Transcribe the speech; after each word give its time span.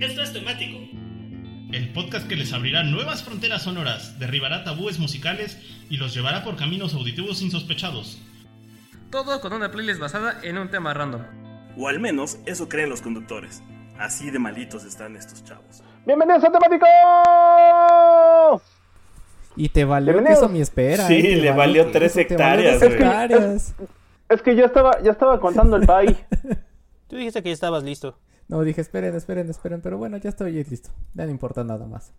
Esto 0.00 0.22
es 0.22 0.32
temático. 0.32 0.78
El 1.72 1.92
podcast 1.92 2.28
que 2.28 2.36
les 2.36 2.52
abrirá 2.52 2.84
nuevas 2.84 3.24
fronteras 3.24 3.64
sonoras, 3.64 4.16
derribará 4.20 4.62
tabúes 4.62 5.00
musicales 5.00 5.58
y 5.90 5.96
los 5.96 6.14
llevará 6.14 6.44
por 6.44 6.54
caminos 6.54 6.94
auditivos 6.94 7.42
insospechados. 7.42 8.22
Todo 9.10 9.40
con 9.40 9.52
una 9.52 9.72
playlist 9.72 9.98
basada 9.98 10.38
en 10.44 10.56
un 10.56 10.70
tema 10.70 10.94
random. 10.94 11.22
O 11.76 11.88
al 11.88 11.98
menos 11.98 12.38
eso 12.46 12.68
creen 12.68 12.90
los 12.90 13.02
conductores. 13.02 13.60
Así 13.98 14.30
de 14.30 14.38
malitos 14.38 14.84
están 14.84 15.16
estos 15.16 15.42
chavos. 15.42 15.82
¡Bienvenidos 16.06 16.44
a 16.44 16.52
Temático! 16.52 16.86
Y 19.56 19.68
te 19.70 19.84
valió 19.84 20.20
eso 20.20 20.48
mi 20.48 20.60
espera. 20.60 21.08
Sí, 21.08 21.14
¿eh? 21.14 21.36
Le 21.38 21.50
valió 21.50 21.90
tres 21.90 22.12
te 22.12 22.36
valió 22.36 22.70
hectáreas, 22.70 22.82
hectáreas. 22.82 23.74
Es 24.28 24.42
que 24.42 24.54
ya 24.54 24.66
estaba, 24.66 25.02
ya 25.02 25.10
estaba 25.10 25.40
contando 25.40 25.74
el 25.74 25.84
pay. 25.84 26.16
Tú 27.08 27.16
dijiste 27.16 27.42
que 27.42 27.48
ya 27.48 27.54
estabas 27.54 27.82
listo. 27.82 28.16
No, 28.48 28.62
dije, 28.62 28.80
esperen, 28.80 29.14
esperen, 29.14 29.48
esperen. 29.50 29.80
Pero 29.80 29.98
bueno, 29.98 30.16
ya 30.16 30.30
estoy 30.30 30.52
listo. 30.64 30.90
Ya 31.14 31.24
no 31.24 31.30
importa 31.30 31.64
nada 31.64 31.86
más. 31.86 32.12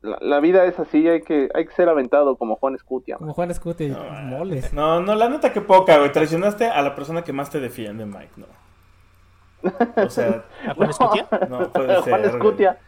La, 0.00 0.18
la 0.20 0.40
vida 0.40 0.64
es 0.64 0.78
así, 0.80 1.06
hay 1.08 1.22
que, 1.22 1.48
hay 1.54 1.64
que 1.64 1.72
ser 1.74 1.88
aventado 1.88 2.36
como 2.36 2.56
Juan 2.56 2.74
Escutia. 2.74 3.18
Como 3.18 3.34
Juan 3.34 3.50
Escute, 3.52 3.94
moles. 4.24 4.72
No, 4.72 5.00
no, 5.00 5.14
la 5.14 5.28
neta 5.28 5.52
que 5.52 5.60
poca, 5.60 5.98
güey. 5.98 6.10
Traicionaste 6.10 6.66
a 6.66 6.82
la 6.82 6.94
persona 6.94 7.22
que 7.22 7.32
más 7.32 7.50
te 7.50 7.60
defiende, 7.60 8.04
Mike, 8.04 8.32
no. 8.36 8.46
O 10.02 10.10
sea, 10.10 10.44
¿A 10.66 10.74
Juan 10.74 10.90
Escutia? 10.90 11.28
no 11.48 11.70
puede 11.70 11.94
ser. 11.94 12.02
Juan 12.02 12.22
güey. 12.22 12.34
Escutia. 12.34 12.78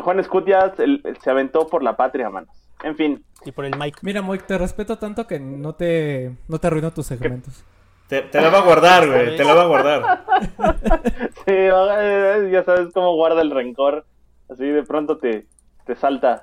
Juan 0.00 0.18
Escutia 0.18 0.74
se, 0.76 0.86
se 1.22 1.30
aventó 1.30 1.68
por 1.68 1.82
la 1.82 1.96
patria, 1.96 2.28
manos. 2.28 2.56
En 2.82 2.96
fin, 2.96 3.24
Y 3.44 3.52
por 3.52 3.64
el 3.64 3.76
mic. 3.78 3.98
Mira, 4.02 4.22
Moik, 4.22 4.44
te 4.44 4.58
respeto 4.58 4.98
tanto 4.98 5.26
que 5.26 5.38
no 5.38 5.74
te, 5.74 6.36
no 6.48 6.58
te 6.58 6.66
arruino 6.66 6.90
tus 6.90 7.06
segmentos. 7.06 7.64
Te, 8.08 8.22
te 8.22 8.40
la 8.40 8.50
va 8.50 8.58
a 8.58 8.62
guardar, 8.64 9.06
güey. 9.08 9.36
Te 9.36 9.44
la 9.44 9.54
va 9.54 9.62
a 9.62 9.66
guardar. 9.66 10.24
sí, 11.44 11.52
eh, 11.54 12.48
ya 12.52 12.62
sabes 12.64 12.92
cómo 12.92 13.14
guarda 13.14 13.42
el 13.42 13.50
rencor. 13.50 14.04
Así 14.50 14.66
de 14.66 14.82
pronto 14.82 15.16
te, 15.18 15.46
te 15.86 15.94
salta. 15.94 16.42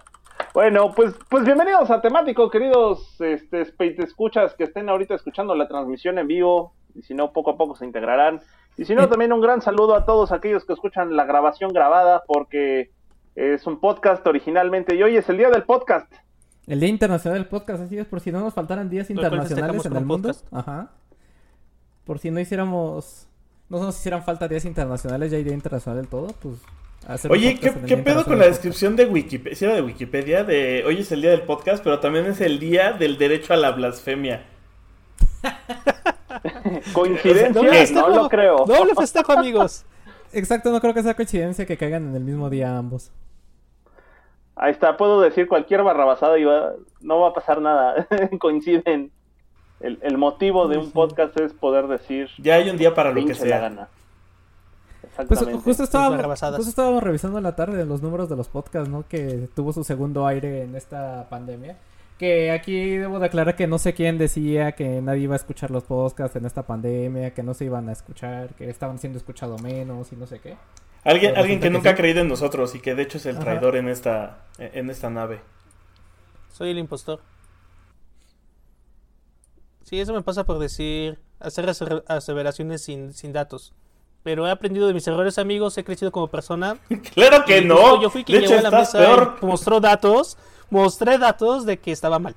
Bueno, 0.53 0.93
pues, 0.95 1.13
pues 1.29 1.43
bienvenidos 1.45 1.91
a 1.91 2.01
Temático, 2.01 2.49
queridos 2.49 3.21
este, 3.21 3.61
escuchas 3.99 4.55
que 4.55 4.63
estén 4.63 4.89
ahorita 4.89 5.13
escuchando 5.13 5.53
la 5.53 5.67
transmisión 5.67 6.17
en 6.17 6.27
vivo. 6.27 6.73
Y 6.95 7.03
si 7.03 7.13
no, 7.13 7.31
poco 7.31 7.51
a 7.51 7.57
poco 7.57 7.75
se 7.75 7.85
integrarán. 7.85 8.41
Y 8.77 8.85
si 8.85 8.95
no, 8.95 9.07
también 9.07 9.31
un 9.31 9.41
gran 9.41 9.61
saludo 9.61 9.95
a 9.95 10.05
todos 10.05 10.31
aquellos 10.31 10.65
que 10.65 10.73
escuchan 10.73 11.15
la 11.15 11.25
grabación 11.25 11.71
grabada, 11.71 12.23
porque 12.25 12.89
es 13.35 13.67
un 13.67 13.79
podcast 13.79 14.25
originalmente. 14.25 14.95
Y 14.95 15.03
hoy 15.03 15.17
es 15.17 15.29
el 15.29 15.37
día 15.37 15.49
del 15.49 15.63
podcast. 15.63 16.11
El 16.65 16.79
Día 16.79 16.89
Internacional 16.89 17.39
del 17.39 17.47
Podcast, 17.47 17.83
así 17.83 17.97
es, 17.97 18.05
por 18.05 18.19
si 18.19 18.31
no 18.31 18.41
nos 18.41 18.53
faltaran 18.53 18.89
días 18.89 19.09
internacionales 19.09 19.85
en 19.85 19.91
el 19.91 19.97
un 20.03 20.07
mundo. 20.07 20.29
podcast. 20.29 20.53
Ajá. 20.53 20.91
Por 22.09 22.17
si 22.17 22.31
no 22.31 22.39
hiciéramos. 22.39 23.27
No 23.69 23.77
nos 23.77 23.99
hicieran 23.99 24.23
falta 24.23 24.47
días 24.47 24.65
internacionales, 24.65 25.29
ya 25.29 25.37
hay 25.37 25.43
Día 25.43 25.53
Internacional 25.53 26.01
del 26.01 26.07
todo, 26.07 26.33
pues. 26.41 26.55
hacer 27.07 27.31
Oye, 27.31 27.59
¿qué, 27.59 27.97
pedo 27.97 28.25
con 28.25 28.39
la 28.39 28.47
descripción 28.47 28.95
de 28.95 29.05
Wikipedia? 29.05 29.55
Sí, 29.55 29.63
era 29.65 29.75
de 29.75 29.83
Wikipedia, 29.83 30.43
de 30.43 30.83
hoy 30.87 31.01
es 31.01 31.11
el 31.11 31.21
día 31.21 31.29
del 31.29 31.43
podcast, 31.43 31.83
pero 31.83 31.99
también 31.99 32.25
es 32.25 32.41
el 32.41 32.57
día 32.57 32.93
del 32.93 33.19
derecho 33.19 33.53
a 33.53 33.57
la 33.57 33.69
blasfemia. 33.69 34.43
Coincidencia, 36.93 37.49
Doble 37.51 37.69
no 37.69 37.75
festejo. 37.77 38.09
lo 38.09 38.27
creo. 38.27 38.65
Doble 38.65 38.95
festejo, 38.95 39.31
amigos. 39.33 39.85
Exacto, 40.33 40.71
no 40.71 40.81
creo 40.81 40.95
que 40.95 41.03
sea 41.03 41.13
coincidencia 41.13 41.67
que 41.67 41.77
caigan 41.77 42.09
en 42.09 42.15
el 42.15 42.23
mismo 42.23 42.49
día 42.49 42.75
ambos. 42.75 43.11
Ahí 44.55 44.71
está, 44.71 44.97
puedo 44.97 45.21
decir 45.21 45.47
cualquier 45.47 45.83
barrabasada 45.83 46.39
y 46.39 46.43
va- 46.43 46.73
no 47.01 47.19
va 47.19 47.29
a 47.29 47.33
pasar 47.33 47.61
nada. 47.61 48.07
Coinciden. 48.39 49.11
El, 49.79 49.99
el 50.01 50.17
motivo 50.17 50.67
de 50.67 50.77
un 50.77 50.91
podcast 50.91 51.39
es 51.39 51.53
poder 51.53 51.87
decir 51.87 52.29
Ya 52.37 52.55
hay 52.55 52.69
un 52.69 52.77
día 52.77 52.93
para 52.93 53.09
lo 53.09 53.15
que 53.15 53.21
pinche 53.21 53.39
la 53.45 53.47
sea. 53.47 53.59
gana. 53.59 53.87
Pues 55.01 55.11
Exactamente. 55.31 55.63
justo 55.63 55.83
estábamos, 55.83 56.39
justo 56.57 56.69
estábamos 56.69 57.03
revisando 57.03 57.37
en 57.37 57.43
la 57.43 57.55
tarde 57.55 57.85
los 57.85 58.01
números 58.01 58.29
de 58.29 58.35
los 58.35 58.47
podcasts, 58.49 58.89
¿no? 58.89 59.05
Que 59.07 59.47
tuvo 59.55 59.71
su 59.73 59.83
segundo 59.83 60.27
aire 60.27 60.63
en 60.63 60.75
esta 60.75 61.27
pandemia. 61.29 61.77
Que 62.17 62.51
aquí 62.51 62.97
debo 62.97 63.17
de 63.19 63.27
aclarar 63.27 63.55
que 63.55 63.65
no 63.65 63.77
sé 63.79 63.93
quién 63.93 64.17
decía 64.17 64.73
que 64.73 65.01
nadie 65.01 65.21
iba 65.21 65.35
a 65.35 65.37
escuchar 65.37 65.71
los 65.71 65.83
podcasts 65.85 66.35
en 66.35 66.45
esta 66.45 66.63
pandemia, 66.63 67.33
que 67.33 67.43
no 67.43 67.53
se 67.53 67.65
iban 67.65 67.87
a 67.87 67.93
escuchar, 67.93 68.49
que 68.55 68.69
estaban 68.69 68.99
siendo 68.99 69.17
escuchados 69.17 69.61
menos 69.61 70.11
y 70.11 70.17
no 70.17 70.27
sé 70.27 70.39
qué. 70.39 70.57
Alguien, 71.05 71.31
Pero 71.31 71.41
alguien 71.41 71.61
que 71.61 71.69
nunca 71.69 71.91
ha 71.91 71.95
creído 71.95 72.19
en 72.19 72.27
nosotros 72.27 72.75
y 72.75 72.81
que 72.81 72.93
de 72.93 73.03
hecho 73.03 73.17
es 73.19 73.25
el 73.25 73.37
Ajá. 73.37 73.45
traidor 73.45 73.77
en 73.77 73.87
esta, 73.87 74.39
en 74.57 74.89
esta 74.89 75.09
nave. 75.09 75.39
Soy 76.51 76.71
el 76.71 76.77
impostor. 76.77 77.21
Sí, 79.89 79.99
eso 79.99 80.13
me 80.13 80.21
pasa 80.21 80.43
por 80.43 80.59
decir, 80.59 81.17
hacer 81.39 81.67
aseveraciones 82.07 82.83
sin, 82.83 83.11
sin 83.11 83.33
datos. 83.33 83.73
Pero 84.21 84.45
he 84.47 84.51
aprendido 84.51 84.85
de 84.85 84.93
mis 84.93 85.07
errores, 85.07 85.39
amigos, 85.39 85.75
he 85.79 85.83
crecido 85.83 86.11
como 86.11 86.27
persona. 86.27 86.77
Claro 87.15 87.43
que 87.43 87.57
Y 87.57 87.65
no. 87.65 87.99
Yo 87.99 88.11
fui 88.11 88.21
de 88.21 88.25
quien 88.25 88.43
hecho, 88.43 88.59
a 88.59 88.61
la 88.61 88.69
mesa 88.69 88.99
peor. 88.99 89.37
mostró 89.41 89.79
datos, 89.79 90.37
mostré 90.69 91.17
datos 91.17 91.65
de 91.65 91.77
que 91.77 91.91
estaba 91.91 92.19
mal. 92.19 92.35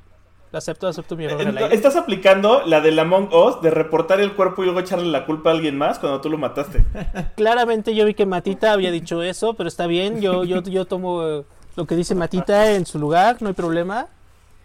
Lo 0.50 0.56
acepto, 0.56 0.88
acepto 0.88 1.14
mi 1.14 1.26
error 1.26 1.42
Eh. 1.42 1.68
Estás 1.72 1.94
aplicando 1.96 2.62
la 2.64 2.80
del 2.80 2.98
Among 2.98 3.28
Us 3.34 3.60
de 3.60 3.70
reportar 3.70 4.22
el 4.22 4.32
cuerpo 4.32 4.62
y 4.62 4.64
luego 4.64 4.80
echarle 4.80 5.10
la 5.10 5.26
culpa 5.26 5.50
a 5.50 5.52
alguien 5.52 5.76
más 5.76 5.98
cuando 5.98 6.22
tú 6.22 6.30
lo 6.30 6.38
mataste. 6.38 6.82
Claramente 7.36 7.94
yo 7.94 8.06
vi 8.06 8.14
que 8.14 8.24
Matita 8.24 8.72
había 8.72 8.90
dicho 8.90 9.22
eso, 9.22 9.52
pero 9.52 9.68
está 9.68 9.86
bien, 9.86 10.22
yo, 10.22 10.44
yo, 10.44 10.62
yo 10.62 10.86
tomo 10.86 11.22
eh, 11.22 11.44
lo 11.76 11.84
que 11.84 11.96
dice 11.96 12.14
Matita 12.14 12.72
en 12.72 12.86
su 12.86 12.98
lugar, 12.98 13.42
no 13.42 13.48
hay 13.48 13.54
problema. 13.54 14.06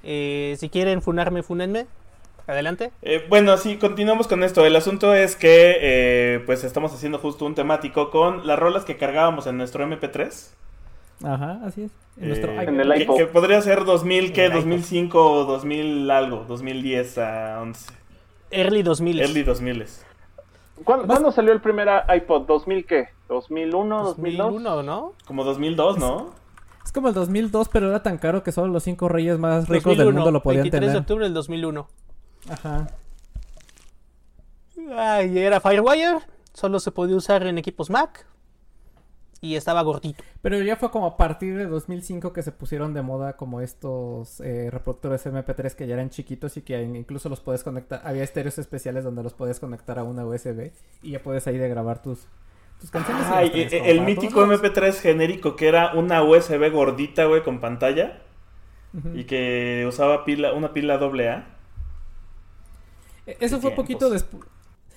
Eh, 0.04 0.56
si 0.58 0.70
quieren 0.70 1.02
funarme, 1.02 1.44
funenme. 1.44 1.88
Adelante. 2.48 2.92
Eh, 3.02 3.26
bueno, 3.30 3.58
sí, 3.58 3.78
continuamos 3.78 4.28
con 4.28 4.42
esto. 4.44 4.66
El 4.66 4.76
asunto 4.76 5.14
es 5.14 5.36
que 5.36 5.76
eh, 5.82 6.44
pues 6.46 6.64
estamos 6.64 6.94
haciendo 6.94 7.20
justo 7.20 7.46
un 7.46 7.56
temático 7.56 8.10
con 8.10 8.48
las 8.48 8.58
rolas 8.58 8.86
que 8.86 8.96
cargábamos 8.98 9.48
en 9.48 9.58
nuestro 9.58 9.86
MP3. 9.86 10.54
Ajá, 11.24 11.60
así 11.66 11.84
es. 11.84 11.92
En 12.20 12.30
nuestro 12.30 12.52
Eh, 12.52 12.56
iPod. 12.64 12.70
En 12.74 12.80
el 12.80 12.94
que, 12.94 13.00
iPod. 13.04 13.18
que 13.18 13.26
podría 13.28 13.62
ser 13.62 13.84
2000, 13.84 14.32
¿qué? 14.34 14.46
En 14.46 14.52
el 14.54 14.58
iPod. 14.60 14.70
2005 14.70 15.32
o 15.32 15.44
2000 15.46 16.10
algo, 16.10 16.46
2010 16.48 17.18
a 17.18 17.60
11. 17.62 17.92
Early 18.52 18.82
2000. 18.84 19.20
Early 19.20 19.44
2000. 19.44 19.86
¿Cuándo, 20.86 21.08
cuándo 21.08 21.32
salió 21.32 21.52
el 21.52 21.60
primer 21.60 21.88
iPod? 22.16 22.48
¿2000 22.48 22.86
qué? 22.86 23.10
¿2001? 23.28 23.72
¿2002? 23.72 24.04
2001, 24.16 24.84
¿no? 24.84 25.14
Como 25.26 25.44
2002, 25.44 25.98
¿no? 25.98 26.30
Es 26.86 26.94
como 26.94 27.10
el 27.10 27.14
2002, 27.14 27.68
pero 27.68 27.90
era 27.90 28.02
tan 28.04 28.18
caro 28.18 28.44
que 28.44 28.54
solo 28.54 28.72
los 28.72 28.84
cinco 28.84 29.10
reyes 29.10 29.38
más 29.38 29.68
ricos 29.68 29.98
2001, 29.98 30.06
del 30.06 30.14
mundo 30.14 30.32
lo 30.32 30.42
podían 30.42 30.62
23 30.64 30.80
de 30.82 30.88
tener. 30.88 31.02
octubre 31.02 31.26
del 31.26 31.34
2001. 31.34 31.88
Ajá. 32.50 32.88
Ay, 34.96 35.38
era 35.38 35.60
Firewire, 35.60 36.20
solo 36.54 36.80
se 36.80 36.92
podía 36.92 37.16
usar 37.16 37.46
en 37.46 37.58
equipos 37.58 37.90
Mac 37.90 38.26
y 39.42 39.56
estaba 39.56 39.82
gordito. 39.82 40.24
Pero 40.42 40.62
ya 40.62 40.76
fue 40.76 40.92
como 40.92 41.06
a 41.08 41.18
partir 41.18 41.58
de 41.58 41.66
2005 41.68 42.34
que 42.34 42.42
se 42.44 42.52
pusieron 42.52 42.94
de 42.94 43.02
moda 43.02 43.34
como 43.34 43.62
estos 43.62 44.40
eh, 44.42 44.70
reproductores 44.72 45.26
MP3 45.26 45.76
que 45.76 45.88
ya 45.88 45.96
eran 45.96 46.10
chiquitos 46.10 46.58
y 46.58 46.62
que 46.62 46.82
incluso 46.82 47.30
los 47.30 47.40
puedes 47.40 47.64
conectar. 47.64 48.02
Había 48.04 48.24
estéreos 48.24 48.58
especiales 48.58 49.04
donde 49.04 49.24
los 49.24 49.34
puedes 49.34 49.60
conectar 49.60 50.00
a 50.00 50.04
una 50.04 50.26
USB 50.26 50.72
y 51.02 51.12
ya 51.12 51.22
puedes 51.22 51.46
ahí 51.48 51.58
de 51.58 51.70
grabar 51.70 52.02
tus, 52.02 52.28
tus 52.80 52.90
canciones. 52.90 53.26
y 53.28 53.32
Ay, 53.34 53.68
el 53.72 54.02
mítico 54.02 54.36
todos 54.36 54.50
lados. 54.50 54.64
MP3 54.64 54.94
genérico 54.94 55.56
que 55.56 55.68
era 55.68 55.94
una 55.94 56.24
USB 56.24 56.72
gordita, 56.72 57.26
güey, 57.26 57.44
con 57.44 57.60
pantalla 57.60 58.22
y 59.14 59.26
que 59.26 59.86
usaba 59.88 60.26
pila, 60.26 60.54
una 60.54 60.74
pila 60.74 60.96
AA. 60.96 61.57
Eh, 63.28 63.38
Eso 63.42 63.56
fue 63.60 63.70
tiempos. 63.72 63.84
poquito 63.84 64.10
después. 64.10 64.44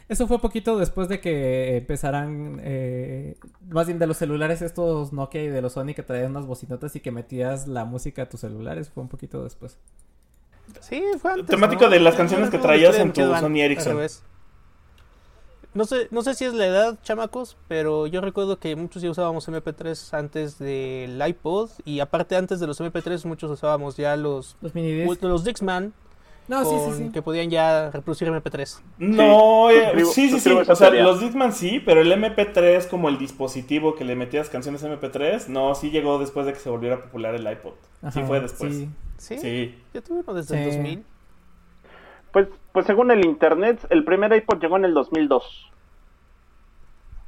Eso 0.09 0.27
fue 0.27 0.41
poquito 0.41 0.77
después 0.77 1.09
de 1.09 1.21
que 1.21 1.77
empezaran, 1.77 2.61
eh, 2.65 3.37
más 3.69 3.87
bien 3.87 4.01
de 4.01 4.09
los 4.09 4.17
celulares 4.17 4.61
estos 4.61 5.13
Nokia 5.13 5.45
y 5.45 5.49
de 5.49 5.63
los 5.63 5.75
Sony 5.75 5.95
que 5.95 6.03
traían 6.03 6.33
unas 6.33 6.47
bocinotas 6.47 6.97
y 6.97 7.01
que 7.01 7.13
metías 7.13 7.69
la 7.69 7.85
música 7.85 8.23
a 8.23 8.29
tus 8.29 8.41
celulares. 8.41 8.91
Fue 8.91 9.03
un 9.05 9.09
poquito 9.09 9.45
después. 9.45 9.79
Sí, 10.81 11.01
fue 11.21 11.33
antes, 11.33 11.47
Temático 11.47 11.85
¿no? 11.85 11.91
de 11.91 12.01
las 12.01 12.17
canciones 12.17 12.51
que 12.51 12.59
traías 12.59 12.97
en 12.99 13.13
tu 13.13 13.21
Sony 13.23 13.61
Ericsson. 13.61 13.99
No 15.73 15.85
sé, 15.85 16.09
no 16.11 16.23
sé 16.23 16.35
si 16.35 16.45
es 16.45 16.55
la 16.55 16.67
edad, 16.67 16.99
chamacos, 17.05 17.57
pero 17.69 18.09
yo 18.09 18.21
recuerdo 18.21 18.59
que 18.59 18.75
muchos 18.75 19.03
ya 19.03 19.11
usábamos 19.11 19.49
MP3 19.49 20.13
antes 20.19 20.59
del 20.59 21.23
iPod 21.25 21.71
y 21.85 22.01
aparte 22.01 22.35
antes 22.35 22.59
de 22.59 22.67
los 22.67 22.81
MP3 22.81 23.25
muchos 23.27 23.53
usábamos 23.53 23.97
ya 23.97 24.17
los 24.17 24.57
Los 24.61 24.75
mini 24.75 24.91
discs. 24.93 25.23
los 25.23 25.45
Dixman 25.45 25.93
No, 26.51 26.65
sí, 26.65 26.71
con- 26.77 26.97
sí, 26.97 27.05
sí. 27.05 27.13
que 27.13 27.23
podían 27.23 27.49
ya 27.49 27.91
reproducir 27.91 28.29
MP3. 28.29 28.83
No, 28.99 29.69
Sí, 29.71 29.77
eh, 29.77 30.05
sí, 30.05 30.31
sí, 30.31 30.41
sí. 30.41 30.51
O 30.53 30.75
sea, 30.77 30.91
los 30.91 31.21
Discman 31.21 31.53
sí, 31.53 31.81
pero 31.81 32.01
el 32.01 32.11
MP3 32.13 32.87
como 32.89 33.09
el 33.09 33.19
dispositivo 33.19 33.95
que 33.95 34.05
le 34.05 34.17
metías 34.17 34.49
canciones 34.51 34.83
MP3, 34.85 35.49
no, 35.49 35.75
sí 35.77 35.91
llegó 35.91 36.19
después 36.19 36.47
de 36.47 36.53
que 36.53 36.59
se 36.59 36.69
volviera 36.69 37.01
popular 37.01 37.35
el 37.35 37.51
iPod. 37.51 37.73
sí 38.13 38.23
fue 38.25 38.41
después. 38.41 38.75
sí. 38.77 38.89
Sí, 39.17 39.39
Sí. 39.39 39.79
yo 39.95 40.03
tuve 40.03 40.21
uno 40.21 40.33
desde 40.35 40.57
el 40.65 40.71
Sí. 40.71 40.77
2000. 40.79 41.05
Pues, 42.33 42.49
pues 42.73 42.87
según 42.87 43.11
el 43.11 43.25
internet, 43.25 43.79
el 43.91 44.03
primer 44.05 44.33
iPod 44.35 44.61
llegó 44.61 44.77
en 44.77 44.87
el 44.87 44.95
2002. 44.95 45.71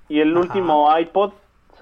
Y 0.08 0.20
el 0.20 0.30
Ajá. 0.32 0.40
último 0.40 0.98
iPod, 0.98 1.32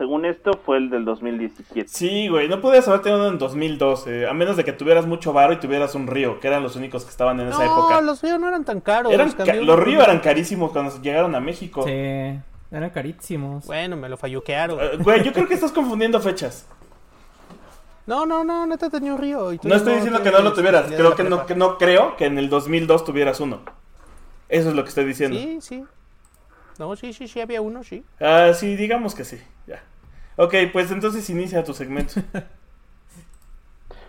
según 0.01 0.25
esto, 0.25 0.53
fue 0.65 0.79
el 0.79 0.89
del 0.89 1.05
2017. 1.05 1.87
Sí, 1.87 2.29
güey, 2.29 2.49
no 2.49 2.63
podías 2.63 2.89
haber 2.89 3.03
tenido 3.03 3.21
uno 3.21 3.29
en 3.29 3.39
2012, 3.39 4.27
a 4.27 4.33
menos 4.33 4.57
de 4.57 4.65
que 4.65 4.73
tuvieras 4.73 5.05
mucho 5.05 5.35
varo 5.35 5.53
y 5.53 5.57
tuvieras 5.59 5.95
un 5.95 6.07
río, 6.07 6.41
que 6.41 6.49
eran 6.49 6.63
los 6.63 6.75
únicos 6.75 7.05
que 7.05 7.11
estaban 7.11 7.39
en 7.39 7.49
esa 7.49 7.59
No, 7.63 7.65
época. 7.65 8.01
los 8.01 8.23
ríos 8.23 8.41
no 8.41 8.49
eran 8.49 8.65
tan 8.65 8.81
caros. 8.81 9.13
Eran 9.13 9.31
ca- 9.33 9.45
los 9.57 9.79
ríos 9.79 10.03
eran 10.03 10.21
carísimos 10.21 10.71
cuando 10.73 11.03
llegaron 11.03 11.35
a 11.35 11.41
México. 11.41 11.83
Sí. 11.85 11.91
Eran 11.93 12.91
carísimos. 12.95 13.67
Bueno, 13.67 13.97
me 13.99 14.09
lo 14.09 14.17
falluquearon. 14.17 14.79
Eh, 14.81 14.91
Güey, 15.01 15.23
yo 15.23 15.35
creo 15.35 15.47
que 15.47 15.53
estás 15.53 15.71
confundiendo 15.73 16.19
fechas. 16.19 16.67
No, 18.07 18.25
no, 18.25 18.43
no, 18.43 18.67
neta 18.67 18.89
tenía 18.89 19.13
un 19.13 19.21
río. 19.21 19.53
y 19.53 19.61
No 19.63 19.75
estoy 19.75 19.97
diciendo 19.97 20.23
que 20.23 20.31
no 20.31 20.41
lo 20.41 20.55
tuvieras. 20.55 20.87
Creo 20.87 21.15
que 21.15 21.25
no, 21.25 21.45
que 21.45 21.55
no 21.55 21.77
creo 21.77 22.17
que 22.17 22.25
en 22.25 22.39
el 22.39 22.49
2002 22.49 23.05
tuvieras 23.05 23.39
uno. 23.41 23.61
Eso 24.49 24.71
es 24.71 24.75
lo 24.75 24.83
que 24.83 24.89
estoy 24.89 25.05
diciendo. 25.05 25.37
Sí, 25.39 25.59
sí. 25.61 25.85
No, 26.81 26.97
sí, 26.97 27.13
sí, 27.13 27.29
sí, 27.29 27.43
había 27.43 27.61
uno, 27.61 27.85
sí. 27.85 28.03
Ah, 28.19 28.53
sí, 28.55 28.75
digamos 28.75 29.15
que 29.15 29.23
sí. 29.23 29.39
Ya. 29.67 29.83
Ok, 30.37 30.55
pues 30.73 30.91
entonces 30.91 31.29
inicia 31.29 31.63
tu 31.63 31.75
segmento. 31.75 32.15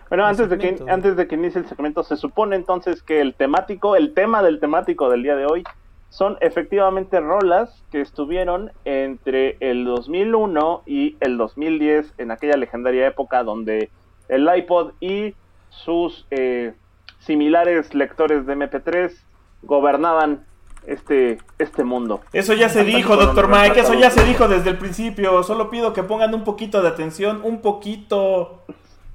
Bueno, 0.08 0.26
antes 0.26 0.50
de, 0.50 0.58
que, 0.58 0.76
antes 0.90 1.16
de 1.16 1.26
que 1.26 1.36
inicie 1.36 1.58
el 1.58 1.66
segmento, 1.66 2.02
se 2.02 2.18
supone 2.18 2.54
entonces 2.54 3.02
que 3.02 3.22
el 3.22 3.32
temático, 3.32 3.96
el 3.96 4.12
tema 4.12 4.42
del 4.42 4.60
temático 4.60 5.08
del 5.08 5.22
día 5.22 5.36
de 5.36 5.46
hoy, 5.46 5.64
son 6.10 6.36
efectivamente 6.42 7.18
rolas 7.18 7.82
que 7.90 8.02
estuvieron 8.02 8.72
entre 8.84 9.56
el 9.60 9.86
2001 9.86 10.82
y 10.84 11.16
el 11.20 11.38
2010, 11.38 12.12
en 12.18 12.30
aquella 12.30 12.58
legendaria 12.58 13.06
época 13.06 13.42
donde 13.42 13.88
el 14.28 14.46
iPod 14.54 14.92
y 15.00 15.34
sus 15.70 16.26
eh, 16.30 16.74
similares 17.20 17.94
lectores 17.94 18.44
de 18.44 18.54
MP3 18.54 19.14
gobernaban 19.62 20.44
este, 20.86 21.38
este 21.58 21.84
mundo. 21.84 22.20
Eso 22.32 22.54
ya 22.54 22.68
se 22.68 22.84
dijo, 22.84 23.16
doctor 23.16 23.48
Mike. 23.48 23.80
Eso 23.80 23.94
ya 23.94 24.10
se 24.10 24.24
dijo 24.24 24.48
desde 24.48 24.70
el 24.70 24.78
principio. 24.78 25.42
Solo 25.42 25.70
pido 25.70 25.92
que 25.92 26.02
pongan 26.02 26.34
un 26.34 26.44
poquito 26.44 26.82
de 26.82 26.88
atención. 26.88 27.40
Un 27.42 27.60
poquito. 27.60 28.64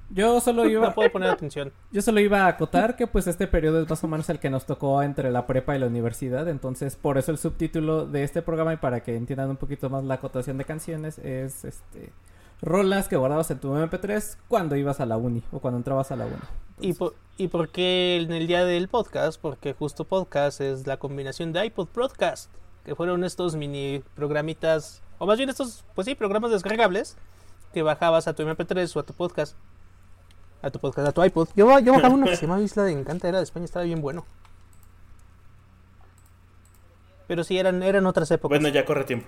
Yo 0.09 0.39
solo 0.39 0.63
No 0.63 0.69
iba, 0.69 0.93
puedo 0.93 1.11
poner 1.11 1.29
atención. 1.29 1.73
yo 1.91 2.01
solo 2.01 2.21
iba 2.21 2.45
a 2.45 2.47
acotar 2.47 2.95
que 2.95 3.07
pues 3.07 3.27
este 3.27 3.45
periodo 3.45 3.81
es 3.81 3.89
más 3.89 4.01
o 4.03 4.07
menos 4.07 4.29
el 4.29 4.39
que 4.39 4.49
nos 4.49 4.65
tocó 4.65 5.03
entre 5.03 5.31
la 5.31 5.45
prepa 5.45 5.75
y 5.75 5.79
la 5.79 5.87
universidad, 5.87 6.47
entonces 6.47 6.95
por 6.95 7.17
eso 7.17 7.31
el 7.31 7.37
subtítulo 7.37 8.05
de 8.05 8.23
este 8.23 8.41
programa 8.41 8.73
y 8.73 8.77
para 8.77 9.01
que 9.01 9.17
entiendan 9.17 9.49
un 9.49 9.57
poquito 9.57 9.89
más 9.89 10.05
la 10.05 10.13
acotación 10.13 10.57
de 10.57 10.63
canciones 10.63 11.19
es 11.19 11.65
este 11.65 12.13
rolas 12.61 13.07
que 13.07 13.15
guardabas 13.15 13.49
en 13.51 13.59
tu 13.59 13.73
MP3 13.73 14.37
cuando 14.47 14.75
ibas 14.75 14.99
a 14.99 15.05
la 15.05 15.17
uni 15.17 15.43
o 15.51 15.59
cuando 15.59 15.77
entrabas 15.77 16.11
a 16.11 16.15
la 16.15 16.25
uni. 16.25 16.35
¿Y 16.79 16.93
por, 16.93 17.15
¿Y 17.37 17.47
por 17.47 17.69
qué 17.69 18.19
en 18.21 18.31
el 18.31 18.47
día 18.47 18.65
del 18.65 18.87
podcast? 18.87 19.39
Porque 19.39 19.73
justo 19.73 20.05
podcast 20.05 20.61
es 20.61 20.87
la 20.87 20.97
combinación 20.97 21.53
de 21.53 21.65
iPod 21.65 21.87
Broadcast, 21.93 22.51
que 22.85 22.95
fueron 22.95 23.23
estos 23.23 23.55
mini 23.55 24.03
programitas, 24.15 25.01
o 25.19 25.25
más 25.25 25.37
bien 25.37 25.49
estos, 25.49 25.85
pues 25.95 26.05
sí, 26.05 26.15
programas 26.15 26.51
descargables 26.51 27.17
que 27.73 27.83
bajabas 27.83 28.27
a 28.27 28.33
tu 28.33 28.43
MP3 28.43 28.95
o 28.95 28.99
a 28.99 29.03
tu 29.03 29.13
podcast. 29.13 29.55
A 30.61 30.71
tu 30.71 30.79
podcast, 30.79 31.07
a 31.07 31.11
tu 31.11 31.23
iPod. 31.23 31.49
Yo, 31.55 31.79
yo 31.79 31.93
bajaba 31.93 32.13
uno 32.13 32.25
que 32.25 32.35
se 32.35 32.43
llamaba 32.43 32.61
Isla 32.61 32.83
de 32.83 32.93
Encanta, 32.93 33.27
era 33.27 33.37
de 33.37 33.43
España, 33.43 33.65
estaba 33.65 33.85
bien 33.85 34.01
bueno. 34.01 34.25
Pero 37.27 37.43
sí, 37.43 37.57
eran, 37.57 37.83
eran 37.83 38.05
otras 38.05 38.31
épocas. 38.31 38.59
Bueno, 38.59 38.73
ya 38.73 38.85
corre 38.85 39.03
tiempo. 39.03 39.27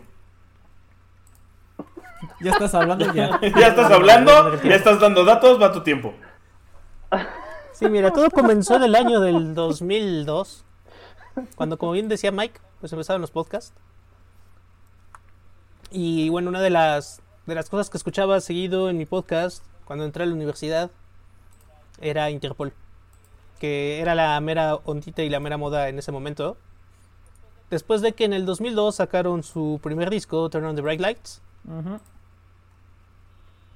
Ya 2.39 2.51
estás 2.51 2.73
hablando 2.73 3.13
ya. 3.13 3.39
Ya 3.59 3.67
estás 3.67 3.91
hablando, 3.91 4.61
ya 4.61 4.75
estás 4.75 4.99
dando 4.99 5.23
datos, 5.23 5.61
va 5.61 5.71
tu 5.71 5.81
tiempo. 5.81 6.13
Sí, 7.73 7.87
mira, 7.89 8.11
todo 8.11 8.29
comenzó 8.29 8.75
en 8.75 8.83
el 8.83 8.95
año 8.95 9.21
del 9.21 9.55
2002, 9.55 10.65
cuando, 11.55 11.77
como 11.77 11.93
bien 11.93 12.09
decía 12.09 12.31
Mike, 12.31 12.59
pues 12.79 12.91
empezaron 12.91 13.21
los 13.21 13.31
podcasts. 13.31 13.73
Y 15.91 16.29
bueno, 16.29 16.49
una 16.49 16.61
de 16.61 16.69
las, 16.69 17.21
de 17.45 17.55
las 17.55 17.69
cosas 17.69 17.89
que 17.89 17.97
escuchaba 17.97 18.41
seguido 18.41 18.89
en 18.89 18.97
mi 18.97 19.05
podcast 19.05 19.63
cuando 19.85 20.05
entré 20.05 20.23
a 20.23 20.27
la 20.27 20.33
universidad 20.33 20.91
era 21.99 22.29
Interpol, 22.29 22.73
que 23.59 24.01
era 24.01 24.13
la 24.13 24.39
mera 24.39 24.75
ondita 24.75 25.23
y 25.23 25.29
la 25.29 25.39
mera 25.39 25.57
moda 25.57 25.89
en 25.89 25.97
ese 25.97 26.11
momento. 26.11 26.57
Después 27.69 28.01
de 28.01 28.13
que 28.13 28.25
en 28.25 28.33
el 28.33 28.45
2002 28.45 28.95
sacaron 28.95 29.43
su 29.43 29.79
primer 29.81 30.09
disco, 30.09 30.49
Turn 30.49 30.65
on 30.65 30.75
the 30.75 30.81
Bright 30.81 31.01
Lights, 31.01 31.41
Ujú. 31.69 31.99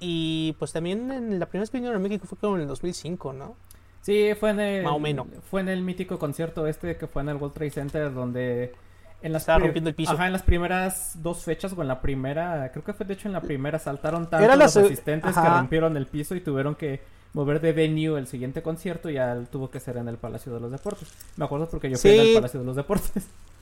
y 0.00 0.54
pues 0.58 0.72
también 0.72 1.10
en 1.10 1.38
la 1.38 1.46
primera 1.46 1.62
vez 1.62 1.70
que 1.70 1.78
vinieron 1.78 1.98
a 2.00 2.02
México 2.02 2.26
fue 2.26 2.36
como 2.36 2.56
en 2.56 2.62
el 2.62 2.68
2005, 2.68 3.32
¿no? 3.32 3.56
Sí, 4.02 4.30
fue 4.38 4.50
en 4.50 4.60
el 4.60 4.84
Más 4.84 4.92
o 4.92 4.98
menos. 4.98 5.26
fue 5.50 5.60
en 5.62 5.68
el 5.68 5.80
mítico 5.82 6.18
concierto 6.18 6.66
este 6.66 6.96
que 6.96 7.06
fue 7.06 7.22
en 7.22 7.30
el 7.30 7.36
World 7.36 7.54
Trade 7.54 7.70
Center 7.70 8.12
donde 8.12 8.74
en 9.22 9.32
las 9.32 9.42
Estaba 9.42 9.60
rompiendo 9.60 9.88
el 9.88 9.96
piso. 9.96 10.12
Ajá, 10.12 10.26
en 10.26 10.32
las 10.34 10.42
primeras 10.42 11.22
dos 11.22 11.42
fechas 11.44 11.72
o 11.74 11.80
en 11.80 11.88
la 11.88 12.02
primera, 12.02 12.70
creo 12.72 12.84
que 12.84 12.92
fue 12.92 13.06
de 13.06 13.14
hecho 13.14 13.28
en 13.28 13.32
la 13.32 13.40
primera 13.40 13.78
saltaron 13.78 14.28
tanto 14.28 14.44
Era 14.44 14.56
los 14.56 14.76
asistentes 14.76 15.34
que 15.34 15.48
rompieron 15.48 15.96
el 15.96 16.06
piso 16.06 16.34
y 16.34 16.40
tuvieron 16.40 16.74
que 16.74 17.00
mover 17.32 17.60
de 17.60 17.72
venue 17.72 18.18
el 18.18 18.26
siguiente 18.26 18.60
concierto 18.62 19.08
y 19.08 19.14
ya 19.14 19.40
tuvo 19.50 19.70
que 19.70 19.80
ser 19.80 19.96
en 19.96 20.08
el 20.08 20.18
Palacio 20.18 20.52
de 20.52 20.60
los 20.60 20.70
Deportes. 20.70 21.08
Me 21.36 21.46
acuerdo 21.46 21.68
porque 21.68 21.88
yo 21.90 21.96
fui 21.96 22.10
en 22.10 22.20
Sí. 22.20 22.28
el 22.30 22.34
Palacio 22.34 22.60
de 22.60 22.66
los 22.66 22.76
Deportes. 22.76 23.26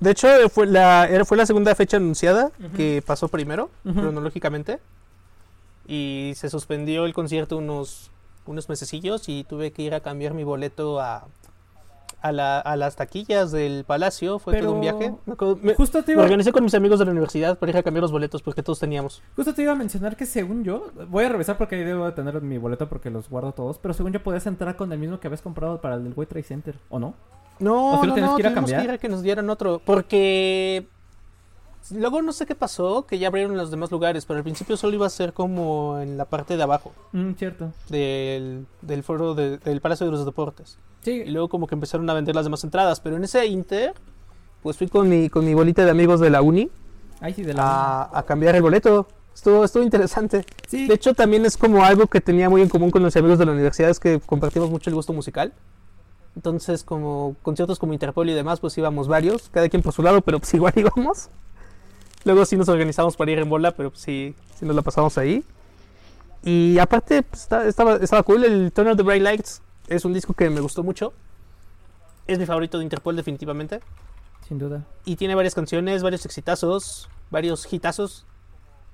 De 0.00 0.10
hecho, 0.12 0.28
fue 0.48 0.66
la, 0.66 1.06
era, 1.06 1.24
fue 1.24 1.36
la 1.36 1.44
segunda 1.46 1.74
fecha 1.74 1.98
anunciada 1.98 2.50
que 2.74 3.02
pasó 3.06 3.28
primero, 3.28 3.70
cronológicamente. 3.84 4.78
Y 5.86 6.32
se 6.36 6.48
suspendió 6.48 7.04
el 7.04 7.12
concierto 7.12 7.56
unos, 7.58 8.10
unos 8.46 8.68
mesecillos 8.68 9.28
y 9.28 9.44
tuve 9.44 9.72
que 9.72 9.82
ir 9.82 9.94
a 9.94 10.00
cambiar 10.00 10.34
mi 10.34 10.44
boleto 10.44 11.00
a, 11.00 11.26
a, 12.22 12.32
la- 12.32 12.60
a 12.60 12.76
las 12.76 12.96
taquillas 12.96 13.50
del 13.50 13.84
palacio. 13.84 14.38
Fue 14.38 14.54
todo 14.60 14.72
un 14.72 14.80
viaje. 14.80 15.12
Me, 15.26 15.34
me- 15.62 15.74
Justo 15.74 16.02
te 16.02 16.12
me 16.12 16.14
iba 16.14 16.22
organicé 16.22 16.52
con 16.52 16.62
mis 16.62 16.74
amigos 16.74 16.98
de 17.00 17.06
la 17.06 17.10
universidad 17.10 17.58
para 17.58 17.70
ir 17.70 17.76
a 17.78 17.82
cambiar 17.82 18.02
los 18.02 18.12
boletos 18.12 18.40
porque 18.40 18.62
todos 18.62 18.78
teníamos. 18.78 19.20
Justo 19.36 19.52
te 19.52 19.62
iba 19.62 19.72
a 19.72 19.76
mencionar 19.76 20.16
que 20.16 20.26
según 20.26 20.62
yo, 20.64 20.90
voy 21.08 21.24
a 21.24 21.28
revisar 21.28 21.58
porque 21.58 21.74
ahí 21.76 21.84
debo 21.84 22.06
de 22.06 22.12
tener 22.12 22.40
mi 22.40 22.56
boleto 22.58 22.88
porque 22.88 23.10
los 23.10 23.28
guardo 23.28 23.52
todos, 23.52 23.78
pero 23.78 23.92
según 23.92 24.12
yo 24.12 24.22
podías 24.22 24.46
entrar 24.46 24.76
con 24.76 24.92
el 24.92 24.98
mismo 24.98 25.18
que 25.18 25.26
habías 25.26 25.42
comprado 25.42 25.80
para 25.80 25.96
el 25.96 26.04
del 26.04 26.12
World 26.14 26.28
Trade 26.30 26.44
Center, 26.44 26.74
¿o 26.88 26.98
no? 27.00 27.14
No, 27.60 27.92
¿O 27.98 28.00
si 28.00 28.06
no, 28.08 28.16
no, 28.16 28.36
que 28.36 28.40
ir 28.42 28.46
a 28.46 28.50
tuvimos 28.50 28.70
que 28.70 28.84
ir 28.84 28.90
a 28.90 28.98
que 28.98 29.08
nos 29.08 29.22
dieran 29.22 29.48
otro. 29.50 29.80
Porque 29.84 30.86
luego 31.92 32.22
no 32.22 32.32
sé 32.32 32.46
qué 32.46 32.54
pasó, 32.54 33.06
que 33.06 33.18
ya 33.18 33.28
abrieron 33.28 33.56
los 33.56 33.70
demás 33.70 33.90
lugares, 33.90 34.24
pero 34.26 34.38
al 34.38 34.42
principio 34.44 34.76
solo 34.76 34.94
iba 34.94 35.06
a 35.06 35.10
ser 35.10 35.32
como 35.32 35.98
en 36.00 36.16
la 36.16 36.24
parte 36.24 36.56
de 36.56 36.62
abajo. 36.62 36.92
Mm, 37.12 37.32
cierto. 37.32 37.72
del, 37.88 38.66
del 38.82 39.02
foro 39.02 39.34
de- 39.34 39.58
del 39.58 39.80
Palacio 39.80 40.06
de 40.06 40.12
los 40.12 40.24
Deportes. 40.24 40.78
Sí, 41.02 41.22
Y 41.26 41.30
luego 41.30 41.48
como 41.48 41.66
que 41.66 41.74
empezaron 41.74 42.08
a 42.10 42.14
vender 42.14 42.34
las 42.34 42.44
demás 42.44 42.62
entradas. 42.64 43.00
Pero 43.00 43.16
en 43.16 43.24
ese 43.24 43.46
inter, 43.46 43.94
pues 44.62 44.76
fui 44.76 44.88
con 44.88 45.08
mi, 45.08 45.28
con 45.30 45.44
mi 45.44 45.54
bolita 45.54 45.84
de 45.84 45.90
amigos 45.90 46.20
de 46.20 46.30
la 46.30 46.42
uni 46.42 46.70
sí 47.34 47.42
de 47.42 47.54
la 47.54 48.02
a, 48.02 48.18
a 48.18 48.22
cambiar 48.24 48.54
el 48.56 48.62
boleto. 48.62 49.06
Estuvo, 49.34 49.64
estuvo 49.64 49.82
interesante. 49.82 50.44
Sí. 50.68 50.86
De 50.86 50.94
hecho, 50.94 51.14
también 51.14 51.46
es 51.46 51.56
como 51.56 51.82
algo 51.84 52.06
que 52.06 52.20
tenía 52.20 52.50
muy 52.50 52.60
en 52.62 52.68
común 52.68 52.90
con 52.90 53.02
los 53.02 53.16
amigos 53.16 53.38
de 53.38 53.46
la 53.46 53.52
universidad, 53.52 53.88
es 53.88 53.98
que 54.00 54.20
compartimos 54.20 54.68
mucho 54.70 54.90
el 54.90 54.96
gusto 54.96 55.12
musical. 55.14 55.52
Entonces, 56.36 56.84
como 56.84 57.34
conciertos 57.42 57.78
como 57.78 57.92
Interpol 57.92 58.28
y 58.30 58.32
demás, 58.34 58.60
pues 58.60 58.76
íbamos 58.78 59.08
varios, 59.08 59.48
cada 59.50 59.68
quien 59.68 59.82
por 59.82 59.92
su 59.92 60.02
lado, 60.02 60.20
pero 60.20 60.38
pues 60.38 60.52
igual 60.54 60.72
íbamos. 60.76 61.28
Luego 62.24 62.44
sí 62.44 62.56
nos 62.56 62.68
organizamos 62.68 63.16
para 63.16 63.30
ir 63.30 63.38
en 63.38 63.48
bola, 63.48 63.72
pero 63.72 63.90
pues 63.90 64.02
sí, 64.02 64.34
sí 64.58 64.64
nos 64.66 64.76
la 64.76 64.82
pasamos 64.82 65.16
ahí. 65.18 65.44
Y 66.42 66.78
aparte, 66.78 67.22
pues, 67.22 67.42
está- 67.42 67.66
estaba, 67.66 67.96
estaba 67.96 68.22
cool. 68.22 68.44
El 68.44 68.72
Turn 68.72 68.88
of 68.88 68.96
the 68.96 69.02
Bright 69.02 69.22
Lights 69.22 69.62
es 69.88 70.04
un 70.04 70.12
disco 70.12 70.32
que 70.34 70.48
me 70.50 70.60
gustó 70.60 70.82
mucho. 70.82 71.12
Es 72.26 72.38
mi 72.38 72.46
favorito 72.46 72.78
de 72.78 72.84
Interpol, 72.84 73.16
definitivamente. 73.16 73.80
sin 74.46 74.58
duda. 74.58 74.84
Y 75.04 75.16
tiene 75.16 75.34
varias 75.34 75.54
canciones, 75.54 76.02
varios 76.02 76.24
exitazos, 76.24 77.08
varios 77.30 77.70
hitazos, 77.72 78.24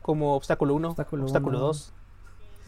como 0.03 0.35
Obstáculo 0.37 0.75
1, 0.75 0.89
Obstáculo 0.91 1.23
Obstáculo, 1.25 1.59
uno. 1.59 1.67
2. 1.69 1.93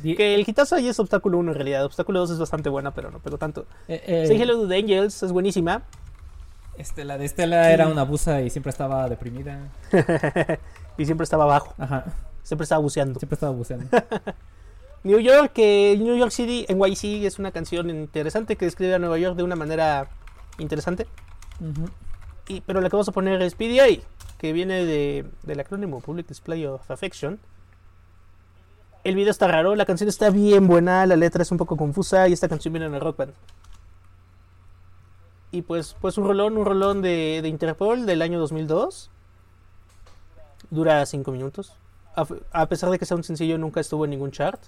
Que 0.02 0.34
el 0.34 0.48
hitazo 0.48 0.76
ahí 0.76 0.88
es 0.88 0.98
Obstáculo 1.00 1.38
1 1.38 1.50
en 1.52 1.54
realidad. 1.56 1.84
Obstáculo 1.84 2.20
2 2.20 2.30
es 2.30 2.38
bastante 2.38 2.68
buena, 2.68 2.92
pero 2.92 3.10
no 3.10 3.18
pegó 3.18 3.38
tanto. 3.38 3.66
eh, 3.88 4.02
eh, 4.06 4.24
Say 4.26 4.40
Hello 4.40 4.60
to 4.62 4.68
the 4.68 4.76
Angels 4.76 5.22
es 5.22 5.32
buenísima. 5.32 5.82
este, 6.76 7.04
la 7.04 7.18
de 7.18 7.24
Estela 7.24 7.72
era 7.72 7.88
una 7.88 8.04
busa 8.04 8.40
y 8.42 8.50
siempre 8.50 8.70
estaba 8.70 9.08
deprimida. 9.08 9.58
y 10.98 11.04
siempre 11.04 11.24
estaba 11.24 11.44
abajo, 11.44 11.74
Ajá, 11.78 12.04
siempre 12.42 12.62
estaba 12.64 12.80
buceando. 12.80 13.18
siempre 13.18 13.34
estaba 13.34 13.52
buceando. 13.52 13.86
New 15.04 15.18
York, 15.20 15.52
que 15.52 15.96
New 15.98 16.16
York 16.16 16.30
City, 16.32 16.66
NYC 16.68 17.24
es 17.24 17.38
una 17.38 17.50
canción 17.52 17.88
interesante 17.90 18.56
que 18.56 18.64
describe 18.64 18.94
a 18.94 18.98
Nueva 18.98 19.16
York 19.18 19.36
de 19.36 19.42
una 19.44 19.56
manera 19.56 20.08
interesante. 20.58 21.06
Y, 22.48 22.60
pero 22.62 22.80
la 22.80 22.88
que 22.88 22.96
vamos 22.96 23.08
a 23.08 23.12
poner 23.12 23.40
es 23.42 23.54
PDA, 23.54 24.02
que 24.38 24.52
viene 24.52 24.84
de, 24.84 25.24
del 25.44 25.60
acrónimo 25.60 26.00
Public 26.00 26.26
Display 26.28 26.66
of 26.66 26.88
Affection. 26.90 27.38
El 29.04 29.14
video 29.14 29.30
está 29.30 29.46
raro, 29.46 29.74
la 29.74 29.86
canción 29.86 30.08
está 30.08 30.30
bien 30.30 30.66
buena, 30.66 31.06
la 31.06 31.16
letra 31.16 31.42
es 31.42 31.50
un 31.50 31.58
poco 31.58 31.76
confusa 31.76 32.28
y 32.28 32.32
esta 32.32 32.48
canción 32.48 32.72
viene 32.72 32.86
en 32.86 32.94
el 32.94 33.00
rock 33.00 33.16
band. 33.18 33.34
Y 35.50 35.62
pues, 35.62 35.96
pues 36.00 36.18
un 36.18 36.26
rolón, 36.26 36.58
un 36.58 36.66
rolón 36.66 37.00
de, 37.00 37.40
de 37.42 37.48
Interpol 37.48 38.04
del 38.06 38.20
año 38.22 38.38
2002. 38.38 39.10
Dura 40.70 41.06
5 41.06 41.32
minutos. 41.32 41.72
A, 42.14 42.26
a 42.52 42.66
pesar 42.66 42.90
de 42.90 42.98
que 42.98 43.06
sea 43.06 43.16
un 43.16 43.24
sencillo, 43.24 43.56
nunca 43.56 43.80
estuvo 43.80 44.04
en 44.04 44.10
ningún 44.10 44.30
chart. 44.30 44.60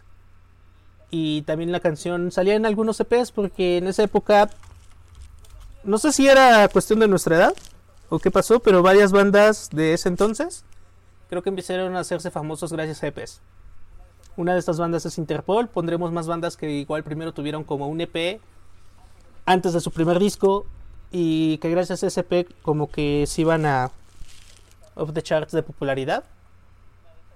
Y 1.11 1.43
también 1.43 1.73
la 1.73 1.81
canción 1.81 2.31
salía 2.31 2.55
en 2.55 2.65
algunos 2.65 3.01
EPs 3.01 3.33
porque 3.33 3.79
en 3.79 3.89
esa 3.89 4.05
época 4.05 4.49
no 5.83 5.99
sé 5.99 6.13
si 6.13 6.29
era 6.29 6.69
cuestión 6.69 7.01
de 7.01 7.09
nuestra 7.09 7.37
edad 7.37 7.55
o 8.09 8.19
qué 8.19 8.31
pasó, 8.31 8.61
pero 8.61 8.83
varias 8.83 9.13
bandas 9.13 9.71
de 9.71 9.95
ese 9.95 10.09
entonces 10.09 10.65
creo 11.29 11.43
que 11.43 11.49
empezaron 11.49 11.97
a 11.97 12.01
hacerse 12.01 12.31
famosos 12.31 12.73
gracias 12.73 13.03
a 13.03 13.07
EPs. 13.07 13.41
Una 14.37 14.53
de 14.55 14.59
estas 14.61 14.79
bandas 14.79 15.05
es 15.07 15.19
Interpol, 15.19 15.69
pondremos 15.69 16.13
más 16.13 16.27
bandas 16.27 16.57
que 16.57 16.71
igual 16.71 17.03
primero 17.03 17.33
tuvieron 17.33 17.65
como 17.65 17.89
un 17.89 18.01
EP 18.01 18.41
antes 19.45 19.73
de 19.73 19.81
su 19.81 19.91
primer 19.91 20.19
disco 20.19 20.67
y 21.11 21.59
que 21.59 21.71
gracias 21.71 22.03
a 22.03 22.07
ese 22.07 22.21
EP 22.21 22.49
como 22.63 22.89
que 22.91 23.25
se 23.27 23.43
iban 23.43 23.67
a 23.67 23.91
of 24.95 25.13
the 25.13 25.23
charts 25.23 25.53
de 25.53 25.63
popularidad. 25.63 26.25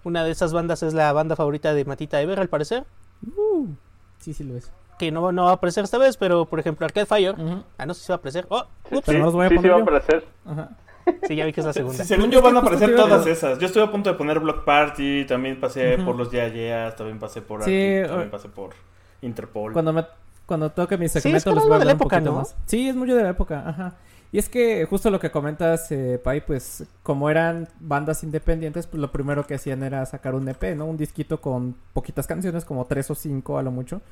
Una 0.05 0.23
de 0.23 0.31
esas 0.31 0.53
bandas 0.53 0.83
es 0.83 0.93
la 0.95 1.13
banda 1.13 1.35
favorita 1.35 1.73
de 1.75 1.85
Matita 1.85 2.21
Ever, 2.21 2.39
al 2.39 2.49
parecer. 2.49 2.85
Uh, 3.37 3.69
sí, 4.19 4.35
sí 4.35 4.45
lo 4.45 4.57
es. 4.57 4.71
Que 4.99 5.11
no, 5.11 5.33
no 5.33 5.45
va 5.45 5.51
a 5.51 5.55
aparecer 5.55 5.83
esta 5.85 5.99
vez, 5.99 6.17
pero 6.17 6.45
por 6.45 6.61
ejemplo, 6.61 6.85
Arcade 6.85 7.07
Fire. 7.07 7.35
Ujú. 7.39 7.65
Ah, 7.79 7.87
no 7.87 7.95
sé 7.95 8.05
si 8.05 8.13
va 8.13 8.17
a 8.17 8.19
aparecer. 8.19 8.47
Oh, 8.51 8.65
Sí, 8.89 8.97
ups. 8.97 9.07
Pero 9.07 9.19
no 9.19 9.25
los 9.25 9.35
voy 9.35 9.47
a 9.47 9.49
sí, 9.49 9.59
sí 9.59 9.69
va 9.69 9.77
a 9.79 9.83
aparecer. 9.83 10.25
Ajá. 10.45 10.71
Sí, 11.26 11.37
ya 11.37 11.44
vi 11.46 11.52
que 11.52 11.61
es 11.61 11.66
la 11.66 11.73
segunda. 11.73 11.99
Sí, 12.04 12.08
según 12.14 12.30
yo 12.30 12.40
van 12.42 12.56
a 12.56 12.61
aparecer 12.61 12.94
todas 12.96 13.26
esas. 13.26 13.58
Yo 13.58 13.66
estuve 13.66 13.82
a 13.84 13.90
punto 13.90 14.11
de 14.11 14.16
poner 14.16 14.40
Block 14.40 14.64
Party, 14.64 15.25
también 15.26 15.61
pasé 15.61 15.96
Ujú. 15.96 16.04
por 16.06 16.16
los 16.16 16.30
Yeah 16.30 16.49
Yeahs, 16.49 16.96
también 16.96 17.18
pasé 17.18 17.42
por 17.42 17.62
Sí, 17.64 17.70
Arctic, 17.96 18.04
o- 18.04 18.08
también 18.08 18.30
pasé 18.30 18.49
por 18.49 18.70
Interpol. 19.23 19.73
Cuando 19.73 19.92
me 19.92 20.04
cuando 20.46 20.70
toque 20.70 20.99
mi 20.99 21.06
es 21.06 21.12
que 21.14 21.20
segmento 21.23 21.49
era 21.50 21.54
les 21.54 21.62
algo 21.64 21.68
voy 21.68 21.76
a 21.76 21.78
de 21.78 21.84
la 21.87 21.90
hablar 21.92 21.96
un 21.96 22.00
época, 22.02 22.16
poquito 22.16 22.32
¿no? 22.32 22.38
más. 22.38 22.56
Sí, 22.66 22.88
es 22.88 22.94
mucho 22.96 23.14
de 23.16 23.23
la 23.23 23.30
época, 23.30 23.64
ajá. 23.66 23.94
Y 24.30 24.38
es 24.38 24.49
que 24.49 24.84
justo 24.84 25.11
lo 25.11 25.20
que 25.20 25.30
comentas, 25.30 25.90
eh, 25.92 26.20
Pai, 26.23 26.44
pues 26.44 26.84
como 27.02 27.30
eran 27.30 27.68
bandas 27.80 28.25
independientes, 28.25 28.87
pues 28.87 29.00
lo 29.00 29.11
primero 29.12 29.46
que 29.46 29.54
hacían 29.54 29.82
era 29.84 30.04
sacar 30.06 30.34
un 30.34 30.46
EP, 30.49 30.75
¿no? 30.75 30.84
Un 30.87 30.96
disquito 30.99 31.40
con 31.40 31.76
poquitas 31.94 32.26
canciones, 32.26 32.64
como 32.64 32.84
tres 32.84 33.11
o 33.11 33.14
cinco 33.14 33.56
a 33.58 33.62
lo 33.62 33.70
mucho, 33.70 34.02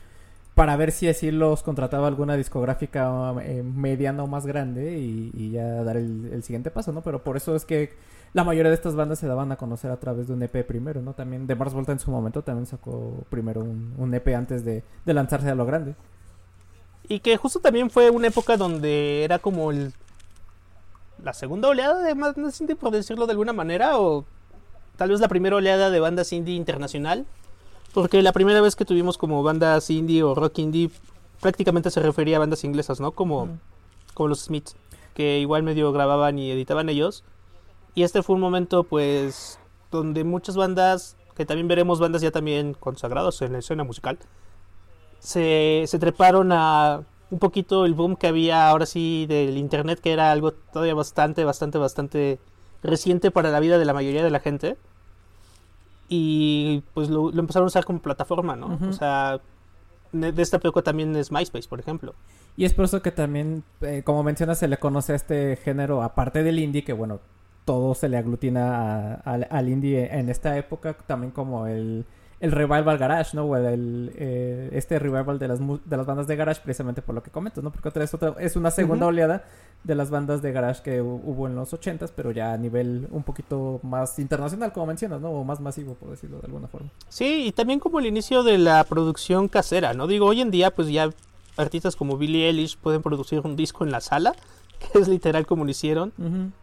para 0.54 0.76
ver 0.76 0.92
si 0.92 1.08
así 1.08 1.30
los 1.30 1.62
contrataba 1.62 2.08
alguna 2.08 2.36
discográfica 2.36 3.34
eh, 3.42 3.62
mediana 3.62 4.22
o 4.22 4.26
más 4.26 4.46
grande 4.46 4.98
y, 4.98 5.50
ya 5.50 5.82
dar 5.82 5.96
el, 5.96 6.42
siguiente 6.42 6.70
paso, 6.70 6.92
¿no? 6.92 7.02
Pero 7.02 7.22
por 7.24 7.36
eso 7.36 7.56
es 7.56 7.64
que 7.64 7.94
la 8.34 8.44
mayoría 8.44 8.70
de 8.70 8.76
estas 8.76 8.94
bandas 8.94 9.18
se 9.18 9.26
daban 9.26 9.52
a 9.52 9.56
conocer 9.56 9.90
a 9.90 9.98
través 9.98 10.28
de 10.28 10.34
un 10.34 10.42
EP 10.42 10.66
primero, 10.66 11.00
¿no? 11.00 11.14
También 11.14 11.46
de 11.46 11.54
Mars 11.54 11.74
Volta 11.74 11.92
en 11.92 11.98
su 11.98 12.10
momento 12.10 12.42
también 12.42 12.66
sacó 12.66 13.24
primero 13.30 13.60
un, 13.60 13.94
un 13.96 14.14
EP 14.14 14.28
antes 14.34 14.64
de, 14.64 14.82
de 15.04 15.14
lanzarse 15.14 15.48
a 15.48 15.54
lo 15.54 15.64
grande. 15.64 15.94
Y 17.08 17.20
que 17.20 17.36
justo 17.36 17.60
también 17.60 17.90
fue 17.90 18.10
una 18.10 18.28
época 18.28 18.56
donde 18.56 19.24
era 19.24 19.38
como 19.38 19.70
el, 19.70 19.92
la 21.22 21.32
segunda 21.32 21.68
oleada 21.68 22.02
de 22.02 22.14
bandas 22.14 22.60
indie, 22.60 22.76
por 22.76 22.90
decirlo 22.90 23.26
de 23.26 23.32
alguna 23.32 23.52
manera, 23.52 23.98
o 23.98 24.24
tal 24.96 25.10
vez 25.10 25.20
la 25.20 25.28
primera 25.28 25.56
oleada 25.56 25.90
de 25.90 26.00
bandas 26.00 26.32
indie 26.32 26.54
internacional. 26.54 27.26
Porque 27.92 28.22
la 28.22 28.32
primera 28.32 28.60
vez 28.60 28.74
que 28.74 28.84
tuvimos 28.84 29.18
como 29.18 29.42
bandas 29.42 29.90
indie 29.90 30.22
o 30.22 30.34
rock 30.34 30.58
indie, 30.60 30.90
prácticamente 31.40 31.90
se 31.90 32.00
refería 32.00 32.36
a 32.36 32.40
bandas 32.40 32.64
inglesas, 32.64 33.00
¿no? 33.00 33.12
Como, 33.12 33.58
como 34.14 34.28
los 34.28 34.44
Smiths, 34.44 34.76
que 35.14 35.38
igual 35.38 35.62
medio 35.62 35.92
grababan 35.92 36.38
y 36.38 36.50
editaban 36.50 36.88
ellos. 36.88 37.24
Y 37.94 38.04
este 38.04 38.22
fue 38.22 38.36
un 38.36 38.40
momento, 38.40 38.84
pues, 38.84 39.58
donde 39.90 40.24
muchas 40.24 40.56
bandas, 40.56 41.16
que 41.36 41.44
también 41.44 41.68
veremos 41.68 42.00
bandas 42.00 42.22
ya 42.22 42.30
también 42.30 42.74
consagradas 42.74 43.42
en 43.42 43.52
la 43.52 43.58
escena 43.58 43.84
musical, 43.84 44.18
se, 45.18 45.84
se 45.86 45.98
treparon 45.98 46.50
a 46.52 47.02
un 47.30 47.38
poquito 47.38 47.86
el 47.86 47.94
boom 47.94 48.16
que 48.16 48.26
había 48.26 48.68
ahora 48.68 48.86
sí 48.86 49.26
del 49.26 49.56
internet, 49.56 50.00
que 50.00 50.12
era 50.12 50.32
algo 50.32 50.52
todavía 50.52 50.94
bastante, 50.94 51.44
bastante, 51.44 51.78
bastante 51.78 52.38
reciente 52.82 53.30
para 53.30 53.50
la 53.50 53.60
vida 53.60 53.78
de 53.78 53.84
la 53.84 53.94
mayoría 53.94 54.22
de 54.22 54.30
la 54.30 54.40
gente. 54.40 54.76
Y 56.14 56.82
pues 56.92 57.08
lo, 57.08 57.30
lo 57.30 57.40
empezaron 57.40 57.64
a 57.64 57.68
usar 57.68 57.86
como 57.86 58.00
plataforma, 58.00 58.54
¿no? 58.54 58.78
O 58.86 58.92
sea, 58.92 59.40
de 60.12 60.42
esta 60.42 60.58
época 60.58 60.82
también 60.82 61.16
es 61.16 61.32
MySpace, 61.32 61.66
por 61.66 61.80
ejemplo. 61.80 62.14
Y 62.54 62.66
es 62.66 62.74
por 62.74 62.84
eso 62.84 63.00
que 63.00 63.10
también, 63.12 63.64
eh, 63.80 64.02
como 64.04 64.22
mencionas, 64.22 64.58
se 64.58 64.68
le 64.68 64.76
conoce 64.76 65.14
a 65.14 65.16
este 65.16 65.56
género, 65.56 66.02
aparte 66.02 66.42
del 66.42 66.58
indie, 66.58 66.84
que 66.84 66.92
bueno, 66.92 67.20
todo 67.64 67.94
se 67.94 68.10
le 68.10 68.18
aglutina 68.18 69.14
a- 69.24 69.34
al 69.50 69.68
indie 69.70 70.14
en 70.14 70.28
esta 70.28 70.58
época, 70.58 70.92
también 71.06 71.30
como 71.32 71.66
el, 71.66 72.04
el 72.42 72.52
revival 72.52 72.98
garage, 72.98 73.34
¿no? 73.34 73.44
O 73.44 73.56
el, 73.56 74.12
eh, 74.16 74.68
este 74.72 74.98
revival 74.98 75.38
de 75.38 75.48
las, 75.48 75.60
de 75.60 75.96
las 75.96 76.04
bandas 76.04 76.26
de 76.26 76.36
garage, 76.36 76.60
precisamente 76.62 77.00
por 77.00 77.14
lo 77.14 77.22
que 77.22 77.30
comentas, 77.30 77.64
¿no? 77.64 77.70
Porque 77.70 77.88
otra 77.88 78.00
vez 78.00 78.12
otra, 78.12 78.34
es 78.40 78.56
una 78.56 78.70
segunda 78.70 79.06
oleada 79.06 79.44
de 79.84 79.94
las 79.94 80.10
bandas 80.10 80.42
de 80.42 80.52
garage 80.52 80.82
que 80.82 81.00
hu- 81.02 81.20
hubo 81.24 81.46
en 81.46 81.54
los 81.54 81.72
ochentas, 81.72 82.12
pero 82.14 82.32
ya 82.32 82.52
a 82.52 82.58
nivel 82.58 83.08
un 83.12 83.22
poquito 83.22 83.80
más 83.82 84.18
internacional, 84.18 84.72
como 84.72 84.86
mencionas, 84.86 85.20
¿no? 85.20 85.30
O 85.30 85.44
más 85.44 85.60
masivo, 85.60 85.94
por 85.94 86.10
decirlo 86.10 86.38
de 86.40 86.46
alguna 86.46 86.68
forma. 86.68 86.88
Sí, 87.08 87.46
y 87.46 87.52
también 87.52 87.78
como 87.80 88.00
el 88.00 88.06
inicio 88.06 88.42
de 88.42 88.58
la 88.58 88.84
producción 88.84 89.48
casera, 89.48 89.94
¿no? 89.94 90.06
Digo, 90.06 90.26
hoy 90.26 90.40
en 90.40 90.50
día 90.50 90.70
pues 90.72 90.88
ya 90.88 91.10
artistas 91.56 91.96
como 91.96 92.16
Billie 92.18 92.46
Eilish 92.48 92.76
pueden 92.76 93.02
producir 93.02 93.40
un 93.44 93.56
disco 93.56 93.84
en 93.84 93.92
la 93.92 94.00
sala, 94.00 94.34
que 94.92 94.98
es 94.98 95.08
literal 95.08 95.46
como 95.46 95.64
lo 95.64 95.70
hicieron, 95.70 96.12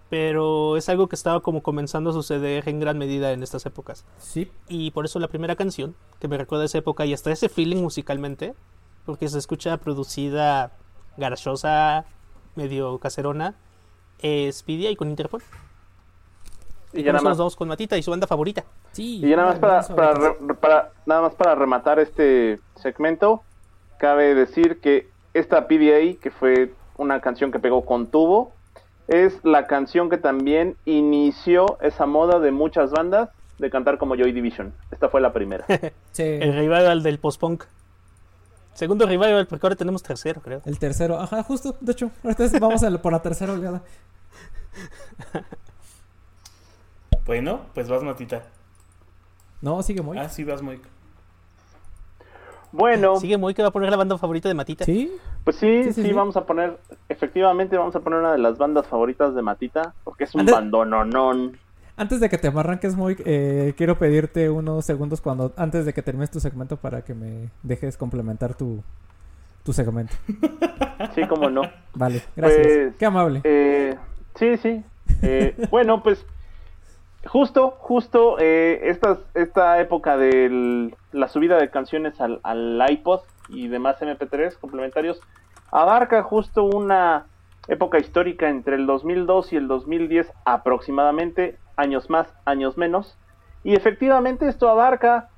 pero 0.09 0.75
es 0.77 0.89
algo 0.89 1.07
que 1.07 1.15
estaba 1.15 1.39
como 1.41 1.61
comenzando 1.63 2.09
a 2.09 2.13
suceder 2.13 2.67
en 2.67 2.79
gran 2.79 2.97
medida 2.97 3.31
en 3.31 3.43
estas 3.43 3.65
épocas. 3.65 4.05
Sí, 4.17 4.51
Y 4.67 4.91
por 4.91 5.05
eso 5.05 5.19
la 5.19 5.27
primera 5.27 5.55
canción, 5.55 5.95
que 6.19 6.27
me 6.27 6.37
recuerda 6.37 6.63
a 6.63 6.65
esa 6.65 6.77
época 6.79 7.05
y 7.05 7.13
hasta 7.13 7.31
ese 7.31 7.49
feeling 7.49 7.81
musicalmente, 7.81 8.53
porque 9.05 9.27
se 9.29 9.37
escucha 9.39 9.77
producida 9.77 10.71
garachosa, 11.17 12.05
medio 12.55 12.97
caserona, 12.99 13.55
es 14.19 14.63
PDA 14.63 14.95
con 14.97 15.09
Interpol. 15.09 15.41
Y 16.93 17.01
Y 17.01 17.03
ya 17.03 17.11
nada 17.13 17.21
nos 17.21 17.31
más, 17.31 17.37
vamos 17.37 17.55
con 17.55 17.67
Matita 17.67 17.97
y 17.97 18.03
su 18.03 18.09
banda 18.11 18.25
favorita. 18.27 18.63
sí. 18.91 19.17
y 19.23 19.29
ya 19.29 19.35
nada 19.35 19.49
más 19.49 19.59
para, 19.59 19.79
Eso, 19.81 19.95
para, 19.95 20.11
eso. 20.11 20.35
re- 20.41 20.55
para- 20.55 20.91
nada 21.05 21.21
más 21.21 21.35
para 21.35 21.55
rematar 21.55 21.99
este 21.99 22.59
segmento, 22.75 23.43
cabe 23.99 24.33
decir 24.33 24.79
que 24.81 25.07
esta 25.33 25.67
PDA, 25.67 26.19
que 26.19 26.31
fue 26.31 26.73
una 26.99 27.19
canción 27.21 27.51
que 27.51 27.59
pegó 27.59 27.85
con 27.85 28.07
tubo, 28.07 28.51
es 29.07 29.33
la 29.43 29.65
canción 29.65 30.09
que 30.09 30.17
también 30.17 30.75
inició 30.85 31.79
esa 31.81 32.05
moda 32.05 32.39
de 32.39 32.51
muchas 32.51 32.91
bandas 32.91 33.29
de 33.57 33.69
cantar 33.71 33.97
como 33.97 34.15
Joy 34.15 34.31
Division. 34.31 34.71
Esta 34.91 35.09
fue 35.09 35.19
la 35.21 35.33
primera. 35.33 35.65
Sí. 36.11 36.23
El 36.23 36.53
revival 36.53 37.01
del 37.03 37.17
post-punk. 37.19 37.63
Segundo 38.73 39.05
revival, 39.05 39.47
porque 39.47 39.65
ahora 39.65 39.75
tenemos 39.75 40.03
tercero, 40.03 40.41
creo. 40.41 40.61
El 40.65 40.77
tercero, 40.79 41.19
ajá, 41.19 41.43
justo, 41.43 41.75
de 41.81 41.91
hecho, 41.91 42.11
ahorita 42.23 42.45
vamos 42.59 42.83
a 42.83 42.89
la- 42.89 43.01
por 43.01 43.11
la 43.11 43.21
tercera 43.21 43.53
oleada. 43.53 43.81
Bueno, 47.25 47.61
pues 47.73 47.87
vas 47.89 48.03
Matita. 48.03 48.43
No, 49.61 49.81
sigue 49.83 50.01
muy. 50.01 50.17
Ah, 50.17 50.29
sí, 50.29 50.43
vas 50.43 50.61
muy. 50.61 50.81
Bueno, 52.71 53.15
Sigue 53.19 53.37
muy 53.37 53.53
que 53.53 53.61
va 53.61 53.69
a 53.69 53.71
poner 53.71 53.89
la 53.89 53.97
banda 53.97 54.17
favorita 54.17 54.47
de 54.47 54.53
Matita. 54.55 54.85
Sí, 54.85 55.11
pues 55.43 55.55
sí, 55.55 55.83
Sí, 55.83 55.93
sí, 55.93 56.01
sí, 56.03 56.07
sí. 56.09 56.13
vamos 56.13 56.37
a 56.37 56.45
poner, 56.45 56.77
efectivamente 57.09 57.77
vamos 57.77 57.95
a 57.95 57.99
poner 58.01 58.19
una 58.19 58.31
de 58.33 58.37
las 58.37 58.57
bandas 58.57 58.85
favoritas 58.87 59.33
de 59.35 59.41
Matita, 59.41 59.93
porque 60.03 60.25
es 60.25 60.35
un 60.35 60.41
Ande- 60.41 60.51
bandononón. 60.51 61.57
antes 61.97 62.19
de 62.19 62.29
que 62.29 62.37
te 62.37 62.47
arranques 62.49 62.95
muy, 62.95 63.15
eh, 63.25 63.73
quiero 63.75 63.97
pedirte 63.97 64.49
unos 64.49 64.85
segundos 64.85 65.19
cuando 65.21 65.51
antes 65.57 65.85
de 65.85 65.93
que 65.93 66.01
termines 66.01 66.29
tu 66.31 66.39
segmento 66.39 66.77
para 66.77 67.01
que 67.03 67.13
me 67.13 67.49
dejes 67.63 67.97
complementar 67.97 68.53
tu, 68.55 68.83
tu 69.63 69.73
segmento. 69.73 70.13
Sí, 71.15 71.25
como 71.27 71.49
no. 71.49 71.61
Vale, 71.93 72.21
gracias. 72.35 72.67
Pues, 72.67 72.95
Qué 72.97 73.05
amable. 73.05 73.39
Eh, 73.45 73.95
sí, 74.35 74.57
sí. 74.57 74.83
Eh, 75.21 75.55
bueno, 75.71 76.03
pues 76.03 76.25
justo, 77.25 77.71
justo 77.79 78.37
eh, 78.39 78.79
estas, 78.89 79.19
esta 79.33 79.79
época 79.81 80.17
de 80.17 80.91
la 81.11 81.27
subida 81.27 81.57
de 81.57 81.69
canciones 81.71 82.19
al, 82.21 82.39
al 82.43 82.81
iPod 82.89 83.21
y 83.47 83.67
demás 83.67 84.01
MP3 84.01 84.57
complementarios 84.57 85.23
abarca 85.71 86.23
justo 86.23 86.63
una 86.63 87.29
época 87.67 87.99
histórica 87.99 88.49
entre 88.49 88.75
el 88.75 88.87
2002 88.87 89.53
y 89.53 89.57
el 89.57 89.67
2010 89.67 90.31
aproximadamente, 90.45 91.59
años 91.75 92.09
más, 92.09 92.33
años 92.45 92.77
menos. 92.77 93.19
Y 93.63 93.75
efectivamente 93.75 94.47
esto 94.47 94.69
abarca 94.69 95.29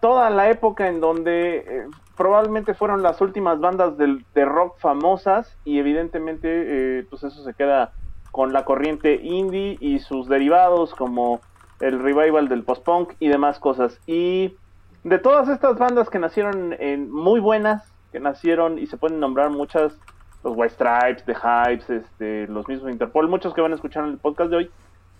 toda 0.00 0.30
la 0.30 0.50
época 0.50 0.88
en 0.88 1.00
donde 1.00 1.58
eh, 1.58 1.86
probablemente 2.16 2.74
fueron 2.74 3.02
las 3.02 3.20
últimas 3.20 3.58
bandas 3.60 3.96
del- 3.96 4.26
de 4.34 4.44
rock 4.44 4.78
famosas 4.78 5.58
y 5.64 5.78
evidentemente 5.78 6.98
eh, 7.00 7.06
pues 7.10 7.24
eso 7.24 7.42
se 7.42 7.54
queda 7.54 7.94
con 8.30 8.52
la 8.52 8.64
corriente 8.64 9.20
indie 9.22 9.76
y 9.80 9.98
sus 9.98 10.28
derivados 10.28 10.94
como 10.94 11.40
el 11.80 11.98
revival 11.98 12.48
del 12.48 12.62
post-punk 12.62 13.14
y 13.18 13.28
demás 13.28 13.58
cosas. 13.58 13.98
Y 14.06 14.56
de 15.02 15.18
todas 15.18 15.48
estas 15.48 15.78
bandas 15.78 16.10
que 16.10 16.18
nacieron 16.18 16.74
en 16.78 17.10
muy 17.10 17.40
buenas, 17.40 17.90
que 18.12 18.20
nacieron 18.20 18.78
y 18.78 18.86
se 18.86 18.96
pueden 18.96 19.20
nombrar 19.20 19.50
muchas, 19.50 19.98
los 20.44 20.54
White 20.56 20.74
Stripes, 20.74 21.24
The 21.24 21.34
Hypes, 21.34 21.90
este, 21.90 22.46
los 22.48 22.68
mismos 22.68 22.90
Interpol, 22.90 23.28
muchos 23.28 23.54
que 23.54 23.60
van 23.60 23.72
a 23.72 23.76
escuchar 23.76 24.04
en 24.04 24.10
el 24.10 24.18
podcast 24.18 24.50
de 24.50 24.56
hoy, 24.56 24.70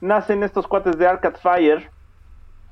nacen 0.01 0.43
estos 0.43 0.67
cuates 0.67 0.99
de 0.99 1.07
Arcade 1.07 1.39
Fire, 1.39 1.91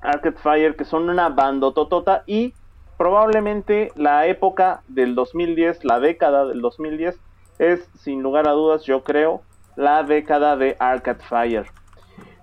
Arcade 0.00 0.38
Fire, 0.38 0.76
que 0.76 0.84
son 0.84 1.08
una 1.08 1.28
bandototota 1.28 2.22
y 2.26 2.54
probablemente 2.96 3.92
la 3.96 4.26
época 4.26 4.82
del 4.88 5.14
2010, 5.14 5.84
la 5.84 6.00
década 6.00 6.46
del 6.46 6.60
2010, 6.60 7.18
es 7.58 7.88
sin 7.98 8.22
lugar 8.22 8.48
a 8.48 8.52
dudas, 8.52 8.84
yo 8.84 9.02
creo, 9.02 9.42
la 9.78 10.02
década 10.02 10.56
de 10.56 10.76
Arcade 10.80 11.22
Fire. 11.22 11.66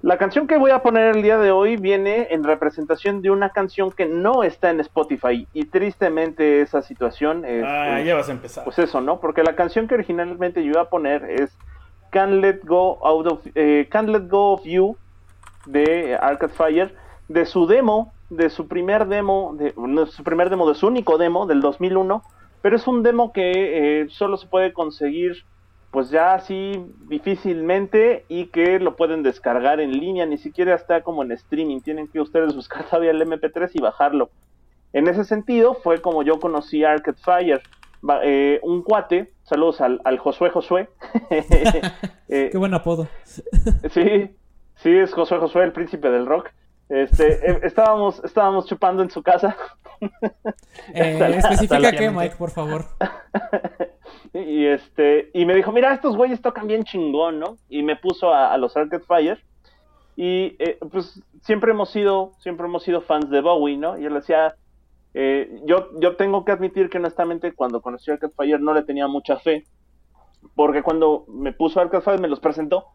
La 0.02 0.18
canción 0.18 0.48
que 0.48 0.58
voy 0.58 0.72
a 0.72 0.82
poner 0.82 1.16
el 1.18 1.22
día 1.22 1.38
de 1.38 1.52
hoy 1.52 1.76
viene 1.76 2.28
en 2.30 2.44
representación 2.46 3.22
de 3.22 3.30
una 3.30 3.50
canción 3.50 3.92
que 3.92 4.06
no 4.06 4.44
está 4.44 4.70
en 4.70 4.80
Spotify 4.80 5.46
y 5.52 5.66
tristemente 5.66 6.62
esa 6.62 6.82
situación 6.82 7.44
es, 7.44 7.64
Ah, 7.68 8.00
es- 8.00 8.06
ya 8.08 8.16
vas 8.16 8.30
a 8.30 8.32
empezar. 8.32 8.64
pues 8.64 8.80
eso, 8.80 9.02
¿no? 9.02 9.20
Porque 9.20 9.44
la 9.44 9.56
canción 9.56 9.88
que 9.88 9.96
originalmente 9.96 10.64
yo 10.64 10.72
iba 10.72 10.82
a 10.82 10.90
poner 10.90 11.26
es 11.30 11.58
Can't 12.12 12.34
Let 12.42 12.60
Go 12.64 13.06
Out 13.06 13.28
of 13.32 13.48
eh, 13.56 13.88
Can't 13.92 14.08
Let 14.10 14.28
Go 14.30 14.54
of 14.54 14.64
You 14.64 14.96
de 15.66 16.16
Arcade 16.22 16.54
Fire, 16.54 16.96
de 17.28 17.46
su 17.46 17.68
demo, 17.68 18.14
de 18.30 18.50
su 18.50 18.68
primer 18.70 19.08
demo, 19.08 19.56
de 19.58 19.74
no, 19.76 20.06
su 20.06 20.24
primer 20.24 20.50
demo, 20.50 20.70
de 20.70 20.76
su 20.76 20.88
único 20.88 21.18
demo 21.18 21.48
del 21.48 21.60
2001, 21.62 22.24
pero 22.62 22.76
es 22.78 22.88
un 22.88 23.04
demo 23.04 23.34
que 23.34 23.52
eh, 24.04 24.08
solo 24.10 24.38
se 24.38 24.48
puede 24.48 24.72
conseguir 24.72 25.44
pues 25.96 26.10
ya 26.10 26.34
así 26.34 26.74
difícilmente 27.08 28.26
y 28.28 28.48
que 28.48 28.82
lo 28.82 28.98
pueden 28.98 29.24
descargar 29.24 29.80
en 29.80 29.94
línea, 29.94 30.26
ni 30.26 30.38
siquiera 30.38 30.76
está 30.76 31.04
como 31.04 31.24
en 31.24 31.32
streaming, 31.32 31.80
tienen 31.80 32.10
que 32.10 32.20
ustedes 32.20 32.54
buscar 32.56 32.84
todavía 32.84 33.12
el 33.12 33.22
MP3 33.22 33.70
y 33.72 33.80
bajarlo. 33.80 34.30
En 34.92 35.08
ese 35.08 35.24
sentido 35.24 35.74
fue 35.74 36.02
como 36.02 36.22
yo 36.22 36.38
conocí 36.42 36.84
Arcade 36.84 37.18
Fire. 37.24 37.62
Eh, 38.24 38.60
un 38.64 38.82
cuate, 38.84 39.32
saludos 39.44 39.80
al, 39.80 40.02
al 40.04 40.20
Josué 40.20 40.50
Josué. 40.50 40.90
eh, 42.28 42.50
Qué 42.52 42.58
buen 42.58 42.74
apodo. 42.74 43.08
sí, 43.24 44.36
sí, 44.76 44.90
es 44.90 45.14
Josué 45.14 45.38
Josué, 45.38 45.64
el 45.64 45.72
príncipe 45.72 46.10
del 46.10 46.26
rock. 46.26 46.50
Este, 46.90 47.52
eh, 47.52 47.60
estábamos, 47.64 48.22
estábamos 48.26 48.66
chupando 48.66 49.02
en 49.02 49.12
su 49.12 49.24
casa. 49.24 49.56
Especifica 50.94 51.94
qué, 51.94 52.12
Mike, 52.12 52.36
por 52.36 52.52
favor. 52.52 52.84
Y 54.42 54.66
este, 54.66 55.30
y 55.34 55.46
me 55.46 55.56
dijo, 55.56 55.72
mira, 55.72 55.94
estos 55.94 56.18
güeyes 56.18 56.42
tocan 56.42 56.68
bien 56.68 56.84
chingón, 56.84 57.40
¿no? 57.40 57.58
Y 57.70 57.84
me 57.84 57.96
puso 57.96 58.34
a, 58.34 58.58
los 58.58 58.76
Arcade 58.76 59.04
Fire. 59.06 59.42
Y 60.18 60.56
eh, 60.60 60.78
pues 60.92 61.22
siempre 61.42 61.72
hemos 61.72 61.90
sido, 61.90 62.34
siempre 62.40 62.68
hemos 62.68 62.84
sido 62.84 63.02
fans 63.02 63.30
de 63.30 63.40
Bowie, 63.40 63.78
¿no? 63.78 63.98
Y 63.98 64.04
le 64.04 64.10
decía, 64.10 64.56
eh, 65.14 65.62
yo, 65.66 65.90
yo 66.02 66.18
tengo 66.18 66.44
que 66.44 66.52
admitir 66.52 66.90
que 66.90 66.98
honestamente 66.98 67.54
cuando 67.54 67.82
conocí 67.82 68.12
a 68.12 68.16
Arcade 68.16 68.34
Fire 68.36 68.60
no 68.60 68.74
le 68.74 68.84
tenía 68.84 69.08
mucha 69.08 69.38
fe. 69.38 69.64
Porque 70.54 70.84
cuando 70.84 71.26
me 71.30 71.54
puso 71.54 71.80
Arcade 71.80 72.04
Fire 72.04 72.20
me 72.20 72.28
los 72.28 72.42
presentó 72.42 72.88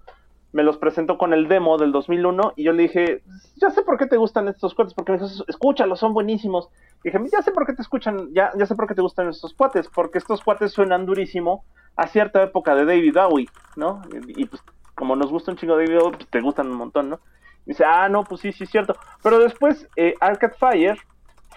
me 0.53 0.63
los 0.63 0.79
presentó 0.79 1.17
con 1.17 1.33
el 1.33 1.49
demo 1.49 1.79
del 1.79 1.93
2001 1.93 2.55
y 2.57 2.65
yo 2.65 2.73
le 2.73 2.83
dije, 2.83 3.23
ya 3.57 3.71
sé 3.71 3.83
por 3.83 3.99
qué 3.99 4.07
te 4.07 4.17
gustan 4.17 4.49
estos 4.49 4.75
cuates, 4.75 4.95
porque 4.95 5.13
me 5.13 5.19
dijo, 5.19 5.45
escúchalos, 5.47 6.01
son 6.01 6.13
buenísimos. 6.13 6.69
Y 7.05 7.11
dije, 7.11 7.25
ya 7.31 7.43
sé 7.43 7.53
por 7.53 7.67
qué 7.67 7.73
te 7.73 7.83
escuchan, 7.83 8.29
ya, 8.33 8.53
ya 8.57 8.67
sé 8.67 8.75
por 8.75 8.87
qué 8.87 8.95
te 8.95 9.03
gustan 9.03 9.29
estos 9.29 9.55
cuates, 9.55 9.89
porque 9.89 10.19
estos 10.19 10.43
cuates 10.43 10.73
suenan 10.73 11.07
durísimo 11.07 11.65
a 11.97 12.07
cierta 12.07 12.43
época 12.43 12.75
de 12.75 12.85
David 12.85 13.15
Bowie, 13.15 13.49
¿no? 13.77 14.03
Y, 14.27 14.45
pues 14.47 14.63
como 14.95 15.17
nos 15.17 15.31
gusta 15.31 15.53
un 15.53 15.57
chingo 15.57 15.77
David 15.77 15.99
Bowie, 15.99 16.17
pues 16.17 16.29
te 16.29 16.41
gustan 16.41 16.67
un 16.69 16.77
montón, 16.77 17.11
¿no? 17.11 17.21
Y 17.67 17.71
dice, 17.71 17.85
ah, 17.85 18.09
no, 18.09 18.25
pues 18.25 18.41
sí, 18.41 18.53
sí, 18.53 18.65
es 18.65 18.71
cierto. 18.71 18.97
Pero 19.23 19.39
después, 19.39 19.89
eh, 19.97 20.15
Arcade 20.21 20.55
Fire 20.59 20.99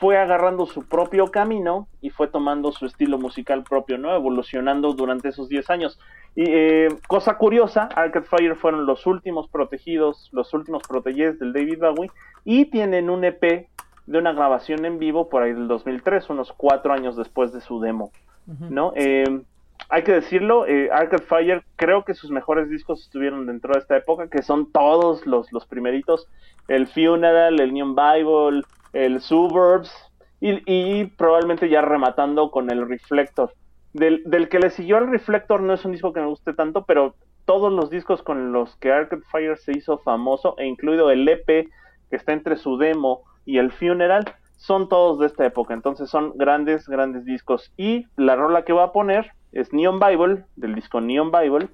fue 0.04 0.18
agarrando 0.18 0.66
su 0.66 0.84
propio 0.84 1.32
camino 1.32 1.88
y 2.02 2.10
fue 2.10 2.28
tomando 2.28 2.74
su 2.74 2.86
estilo 2.86 3.18
musical 3.18 3.64
propio, 3.64 3.98
¿no? 3.98 4.14
Evolucionando 4.14 4.92
durante 4.92 5.30
esos 5.30 5.48
10 5.48 5.70
años. 5.70 5.98
Y 6.36 6.44
eh, 6.46 6.90
cosa 7.08 7.38
curiosa, 7.38 7.84
Arcade 7.96 8.26
Fire 8.26 8.58
fueron 8.58 8.86
los 8.86 9.08
últimos 9.08 9.48
protegidos, 9.48 10.28
los 10.34 10.54
últimos 10.54 10.84
protegidos 10.86 11.40
del 11.40 11.54
David 11.54 11.80
Bowie 11.80 12.12
y 12.44 12.66
tienen 12.66 13.10
un 13.10 13.24
EP 13.24 13.70
de 14.06 14.18
una 14.18 14.34
grabación 14.34 14.84
en 14.84 15.00
vivo 15.00 15.30
por 15.30 15.42
ahí 15.42 15.54
del 15.54 15.70
2003, 15.70 16.30
unos 16.32 16.52
cuatro 16.52 16.92
años 16.92 17.16
después 17.16 17.54
de 17.54 17.62
su 17.62 17.80
demo, 17.80 18.12
¿no? 18.46 18.92
Eh, 18.98 19.44
hay 19.88 20.04
que 20.04 20.12
decirlo, 20.12 20.68
eh, 20.68 20.90
Arcade 20.92 21.24
Fire, 21.24 21.64
creo 21.78 22.04
que 22.04 22.14
sus 22.14 22.30
mejores 22.30 22.70
discos 22.70 23.04
estuvieron 23.04 23.46
dentro 23.46 23.74
de 23.74 23.80
esta 23.80 23.96
época, 23.96 24.28
que 24.28 24.42
son 24.42 24.70
todos 24.70 25.26
los, 25.26 25.54
los 25.54 25.66
primeritos, 25.66 26.28
el 26.68 26.88
Funeral, 26.88 27.58
el 27.62 27.74
Neon 27.74 27.96
Bible, 27.96 28.64
el 28.94 29.22
Suburbs 29.22 29.92
y, 30.40 31.06
probablemente 31.06 31.70
ya 31.70 31.82
rematando 31.82 32.52
con 32.52 32.70
el 32.70 32.88
Reflector. 32.88 33.54
Del, 33.94 34.24
del, 34.26 34.50
que 34.50 34.60
le 34.60 34.72
siguió 34.72 34.98
al 34.98 35.10
Reflector 35.10 35.62
no 35.62 35.74
es 35.74 35.86
un 35.86 35.94
disco 35.94 36.12
que 36.12 36.20
me 36.20 36.28
guste 36.28 36.54
tanto, 36.54 36.84
pero 36.86 37.16
todos 37.46 37.72
los 37.72 37.90
discos 37.90 38.24
con 38.24 38.52
los 38.52 38.76
que 38.78 38.92
Arcade 38.92 39.22
Fire 39.32 39.58
se 39.58 39.72
hizo 39.78 39.98
famoso, 40.00 40.56
e 40.58 40.66
incluido 40.66 41.12
el 41.12 41.28
EP 41.28 41.46
que 41.46 42.16
está 42.16 42.34
entre 42.34 42.58
su 42.58 42.78
demo 42.78 43.24
y 43.46 43.58
el 43.58 43.72
Funeral, 43.72 44.36
son 44.58 44.88
todos 44.88 45.20
de 45.20 45.28
esta 45.28 45.46
época. 45.46 45.74
Entonces 45.74 46.10
son 46.10 46.34
grandes, 46.36 46.88
grandes 46.88 47.26
discos. 47.26 47.72
Y 47.78 48.06
la 48.16 48.36
rola 48.36 48.64
que 48.64 48.74
va 48.74 48.86
a 48.86 48.92
poner 48.92 49.32
es 49.52 49.74
Neon 49.74 50.00
Bible, 50.00 50.46
del 50.56 50.76
disco 50.76 51.02
Neon 51.02 51.32
Bible, 51.32 51.70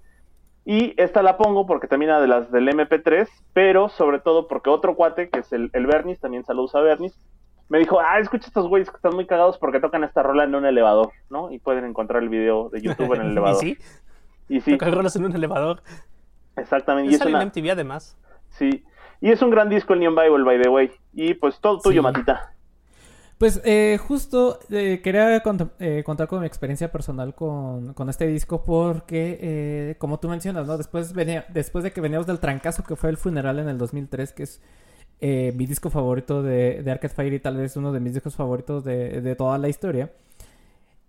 y 0.66 0.94
esta 1.02 1.24
la 1.24 1.38
pongo 1.38 1.66
porque 1.66 1.88
también 1.88 2.12
era 2.12 2.22
de 2.22 2.28
las 2.28 2.52
del 2.52 2.68
MP3, 2.68 3.28
pero 3.54 3.90
sobre 3.90 4.20
todo 4.20 4.48
porque 4.48 4.70
otro 4.70 4.96
cuate, 4.96 5.30
que 5.30 5.40
es 5.40 5.52
el, 5.54 5.70
el 5.74 5.88
Bernis, 5.88 6.20
también 6.20 6.44
saludos 6.44 6.76
a 6.76 6.82
Bernis, 6.82 7.18
me 7.70 7.78
dijo, 7.78 8.00
ah, 8.00 8.20
escucha 8.20 8.48
estos 8.48 8.68
güeyes 8.68 8.90
que 8.90 8.96
están 8.96 9.16
muy 9.16 9.28
cagados 9.28 9.58
porque 9.58 9.80
tocan 9.80 10.04
esta 10.04 10.24
rola 10.24 10.44
en 10.44 10.56
un 10.56 10.66
elevador, 10.66 11.12
¿no? 11.30 11.52
Y 11.52 11.60
pueden 11.60 11.86
encontrar 11.86 12.24
el 12.24 12.30
video 12.30 12.70
de 12.70 12.82
YouTube 12.82 13.14
en 13.14 13.22
el 13.22 13.28
elevador. 13.32 13.64
¿Y 13.64 13.76
sí? 13.76 13.78
Y 14.50 14.62
sí. 14.62 14.72
Tocan 14.72 14.94
rolas 14.94 15.16
en 15.16 15.26
un 15.26 15.36
elevador. 15.36 15.82
Exactamente. 16.56 17.12
Y 17.12 17.16
es 17.16 17.22
una... 17.22 17.42
en 17.42 17.50
MTV 17.50 17.72
además. 17.72 18.18
Sí. 18.50 18.84
Y 19.22 19.32
es 19.32 19.42
un 19.42 19.52
gran 19.52 19.70
disco 19.70 19.94
el 19.94 20.00
Neon 20.00 20.16
Bible, 20.16 20.44
by 20.44 20.62
the 20.62 20.70
way. 20.70 20.92
Y 21.14 21.36
pues 21.36 21.60
todo 21.60 21.80
tuyo, 21.80 22.02
Matita. 22.02 22.54
Pues 23.40 23.62
eh, 23.64 23.98
justo 24.06 24.60
eh, 24.70 25.00
quería 25.02 25.38
eh, 25.38 26.04
contar 26.04 26.28
con 26.28 26.42
mi 26.42 26.46
experiencia 26.46 26.92
personal 26.92 27.34
con, 27.34 27.96
este 28.10 28.28
disco 28.28 28.64
porque, 28.64 29.96
como 29.98 30.20
tú 30.20 30.28
mencionas, 30.28 30.68
¿no? 30.68 30.78
Después, 30.78 31.14
venía, 31.14 31.46
después 31.48 31.86
de 31.86 31.94
que 31.94 32.02
veníamos 32.02 32.28
del 32.28 32.40
trancazo 32.40 32.84
que 32.84 32.98
fue 32.98 33.10
el 33.10 33.16
funeral 33.16 33.60
en 33.60 33.70
el 33.70 33.78
2003, 33.78 34.34
que 34.34 34.44
es 34.44 34.62
mi 35.56 35.66
disco 35.66 35.90
favorito 35.90 36.44
de, 36.44 36.84
de, 36.84 36.92
Arcade 36.92 37.14
Fire 37.14 37.34
y 37.34 37.40
tal 37.40 37.56
vez 37.56 37.78
uno 37.78 37.94
de 37.94 38.02
mis 38.02 38.14
discos 38.14 38.36
favoritos 38.36 38.84
de, 38.84 39.36
toda 39.38 39.58
la 39.58 39.70
historia. 39.70 40.12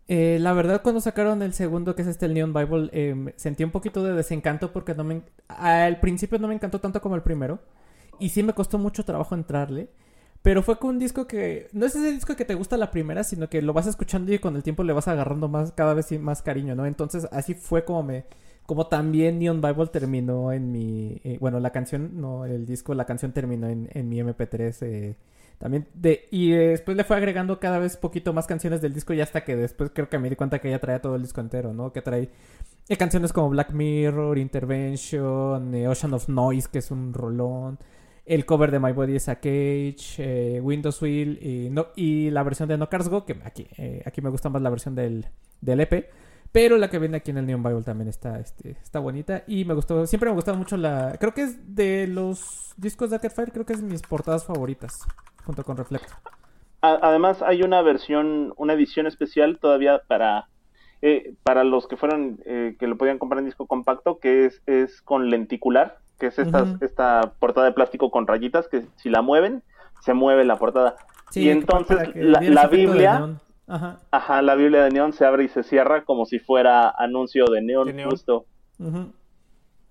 la 0.07 0.53
verdad, 0.53 0.83
cuando 0.83 1.01
sacaron 1.01 1.43
el 1.43 1.53
segundo, 1.53 1.97
que 1.97 2.03
es 2.03 2.09
este 2.09 2.27
el 2.27 2.35
Neon 2.35 2.53
Bible, 2.53 3.33
sentí 3.37 3.65
un 3.65 3.73
poquito 3.73 4.05
de 4.05 4.13
desencanto 4.13 4.73
porque 4.73 4.95
no 4.95 5.03
me, 5.03 5.23
al 5.49 5.99
principio 5.99 6.39
no 6.39 6.47
me 6.47 6.55
encantó 6.55 6.79
tanto 6.79 7.01
como 7.01 7.17
el 7.17 7.23
primero. 7.23 7.59
Y 8.21 8.29
sí 8.29 8.45
me 8.45 8.53
costó 8.53 8.79
mucho 8.79 9.05
trabajo 9.05 9.35
entrarle. 9.35 9.89
Pero 10.43 10.63
fue 10.63 10.79
con 10.79 10.91
un 10.91 10.99
disco 10.99 11.27
que 11.27 11.69
no 11.73 11.85
es 11.85 11.95
ese 11.95 12.13
disco 12.13 12.35
que 12.35 12.47
te 12.47 12.55
gusta 12.55 12.79
la 12.79 12.91
primera, 12.91 13.25
sino 13.25 13.49
que 13.49 13.61
lo 13.61 13.75
vas 13.75 13.87
escuchando 13.87 14.33
y 14.33 14.39
con 14.39 14.57
el 14.57 14.63
tiempo 14.63 14.83
le 14.85 14.95
vas 14.95 15.07
agarrando 15.09 15.49
más 15.49 15.73
cada 15.73 15.93
vez 15.93 16.19
más 16.19 16.41
cariño, 16.41 16.75
¿no? 16.75 16.87
Entonces 16.87 17.29
así 17.31 17.55
fue 17.55 17.85
como 17.85 18.03
me 18.03 18.25
como 18.65 18.87
también 18.87 19.39
Neon 19.39 19.61
Bible 19.61 19.89
terminó 19.89 20.53
en 20.53 20.73
mi 20.73 21.21
eh, 21.25 21.37
bueno, 21.41 21.61
la 21.61 21.71
canción, 21.71 22.21
no 22.21 22.47
el 22.47 22.65
disco, 22.67 22.95
la 22.95 23.05
canción 23.05 23.33
terminó 23.33 23.69
en, 23.69 23.91
en 23.93 24.09
mi 24.09 24.19
MP3 24.21 24.77
eh, 24.83 25.17
también 25.59 25.89
de 25.93 26.29
y 26.31 26.53
después 26.53 26.97
le 26.97 27.05
fue 27.05 27.17
agregando 27.17 27.61
cada 27.61 27.79
vez 27.79 27.99
poquito 27.99 28.33
más 28.33 28.47
canciones 28.47 28.81
del 28.81 28.95
disco 28.95 29.13
y 29.13 29.21
hasta 29.21 29.45
que 29.45 29.57
después 29.57 29.91
creo 29.93 30.09
que 30.09 30.19
me 30.19 30.31
di 30.31 30.37
cuenta 30.37 30.59
que 30.61 30.71
ya 30.71 30.79
traía 30.79 31.03
todo 31.03 31.17
el 31.17 31.23
disco 31.23 31.43
entero, 31.43 31.75
¿no? 31.75 31.93
Que 31.93 32.01
trae 32.01 32.31
eh, 32.89 32.97
canciones 32.97 33.33
como 33.35 33.51
Black 33.51 33.73
Mirror, 33.73 34.39
Intervention, 34.39 35.75
Ocean 35.87 36.15
of 36.15 36.29
Noise, 36.29 36.69
que 36.73 36.79
es 36.79 36.91
un 36.91 37.13
rolón 37.13 37.79
el 38.31 38.47
cover 38.47 38.71
de 38.71 38.79
My 38.79 38.93
Body 38.93 39.17
is 39.17 39.29
a 39.29 39.37
Cage, 39.37 40.15
eh, 40.19 40.61
Windows 40.63 41.03
Wheel 41.03 41.41
y, 41.43 41.69
no, 41.69 41.89
y 41.97 42.31
la 42.31 42.45
versión 42.45 42.69
de 42.69 42.79
No 42.79 42.89
Cars 42.89 43.09
Go, 43.09 43.27
que 43.27 43.37
aquí, 43.45 43.67
eh, 43.77 44.05
aquí 44.07 44.23
me 44.23 44.31
gusta 44.31 44.49
más 44.49 44.63
la 44.63 44.71
versión 44.71 44.95
del, 44.95 45.27
del 45.61 45.81
EP. 45.81 46.09
Pero 46.53 46.79
la 46.79 46.89
que 46.89 47.01
viene 47.01 47.17
aquí 47.17 47.33
en 47.33 47.39
el 47.39 47.47
Neon 47.47 47.61
Bible 47.61 47.83
también 47.83 48.09
está, 48.09 48.39
este, 48.39 48.77
está 48.83 49.01
bonita. 49.01 49.43
Y 49.49 49.65
me 49.65 49.75
gustó, 49.75 50.07
siempre 50.07 50.33
me 50.33 50.41
ha 50.41 50.53
mucho 50.53 50.77
la. 50.77 51.17
Creo 51.19 51.35
que 51.35 51.43
es 51.43 51.75
de 51.75 52.07
los 52.07 52.73
discos 52.77 53.11
de 53.11 53.17
Arcade 53.17 53.35
Fire, 53.35 53.53
creo 53.53 53.67
que 53.67 53.73
es 53.73 53.83
mis 53.83 54.03
portadas 54.03 54.45
favoritas. 54.45 55.01
Junto 55.45 55.65
con 55.65 55.77
Reflector. 55.77 56.17
Además, 56.83 57.43
hay 57.43 57.63
una 57.63 57.83
versión, 57.83 58.55
una 58.57 58.75
edición 58.75 59.09
especial 59.09 59.59
todavía 59.61 60.03
para. 60.07 60.47
Eh, 61.03 61.35
para 61.43 61.65
los 61.65 61.89
que 61.89 61.97
fueron, 61.97 62.39
que 62.45 62.87
lo 62.87 62.97
podían 62.97 63.19
comprar 63.19 63.41
en 63.41 63.47
disco 63.47 63.67
compacto, 63.67 64.19
que 64.19 64.45
es, 64.45 64.63
es 64.67 65.01
con 65.03 65.31
lenticular 65.31 65.99
que 66.21 66.27
es 66.27 66.39
esta, 66.39 66.77
esta 66.81 67.33
portada 67.41 67.67
de 67.67 67.73
plástico 67.73 68.13
con 68.13 68.29
rayitas, 68.29 68.69
que 68.69 68.87
si 68.97 69.11
la 69.11 69.23
mueven, 69.23 69.65
se 70.03 70.15
mueve 70.15 70.45
la 70.45 70.57
portada. 70.57 70.95
y 71.35 71.49
entonces 71.49 72.15
la, 72.15 72.69
Biblia, 72.69 73.41
ajá. 73.67 74.43
la 74.43 74.55
Biblia 74.55 74.85
de 74.85 74.91
neón 74.91 75.13
se 75.13 75.25
abre 75.25 75.45
y 75.45 75.49
se 75.49 75.65
cierra 75.65 76.05
como 76.05 76.27
si 76.27 76.39
fuera 76.39 76.91
anuncio 76.91 77.47
de 77.47 77.63
neón, 77.63 77.93
justo. 78.09 78.47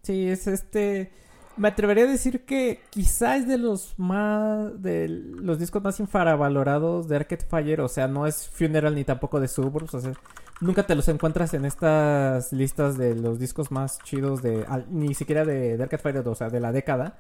Sí, 0.04 0.30
es 0.30 0.48
este... 0.48 1.12
Me 1.58 1.68
atrevería 1.68 2.06
a 2.06 2.08
decir 2.08 2.46
que 2.46 2.80
quizá 2.90 3.36
es 3.36 3.46
de 3.46 3.58
los 3.58 4.00
más... 4.00 4.82
de 4.82 5.10
los 5.10 5.60
discos 5.60 5.84
más 5.84 6.00
infravalorados 6.00 7.10
de 7.10 7.18
Arcade 7.18 7.46
Fire. 7.46 7.82
O 7.82 7.90
sea, 7.90 8.08
no 8.08 8.26
es 8.26 8.48
Funeral 8.48 8.96
ni 8.96 9.04
tampoco 9.04 9.42
de 9.42 9.50
Suburbs. 9.50 9.94
O 9.94 10.00
sea, 10.00 10.14
nunca 10.62 10.84
te 10.84 10.96
los 10.96 11.08
encuentras 11.08 11.54
en 11.54 11.66
estas 11.66 12.52
listas 12.52 12.98
de 12.98 13.16
los 13.16 13.40
discos 13.40 13.72
más 13.72 14.00
chidos 14.00 14.42
de 14.42 14.66
ni 14.90 15.14
siquiera 15.14 15.46
de, 15.46 15.78
de 15.78 15.84
Arcade 15.84 16.02
Fire, 16.02 16.28
o 16.28 16.36
sea, 16.36 16.50
de 16.50 16.60
la 16.60 16.72
década. 16.72 17.18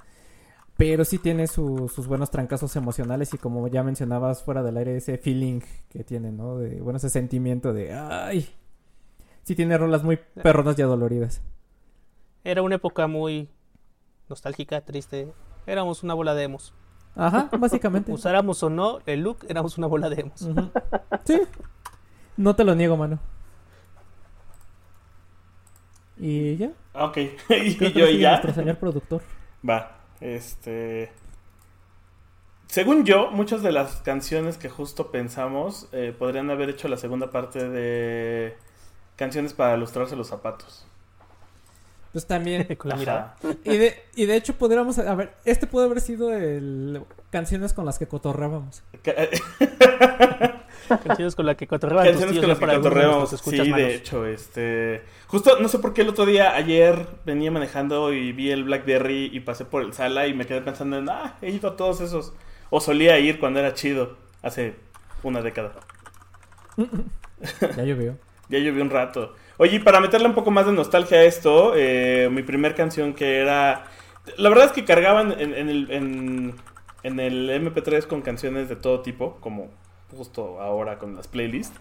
Pero 0.77 1.03
sí 1.03 1.17
tiene 1.17 1.47
sus 1.47 2.07
buenos 2.07 2.31
trancazos 2.31 2.73
emocionales 2.77 3.33
y 3.33 3.37
como 3.37 3.67
ya 3.67 3.83
mencionabas 3.83 4.43
fuera 4.43 4.63
del 4.63 4.77
aire, 4.77 4.95
ese 4.95 5.17
feeling 5.17 5.59
que 5.89 6.05
tiene, 6.05 6.31
¿no? 6.31 6.57
De, 6.57 6.79
bueno, 6.79 6.95
ese 6.95 7.09
sentimiento 7.09 7.73
de, 7.73 7.93
ay, 7.93 8.47
sí 9.43 9.55
tiene 9.55 9.77
rolas 9.77 10.03
muy 10.03 10.17
perronas 10.41 10.79
y 10.79 10.81
adoloridas. 10.81 11.41
Era 12.45 12.61
una 12.61 12.75
época 12.75 13.07
muy 13.07 13.49
nostálgica, 14.29 14.79
triste. 14.79 15.33
Éramos 15.67 16.01
una 16.03 16.13
bola 16.13 16.33
de 16.33 16.43
emos. 16.43 16.73
Ajá, 17.13 17.49
básicamente. 17.59 18.11
Usáramos 18.13 18.63
o 18.63 18.69
no 18.69 18.99
el 19.05 19.23
look, 19.23 19.39
éramos 19.49 19.77
una 19.77 19.87
bola 19.87 20.09
de 20.09 20.21
emos. 20.21 20.47
Sí, 21.25 21.41
no 22.39 22.55
te 22.55 22.63
lo 22.63 22.73
niego, 22.73 22.95
mano. 22.95 23.19
¿Y 26.17 26.55
ya? 26.55 26.71
Ok, 26.93 27.17
y 27.49 27.93
yo 27.93 28.07
ya. 28.09 28.31
Nuestro 28.31 28.53
señor 28.53 28.77
productor. 28.77 29.21
Va, 29.67 29.99
este. 30.21 31.11
Según 32.67 33.03
yo, 33.03 33.29
muchas 33.31 33.61
de 33.61 33.73
las 33.73 33.97
canciones 34.03 34.57
que 34.57 34.69
justo 34.69 35.11
pensamos 35.11 35.89
eh, 35.91 36.15
podrían 36.17 36.49
haber 36.49 36.69
hecho 36.69 36.87
la 36.87 36.95
segunda 36.95 37.29
parte 37.29 37.67
de 37.67 38.55
canciones 39.17 39.53
para 39.53 39.75
ilustrarse 39.75 40.15
los 40.15 40.27
zapatos. 40.27 40.87
Pues 42.13 42.25
también. 42.25 42.63
Con 42.77 42.89
la 42.89 42.95
mirada. 42.95 43.35
Y 43.65 43.77
de, 43.77 44.01
y 44.15 44.25
de 44.27 44.35
hecho 44.37 44.53
podríamos, 44.53 44.97
a 44.97 45.13
ver, 45.13 45.33
este 45.43 45.67
puede 45.67 45.87
haber 45.87 45.99
sido 45.99 46.33
el 46.33 47.03
canciones 47.31 47.73
con 47.73 47.85
las 47.85 47.99
que 47.99 48.07
cotorrábamos. 48.07 48.81
Ca- 50.89 50.97
Canciones 50.99 51.35
con 51.35 51.45
las 51.45 51.55
que 51.55 51.67
cotorreaban 51.67 52.05
tus 52.05 52.19
Canciones 52.21 52.39
con 52.41 52.49
las 52.49 52.59
que 52.59 52.75
cotorreamos. 52.77 53.29
Sí, 53.29 53.71
de 53.71 53.95
hecho, 53.95 54.25
este. 54.25 55.01
Justo, 55.27 55.59
no 55.59 55.67
sé 55.69 55.79
por 55.79 55.93
qué 55.93 56.01
el 56.01 56.09
otro 56.09 56.25
día, 56.25 56.55
ayer, 56.55 57.05
venía 57.25 57.51
manejando 57.51 58.11
y 58.13 58.31
vi 58.33 58.51
el 58.51 58.63
Blackberry 58.65 59.29
y 59.31 59.39
pasé 59.39 59.63
por 59.65 59.83
el 59.83 59.93
sala 59.93 60.27
y 60.27 60.33
me 60.33 60.45
quedé 60.45 60.61
pensando 60.61 60.97
en, 60.97 61.09
ah, 61.09 61.37
he 61.41 61.51
ido 61.51 61.69
a 61.69 61.75
todos 61.77 62.01
esos. 62.01 62.33
O 62.71 62.81
solía 62.81 63.17
ir 63.19 63.39
cuando 63.39 63.59
era 63.59 63.73
chido, 63.73 64.17
hace 64.41 64.75
una 65.23 65.41
década. 65.41 65.71
Ya 67.75 67.83
llovió. 67.83 68.17
Ya 68.49 68.57
llovió 68.57 68.81
un 68.81 68.89
rato. 68.89 69.35
Oye, 69.57 69.75
y 69.75 69.79
para 69.79 69.99
meterle 69.99 70.27
un 70.27 70.33
poco 70.33 70.49
más 70.49 70.65
de 70.65 70.71
nostalgia 70.71 71.19
a 71.19 71.23
esto, 71.23 71.73
eh, 71.75 72.29
mi 72.31 72.41
primer 72.41 72.73
canción 72.73 73.13
que 73.13 73.37
era... 73.37 73.85
La 74.37 74.49
verdad 74.49 74.65
es 74.65 74.71
que 74.71 74.85
cargaban 74.85 75.33
en, 75.39 75.53
en 75.53 75.69
el, 75.69 75.91
en, 75.91 76.55
en 77.03 77.19
el 77.19 77.47
MP3 77.51 78.07
con 78.07 78.23
canciones 78.23 78.67
de 78.67 78.75
todo 78.75 79.01
tipo, 79.01 79.37
como 79.39 79.69
justo 80.15 80.59
ahora 80.61 80.97
con 80.97 81.15
las 81.15 81.27
playlists. 81.27 81.77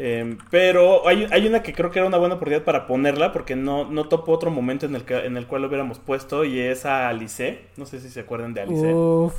Eh, 0.00 0.36
pero 0.50 1.08
hay, 1.08 1.26
hay 1.32 1.46
una 1.48 1.62
que 1.62 1.72
creo 1.72 1.90
que 1.90 1.98
era 1.98 2.06
una 2.06 2.18
buena 2.18 2.36
oportunidad 2.36 2.62
para 2.64 2.86
ponerla, 2.86 3.32
porque 3.32 3.56
no, 3.56 3.84
no 3.90 4.08
topo 4.08 4.30
otro 4.32 4.50
momento 4.50 4.86
en 4.86 4.94
el, 4.94 5.02
que, 5.04 5.16
en 5.26 5.36
el 5.36 5.46
cual 5.48 5.62
lo 5.62 5.68
hubiéramos 5.68 5.98
puesto, 5.98 6.44
y 6.44 6.60
es 6.60 6.86
a 6.86 7.08
Alice. 7.08 7.62
No 7.76 7.84
sé 7.84 7.98
si 8.00 8.08
se 8.08 8.20
acuerdan 8.20 8.54
de 8.54 8.60
Alice. 8.60 8.94
Uf. 8.94 9.34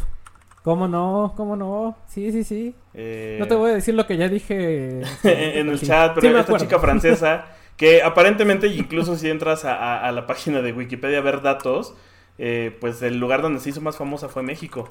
¿Cómo 0.63 0.89
no? 0.89 1.33
¿Cómo 1.37 1.55
no? 1.55 1.95
Sí, 2.09 2.33
sí, 2.33 2.43
sí. 2.43 2.75
Eh, 2.93 3.37
No 3.39 3.47
te 3.47 3.55
voy 3.55 3.71
a 3.71 3.73
decir 3.75 3.95
lo 3.95 4.05
que 4.05 4.17
ya 4.17 4.27
dije 4.27 4.99
en 5.23 5.69
el 5.69 5.79
chat, 5.81 6.13
pero 6.15 6.21
Sí 6.21 6.27
esta 6.27 6.41
acuerdo. 6.41 6.65
chica 6.65 6.79
francesa, 6.79 7.45
que 7.77 8.03
aparentemente, 8.03 8.67
incluso 8.67 9.15
si 9.15 9.29
entras 9.29 9.63
a, 9.63 9.75
a- 9.75 10.07
a 10.07 10.11
la 10.11 10.27
página 10.27 10.61
de 10.61 10.73
Wikipedia 10.73 11.19
a 11.19 11.21
ver 11.21 11.41
datos, 11.41 11.95
eh, 12.37 12.75
pues 12.81 13.01
el 13.01 13.17
lugar 13.17 13.41
donde 13.41 13.61
se 13.61 13.69
hizo 13.69 13.79
más 13.79 13.95
famosa 13.95 14.27
fue 14.27 14.43
México. 14.43 14.89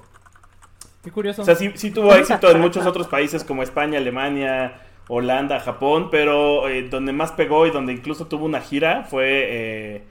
Qué 1.09 1.13
curioso. 1.13 1.41
O 1.41 1.45
sea, 1.47 1.55
sí, 1.55 1.71
sí 1.75 1.91
tuvo 1.91 2.15
éxito 2.15 2.51
en 2.51 2.61
muchos 2.61 2.85
otros 2.85 3.07
países 3.09 3.45
como 3.45 3.63
España, 3.63 3.97
Alemania, 3.99 4.75
Holanda, 5.09 5.59
Japón, 5.59 6.09
pero 6.11 6.69
eh, 6.69 6.87
donde 6.91 7.13
más 7.13 7.33
pegó 7.33 7.67
y 7.67 7.71
donde 7.71 7.95
incluso 7.95 8.27
tuvo 8.27 8.45
una 8.45 8.61
gira 8.61 9.05
fue 9.05 9.25
eh, 9.49 10.03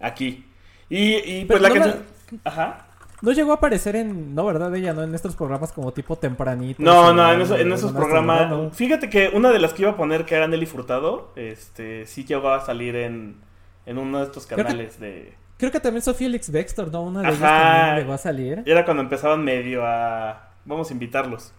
aquí. 0.00 0.46
Y, 0.88 1.16
y, 1.16 1.44
pues 1.44 1.60
Pero 1.60 1.60
la 1.60 1.68
no 1.68 1.74
canción... 1.74 2.04
Ajá. 2.44 2.86
No 3.20 3.32
llegó 3.32 3.52
a 3.52 3.56
aparecer 3.56 3.96
en, 3.96 4.34
no, 4.34 4.46
¿verdad? 4.46 4.74
Ella, 4.74 4.94
¿no? 4.94 5.02
En 5.02 5.14
estos 5.14 5.36
programas 5.36 5.72
como 5.72 5.92
tipo 5.92 6.16
tempranito. 6.16 6.82
No, 6.82 7.12
no, 7.12 7.30
en, 7.32 7.40
eso- 7.42 7.56
en 7.58 7.70
esos 7.72 7.92
programas. 7.92 8.48
No. 8.48 8.70
Fíjate 8.70 9.10
que 9.10 9.28
una 9.34 9.50
de 9.50 9.58
las 9.58 9.74
que 9.74 9.82
iba 9.82 9.90
a 9.90 9.96
poner, 9.96 10.24
que 10.24 10.36
era 10.36 10.46
Nelly 10.48 10.64
Furtado, 10.66 11.32
este, 11.36 12.06
sí 12.06 12.24
llegó 12.24 12.48
a 12.50 12.64
salir 12.64 12.96
en, 12.96 13.36
en 13.84 13.98
uno 13.98 14.18
de 14.20 14.24
estos 14.24 14.46
Creo 14.46 14.56
que- 14.58 14.62
canales 14.64 14.98
de. 15.00 15.34
Creo 15.58 15.70
que 15.72 15.80
también 15.80 16.02
Sofía 16.02 16.26
Felix 16.28 16.52
Dexter, 16.52 16.88
¿no? 16.92 17.02
Una 17.04 17.22
de 17.22 17.28
ellas 17.28 17.42
Ajá. 17.42 17.70
también 17.76 17.96
llegó 17.96 18.12
a 18.12 18.18
salir. 18.18 18.62
Era 18.66 18.84
cuando 18.84 19.02
empezaban 19.02 19.42
medio 19.42 19.86
a. 19.86 20.45
Vamos 20.66 20.90
a 20.90 20.92
invitarlos. 20.92 21.52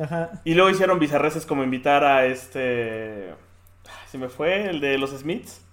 Ajá. 0.00 0.30
Y 0.44 0.54
luego 0.54 0.70
hicieron 0.70 0.98
bizarreces 1.00 1.44
como 1.44 1.64
invitar 1.64 2.04
a 2.04 2.24
este. 2.26 3.30
ay, 3.86 4.06
Se 4.08 4.16
me 4.18 4.28
fue, 4.28 4.68
el 4.70 4.80
de 4.80 4.96
los 4.98 5.10
Smiths. 5.10 5.64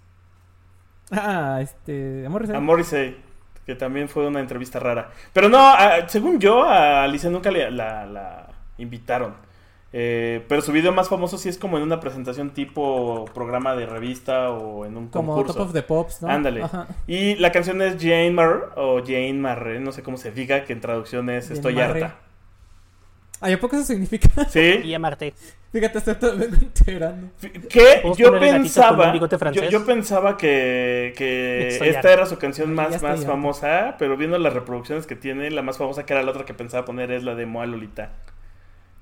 Ah, 1.12 1.60
este... 1.62 2.26
Amor, 2.26 2.52
A 2.56 2.60
Morrissey, 2.60 3.16
que 3.66 3.76
también 3.76 4.10
fue 4.10 4.26
una 4.28 4.40
entrevista 4.40 4.80
rara. 4.80 5.12
Pero 5.34 5.50
no, 5.50 5.60
a- 5.60 6.08
según 6.10 6.40
yo, 6.40 6.64
a 6.64 7.04
Alicia 7.04 7.30
nunca 7.30 7.52
le- 7.52 7.70
la, 7.70 8.06
la 8.08 8.48
invitaron. 8.80 9.36
Eh, 9.98 10.44
pero 10.50 10.62
su 10.62 10.72
video 10.74 10.92
más 10.92 11.08
famoso 11.08 11.38
sí 11.38 11.48
es 11.48 11.58
como 11.58 11.78
en 11.78 11.84
una 11.84 12.00
presentación 12.02 12.50
tipo 12.50 13.24
programa 13.34 13.76
de 13.76 13.86
revista 13.86 14.50
o 14.50 14.84
en 14.86 14.98
un 14.98 15.08
Como 15.10 15.36
concurso. 15.36 15.54
Top 15.54 15.68
of 15.68 15.74
the 15.74 15.84
Pops, 15.84 16.22
¿no? 16.24 16.28
Ándale. 16.30 16.64
Ajá. 16.64 16.88
Y 17.08 17.36
la 17.36 17.52
canción 17.54 17.82
es 17.82 17.96
Jane 17.98 18.32
Marr 18.32 18.74
o 18.76 19.00
Jane 19.02 19.34
Marre, 19.36 19.80
no 19.80 19.92
sé 19.94 20.04
cómo 20.04 20.18
se 20.18 20.32
diga, 20.32 20.66
que 20.66 20.74
en 20.74 20.82
traducción 20.82 21.30
es 21.30 21.46
Jane 21.46 21.56
Estoy 21.56 21.76
Marre. 21.76 22.04
harta. 22.04 22.16
Ay, 23.46 23.54
¿a 23.54 23.60
poco 23.60 23.76
eso 23.76 23.86
significa? 23.86 24.28
¿Sí? 24.50 24.82
Y 24.84 24.96
amarte. 24.96 25.36
Fíjate, 25.72 26.00
estoy 26.00 26.14
enterando. 26.16 27.28
¿Puedes 27.40 28.18
yo 28.18 28.40
pensaba, 28.40 29.14
yo, 29.52 29.86
pensaba 29.86 30.36
que, 30.36 31.14
esta 31.80 32.12
era 32.12 32.26
su 32.26 32.40
canción 32.40 32.74
más, 32.74 33.04
más 33.04 33.24
famosa, 33.24 33.98
pero 34.00 34.18
viendo 34.18 34.40
las 34.40 34.54
reproducciones 34.54 35.06
que 35.06 35.16
tiene, 35.16 35.52
la 35.52 35.62
más 35.62 35.78
famosa 35.78 36.08
que 36.08 36.14
era 36.14 36.24
la 36.24 36.32
otra 36.32 36.44
que 36.44 36.56
pensaba 36.56 36.86
poner 36.86 37.12
es 37.12 37.24
la 37.24 37.36
de 37.36 37.46
Moa 37.46 37.68
Lolita. 37.68 38.14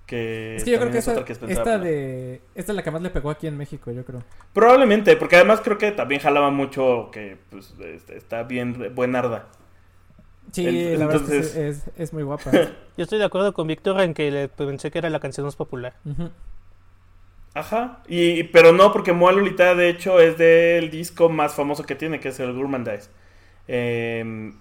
Que 0.05 0.57
Es 0.57 0.65
que 0.65 0.71
yo 0.71 0.79
creo 0.79 0.91
que 0.91 0.97
es 0.97 1.07
esta, 1.07 1.21
otra 1.21 1.23
que 1.23 1.35
pensaba 1.35 1.61
esta 1.61 1.77
de... 1.77 2.41
Esta 2.53 2.71
es 2.73 2.75
la 2.75 2.83
que 2.83 2.91
más 2.91 3.01
le 3.01 3.11
pegó 3.11 3.29
aquí 3.29 3.47
en 3.47 3.57
México, 3.57 3.91
yo 3.91 4.03
creo. 4.03 4.21
Probablemente, 4.51 5.15
porque 5.15 5.37
además 5.37 5.61
creo 5.63 5.77
que 5.77 5.93
también 5.93 6.19
jalaba 6.19 6.49
mucho 6.49 7.11
que 7.13 7.37
pues, 7.49 7.73
este, 7.79 8.17
está 8.17 8.43
bien 8.43 8.93
buenarda. 8.93 9.47
Sí, 10.53 10.95
la 10.97 11.07
verdad 11.07 11.23
es, 11.33 11.51
que 11.53 11.67
es, 11.69 11.77
es- 11.87 11.91
es 11.97 12.13
muy 12.13 12.23
guapa. 12.23 12.51
Yo 12.97 13.03
estoy 13.03 13.19
de 13.19 13.25
acuerdo 13.25 13.53
con 13.53 13.67
Víctor 13.67 13.99
en 14.01 14.13
que 14.13 14.31
le 14.31 14.47
pensé 14.49 14.91
que 14.91 14.99
era 14.99 15.09
la 15.09 15.19
canción 15.19 15.45
más 15.45 15.55
popular. 15.55 15.95
Ajá, 17.55 18.01
y, 18.07 18.43
pero 18.45 18.71
no, 18.71 18.91
porque 18.91 19.13
Moa 19.13 19.31
Lolita 19.31 19.75
de 19.75 19.89
hecho 19.89 20.19
es 20.19 20.37
del 20.37 20.89
disco 20.89 21.29
más 21.29 21.53
famoso 21.53 21.83
que 21.83 21.95
tiene, 21.95 22.19
que 22.19 22.29
es 22.29 22.39
el 22.39 22.53
Gourmandize. 22.53 23.09
Eh, 23.67 24.53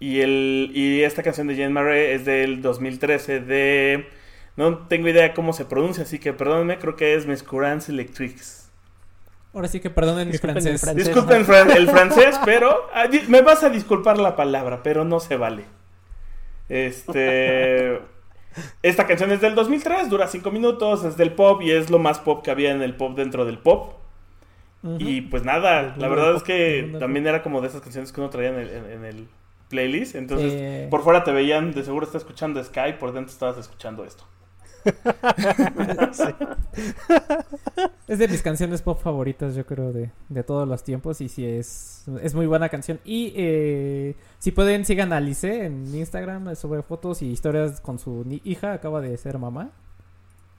y, 0.00 0.20
el, 0.20 0.70
y 0.74 1.02
esta 1.04 1.22
canción 1.22 1.46
de 1.46 1.54
Jane 1.56 1.70
Marais 1.70 2.20
es 2.20 2.24
del 2.26 2.62
2013 2.62 3.40
de... 3.40 4.06
No 4.56 4.86
tengo 4.88 5.08
idea 5.08 5.34
cómo 5.34 5.52
se 5.52 5.66
pronuncia, 5.66 6.02
así 6.04 6.18
que 6.18 6.32
perdónenme, 6.32 6.78
creo 6.78 6.96
que 6.96 7.14
es 7.14 7.26
Mescurance 7.26 7.92
Electrics. 7.92 8.65
Ahora 9.56 9.68
sí 9.68 9.80
que 9.80 9.88
perdonen 9.90 10.28
mi 10.28 10.36
francés. 10.38 10.80
francés. 10.82 11.06
Disculpen 11.06 11.44
fran- 11.46 11.74
el 11.74 11.88
francés, 11.88 12.38
pero 12.44 12.88
ah, 12.94 13.06
me 13.28 13.40
vas 13.40 13.64
a 13.64 13.70
disculpar 13.70 14.18
la 14.18 14.36
palabra, 14.36 14.82
pero 14.82 15.04
no 15.04 15.18
se 15.18 15.36
vale. 15.36 15.64
Este... 16.68 18.00
Esta 18.82 19.06
canción 19.06 19.30
es 19.32 19.40
del 19.42 19.54
2003, 19.54 20.08
dura 20.08 20.28
5 20.28 20.50
minutos, 20.50 21.04
es 21.04 21.16
del 21.18 21.32
pop 21.32 21.60
y 21.62 21.72
es 21.72 21.90
lo 21.90 21.98
más 21.98 22.18
pop 22.18 22.42
que 22.42 22.50
había 22.50 22.70
en 22.70 22.80
el 22.82 22.94
pop 22.96 23.14
dentro 23.16 23.44
del 23.44 23.58
pop. 23.58 23.94
Y 24.98 25.22
pues 25.22 25.42
nada, 25.42 25.94
la 25.98 26.06
verdad 26.08 26.36
es 26.36 26.42
que 26.44 26.94
también 27.00 27.26
era 27.26 27.42
como 27.42 27.60
de 27.60 27.66
esas 27.68 27.80
canciones 27.80 28.12
que 28.12 28.20
uno 28.20 28.30
traía 28.30 28.50
en 28.50 28.58
el, 28.60 28.70
en- 28.70 28.90
en 28.92 29.04
el 29.04 29.28
playlist. 29.68 30.14
Entonces, 30.14 30.52
Eh. 30.54 30.86
por 30.90 31.02
fuera 31.02 31.24
te 31.24 31.32
veían, 31.32 31.72
de 31.72 31.82
seguro 31.82 32.06
estás 32.06 32.22
escuchando 32.22 32.62
Sky, 32.62 32.92
por 33.00 33.12
dentro 33.12 33.32
estabas 33.32 33.58
escuchando 33.58 34.04
esto. 34.04 34.24
Es 38.08 38.18
de 38.20 38.28
mis 38.28 38.40
canciones 38.42 38.82
pop 38.82 39.00
favoritas, 39.02 39.54
yo 39.56 39.66
creo, 39.66 39.92
de, 39.92 40.10
de 40.28 40.42
todos 40.44 40.68
los 40.68 40.84
tiempos. 40.84 41.20
Y 41.20 41.28
sí, 41.28 41.44
es, 41.44 42.04
es 42.22 42.34
muy 42.34 42.46
buena 42.46 42.68
canción. 42.68 43.00
Y 43.04 43.32
eh, 43.36 44.14
si 44.38 44.52
pueden, 44.52 44.84
sigan 44.84 45.12
a 45.12 45.16
Alice 45.16 45.64
en 45.66 45.92
Instagram 45.94 46.50
eh, 46.50 46.56
sobre 46.56 46.82
fotos 46.82 47.22
y 47.22 47.30
historias 47.30 47.80
con 47.80 47.98
su 47.98 48.24
hija. 48.44 48.74
Acaba 48.74 49.00
de 49.00 49.16
ser 49.16 49.38
mamá. 49.38 49.70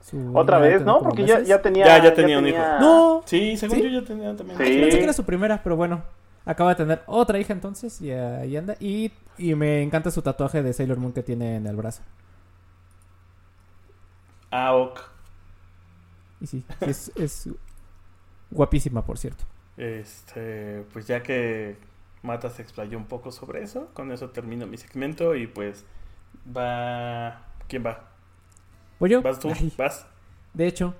Su 0.02 0.36
Otra 0.36 0.58
vez, 0.58 0.82
¿no? 0.82 1.00
Porque 1.00 1.24
ya, 1.24 1.40
ya 1.40 1.62
tenía. 1.62 1.86
Ya, 1.86 2.04
ya 2.04 2.14
tenía 2.14 2.38
un 2.38 2.48
hijo. 2.48 2.58
No, 2.80 3.22
Sí, 3.24 3.56
según 3.56 3.78
¿Sí? 3.78 3.84
yo 3.84 4.00
ya 4.00 4.06
tenía 4.06 4.36
también. 4.36 4.58
Sí. 4.58 4.78
pensé 4.80 4.98
que 4.98 5.04
era 5.04 5.12
su 5.12 5.24
primera, 5.24 5.62
pero 5.62 5.76
bueno. 5.76 6.02
Acaba 6.44 6.70
de 6.70 6.76
tener 6.76 7.02
otra 7.04 7.38
hija 7.38 7.52
entonces 7.52 8.00
y 8.00 8.10
ahí 8.10 8.56
anda. 8.56 8.74
Y, 8.80 9.12
y 9.36 9.54
me 9.54 9.82
encanta 9.82 10.10
su 10.10 10.22
tatuaje 10.22 10.62
de 10.62 10.72
Sailor 10.72 10.96
Moon 10.98 11.12
que 11.12 11.22
tiene 11.22 11.56
en 11.56 11.66
el 11.66 11.76
brazo. 11.76 12.00
Ok. 14.50 15.00
Y 16.40 16.46
sí, 16.46 16.64
sí, 16.68 16.76
es, 16.80 17.12
es 17.16 17.48
guapísima, 18.50 19.04
por 19.04 19.18
cierto. 19.18 19.44
Este, 19.76 20.84
pues 20.92 21.06
ya 21.06 21.22
que 21.22 21.76
Mata 22.22 22.50
se 22.50 22.62
explayó 22.62 22.98
un 22.98 23.06
poco 23.06 23.30
sobre 23.30 23.62
eso, 23.62 23.88
con 23.94 24.10
eso 24.12 24.30
termino 24.30 24.66
mi 24.66 24.76
segmento 24.76 25.34
y 25.36 25.46
pues 25.46 25.84
va... 26.56 27.42
¿Quién 27.68 27.84
va? 27.86 28.08
¿Voy 28.98 29.10
yo? 29.10 29.22
¿Vas 29.22 29.38
tú? 29.38 29.50
Ay. 29.50 29.72
¿Vas? 29.76 30.06
De 30.54 30.66
hecho. 30.66 30.94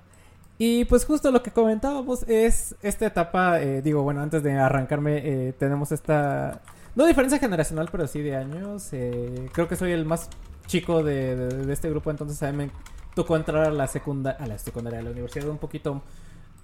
Y 0.58 0.84
pues 0.86 1.04
justo 1.06 1.30
lo 1.30 1.42
que 1.42 1.50
comentábamos 1.52 2.24
es 2.28 2.74
esta 2.82 3.06
etapa, 3.06 3.60
eh, 3.60 3.80
digo, 3.82 4.02
bueno, 4.02 4.20
antes 4.22 4.42
de 4.42 4.52
arrancarme, 4.58 5.18
eh, 5.48 5.52
tenemos 5.52 5.92
esta, 5.92 6.62
no 6.96 7.06
diferencia 7.06 7.38
generacional, 7.38 7.88
pero 7.90 8.06
sí 8.08 8.22
de 8.22 8.36
años. 8.36 8.88
eh, 8.92 9.48
creo 9.52 9.68
que 9.68 9.76
soy 9.76 9.92
el 9.92 10.04
más 10.04 10.30
chico 10.66 11.02
de, 11.02 11.36
de- 11.36 11.66
de 11.66 11.72
este 11.72 11.88
grupo, 11.90 12.10
entonces 12.10 12.42
a 12.42 12.50
mí 12.52 12.56
me 12.58 12.70
tocó 13.18 13.34
entrar 13.34 13.66
a 13.66 13.72
la 13.72 13.88
secundaria, 13.88 14.44
a 14.44 14.46
la 14.46 14.58
secundaria, 14.58 15.00
a 15.00 15.02
la 15.02 15.10
universidad 15.10 15.48
un 15.48 15.58
poquito 15.58 16.02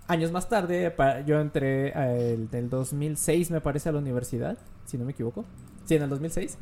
años 0.07 0.31
más 0.31 0.49
tarde. 0.49 0.95
yo 1.27 1.40
entré 1.40 1.88
el, 1.88 2.49
del 2.49 2.71
2006, 2.71 3.51
me 3.51 3.61
parece, 3.61 3.88
a 3.88 3.93
la 3.93 3.99
universidad, 3.99 4.57
si 4.85 4.97
no 4.97 5.05
me 5.05 5.11
equivoco. 5.11 5.45
Sí, 5.85 5.97
en 5.97 6.05
el 6.05 6.11
2006. 6.11 6.57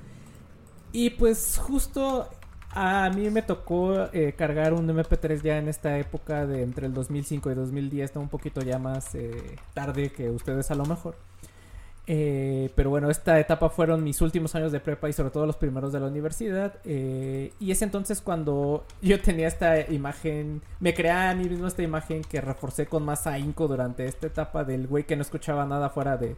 Y 0.92 1.10
pues 1.10 1.58
justo 1.58 2.26
a 2.70 3.10
mí 3.10 3.28
me 3.28 3.42
tocó 3.42 4.08
eh, 4.14 4.32
cargar 4.34 4.72
un 4.72 4.88
MP3 4.88 5.42
ya 5.42 5.58
en 5.58 5.68
esta 5.68 5.98
época 5.98 6.46
de 6.46 6.62
entre 6.62 6.86
el 6.86 6.94
2005 6.94 7.50
y 7.50 7.54
2010, 7.54 8.14
¿no? 8.14 8.22
un 8.22 8.30
poquito 8.30 8.62
ya 8.62 8.78
más 8.78 9.14
eh, 9.14 9.56
tarde 9.74 10.10
que 10.10 10.30
ustedes 10.30 10.70
a 10.70 10.74
lo 10.74 10.86
mejor. 10.86 11.16
Eh, 12.08 12.70
pero 12.74 12.90
bueno, 12.90 13.10
esta 13.10 13.38
etapa 13.38 13.70
fueron 13.70 14.02
mis 14.02 14.20
últimos 14.20 14.54
años 14.56 14.72
de 14.72 14.80
prepa 14.80 15.08
y 15.08 15.12
sobre 15.12 15.30
todo 15.30 15.46
los 15.46 15.56
primeros 15.56 15.92
de 15.92 16.00
la 16.00 16.06
universidad. 16.06 16.74
eh, 16.84 17.52
y 17.60 17.70
es 17.70 17.80
entonces 17.82 18.20
cuando 18.20 18.84
yo 19.00 19.20
tenía 19.20 19.46
esta 19.46 19.80
imagen, 19.90 20.62
me 20.80 20.94
creaba 20.94 21.30
a 21.30 21.34
mí 21.34 21.48
mismo 21.48 21.66
esta 21.68 21.82
imagen 21.82 22.22
que 22.22 22.40
reforcé 22.40 22.86
con 22.86 23.04
más 23.04 23.26
ahínco 23.28 23.68
durante 23.68 24.06
esta 24.06 24.26
etapa 24.26 24.64
del 24.64 24.88
güey 24.88 25.04
que 25.04 25.14
no 25.14 25.22
escuchaba 25.22 25.64
nada 25.64 25.90
fuera 25.90 26.16
de, 26.16 26.34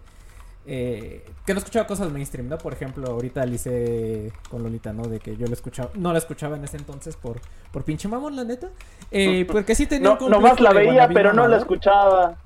eh, 0.66 1.24
que 1.46 1.52
no 1.54 1.58
escuchaba 1.58 1.86
cosas 1.86 2.10
mainstream, 2.12 2.48
¿no? 2.48 2.58
Por 2.58 2.72
ejemplo, 2.74 3.06
ahorita 3.10 3.46
hice 3.46 4.32
con 4.50 4.62
Lolita, 4.62 4.92
¿no? 4.92 5.04
De 5.04 5.18
que 5.18 5.36
yo 5.36 5.46
lo 5.46 5.52
escuchaba, 5.54 5.90
no 5.94 6.12
la 6.12 6.18
escuchaba 6.18 6.56
en 6.56 6.64
ese 6.64 6.76
entonces 6.76 7.16
por, 7.16 7.40
por 7.72 7.84
pinche 7.84 8.06
mamón, 8.08 8.36
la 8.36 8.44
neta. 8.44 8.68
Eh, 9.10 9.46
porque 9.50 9.74
sí 9.74 9.86
tenía 9.86 10.10
No, 10.10 10.18
un 10.24 10.30
nomás 10.30 10.60
la 10.60 10.72
veía, 10.74 11.08
pero 11.08 11.32
no 11.32 11.48
la 11.48 11.56
escuchaba. 11.56 12.36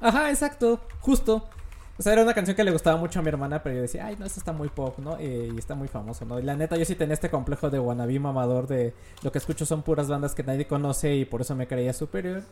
Ajá, 0.00 0.30
exacto, 0.30 0.80
justo. 1.00 1.48
O 2.02 2.04
sea, 2.04 2.14
era 2.14 2.24
una 2.24 2.34
canción 2.34 2.56
que 2.56 2.64
le 2.64 2.72
gustaba 2.72 2.96
mucho 2.96 3.20
a 3.20 3.22
mi 3.22 3.28
hermana, 3.28 3.62
pero 3.62 3.76
yo 3.76 3.82
decía, 3.82 4.06
ay, 4.06 4.16
no, 4.18 4.26
esto 4.26 4.40
está 4.40 4.52
muy 4.52 4.68
pop, 4.68 4.98
¿no? 4.98 5.20
Y 5.20 5.56
está 5.56 5.76
muy 5.76 5.86
famoso, 5.86 6.24
¿no? 6.24 6.40
Y 6.40 6.42
la 6.42 6.56
neta, 6.56 6.76
yo 6.76 6.84
sí 6.84 6.96
tenía 6.96 7.14
este 7.14 7.30
complejo 7.30 7.70
de 7.70 7.78
wannabe 7.78 8.18
mamador 8.18 8.66
de 8.66 8.92
lo 9.22 9.30
que 9.30 9.38
escucho 9.38 9.64
son 9.64 9.84
puras 9.84 10.08
bandas 10.08 10.34
que 10.34 10.42
nadie 10.42 10.66
conoce 10.66 11.14
y 11.14 11.24
por 11.24 11.42
eso 11.42 11.54
me 11.54 11.68
creía 11.68 11.92
superior. 11.92 12.42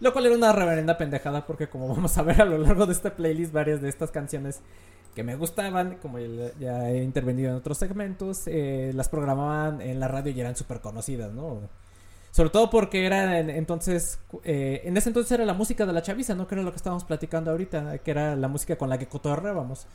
Lo 0.00 0.12
cual 0.12 0.26
era 0.26 0.34
una 0.34 0.50
reverenda 0.50 0.98
pendejada 0.98 1.46
porque 1.46 1.68
como 1.68 1.86
vamos 1.94 2.18
a 2.18 2.22
ver 2.22 2.42
a 2.42 2.44
lo 2.44 2.58
largo 2.58 2.84
de 2.84 2.94
esta 2.94 3.14
playlist, 3.14 3.52
varias 3.52 3.80
de 3.80 3.90
estas 3.90 4.10
canciones 4.10 4.58
que 5.14 5.22
me 5.22 5.36
gustaban, 5.36 5.98
como 6.02 6.18
ya 6.18 6.50
ya 6.58 6.90
he 6.90 7.04
intervenido 7.04 7.50
en 7.50 7.54
otros 7.54 7.78
segmentos, 7.78 8.48
eh, 8.48 8.90
las 8.92 9.08
programaban 9.08 9.82
en 9.82 10.00
la 10.00 10.08
radio 10.08 10.32
y 10.32 10.40
eran 10.40 10.56
súper 10.56 10.80
conocidas, 10.80 11.32
¿no? 11.32 11.60
Sobre 12.36 12.50
todo 12.50 12.68
porque 12.68 13.06
era 13.06 13.38
en- 13.38 13.48
entonces, 13.48 14.18
eh, 14.44 14.82
en 14.84 14.94
ese 14.98 15.08
entonces 15.08 15.32
era 15.32 15.46
la 15.46 15.54
música 15.54 15.86
de 15.86 15.94
la 15.94 16.02
chaviza, 16.02 16.34
¿no? 16.34 16.46
Que 16.46 16.54
era 16.56 16.62
lo 16.64 16.70
que 16.70 16.76
estábamos 16.76 17.04
platicando 17.04 17.50
ahorita, 17.50 17.96
que 17.98 18.10
era 18.10 18.36
la 18.36 18.46
música 18.46 18.76
con 18.76 18.90
la 18.90 18.98
que 18.98 19.06
cotorreábamos. 19.06 19.86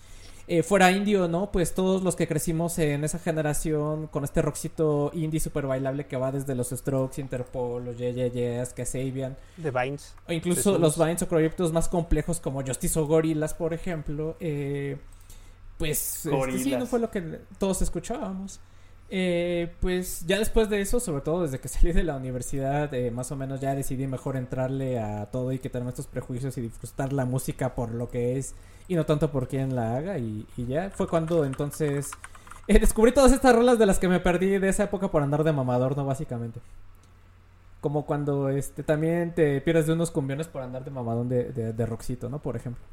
Eh, 0.48 0.64
fuera 0.64 0.92
indio, 0.92 1.28
¿no? 1.28 1.52
Pues 1.52 1.76
todos 1.76 2.02
los 2.02 2.16
que 2.16 2.28
crecimos 2.28 2.80
en 2.80 3.04
esa 3.04 3.20
generación 3.20 4.08
con 4.08 4.24
este 4.24 4.42
rockcito 4.42 5.12
indie 5.14 5.40
super 5.40 5.68
bailable 5.68 6.08
que 6.08 6.18
va 6.18 6.32
desde 6.32 6.56
los 6.56 6.72
Strokes, 6.72 7.22
Interpol, 7.22 7.86
los 7.86 7.98
Yeah 8.00 8.10
Yeah 8.10 8.28
Yeahs, 8.28 8.74
Kasabian, 8.74 9.38
De 9.58 9.70
Vines. 9.70 10.16
o 10.28 10.34
incluso 10.34 10.80
los 10.80 10.98
Vines 10.98 11.22
o 11.22 11.28
proyectos 11.28 11.72
más 11.72 11.88
complejos 11.90 12.40
como 12.40 12.64
Justice 12.66 13.00
o 13.00 13.06
Gorillaz, 13.06 13.54
por 13.54 13.72
ejemplo, 13.76 14.36
eh, 14.40 14.98
pues 15.78 16.26
este, 16.26 16.30
sí, 16.64 16.72
no 16.80 16.88
fue 16.88 17.00
lo 17.00 17.12
que 17.12 17.22
todos 17.60 17.84
escuchábamos. 17.84 18.60
Eh, 19.14 19.76
pues 19.82 20.26
ya 20.26 20.40
después 20.40 20.70
de 20.70 20.80
eso, 20.80 21.02
sobre 21.02 21.22
todo 21.22 21.44
desde 21.44 21.60
que 21.60 21.68
salí 21.68 21.92
de 21.92 22.04
la 22.04 22.16
universidad, 22.16 22.92
eh, 22.94 23.12
más 23.12 23.30
o 23.32 23.36
menos 23.36 23.60
ya 23.60 23.76
decidí 23.76 24.08
mejor 24.08 24.38
entrarle 24.38 25.00
a 25.00 25.26
todo 25.26 25.52
y 25.52 25.60
quitarme 25.60 25.90
estos 25.90 26.08
prejuicios 26.08 26.58
y 26.58 26.62
disfrutar 26.62 27.12
la 27.12 27.26
música 27.26 27.76
por 27.76 27.92
lo 27.94 28.10
que 28.10 28.38
es 28.38 28.56
y 28.88 28.96
no 28.96 29.06
tanto 29.06 29.30
por 29.30 29.50
quién 29.50 29.76
la 29.76 29.98
haga. 29.98 30.18
Y, 30.18 30.48
ya 30.58 30.92
fue 30.92 31.08
cuando 31.08 31.44
entonces 31.44 32.12
eh, 32.68 32.80
descubrí 32.80 33.12
todas 33.12 33.34
estas 33.34 33.54
rolas 33.54 33.78
de 33.78 33.86
las 33.86 34.00
que 34.00 34.08
me 34.08 34.22
perdí 34.22 34.60
de 34.60 34.70
esa 34.70 34.86
época 34.86 35.12
por 35.12 35.24
andar 35.24 35.44
de 35.44 35.52
mamador, 35.52 35.98
¿no? 35.98 36.06
Básicamente. 36.06 36.62
Como 37.82 38.06
cuando 38.06 38.50
este 38.50 38.84
también 38.84 39.34
te 39.36 39.60
pierdes 39.62 39.88
de 39.88 39.94
unos 39.94 40.12
cumbiones 40.12 40.48
por 40.48 40.62
andar 40.62 40.86
de 40.86 40.92
mamadón 40.92 41.28
de, 41.30 41.52
de, 41.52 41.74
de 41.74 41.86
rockcito, 41.86 42.30
¿no? 42.30 42.40
Por 42.40 42.56
ejemplo. 42.56 42.84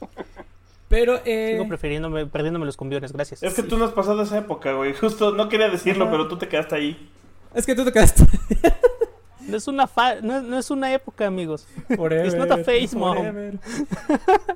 Pero, 0.90 1.20
eh... 1.24 1.52
Sigo 1.52 1.68
prefiriéndome, 1.68 2.26
perdiéndome 2.26 2.66
los 2.66 2.76
cumbiones, 2.76 3.12
gracias. 3.12 3.44
Es 3.44 3.54
que 3.54 3.62
tú 3.62 3.78
no 3.78 3.84
has 3.84 3.92
pasado 3.92 4.22
esa 4.22 4.36
época, 4.36 4.72
güey. 4.72 4.92
Justo 5.00 5.30
no 5.30 5.48
quería 5.48 5.68
decirlo, 5.68 6.04
Ajá. 6.04 6.10
pero 6.10 6.26
tú 6.26 6.36
te 6.36 6.48
quedaste 6.48 6.74
ahí. 6.74 7.10
Es 7.54 7.64
que 7.64 7.76
tú 7.76 7.84
te 7.84 7.92
quedaste 7.92 8.24
No 9.50 9.56
es 9.56 9.68
una 9.68 9.86
fa- 9.86 10.20
no, 10.22 10.40
no 10.42 10.58
es 10.58 10.70
una 10.70 10.92
época, 10.92 11.26
amigos. 11.26 11.66
forever, 11.96 12.26
It's 12.26 12.36
not 12.36 12.50
a 12.50 12.56
mom. 12.98 13.16
forever. 13.16 13.58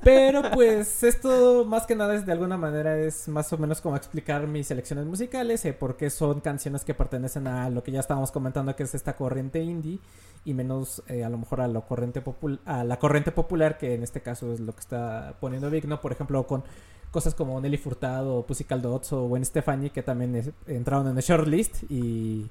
Pero 0.02 0.42
pues 0.52 1.02
esto 1.02 1.64
más 1.64 1.86
que 1.86 1.94
nada 1.96 2.14
es 2.14 2.26
de 2.26 2.32
alguna 2.32 2.56
manera 2.56 2.98
es 2.98 3.28
más 3.28 3.52
o 3.52 3.58
menos 3.58 3.80
como 3.80 3.96
explicar 3.96 4.46
mis 4.46 4.66
selecciones 4.66 5.06
musicales, 5.06 5.64
eh, 5.64 5.72
porque 5.72 6.10
son 6.10 6.40
canciones 6.40 6.84
que 6.84 6.94
pertenecen 6.94 7.46
a 7.46 7.70
lo 7.70 7.82
que 7.82 7.92
ya 7.92 8.00
estábamos 8.00 8.30
comentando 8.30 8.74
que 8.76 8.82
es 8.82 8.94
esta 8.94 9.16
corriente 9.16 9.62
indie 9.62 9.98
y 10.44 10.52
menos 10.54 11.02
eh, 11.08 11.24
a 11.24 11.28
lo 11.30 11.38
mejor 11.38 11.60
a 11.62 11.68
la 11.68 11.80
corriente 11.80 12.22
a 12.66 12.84
la 12.84 12.98
corriente 12.98 13.32
popular 13.32 13.78
que 13.78 13.94
en 13.94 14.02
este 14.02 14.20
caso 14.20 14.52
es 14.52 14.60
lo 14.60 14.72
que 14.74 14.80
está 14.80 15.34
poniendo 15.40 15.70
Vic, 15.70 15.84
¿no? 15.86 16.00
Por 16.00 16.12
ejemplo 16.12 16.46
con 16.46 16.62
cosas 17.10 17.34
como 17.34 17.60
Nelly 17.60 17.78
Furtado, 17.78 18.42
Pussycat 18.44 18.80
Dolls 18.80 19.12
o 19.12 19.26
Gwen 19.28 19.44
Stefani 19.44 19.88
que 19.90 20.02
también 20.02 20.34
es- 20.34 20.50
entraron 20.66 21.08
en 21.08 21.16
el 21.16 21.22
shortlist 21.22 21.84
y 21.88 22.50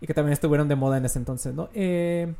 y 0.00 0.06
que 0.06 0.14
también 0.14 0.32
estuvieron 0.32 0.68
de 0.68 0.76
moda 0.76 0.98
en 0.98 1.04
ese 1.04 1.18
entonces, 1.18 1.54
¿no? 1.54 1.68
Eh, 1.74 2.32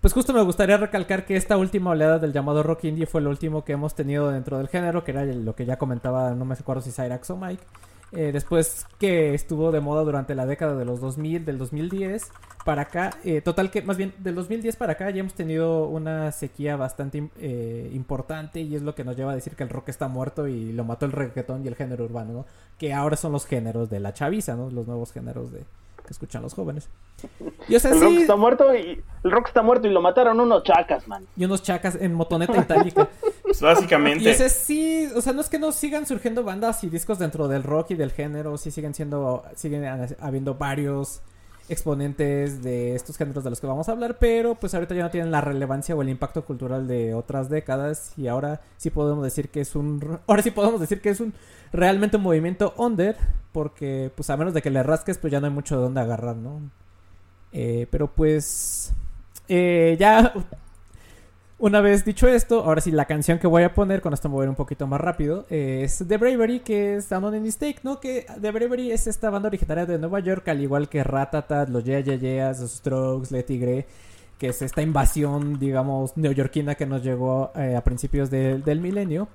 pues 0.00 0.12
justo 0.12 0.32
me 0.32 0.42
gustaría 0.42 0.76
recalcar 0.76 1.26
que 1.26 1.36
esta 1.36 1.56
última 1.56 1.90
oleada 1.90 2.18
del 2.18 2.32
llamado 2.32 2.62
rock 2.62 2.84
indie 2.84 3.06
fue 3.06 3.20
lo 3.20 3.30
último 3.30 3.64
que 3.64 3.72
hemos 3.72 3.94
tenido 3.94 4.30
dentro 4.30 4.58
del 4.58 4.68
género, 4.68 5.02
que 5.02 5.10
era 5.10 5.24
lo 5.24 5.56
que 5.56 5.66
ya 5.66 5.76
comentaba, 5.76 6.30
no 6.34 6.44
me 6.44 6.54
acuerdo 6.54 6.82
si 6.82 6.92
Cyrax 6.92 7.30
o 7.30 7.36
Mike. 7.36 7.64
Eh, 8.12 8.30
después 8.32 8.86
que 8.98 9.34
estuvo 9.34 9.70
de 9.70 9.80
moda 9.80 10.02
durante 10.02 10.34
la 10.34 10.46
década 10.46 10.76
de 10.76 10.84
los 10.84 11.00
2000, 11.00 11.44
del 11.44 11.58
2010 11.58 12.30
para 12.64 12.82
acá, 12.82 13.10
eh, 13.22 13.42
total 13.42 13.70
que 13.70 13.82
más 13.82 13.98
bien 13.98 14.14
del 14.18 14.34
2010 14.34 14.76
para 14.76 14.92
acá 14.92 15.10
ya 15.10 15.20
hemos 15.20 15.34
tenido 15.34 15.86
una 15.88 16.32
sequía 16.32 16.76
bastante 16.76 17.28
eh, 17.38 17.90
importante 17.92 18.60
y 18.60 18.76
es 18.76 18.82
lo 18.82 18.94
que 18.94 19.04
nos 19.04 19.16
lleva 19.16 19.32
a 19.32 19.34
decir 19.34 19.56
que 19.56 19.62
el 19.62 19.68
rock 19.68 19.90
está 19.90 20.08
muerto 20.08 20.48
y 20.48 20.72
lo 20.72 20.84
mató 20.84 21.04
el 21.04 21.12
reggaetón 21.12 21.64
y 21.64 21.68
el 21.68 21.74
género 21.74 22.04
urbano, 22.04 22.32
¿no? 22.32 22.46
Que 22.78 22.94
ahora 22.94 23.16
son 23.16 23.32
los 23.32 23.44
géneros 23.46 23.90
de 23.90 24.00
la 24.00 24.14
chaviza, 24.14 24.54
¿no? 24.54 24.70
Los 24.70 24.86
nuevos 24.86 25.12
géneros 25.12 25.52
de 25.52 25.64
que 26.08 26.14
escuchan 26.14 26.42
los 26.42 26.54
jóvenes. 26.54 26.88
Y 27.68 27.76
o 27.76 27.80
sea, 27.80 27.92
El 27.92 28.00
rock 28.00 28.10
sí, 28.10 28.22
está 28.22 28.36
muerto 28.36 28.74
y 28.74 29.02
el 29.22 29.30
rock 29.30 29.48
está 29.48 29.62
muerto 29.62 29.86
y 29.86 29.90
lo 29.90 30.00
mataron 30.00 30.40
unos 30.40 30.62
chacas, 30.64 31.06
man. 31.06 31.26
y 31.36 31.44
unos 31.44 31.62
chacas 31.62 31.96
en 32.00 32.14
motoneta 32.14 32.56
itálica. 32.56 33.08
Pues 33.42 33.60
Y 33.60 33.64
básicamente. 33.64 34.30
o 34.30 34.34
sea, 34.34 34.48
sí, 34.48 35.06
o 35.14 35.20
sea, 35.20 35.34
no 35.34 35.42
es 35.42 35.48
que 35.48 35.58
no 35.58 35.70
sigan 35.70 36.06
surgiendo 36.06 36.42
bandas 36.42 36.82
y 36.82 36.88
discos 36.88 37.18
dentro 37.18 37.46
del 37.46 37.62
rock 37.62 37.90
y 37.90 37.94
del 37.94 38.10
género, 38.10 38.56
sí 38.56 38.70
siguen 38.70 38.94
siendo, 38.94 39.44
siguen 39.54 39.84
habiendo 40.18 40.54
varios 40.54 41.20
exponentes 41.68 42.62
de 42.62 42.94
estos 42.94 43.16
géneros 43.16 43.44
de 43.44 43.50
los 43.50 43.60
que 43.60 43.66
vamos 43.66 43.88
a 43.88 43.92
hablar, 43.92 44.16
pero 44.18 44.54
pues 44.54 44.74
ahorita 44.74 44.94
ya 44.94 45.02
no 45.02 45.10
tienen 45.10 45.30
la 45.30 45.40
relevancia 45.40 45.94
o 45.94 46.02
el 46.02 46.08
impacto 46.08 46.44
cultural 46.44 46.86
de 46.88 47.14
otras 47.14 47.48
décadas 47.48 48.12
y 48.16 48.26
ahora 48.26 48.60
sí 48.76 48.90
podemos 48.90 49.22
decir 49.22 49.50
que 49.50 49.60
es 49.60 49.76
un, 49.76 50.18
ahora 50.26 50.42
sí 50.42 50.50
podemos 50.50 50.80
decir 50.80 51.00
que 51.00 51.10
es 51.10 51.20
un 51.20 51.34
realmente 51.72 52.16
un 52.16 52.22
movimiento 52.22 52.74
under, 52.76 53.16
porque 53.52 54.10
pues 54.14 54.30
a 54.30 54.36
menos 54.36 54.54
de 54.54 54.62
que 54.62 54.70
le 54.70 54.82
rasques, 54.82 55.18
pues 55.18 55.30
ya 55.32 55.40
no 55.40 55.46
hay 55.46 55.52
mucho 55.52 55.76
de 55.76 55.82
dónde 55.82 56.00
agarrar, 56.00 56.36
¿no? 56.36 56.60
Eh, 57.52 57.86
pero 57.90 58.08
pues 58.14 58.92
eh, 59.48 59.96
ya 59.98 60.32
una 61.58 61.80
vez 61.80 62.04
dicho 62.04 62.28
esto, 62.28 62.64
ahora 62.64 62.80
sí 62.80 62.90
la 62.92 63.06
canción 63.06 63.38
que 63.38 63.46
voy 63.48 63.64
a 63.64 63.74
poner, 63.74 64.00
con 64.00 64.12
esto 64.14 64.28
me 64.28 64.34
voy 64.36 64.42
a 64.42 64.44
ir 64.44 64.50
un 64.50 64.54
poquito 64.54 64.86
más 64.86 65.00
rápido, 65.00 65.44
es 65.50 66.04
The 66.06 66.16
Bravery, 66.16 66.60
que 66.60 66.96
es 66.96 67.08
Down 67.08 67.24
on 67.24 67.42
Mistake, 67.42 67.80
¿no? 67.82 67.98
Que 68.00 68.26
The 68.40 68.50
Bravery 68.52 68.92
es 68.92 69.06
esta 69.08 69.28
banda 69.30 69.48
originaria 69.48 69.84
de 69.84 69.98
Nueva 69.98 70.20
York, 70.20 70.46
al 70.48 70.60
igual 70.62 70.88
que 70.88 71.02
Ratatat, 71.02 71.68
los 71.68 71.84
Yeah 71.84 72.00
Yeah 72.00 72.14
Yeahs, 72.16 72.60
los 72.60 72.70
Strokes, 72.72 73.32
Le 73.34 73.42
Tigre, 73.42 73.86
que 74.38 74.48
es 74.48 74.62
esta 74.62 74.82
invasión, 74.82 75.58
digamos, 75.58 76.16
neoyorquina 76.16 76.76
que 76.76 76.86
nos 76.86 77.02
llegó 77.02 77.50
eh, 77.56 77.74
a 77.74 77.82
principios 77.82 78.30
de- 78.30 78.58
del 78.58 78.80
milenio. 78.80 79.26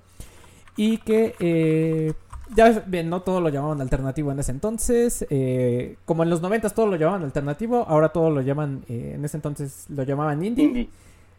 Y 0.78 1.00
que, 1.00 1.36
eh, 1.40 2.14
ya 2.56 2.84
bien, 2.88 3.10
no 3.10 3.22
todo 3.22 3.42
lo 3.42 3.50
llamaban 3.50 3.82
alternativo 3.82 4.32
en 4.32 4.40
ese 4.40 4.52
entonces. 4.52 5.26
eh, 5.30 5.98
como 6.06 6.24
en 6.24 6.30
los 6.30 6.42
90 6.42 6.70
todo 6.70 6.88
lo 6.88 6.96
llamaban 6.96 7.24
alternativo, 7.24 7.86
ahora 7.88 8.10
todo 8.10 8.30
lo 8.30 8.40
llaman, 8.42 8.84
eh, 8.88 9.12
en 9.16 9.26
ese 9.26 9.36
entonces 9.38 9.86
lo 9.90 10.04
llamaban 10.04 10.44
indie. 10.44 10.64
Indie. 10.66 10.90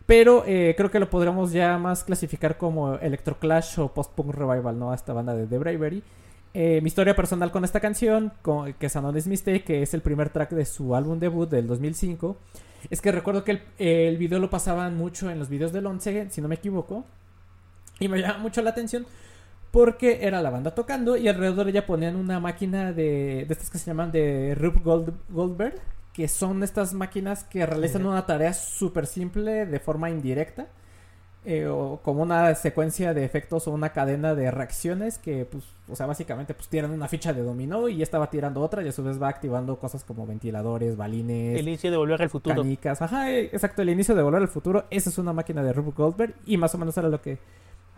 Pero 0.07 0.45
eh, 0.47 0.75
creo 0.77 0.91
que 0.91 1.01
lo 1.01 1.09
podríamos 1.09 1.53
ya 1.53 1.79
más 1.79 2.05
clasificar 2.05 2.59
como 2.59 2.97
Electroclash 2.97 3.81
o 3.81 3.89
Post-Punk 3.89 4.35
Revival, 4.35 4.79
¿no? 4.79 4.93
A 4.93 4.95
esta 4.95 5.13
banda 5.13 5.35
de 5.35 5.47
The 5.47 5.59
Bravery. 5.59 6.03
Eh, 6.53 6.81
mi 6.83 6.89
historia 6.89 7.17
personal 7.17 7.51
con 7.51 7.65
esta 7.65 7.81
canción, 7.81 8.33
que 8.79 8.87
es 8.87 8.97
Anonymous 8.97 9.27
Mistake, 9.27 9.65
que 9.65 9.83
es 9.83 9.93
el 9.95 10.03
primer 10.03 10.29
track 10.29 10.51
de 10.51 10.65
su 10.65 10.95
álbum 10.95 11.19
debut 11.19 11.51
del 11.51 11.67
2005, 11.67 12.37
es 12.91 13.01
que 13.01 13.11
recuerdo 13.11 13.43
que 13.45 13.63
el, 13.79 14.17
video 14.19 14.39
lo 14.39 14.51
pasaban 14.51 14.97
mucho 14.97 15.31
en 15.31 15.39
los 15.41 15.49
videos 15.49 15.73
del 15.73 15.87
11, 15.87 16.31
si 16.31 16.41
no 16.41 16.49
me 16.49 16.55
equivoco, 16.55 17.05
y 17.99 18.07
me 18.07 18.21
llama 18.21 18.39
mucho 18.39 18.63
la 18.63 18.71
atención 18.71 19.07
porque 19.73 20.21
era 20.23 20.43
la 20.43 20.51
banda 20.51 20.73
tocando 20.73 21.17
y 21.17 21.27
alrededor 21.27 21.65
de 21.65 21.73
ella 21.73 21.87
ponían 21.87 22.15
una 22.15 22.39
máquina 22.39 22.93
de, 22.93 23.45
de 23.47 23.53
estas 23.53 23.71
que 23.71 23.79
se 23.79 23.87
llaman 23.87 24.13
de 24.13 24.55
Rube 24.55 24.81
Gold, 24.85 25.13
Goldberg, 25.31 25.81
que 26.15 26.29
son 26.29 26.63
estas 26.63 26.95
máquinas 26.95 27.45
que 27.45 27.67
realizan 27.67 28.07
una 28.07 28.25
tarea 28.25 28.55
súper 28.55 29.07
simple 29.07 29.67
de 29.67 29.81
forma 29.81 30.09
indirecta. 30.11 30.69
eh, 31.47 31.67
o 31.67 32.01
como 32.03 32.23
una 32.23 32.55
secuencia 32.55 33.13
de 33.13 33.23
efectos 33.23 33.69
o 33.69 33.71
una 33.73 33.91
cadena 33.91 34.35
de 34.35 34.51
reacciones 34.51 35.19
que, 35.19 35.45
pues, 35.45 35.63
o 35.91 35.95
sea, 35.95 36.07
básicamente, 36.07 36.55
pues 36.55 36.69
tiran 36.69 36.91
una 36.91 37.07
ficha 37.07 37.35
de 37.35 37.43
dominó 37.43 37.87
y 37.91 37.99
ya 37.99 38.03
estaba 38.03 38.31
tirando 38.31 38.63
otra 38.63 38.83
y 38.83 38.89
a 38.89 38.93
su 38.93 39.05
vez 39.05 39.21
va 39.23 39.29
activando 39.29 39.79
cosas 39.79 40.05
como 40.05 40.27
ventiladores, 40.27 40.97
balines, 40.97 41.61
El 41.61 41.69
inicio 41.69 41.91
de 41.91 41.99
Volver 41.99 42.23
al 42.23 42.31
Futuro. 42.31 42.57
canicas. 42.57 43.03
Ajá, 43.03 43.31
eh, 43.31 43.51
exacto, 43.53 43.83
el 43.83 43.91
inicio 43.91 44.15
de 44.15 44.23
Volver 44.23 44.41
al 44.41 44.49
Futuro. 44.49 44.87
Esa 44.89 45.11
es 45.11 45.19
una 45.19 45.35
máquina 45.35 45.63
de 45.63 45.75
Rube 45.75 45.93
Goldberg 45.95 46.35
y 46.47 46.57
más 46.57 46.75
o 46.75 46.79
menos 46.79 46.97
era 46.97 47.11
lo 47.11 47.21
que 47.21 47.37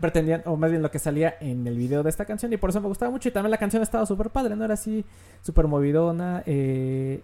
pretendían, 0.01 0.41
o 0.45 0.57
más 0.57 0.69
bien 0.69 0.81
lo 0.83 0.91
que 0.91 0.99
salía 0.99 1.35
en 1.39 1.65
el 1.67 1.77
video 1.77 2.03
de 2.03 2.09
esta 2.09 2.25
canción 2.25 2.51
y 2.51 2.57
por 2.57 2.71
eso 2.71 2.81
me 2.81 2.87
gustaba 2.89 3.11
mucho 3.11 3.29
y 3.29 3.31
también 3.31 3.51
la 3.51 3.57
canción 3.57 3.81
estaba 3.81 4.05
súper 4.05 4.29
padre, 4.29 4.57
no 4.57 4.65
era 4.65 4.73
así 4.73 5.05
súper 5.41 5.67
movidona. 5.67 6.43
eh, 6.45 7.21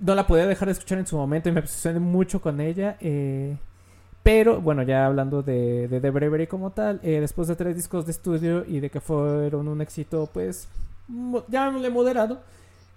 no 0.00 0.14
la 0.14 0.26
podía 0.26 0.46
dejar 0.46 0.66
de 0.68 0.72
escuchar 0.72 0.98
en 0.98 1.06
su 1.06 1.16
momento 1.16 1.48
y 1.48 1.52
me 1.52 1.60
obsesioné 1.60 1.98
mucho 2.00 2.40
con 2.40 2.60
ella. 2.60 2.96
eh, 3.00 3.56
pero 4.22 4.60
bueno, 4.60 4.82
ya 4.82 5.06
hablando 5.06 5.42
de, 5.42 5.86
de 5.88 6.00
The 6.00 6.10
Bravery 6.10 6.48
como 6.48 6.70
tal, 6.70 6.98
eh, 7.04 7.20
después 7.20 7.46
de 7.48 7.54
tres 7.56 7.76
discos 7.76 8.06
de 8.06 8.12
estudio 8.12 8.64
y 8.66 8.80
de 8.80 8.90
que 8.90 9.00
fueron 9.00 9.68
un 9.68 9.80
éxito, 9.80 10.28
pues, 10.32 10.68
mo- 11.06 11.44
llamémosle 11.48 11.90
moderado, 11.90 12.40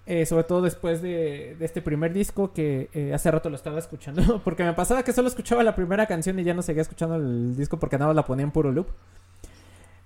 eh, 0.06 0.26
sobre 0.26 0.42
todo 0.44 0.60
después 0.62 1.02
de, 1.02 1.56
este 1.60 1.82
primer 1.82 2.12
disco 2.12 2.52
que 2.52 2.88
hace 3.14 3.30
rato 3.30 3.48
lo 3.48 3.54
estaba 3.56 3.78
escuchando, 3.78 4.40
porque 4.44 4.64
me 4.64 4.72
pasaba 4.72 5.04
que 5.04 5.12
solo 5.12 5.28
escuchaba 5.28 5.62
la 5.62 5.76
primera 5.76 6.06
canción 6.06 6.36
y 6.40 6.44
ya 6.44 6.52
no 6.54 6.62
seguía 6.62 6.82
escuchando 6.82 7.14
el 7.16 7.56
disco 7.56 7.78
porque 7.78 7.96
nada 7.98 8.12
la 8.12 8.24
ponía 8.24 8.44
en 8.44 8.50
puro 8.50 8.72
loop. 8.72 8.88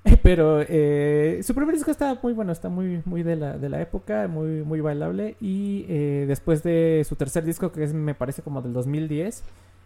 Pero 0.23 0.61
eh, 0.61 1.41
su 1.43 1.55
primer 1.55 1.75
disco 1.75 1.91
está 1.91 2.19
muy 2.23 2.35
bueno, 2.35 2.53
está 2.53 2.69
muy, 2.69 3.03
muy 3.07 3.23
de, 3.23 3.37
la, 3.37 3.57
de 3.57 3.69
la 3.69 3.81
época, 3.81 4.29
muy, 4.29 4.63
muy 4.63 4.81
bailable. 4.81 5.37
Y 5.41 5.87
eh, 5.89 6.25
después 6.29 6.63
de 6.63 7.05
su 7.09 7.17
tercer 7.17 7.45
disco, 7.45 7.73
que 7.73 7.85
es, 7.85 7.95
me 7.95 8.15
parece 8.15 8.43
como 8.43 8.61
del 8.61 8.75
2010, 8.75 9.43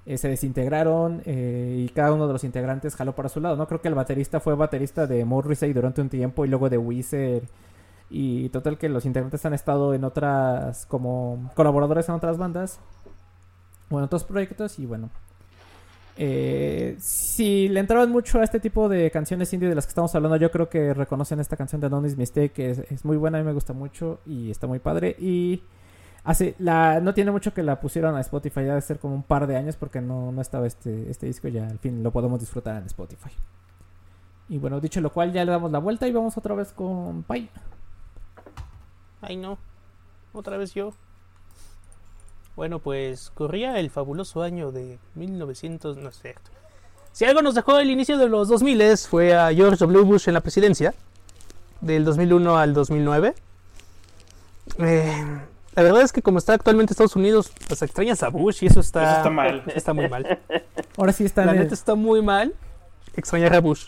eh, 0.06 0.18
se 0.18 0.28
desintegraron 0.28 1.22
y 1.26 1.88
cada 1.90 2.12
uno 2.12 2.26
de 2.26 2.32
los 2.32 2.42
integrantes 2.42 2.96
jaló 2.96 3.14
para 3.14 3.28
su 3.28 3.40
lado. 3.40 3.56
No 3.56 3.68
creo 3.68 3.80
que 3.80 3.88
el 3.88 3.94
baterista 3.94 4.40
fue 4.40 4.54
baterista 4.56 5.06
de 5.06 5.24
Morrissey 5.24 5.72
durante 5.72 6.00
un 6.00 6.08
tiempo 6.08 6.44
y 6.44 6.48
luego 6.48 6.68
de 6.68 6.78
Weezer. 6.78 7.42
Y 8.10 8.48
total 8.48 8.78
que 8.78 8.88
los 8.88 9.04
integrantes 9.04 9.44
han 9.44 9.54
estado 9.54 9.94
en 9.94 10.02
otras, 10.02 10.86
como 10.86 11.50
colaboradores 11.54 12.08
en 12.08 12.14
otras 12.14 12.38
bandas 12.38 12.80
o 13.90 13.98
en 13.98 14.04
otros 14.04 14.24
proyectos 14.24 14.78
y 14.78 14.86
bueno. 14.86 15.10
Eh, 16.20 16.96
si 16.98 17.68
le 17.68 17.78
entraban 17.78 18.10
mucho 18.10 18.40
a 18.40 18.44
este 18.44 18.58
tipo 18.58 18.88
de 18.88 19.08
canciones 19.12 19.52
indie 19.52 19.68
de 19.68 19.76
las 19.76 19.86
que 19.86 19.90
estamos 19.90 20.12
hablando, 20.16 20.36
yo 20.36 20.50
creo 20.50 20.68
que 20.68 20.92
reconocen 20.92 21.38
esta 21.38 21.56
canción 21.56 21.80
de 21.80 21.88
Nonis 21.88 22.16
Mistake, 22.16 22.50
que 22.50 22.70
es, 22.70 23.04
muy 23.04 23.16
buena, 23.16 23.38
a 23.38 23.40
mí 23.40 23.46
me 23.46 23.52
gusta 23.52 23.72
mucho 23.72 24.18
y 24.26 24.50
está 24.50 24.66
muy 24.66 24.80
padre. 24.80 25.14
Y 25.16 25.62
hace 26.24 26.56
la 26.58 26.98
no 27.00 27.14
tiene 27.14 27.30
mucho 27.30 27.54
que 27.54 27.62
la 27.62 27.78
pusieron 27.80 28.16
a 28.16 28.20
Spotify, 28.20 28.62
ya 28.62 28.70
debe 28.70 28.80
ser 28.80 28.98
como 28.98 29.14
un 29.14 29.22
par 29.22 29.46
de 29.46 29.56
años 29.56 29.76
porque 29.76 30.00
no, 30.00 30.32
no 30.32 30.42
estaba 30.42 30.66
este, 30.66 31.08
este 31.08 31.26
disco, 31.26 31.46
ya 31.46 31.68
al 31.68 31.78
fin 31.78 32.02
lo 32.02 32.10
podemos 32.10 32.40
disfrutar 32.40 32.78
en 32.78 32.86
Spotify. 32.86 33.30
Y 34.48 34.58
bueno, 34.58 34.80
dicho 34.80 35.00
lo 35.00 35.12
cual, 35.12 35.32
ya 35.32 35.44
le 35.44 35.52
damos 35.52 35.70
la 35.70 35.78
vuelta 35.78 36.08
y 36.08 36.12
vamos 36.12 36.36
otra 36.36 36.56
vez 36.56 36.72
con 36.72 37.22
Pai. 37.22 37.48
Ay, 39.20 39.36
no. 39.36 39.56
Otra 40.32 40.56
vez 40.56 40.74
yo. 40.74 40.94
Bueno, 42.58 42.80
pues 42.80 43.30
corría 43.34 43.78
el 43.78 43.88
fabuloso 43.88 44.42
año 44.42 44.72
de 44.72 44.98
1900, 45.14 45.96
no 45.96 46.08
es 46.08 46.20
cierto. 46.20 46.50
Si 47.12 47.24
algo 47.24 47.40
nos 47.40 47.54
dejó 47.54 47.78
el 47.78 47.88
inicio 47.88 48.18
de 48.18 48.28
los 48.28 48.48
2000 48.48 48.98
fue 49.08 49.32
a 49.32 49.54
George 49.54 49.76
W. 49.78 50.02
Bush 50.02 50.26
en 50.26 50.34
la 50.34 50.40
presidencia, 50.40 50.92
del 51.80 52.04
2001 52.04 52.58
al 52.58 52.74
2009. 52.74 53.34
Eh, 54.80 55.24
la 55.76 55.82
verdad 55.84 56.02
es 56.02 56.10
que 56.10 56.20
como 56.20 56.38
está 56.38 56.54
actualmente 56.54 56.94
Estados 56.94 57.14
Unidos, 57.14 57.52
pues 57.68 57.80
extrañas 57.82 58.24
a 58.24 58.28
Bush 58.28 58.64
y 58.64 58.66
eso 58.66 58.80
está, 58.80 59.04
Eso 59.04 59.16
está 59.18 59.30
mal. 59.30 59.62
Está 59.76 59.92
muy 59.92 60.08
mal. 60.08 60.40
Ahora 60.96 61.12
sí 61.12 61.24
está 61.24 61.44
La 61.44 61.52
neta 61.52 61.74
está 61.74 61.94
muy 61.94 62.22
mal 62.22 62.54
extrañar 63.14 63.54
a 63.54 63.60
Bush. 63.60 63.86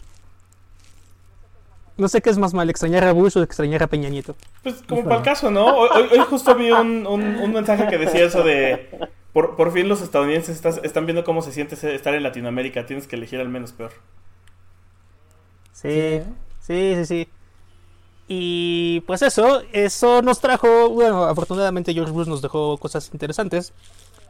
No 2.01 2.09
sé 2.09 2.21
qué 2.23 2.31
es 2.31 2.39
más 2.39 2.55
mal, 2.55 2.71
extrañar 2.71 3.05
a 3.05 3.13
Bush 3.13 3.37
o 3.37 3.43
extrañar 3.43 3.83
a 3.83 3.87
Peña 3.87 4.09
Nieto. 4.09 4.35
Pues 4.63 4.83
como 4.89 5.05
para 5.05 5.17
el 5.17 5.23
caso, 5.23 5.51
¿no? 5.51 5.67
Hoy, 5.67 5.89
hoy- 5.95 6.19
hoy 6.19 6.25
justo 6.29 6.55
vi 6.55 6.71
un, 6.73 7.07
un- 7.07 7.37
un 7.37 7.53
mensaje 7.53 7.87
que 7.89 7.99
decía 7.99 8.25
eso 8.25 8.43
de... 8.43 8.89
Por, 9.33 9.55
por 9.55 9.71
fin 9.73 9.89
los 9.89 10.01
estadounidenses 10.03 10.57
estás- 10.57 10.81
están 10.83 11.07
viendo 11.07 11.23
cómo 11.25 11.43
se 11.43 11.53
siente 11.53 11.75
estar 11.95 12.15
en 12.15 12.23
Latinoamérica. 12.23 12.87
Tienes 12.87 13.07
que 13.07 13.17
elegir 13.17 13.39
al 13.41 13.49
menos 13.49 13.73
peor. 13.73 13.93
Sí, 15.73 16.21
sí, 16.61 16.95
sí, 16.97 17.05
sí. 17.07 17.29
Y 18.29 19.01
pues 19.07 19.23
eso, 19.23 19.63
eso 19.73 20.23
nos 20.23 20.41
trajo, 20.41 20.89
bueno, 20.91 21.25
afortunadamente 21.25 21.93
George 21.93 22.13
Bush 22.13 22.29
nos 22.29 22.43
dejó 22.43 22.79
cosas 22.79 23.11
interesantes, 23.13 23.73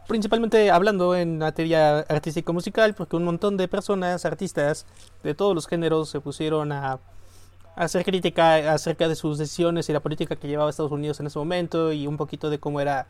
principalmente 0.09 0.71
hablando 0.71 1.15
en 1.15 1.39
materia 1.39 2.01
artístico-musical, 2.01 2.95
porque 2.95 3.17
un 3.17 3.25
montón 3.25 3.57
de 3.59 3.69
personas, 3.69 4.25
artistas 4.25 4.87
de 5.23 5.35
todos 5.35 5.55
los 5.55 5.67
géneros 5.67 6.09
se 6.09 6.21
pusieron 6.21 6.73
a 6.73 6.99
hacer 7.85 8.05
crítica 8.05 8.73
acerca 8.73 9.09
de 9.09 9.15
sus 9.17 9.39
decisiones 9.39 9.89
y 9.89 9.93
la 9.93 10.01
política 10.01 10.37
que 10.37 10.49
llevaba 10.49 10.71
Estados 10.71 10.93
Unidos 10.93 11.19
en 11.21 11.27
ese 11.27 11.39
momento 11.39 11.93
y 11.93 12.07
un 12.07 12.17
poquito 12.17 12.51
de 12.51 12.59
cómo 12.59 12.81
era 12.81 13.07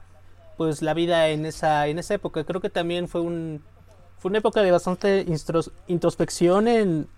pues 0.57 0.83
la 0.83 0.95
vida 0.95 1.29
en 1.29 1.47
esa 1.47 1.87
en 1.89 1.99
esa 1.99 2.15
época. 2.15 2.45
Creo 2.45 2.61
que 2.61 2.71
también 2.71 3.09
fue 3.09 3.21
un 3.21 3.63
fue 4.19 4.29
una 4.31 4.39
época 4.39 4.63
de 4.63 4.71
bastante 4.71 5.27
introspección 5.89 6.69
en 6.69 7.09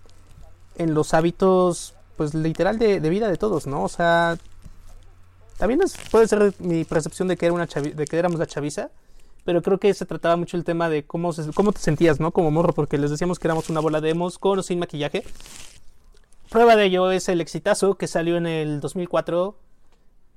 en 0.77 0.93
los 0.95 1.13
hábitos, 1.13 1.93
pues 2.17 2.33
literal 2.33 2.79
de, 2.79 2.99
de 2.99 3.09
vida 3.09 3.27
de 3.29 3.37
todos, 3.37 3.67
¿no? 3.67 3.83
O 3.83 3.89
sea, 3.89 4.37
también 5.57 5.81
es- 5.83 5.95
puede 6.09 6.27
ser 6.27 6.53
mi 6.59 6.83
percepción 6.83 7.27
de 7.27 7.37
que, 7.37 7.45
era 7.45 7.53
una 7.53 7.67
chavi- 7.67 7.93
de 7.93 8.05
que 8.05 8.17
éramos 8.17 8.39
la 8.39 8.47
chaviza, 8.47 8.89
pero 9.45 9.61
creo 9.61 9.77
que 9.77 9.93
se 9.93 10.05
trataba 10.05 10.35
mucho 10.35 10.57
el 10.57 10.63
tema 10.63 10.89
de 10.89 11.03
cómo, 11.05 11.31
se- 11.33 11.51
cómo 11.53 11.71
te 11.73 11.79
sentías, 11.79 12.19
¿no? 12.19 12.31
Como 12.31 12.49
morro, 12.49 12.73
porque 12.73 12.97
les 12.97 13.11
decíamos 13.11 13.37
que 13.37 13.47
éramos 13.47 13.69
una 13.69 13.81
bola 13.81 14.01
de 14.01 14.09
emos 14.09 14.39
con 14.39 14.57
o 14.59 14.63
sin 14.63 14.79
maquillaje. 14.79 15.23
Prueba 16.53 16.75
de 16.75 16.85
ello 16.85 17.09
es 17.09 17.29
el 17.29 17.41
exitazo 17.41 17.95
que 17.95 18.05
salió 18.05 18.37
en 18.37 18.45
el 18.45 18.79
2004, 18.79 19.57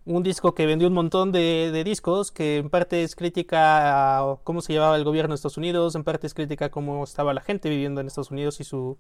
un 0.07 0.23
disco 0.23 0.55
que 0.55 0.65
vendió 0.65 0.89
un 0.89 0.95
montón 0.95 1.31
de, 1.31 1.69
de 1.71 1.85
discos, 1.85 2.33
que 2.33 2.57
en 2.57 2.71
parte 2.71 3.03
es 3.03 3.15
crítica 3.15 4.17
a 4.17 4.39
cómo 4.43 4.63
se 4.63 4.73
llevaba 4.73 4.97
el 4.97 5.05
gobierno 5.05 5.35
de 5.35 5.35
Estados 5.35 5.59
Unidos, 5.59 5.95
en 5.95 6.05
parte 6.05 6.27
es 6.27 6.33
crítica 6.33 6.65
a 6.65 6.71
cómo 6.71 7.05
estaba 7.05 7.35
la 7.35 7.43
gente 7.43 7.69
viviendo 7.69 8.01
en 8.01 8.07
Estados 8.07 8.31
Unidos 8.31 8.61
y 8.61 8.65
su, 8.65 8.97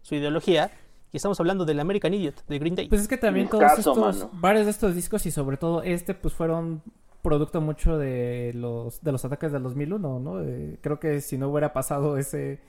su 0.00 0.14
ideología. 0.14 0.70
Y 1.12 1.18
estamos 1.18 1.38
hablando 1.38 1.66
del 1.66 1.80
American 1.80 2.14
Idiot, 2.14 2.46
de 2.46 2.58
Green 2.58 2.76
Day. 2.76 2.88
Pues 2.88 3.02
es 3.02 3.08
que 3.08 3.18
también 3.18 3.46
todos 3.46 3.70
estos, 3.76 3.98
mano. 3.98 4.30
varios 4.32 4.64
de 4.64 4.70
estos 4.70 4.94
discos 4.94 5.26
y 5.26 5.30
sobre 5.30 5.58
todo 5.58 5.82
este, 5.82 6.14
pues 6.14 6.32
fueron 6.32 6.80
producto 7.20 7.60
mucho 7.60 7.98
de 7.98 8.52
los 8.54 9.02
de 9.02 9.12
los 9.12 9.22
ataques 9.22 9.52
del 9.52 9.64
2001, 9.64 10.18
¿no? 10.18 10.40
Eh, 10.40 10.78
creo 10.80 10.98
que 10.98 11.20
si 11.20 11.36
no 11.36 11.50
hubiera 11.50 11.74
pasado 11.74 12.16
ese 12.16 12.52
eh, 12.54 12.60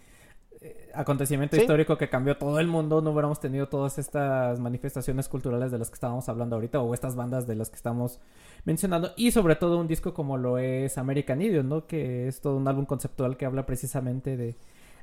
acontecimiento 0.94 1.56
Sí. 1.56 1.62
histórico 1.64 1.98
que 1.98 2.10
cambió 2.10 2.38
todo 2.38 2.60
el 2.60 2.68
mundo, 2.68 3.02
no 3.02 3.12
hubiéramos 3.12 3.40
tenido 3.40 3.68
todas 3.68 3.98
estas 3.98 4.60
manifestaciones 4.60 5.28
culturales 5.28 5.72
de 5.72 5.78
las 5.80 5.90
que 5.90 5.96
estábamos 5.96 6.28
hablando 6.30 6.56
ahorita 6.56 6.80
o 6.82 6.94
estas 6.94 7.16
bandas 7.16 7.48
de 7.48 7.56
las 7.56 7.70
que 7.70 7.76
estamos 7.76 8.20
mencionando 8.64 9.12
y 9.18 9.32
sobre 9.32 9.56
todo 9.56 9.78
un 9.78 9.88
disco 9.88 10.14
como 10.14 10.38
lo 10.38 10.58
es 10.58 10.98
American 10.98 11.42
Idiot, 11.42 11.66
¿no? 11.66 11.86
Que 11.88 12.28
es 12.28 12.42
todo 12.42 12.56
un 12.58 12.68
álbum 12.68 12.86
conceptual 12.86 13.38
que 13.38 13.46
habla 13.46 13.66
precisamente 13.66 14.38
de 14.38 14.56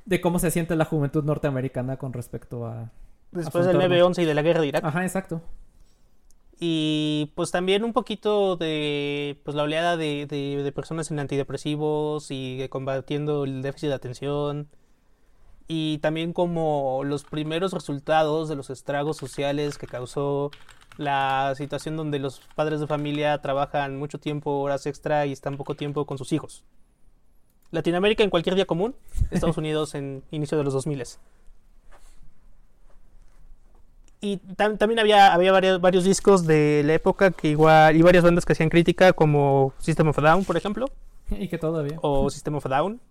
de 0.05 0.19
cómo 0.19 0.37
se 0.37 0.51
siente 0.51 0.75
la 0.75 0.83
juventud 0.83 1.23
norteamericana 1.23 1.95
con 1.97 2.11
respecto 2.11 2.65
a 2.65 2.91
Después 3.31 3.65
del 3.65 3.77
afrontarlo. 3.77 4.09
9-11 4.09 4.21
y 4.23 4.25
de 4.25 4.33
la 4.33 4.41
guerra 4.41 4.59
de 4.61 4.67
Irak. 4.67 4.83
Ajá, 4.83 5.03
exacto. 5.03 5.41
Y 6.59 7.31
pues 7.35 7.51
también 7.51 7.83
un 7.83 7.93
poquito 7.93 8.55
de 8.55 9.39
pues 9.43 9.55
la 9.55 9.63
oleada 9.63 9.97
de, 9.97 10.25
de- 10.27 10.61
de 10.63 10.71
personas 10.71 11.09
en 11.11 11.19
antidepresivos 11.19 12.27
y 12.29 12.65
combatiendo 12.69 13.43
el 13.43 13.61
déficit 13.61 13.89
de 13.89 13.95
atención. 13.95 14.67
Y 15.75 15.97
también 16.03 16.33
como 16.33 17.01
los 17.03 17.23
primeros 17.23 17.73
resultados 17.73 18.47
de 18.47 18.55
los 18.55 18.69
estragos 18.69 19.17
sociales 19.17 19.79
que 19.79 19.87
causó 19.87 20.51
la 20.97 21.53
situación 21.57 21.97
donde 21.97 22.19
los 22.19 22.41
padres 22.53 22.79
de 22.79 22.85
familia 22.85 23.41
trabajan 23.41 23.97
mucho 23.97 24.19
tiempo, 24.19 24.59
horas 24.59 24.85
extra 24.85 25.25
y 25.25 25.31
están 25.31 25.57
poco 25.57 25.73
tiempo 25.73 26.05
con 26.05 26.19
sus 26.19 26.31
hijos. 26.31 26.63
Latinoamérica 27.71 28.23
en 28.23 28.29
cualquier 28.29 28.53
día 28.53 28.65
común, 28.67 28.93
Estados 29.31 29.57
Unidos 29.57 29.95
en 29.95 30.21
inicio 30.29 30.59
de 30.59 30.63
los 30.63 30.73
2000 30.73 31.03
Y 34.21 34.37
tam- 34.55 34.77
también 34.77 34.99
había, 34.99 35.33
había 35.33 35.51
varios, 35.51 35.81
varios 35.81 36.03
discos 36.03 36.45
de 36.45 36.83
la 36.85 36.93
época 36.93 37.31
que 37.31 37.49
igual, 37.49 37.95
y 37.95 38.03
varias 38.03 38.23
bandas 38.23 38.45
que 38.45 38.53
hacían 38.53 38.69
crítica, 38.69 39.13
como 39.13 39.73
System 39.79 40.07
of 40.09 40.19
a 40.19 40.21
Down, 40.21 40.45
por 40.45 40.55
ejemplo, 40.55 40.85
Y 41.31 41.47
que 41.47 41.57
todavía. 41.57 41.97
o 42.03 42.29
System 42.29 42.55
of 42.55 42.65
a 42.67 42.69
Down. 42.69 43.01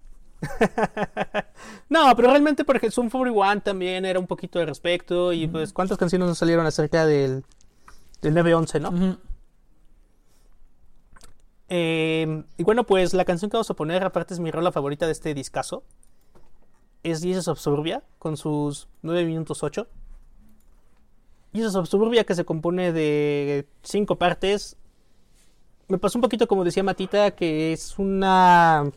no, 1.88 2.14
pero 2.16 2.28
realmente, 2.28 2.64
por 2.64 2.76
ejemplo, 2.76 2.94
Zoom 2.94 3.10
41 3.10 3.62
también 3.62 4.04
era 4.04 4.18
un 4.18 4.26
poquito 4.26 4.58
de 4.58 4.66
respecto, 4.66 5.32
y 5.32 5.46
pues, 5.46 5.72
¿cuántas 5.72 5.98
canciones 5.98 6.28
nos 6.28 6.38
salieron 6.38 6.66
acerca 6.66 7.06
del, 7.06 7.44
del 8.20 8.34
9-11, 8.34 8.80
no? 8.80 9.18
Eh, 11.68 12.44
y 12.58 12.64
bueno, 12.64 12.84
pues 12.84 13.14
la 13.14 13.24
canción 13.24 13.50
que 13.50 13.56
vamos 13.56 13.70
a 13.70 13.74
poner, 13.74 14.04
aparte 14.04 14.34
es 14.34 14.40
mi 14.40 14.50
rola 14.50 14.72
favorita 14.72 15.06
de 15.06 15.12
este 15.12 15.32
discazo, 15.34 15.84
es 17.02 17.22
Jesus 17.22 17.48
of 17.48 17.58
Suburbia, 17.58 18.02
con 18.18 18.36
sus 18.36 18.88
9 19.02 19.24
minutos 19.24 19.62
8. 19.62 19.88
Jesus 21.54 21.74
of 21.74 21.88
Suburbia 21.88 22.24
que 22.24 22.34
se 22.34 22.44
compone 22.44 22.92
de 22.92 23.66
cinco 23.82 24.16
partes. 24.16 24.76
Me 25.88 25.98
pasó 25.98 26.18
un 26.18 26.22
poquito 26.22 26.46
como 26.46 26.64
decía 26.64 26.82
Matita, 26.82 27.32
que 27.32 27.72
es 27.72 27.98
una 27.98 28.90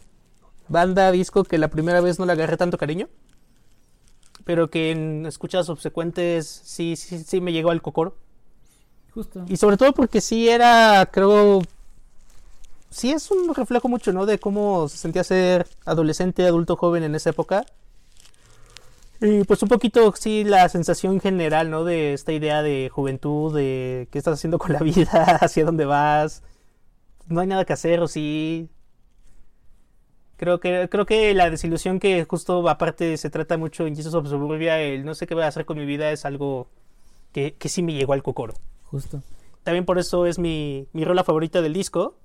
banda 0.68 1.12
disco 1.12 1.44
que 1.44 1.58
la 1.58 1.70
primera 1.70 2.02
vez 2.02 2.20
no 2.20 2.26
le 2.26 2.34
agarré 2.34 2.58
tanto 2.58 2.78
cariño. 2.78 3.08
Pero 4.44 4.70
que 4.70 4.92
en 4.92 5.26
escuchas 5.26 5.66
subsecuentes 5.66 6.48
sí, 6.64 6.96
sí, 6.96 7.24
sí 7.24 7.42
me 7.42 7.52
llegó 7.52 7.72
al 7.72 7.82
cocoro. 7.82 8.16
Justo. 9.14 9.46
Y 9.48 9.58
sobre 9.58 9.78
todo 9.78 9.94
porque 9.94 10.22
sí 10.22 10.50
era, 10.50 11.10
creo, 11.12 11.62
sí 12.90 13.12
es 13.12 13.32
un 13.32 13.54
reflejo 13.54 13.88
mucho, 13.88 14.14
¿no? 14.14 14.26
De 14.26 14.40
cómo 14.40 14.88
se 14.88 14.98
sentía 14.98 15.24
ser 15.24 15.68
adolescente, 15.86 16.46
adulto, 16.46 16.76
joven 16.76 17.04
en 17.04 17.16
esa 17.16 17.32
época. 17.32 17.66
Y 19.22 19.44
pues 19.46 19.64
un 19.64 19.70
poquito, 19.70 20.14
sí, 20.16 20.44
la 20.44 20.68
sensación 20.70 21.20
general, 21.20 21.70
¿no? 21.70 21.84
De 21.84 22.14
esta 22.14 22.34
idea 22.34 22.62
de 22.62 22.90
juventud, 22.94 23.56
de 23.56 24.08
qué 24.12 24.18
estás 24.18 24.36
haciendo 24.36 24.60
con 24.60 24.74
la 24.74 24.80
vida, 24.84 25.40
hacia 25.42 25.66
dónde 25.66 25.86
vas, 25.86 26.44
no 27.28 27.42
hay 27.42 27.48
nada 27.48 27.66
que 27.66 27.74
hacer 27.74 28.00
o 28.02 28.08
sí. 28.08 28.70
Creo 30.38 30.60
que, 30.60 30.90
creo 30.92 31.06
que 31.06 31.34
la 31.34 31.50
desilusión 31.50 32.00
que 32.00 32.26
justo 32.26 32.68
aparte 32.70 33.16
se 33.18 33.30
trata 33.30 33.58
mucho 33.58 33.88
en 33.88 33.96
Jesus 33.96 34.14
of 34.14 34.28
Suburbia, 34.28 34.82
el 34.82 35.06
no 35.06 35.16
sé 35.16 35.28
qué 35.28 35.34
voy 35.34 35.44
a 35.44 35.48
hacer 35.48 35.66
con 35.66 35.78
mi 35.78 35.86
vida, 35.86 36.12
es 36.12 36.26
algo 36.26 36.68
que, 37.32 37.54
que 37.54 37.70
sí 37.70 37.82
me 37.82 37.94
llegó 37.94 38.14
al 38.14 38.22
cocoro. 38.24 38.54
Justo. 38.84 39.22
También 39.64 39.86
por 39.86 39.98
eso 39.98 40.26
es 40.26 40.38
mi, 40.38 40.88
mi 40.94 41.06
rola 41.06 41.24
favorita 41.24 41.62
del 41.62 41.74
disco. 41.74 42.16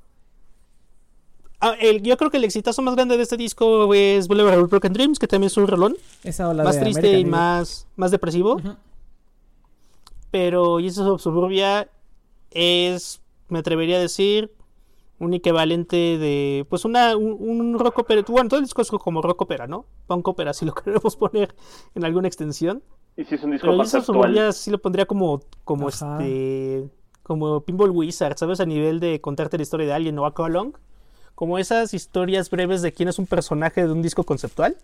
Ah, 1.61 1.74
el- 1.80 2.02
yo 2.02 2.16
creo 2.16 2.30
que 2.30 2.38
el 2.38 2.44
exitazo 2.44 2.82
más 2.82 2.94
grande 2.96 3.16
de 3.16 3.22
este 3.22 3.36
disco 3.36 3.92
es 3.94 4.26
Boulevard 4.28 4.58
of 4.58 4.70
Broken 4.70 4.92
Dreams, 4.92 5.18
que 5.18 5.26
también 5.28 5.46
es 5.48 5.56
un 5.56 5.66
rolón. 5.68 5.94
Esa 6.24 6.48
ola 6.48 6.64
Más 6.64 6.76
de 6.76 6.80
triste 6.82 7.00
American 7.00 7.20
y 7.20 7.30
más, 7.30 7.86
más 7.96 8.11
depresivo. 8.11 8.61
Pero 10.30 10.78
Jesus 10.78 11.06
of 11.06 11.22
Suburbia 11.22 11.88
es, 12.50 13.20
me 13.48 13.58
atrevería 13.61 13.96
a 13.96 14.00
decir, 14.00 14.50
un 15.21 15.35
equivalente 15.35 15.97
de, 16.18 16.66
pues 16.68 16.85
una, 16.85 17.14
un, 17.16 17.37
un 17.39 17.79
rock 17.79 17.99
opera, 17.99 18.23
bueno, 18.27 18.49
todo 18.49 18.59
el 18.59 18.64
disco 18.64 18.81
es 18.83 18.91
como 18.91 19.21
rock 19.21 19.43
opera, 19.43 19.66
¿no? 19.66 19.85
Punk 20.07 20.27
opera, 20.27 20.55
si 20.55 20.64
lo 20.64 20.75
queremos 20.75 21.14
poner 21.14 21.55
en 21.95 22.05
alguna 22.05 22.27
extensión. 22.27 22.83
Y 23.16 23.25
si 23.25 23.35
es 23.35 23.45
un 23.45 23.53
disco 23.53 23.66
Pero 23.66 23.77
conceptual. 23.77 24.05
Suburbia 24.07 24.53
sí 24.53 24.71
lo 24.71 24.79
pondría 24.79 25.05
como, 25.05 25.43
como 25.64 25.89
Ajá. 25.89 26.18
este, 26.18 26.89
como 27.23 27.61
Pinball 27.61 27.91
Wizard, 27.91 28.39
¿sabes? 28.39 28.61
A 28.61 28.66
nivel 28.66 28.99
de 28.99 29.21
contarte 29.21 29.59
la 29.59 29.62
historia 29.62 29.87
de 29.87 29.93
alguien 29.93 30.18
o 30.18 30.25
Aqua 30.25 30.49
Long. 30.49 30.73
Como 31.35 31.59
esas 31.59 31.93
historias 31.93 32.49
breves 32.49 32.81
de 32.81 32.93
quién 32.93 33.09
es 33.09 33.18
un 33.18 33.27
personaje 33.27 33.87
de 33.87 33.93
un 33.93 34.01
disco 34.01 34.25
conceptual. 34.25 34.77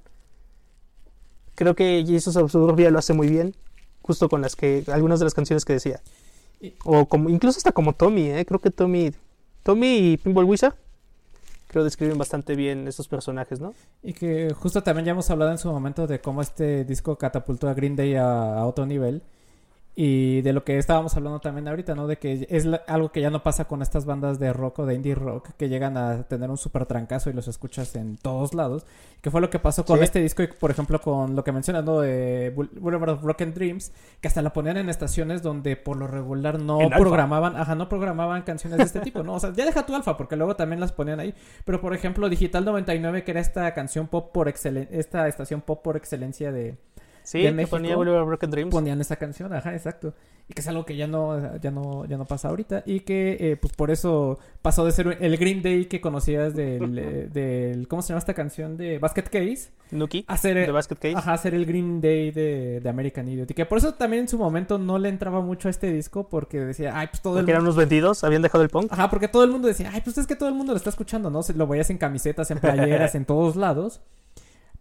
Creo 1.55 1.75
que 1.75 2.05
Jesus 2.07 2.37
of 2.37 2.53
Suburbia 2.53 2.91
lo 2.91 2.99
hace 2.99 3.15
muy 3.15 3.29
bien, 3.29 3.57
justo 4.03 4.29
con 4.29 4.43
las 4.43 4.55
que, 4.55 4.85
algunas 4.93 5.19
de 5.19 5.25
las 5.25 5.35
canciones 5.35 5.65
que 5.65 5.73
decía. 5.73 6.03
O 6.85 7.07
como, 7.07 7.31
incluso 7.31 7.57
hasta 7.57 7.73
como 7.73 7.95
Tommy, 7.95 8.31
¿eh? 8.31 8.45
Creo 8.45 8.61
que 8.61 8.71
Tommy, 8.71 9.13
Tommy 9.67 10.13
y 10.13 10.17
Pinball 10.17 10.45
Wizard, 10.45 10.75
creo 11.67 11.83
describen 11.83 12.17
bastante 12.17 12.55
bien 12.55 12.87
esos 12.87 13.09
personajes, 13.09 13.59
¿no? 13.59 13.75
Y 14.01 14.13
que 14.13 14.55
justo 14.55 14.85
también 14.85 15.07
ya 15.07 15.11
hemos 15.11 15.29
hablado 15.29 15.51
en 15.51 15.59
su 15.59 15.73
momento 15.73 16.07
de 16.07 16.21
cómo 16.21 16.41
este 16.41 16.85
disco 16.85 17.19
catapultó 17.19 17.69
a 17.69 17.75
Green 17.75 17.97
Day 17.97 18.15
a 18.15 18.65
otro 18.65 18.87
nivel. 18.87 19.23
Y 19.99 20.43
de 20.43 20.53
lo 20.53 20.63
que 20.63 20.77
estábamos 20.77 21.17
hablando 21.17 21.41
también 21.41 21.67
ahorita, 21.69 21.95
¿no? 21.95 22.07
De 22.07 22.19
que 22.19 22.47
es 22.51 22.67
la- 22.67 22.83
algo 22.87 23.11
que 23.13 23.23
ya 23.23 23.31
no 23.31 23.43
pasa 23.43 23.65
con 23.65 23.81
estas 23.81 24.05
bandas 24.05 24.39
de 24.39 24.53
rock 24.53 24.81
o 24.81 24.87
de 24.87 24.95
indie 24.95 25.15
rock 25.15 25.53
que 25.57 25.71
llegan 25.71 25.97
a 25.97 26.25
tener 26.25 26.51
un 26.51 26.59
super 26.59 26.85
trancazo 26.85 27.31
y 27.31 27.33
los 27.33 27.49
escuchas 27.49 27.97
en 27.97 28.19
todos 28.19 28.53
lados. 28.53 28.85
Que 29.23 29.31
fue 29.31 29.41
lo 29.41 29.49
que 29.49 29.59
pasó 29.59 29.87
con 29.87 29.97
Sí. 29.97 30.05
este 30.05 30.21
disco 30.21 30.43
y, 30.43 30.49
por 30.49 30.71
ejemplo, 30.71 31.01
con 31.01 31.35
lo 31.35 31.43
que 31.43 31.51
mencionas, 31.51 31.83
¿no? 31.83 32.01
De 32.01 32.55
Boul- 32.55 32.79
Boulevard 32.79 33.09
of 33.15 33.23
Broken 33.23 33.55
Dreams, 33.55 33.91
que 34.21 34.29
hasta 34.29 34.43
la 34.43 34.53
ponían 34.53 34.77
en 34.77 34.91
estaciones 34.91 35.43
donde 35.43 35.77
por 35.77 35.97
lo 35.97 36.07
regular 36.07 36.61
no 36.61 36.79
Alfa. 36.79 36.99
programaban, 36.99 37.57
ajá, 37.57 37.75
no 37.75 37.89
programaban 37.89 38.43
canciones 38.43 38.77
de 38.77 38.85
este 38.85 39.01
tipo, 39.01 39.23
¿no? 39.23 39.33
O 39.33 39.41
sea, 39.41 39.55
ya 39.55 39.65
deja 39.65 39.87
tu 39.87 39.95
alfa, 39.97 40.19
porque 40.19 40.37
luego 40.37 40.57
también 40.57 40.79
las 40.79 40.93
ponían 40.93 41.21
ahí. 41.21 41.35
Pero, 41.65 41.81
por 41.81 41.95
ejemplo, 41.95 42.29
Digital 42.29 42.67
99, 42.67 43.25
que 43.25 43.31
era 43.31 43.41
esta 43.41 43.73
canción 43.73 44.09
pop 44.09 44.31
por 44.31 44.47
excelencia, 44.47 44.95
esta 44.99 45.27
estación 45.27 45.63
pop 45.63 45.83
por 45.83 45.97
excelencia 45.97 46.53
de... 46.53 46.77
Sí, 47.27 47.43
De 47.43 47.51
México, 47.51 47.77
ponía 47.77 47.97
Broken 47.97 48.51
Dreams. 48.53 48.71
Ponían 48.71 49.01
esa 49.01 49.17
canción, 49.17 49.53
ajá, 49.53 49.75
exacto. 49.75 50.15
Y 50.49 50.55
que 50.55 50.61
es 50.61 50.69
algo 50.69 50.85
que 50.85 50.95
ya 50.97 51.09
no, 51.09 51.57
ya 51.59 51.73
no, 51.73 52.05
ya 52.05 52.17
no 52.17 52.25
pasa 52.25 52.49
ahorita. 52.51 52.85
Y 52.87 53.01
que, 53.01 53.37
eh, 53.41 53.57
pues, 53.57 53.73
por 53.75 53.91
eso 53.91 54.39
pasó 54.63 54.85
de 54.85 54.93
ser 54.93 55.19
el 55.21 55.37
Green 55.37 55.61
Day 55.61 55.87
que 55.87 56.01
conocías 56.01 56.55
del, 56.55 57.31
del 57.33 57.89
¿cómo 57.89 58.01
se 58.03 58.11
llama 58.11 58.21
esta 58.21 58.33
canción? 58.35 58.77
De 58.77 59.01
Basket 59.01 59.25
Case. 59.25 59.71
Nuki, 59.91 60.25
A 60.29 60.37
ser, 60.37 60.55
de 60.67 60.71
Basket 60.71 60.95
Case. 60.95 61.17
Ajá, 61.17 61.33
a 61.33 61.39
ser 61.39 61.55
el 61.55 61.67
Green 61.67 62.01
Day 62.01 62.31
de, 62.31 62.79
de 62.81 62.89
American 62.89 63.27
Idiot. 63.29 63.51
Y 63.51 63.55
que 63.55 63.67
por 63.67 63.79
eso 63.79 63.95
también 63.95 64.23
en 64.23 64.29
su 64.29 64.39
momento 64.39 64.79
no 64.79 64.97
le 64.99 65.09
entraba 65.09 65.41
mucho 65.41 65.67
a 65.67 65.73
este 65.73 65.93
disco 65.93 66.29
porque 66.29 66.61
decía, 66.61 66.97
ay, 66.97 67.09
pues 67.09 67.23
todo 67.23 67.35
el 67.39 67.43
Porque 67.43 67.51
eran 67.51 67.63
mundo... 67.65 67.73
unos 67.73 67.77
vendidos, 67.89 68.23
habían 68.23 68.43
dejado 68.43 68.63
el 68.63 68.71
punk. 68.71 68.93
Ajá, 68.93 69.11
porque 69.11 69.27
todo 69.27 69.43
el 69.43 69.51
mundo 69.51 69.67
decía, 69.67 69.91
ay, 69.93 70.01
pues 70.03 70.17
es 70.17 70.29
que 70.29 70.37
todo 70.37 70.49
el 70.49 70.55
mundo 70.55 70.73
lo 70.73 70.77
está 70.77 70.91
escuchando, 70.91 71.29
¿no? 71.29 71.43
Se- 71.43 71.55
Lo 71.55 71.67
veías 71.67 71.91
en 71.91 71.99
camisetas, 71.99 72.53
en 72.53 72.59
playeras, 72.61 73.15
en 73.17 73.25
todos 73.25 73.57
lados. 73.57 74.01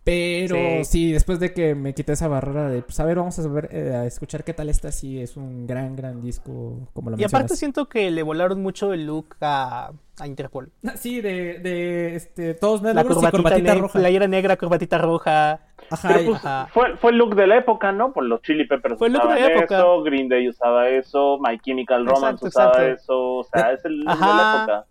Pero 0.06 0.56
Sí. 0.56 0.86
sí. 0.86 1.12
después 1.12 1.40
de 1.40 1.52
que 1.52 1.74
me 1.74 1.96
quité 1.96 2.14
esa 2.14 2.28
barrera 2.28 2.70
de, 2.70 2.84
pues 2.84 3.00
a 3.00 3.06
ver, 3.06 3.18
vamos 3.18 3.40
a 3.40 3.48
ver, 3.48 3.70
eh, 3.72 3.96
a 3.96 4.06
escuchar 4.06 4.44
qué 4.44 4.54
tal 4.54 4.70
está, 4.70 4.92
sí, 4.92 5.20
es 5.20 5.36
un 5.36 5.66
gran, 5.66 5.96
gran 5.96 6.22
disco, 6.22 6.88
como 6.94 7.10
lo 7.10 7.18
Y 7.20 7.24
aparte 7.24 7.56
siento 7.56 7.90
que 7.90 8.12
le 8.12 8.22
volaron 8.22 8.62
mucho 8.62 8.94
el 8.94 9.08
look 9.08 9.36
a, 9.42 9.92
a 10.20 10.28
Interpol. 10.28 10.72
Sí, 10.96 11.22
de, 11.22 11.58
de, 11.60 12.16
este, 12.16 12.54
todos 12.54 12.84
La 12.84 12.94
negros 12.94 13.18
y 13.18 13.22
corbatita, 13.22 13.32
corbatita 13.44 13.74
ne- 13.74 13.82
roja. 13.82 14.00
playera 14.00 14.28
negra, 14.28 14.58
corbatita 14.58 14.98
roja. 15.00 15.60
Ajá, 15.90 16.08
Pero 16.14 16.26
pues, 16.26 16.46
Ajá. 16.46 16.68
fue, 16.72 16.96
fue 16.98 17.10
el 17.12 17.18
look 17.18 17.34
de 17.36 17.48
la 17.48 17.58
época, 17.58 17.92
¿no? 17.92 18.14
Pues 18.14 18.28
los 18.28 18.42
Chili 18.44 18.68
Peppers 18.68 19.00
Fue 19.00 19.08
el 19.08 19.14
look 19.14 19.28
de 19.28 19.40
la 19.42 19.48
época. 19.48 19.78
eso, 19.80 20.04
Green 20.04 20.30
Day 20.30 20.48
usaba 20.50 20.88
eso, 20.90 21.40
My 21.40 21.58
Chemical 21.60 22.06
Romance 22.06 22.46
Exacto, 22.46 22.48
usaba 22.48 22.70
exacto. 22.90 23.02
eso, 23.04 23.34
o 23.38 23.44
sea, 23.44 23.72
es 23.72 23.84
el 23.86 24.00
look 24.02 24.14
de 24.14 24.20
la 24.20 24.58
época. 24.60 24.86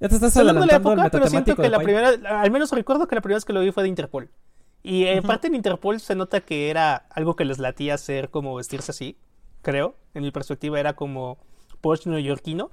ya 0.00 0.08
te 0.08 0.14
estás 0.14 0.36
hablando 0.36 0.60
de 0.60 0.66
la 0.68 0.76
época, 0.76 1.08
pero 1.10 1.26
siento 1.26 1.56
que 1.56 1.68
la 1.68 1.78
primera, 1.80 2.10
al 2.40 2.50
menos 2.52 2.70
recuerdo 2.70 3.08
que 3.08 3.16
la 3.16 3.20
primera 3.20 3.36
vez 3.38 3.44
que 3.44 3.52
lo 3.52 3.60
vi 3.62 3.72
fue 3.72 3.82
de 3.82 3.88
Interpol. 3.88 4.30
Y 4.82 5.04
eh, 5.04 5.18
aparte 5.18 5.48
en 5.48 5.54
Interpol 5.54 6.00
se 6.00 6.14
nota 6.14 6.40
que 6.40 6.70
era 6.70 7.06
algo 7.10 7.36
que 7.36 7.44
les 7.44 7.58
latía 7.58 7.94
hacer 7.94 8.30
como 8.30 8.54
vestirse 8.54 8.92
así, 8.92 9.16
creo. 9.62 9.94
En 10.14 10.22
mi 10.22 10.30
perspectiva 10.30 10.80
era 10.80 10.94
como 10.94 11.38
post 11.80 12.06
neoyorquino. 12.06 12.70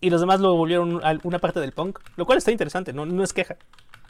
Y 0.00 0.10
los 0.10 0.20
demás 0.20 0.40
lo 0.40 0.54
volvieron 0.54 1.00
a 1.04 1.18
una 1.24 1.38
parte 1.38 1.60
del 1.60 1.72
punk, 1.72 2.00
lo 2.16 2.26
cual 2.26 2.38
está 2.38 2.50
interesante, 2.50 2.92
no, 2.92 3.06
no 3.06 3.22
es 3.22 3.32
queja. 3.32 3.56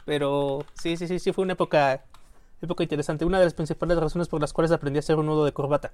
Pero 0.05 0.65
sí, 0.73 0.97
sí, 0.97 1.07
sí, 1.07 1.19
sí, 1.19 1.33
fue 1.33 1.43
una 1.43 1.53
época, 1.53 2.03
época 2.61 2.83
interesante. 2.83 3.25
Una 3.25 3.39
de 3.39 3.45
las 3.45 3.53
principales 3.53 3.97
razones 3.97 4.27
por 4.27 4.41
las 4.41 4.53
cuales 4.53 4.71
aprendí 4.71 4.97
a 4.97 5.01
hacer 5.01 5.17
un 5.17 5.25
nudo 5.25 5.45
de 5.45 5.51
corbata. 5.51 5.91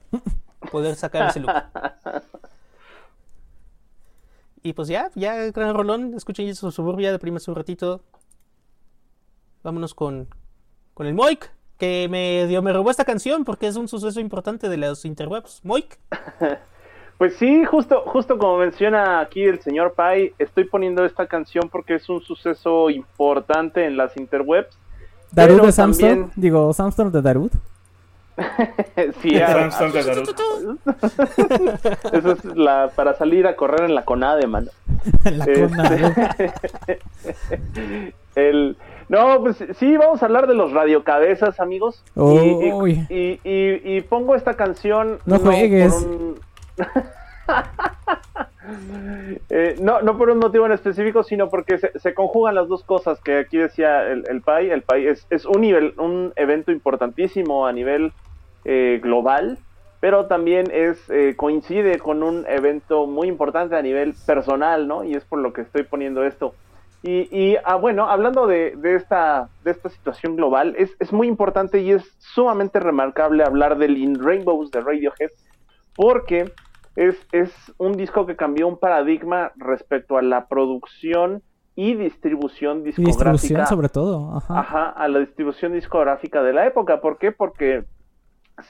Poder 0.72 0.96
sacar 0.96 1.30
ese 1.30 1.40
look. 1.40 1.52
Y 4.64 4.74
pues 4.74 4.88
ya, 4.88 5.12
ya, 5.16 5.36
gran 5.52 5.76
rolón. 5.76 6.14
Escuchen 6.14 6.56
su 6.56 6.72
suburbia, 6.72 7.12
deprimes 7.12 7.48
un 7.48 7.56
ratito. 7.56 8.02
Vámonos 9.62 9.94
con, 9.94 10.30
con 10.94 11.08
el 11.08 11.14
Moik, 11.14 11.50
que 11.78 12.08
me, 12.10 12.46
dio, 12.48 12.62
me 12.62 12.72
robó 12.74 12.92
esta 12.92 13.06
canción 13.06 13.44
porque 13.46 13.68
es 13.68 13.76
un 13.76 13.88
suceso 13.88 14.20
importante 14.20 14.70
de 14.70 14.78
los 14.78 15.06
interwebs. 15.06 15.62
Moik. 15.64 15.98
Pues 17.20 17.36
sí, 17.38 17.64
justo, 17.64 18.02
justo 18.08 18.38
como 18.40 18.58
menciona 18.58 19.20
aquí 19.22 19.44
el 19.44 19.62
señor 19.62 19.94
Pai, 19.94 20.34
estoy 20.40 20.66
poniendo 20.66 21.06
esta 21.06 21.28
canción 21.28 21.70
porque 21.70 21.94
es 21.96 22.10
un 22.10 22.22
suceso 22.22 22.90
importante 22.90 23.86
en 23.86 23.96
las 23.96 24.18
interwebs. 24.18 24.76
Darud 25.32 25.62
de 25.62 25.72
Samstorm, 25.72 26.10
también- 26.10 26.32
digo, 26.36 26.74
Samstorm 26.74 27.12
de 27.12 27.22
Darud. 27.22 27.52
sí, 29.22 29.40
a- 29.40 29.70
Samsung 29.72 29.94
de 29.94 30.04
Darut. 30.04 30.40
eso 32.14 32.32
es 32.32 32.46
la, 32.46 32.92
para 32.96 33.14
salir 33.16 33.46
a 33.48 33.56
correr 33.56 33.84
en 33.84 33.94
la 33.96 34.04
CONADE, 34.04 34.48
mano. 34.48 34.72
La 35.24 35.46
Este, 35.46 35.62
cona. 35.62 36.36
El, 38.36 38.76
no, 39.14 39.42
pues 39.42 39.64
sí, 39.78 39.96
vamos 39.96 40.22
a 40.22 40.26
hablar 40.26 40.48
de 40.48 40.56
los 40.56 40.72
radiocabezas, 40.74 41.60
amigos. 41.60 42.04
Y- 42.16 42.20
y, 42.68 42.72
Uy. 42.74 43.06
y, 43.10 43.40
y- 43.44 43.82
y 43.98 44.02
pongo 44.02 44.36
esta 44.36 44.56
canción. 44.56 45.20
No 45.26 45.40
juegues. 45.40 45.94
por 45.94 46.08
un- 46.12 46.36
Eh, 49.50 49.76
no, 49.80 50.02
no 50.02 50.18
por 50.18 50.30
un 50.30 50.40
motivo 50.40 50.66
en 50.66 50.72
específico, 50.72 51.24
sino 51.24 51.50
porque 51.50 51.78
se, 51.78 51.98
se 52.00 52.14
conjugan 52.14 52.56
las 52.56 52.68
dos 52.70 52.84
cosas 52.84 53.20
que 53.20 53.38
aquí 53.40 53.58
decía 53.58 54.08
el, 54.08 54.24
el 54.30 54.42
PAI. 54.42 54.70
El 54.72 54.82
PAI 54.84 55.08
es, 55.08 55.28
es 55.30 55.46
un, 55.46 55.62
nivel, 55.62 55.94
un 55.98 56.32
evento 56.38 56.72
importantísimo 56.72 57.68
a 57.68 57.74
nivel 57.74 58.14
eh, 58.66 59.00
global, 59.04 59.58
pero 60.00 60.26
también 60.28 60.72
es 60.72 60.98
eh, 61.10 61.34
coincide 61.36 62.00
con 62.00 62.24
un 62.24 62.46
evento 62.48 63.06
muy 63.06 63.28
importante 63.28 63.76
a 63.76 63.82
nivel 63.82 64.16
personal, 64.26 64.88
¿no? 64.88 65.04
Y 65.04 65.14
es 65.14 65.26
por 65.26 65.40
lo 65.40 65.52
que 65.54 65.62
estoy 65.62 65.84
poniendo 65.84 66.24
esto. 66.24 66.56
Y, 67.04 67.28
y 67.38 67.58
ah, 67.66 67.76
bueno, 67.76 68.10
hablando 68.10 68.48
de, 68.48 68.76
de 68.78 68.96
esta, 68.96 69.50
de 69.66 69.72
esta 69.72 69.90
situación 69.90 70.38
global, 70.38 70.74
es, 70.78 70.96
es 71.00 71.12
muy 71.12 71.28
importante 71.28 71.82
y 71.82 71.92
es 71.92 72.16
sumamente 72.20 72.80
remarcable 72.80 73.44
hablar 73.44 73.78
del 73.78 73.98
In 73.98 74.24
Rainbows 74.24 74.72
de 74.72 74.80
Radiohead, 74.80 75.30
porque 75.96 76.52
es, 76.96 77.18
es 77.34 77.52
un 77.78 77.94
disco 77.98 78.26
que 78.26 78.36
cambió 78.38 78.68
un 78.70 78.78
paradigma 78.78 79.52
respecto 79.58 80.18
a 80.18 80.22
la 80.22 80.48
producción 80.48 81.42
y 81.76 81.96
distribución 81.96 82.80
Y 82.82 82.84
discográfica. 82.92 83.32
distribución 83.32 83.68
sobre 83.68 83.90
todo. 83.90 84.38
Ajá. 84.38 84.60
Ajá, 84.60 84.90
a 84.90 85.08
la 85.10 85.20
distribución 85.20 85.74
discográfica 85.74 86.42
de 86.42 86.54
la 86.54 86.66
época. 86.68 87.02
¿Por 87.02 87.18
qué? 87.18 87.32
Porque 87.32 87.84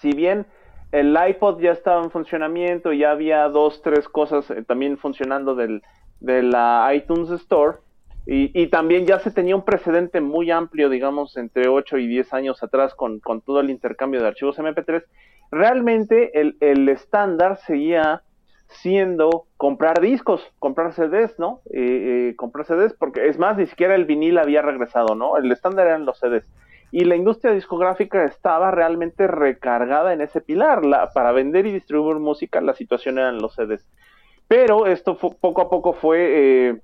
si 0.01 0.11
bien 0.13 0.47
el 0.91 1.15
iPod 1.29 1.59
ya 1.59 1.71
estaba 1.71 2.01
en 2.03 2.09
funcionamiento, 2.11 2.93
ya 2.93 3.11
había 3.11 3.47
dos, 3.49 3.81
tres 3.83 4.07
cosas 4.07 4.49
eh, 4.49 4.63
también 4.63 4.97
funcionando 4.97 5.53
del, 5.53 5.83
de 6.19 6.43
la 6.43 6.89
iTunes 6.95 7.29
Store, 7.29 7.77
y, 8.25 8.51
y 8.61 8.67
también 8.67 9.05
ya 9.05 9.19
se 9.19 9.31
tenía 9.31 9.55
un 9.55 9.65
precedente 9.65 10.21
muy 10.21 10.49
amplio, 10.51 10.89
digamos, 10.89 11.35
entre 11.37 11.67
8 11.67 11.97
y 11.97 12.07
10 12.07 12.33
años 12.33 12.63
atrás 12.63 12.93
con, 12.95 13.19
con 13.19 13.41
todo 13.41 13.59
el 13.59 13.69
intercambio 13.69 14.21
de 14.21 14.27
archivos 14.27 14.57
MP3, 14.59 15.03
realmente 15.51 16.39
el, 16.39 16.55
el 16.61 16.87
estándar 16.89 17.57
seguía 17.57 18.21
siendo 18.67 19.45
comprar 19.57 19.99
discos, 20.01 20.41
comprar 20.57 20.93
CDs, 20.93 21.37
¿no? 21.37 21.61
Eh, 21.71 22.29
eh, 22.31 22.35
comprar 22.35 22.65
CDs, 22.65 22.93
porque 22.93 23.27
es 23.27 23.37
más, 23.37 23.57
ni 23.57 23.67
siquiera 23.67 23.93
el 23.95 24.05
vinil 24.05 24.37
había 24.37 24.61
regresado, 24.61 25.15
¿no? 25.15 25.37
El 25.37 25.51
estándar 25.51 25.87
eran 25.87 26.05
los 26.05 26.19
CDs. 26.19 26.49
Y 26.91 27.05
la 27.05 27.15
industria 27.15 27.53
discográfica 27.53 28.23
estaba 28.25 28.71
realmente 28.71 29.27
recargada 29.27 30.13
en 30.13 30.21
ese 30.21 30.41
pilar. 30.41 30.85
La, 30.85 31.09
para 31.11 31.31
vender 31.31 31.65
y 31.65 31.71
distribuir 31.71 32.17
música, 32.17 32.61
la 32.61 32.73
situación 32.73 33.17
eran 33.19 33.39
los 33.39 33.55
CDs. 33.55 33.87
Pero 34.47 34.87
esto 34.87 35.15
fu- 35.15 35.37
poco 35.39 35.61
a 35.61 35.69
poco 35.69 35.93
fue 35.93 36.69
eh, 36.69 36.81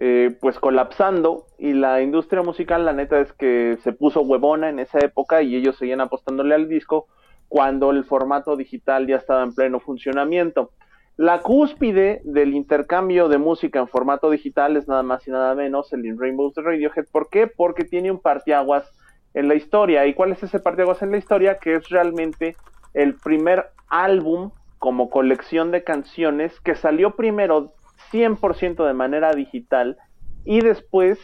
eh, 0.00 0.36
pues 0.40 0.60
colapsando 0.60 1.46
y 1.58 1.72
la 1.72 2.00
industria 2.02 2.42
musical, 2.42 2.84
la 2.84 2.92
neta 2.92 3.18
es 3.18 3.32
que 3.32 3.78
se 3.82 3.92
puso 3.92 4.20
huevona 4.20 4.68
en 4.68 4.78
esa 4.78 5.00
época 5.00 5.42
y 5.42 5.56
ellos 5.56 5.76
seguían 5.76 6.00
apostándole 6.00 6.54
al 6.54 6.68
disco 6.68 7.08
cuando 7.48 7.90
el 7.90 8.04
formato 8.04 8.56
digital 8.56 9.08
ya 9.08 9.16
estaba 9.16 9.42
en 9.42 9.54
pleno 9.54 9.80
funcionamiento. 9.80 10.70
La 11.16 11.40
cúspide 11.40 12.20
del 12.22 12.54
intercambio 12.54 13.28
de 13.28 13.38
música 13.38 13.80
en 13.80 13.88
formato 13.88 14.30
digital 14.30 14.76
es 14.76 14.86
nada 14.86 15.02
más 15.02 15.26
y 15.26 15.32
nada 15.32 15.52
menos 15.56 15.92
el 15.92 16.06
In 16.06 16.16
Rainbows 16.16 16.54
de 16.54 16.62
Radiohead. 16.62 17.06
¿Por 17.10 17.28
qué? 17.28 17.48
Porque 17.48 17.82
tiene 17.82 18.12
un 18.12 18.20
parteaguas 18.20 18.88
en 19.34 19.48
la 19.48 19.56
historia. 19.56 20.06
¿Y 20.06 20.14
cuál 20.14 20.30
es 20.30 20.44
ese 20.44 20.60
parteaguas 20.60 21.02
en 21.02 21.10
la 21.10 21.16
historia? 21.16 21.58
Que 21.58 21.74
es 21.74 21.88
realmente 21.88 22.54
el 22.94 23.14
primer 23.14 23.66
álbum 23.88 24.52
como 24.78 25.10
colección 25.10 25.72
de 25.72 25.82
canciones 25.82 26.60
que 26.60 26.76
salió 26.76 27.16
primero 27.16 27.72
100% 28.12 28.86
de 28.86 28.94
manera 28.94 29.32
digital 29.32 29.98
y 30.44 30.60
después, 30.60 31.18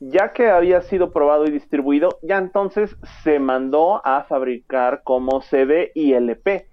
ya 0.00 0.32
que 0.32 0.50
había 0.50 0.82
sido 0.82 1.12
probado 1.12 1.46
y 1.46 1.50
distribuido, 1.50 2.18
ya 2.22 2.38
entonces 2.38 2.96
se 3.22 3.38
mandó 3.38 4.06
a 4.06 4.24
fabricar 4.24 5.02
como 5.02 5.40
CD 5.42 5.90
y 5.94 6.12
LP. 6.12 6.68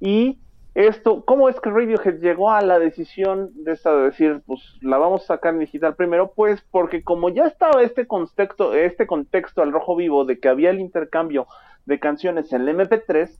Y 0.00 0.38
esto, 0.74 1.24
¿cómo 1.24 1.48
es 1.48 1.60
que 1.60 1.70
Radiohead 1.70 2.20
llegó 2.20 2.50
a 2.50 2.62
la 2.62 2.78
decisión 2.78 3.50
de 3.54 3.72
esta 3.72 3.94
de 3.94 4.04
decir, 4.04 4.42
pues 4.46 4.60
la 4.80 4.98
vamos 4.98 5.24
a 5.24 5.34
sacar 5.34 5.52
en 5.52 5.60
digital 5.60 5.96
primero? 5.96 6.32
Pues 6.34 6.62
porque 6.70 7.02
como 7.02 7.28
ya 7.28 7.46
estaba 7.46 7.82
este 7.82 8.06
contexto, 8.06 8.74
este 8.74 9.06
contexto 9.06 9.62
al 9.62 9.72
rojo 9.72 9.96
vivo 9.96 10.24
de 10.24 10.38
que 10.38 10.48
había 10.48 10.70
el 10.70 10.80
intercambio 10.80 11.46
de 11.86 11.98
canciones 11.98 12.52
en 12.52 12.68
el 12.68 12.78
MP3, 12.78 13.36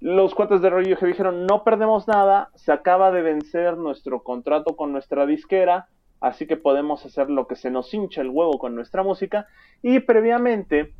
los 0.00 0.34
cuates 0.34 0.60
de 0.60 0.70
Radiohead 0.70 1.08
dijeron, 1.08 1.46
no 1.46 1.64
perdemos 1.64 2.06
nada, 2.06 2.50
se 2.54 2.72
acaba 2.72 3.10
de 3.10 3.22
vencer 3.22 3.76
nuestro 3.76 4.22
contrato 4.22 4.76
con 4.76 4.92
nuestra 4.92 5.26
disquera, 5.26 5.88
así 6.20 6.46
que 6.46 6.56
podemos 6.56 7.04
hacer 7.04 7.30
lo 7.30 7.46
que 7.46 7.56
se 7.56 7.70
nos 7.70 7.92
hincha 7.92 8.20
el 8.20 8.30
huevo 8.30 8.58
con 8.58 8.74
nuestra 8.74 9.02
música. 9.02 9.46
Y 9.82 10.00
previamente, 10.00 10.92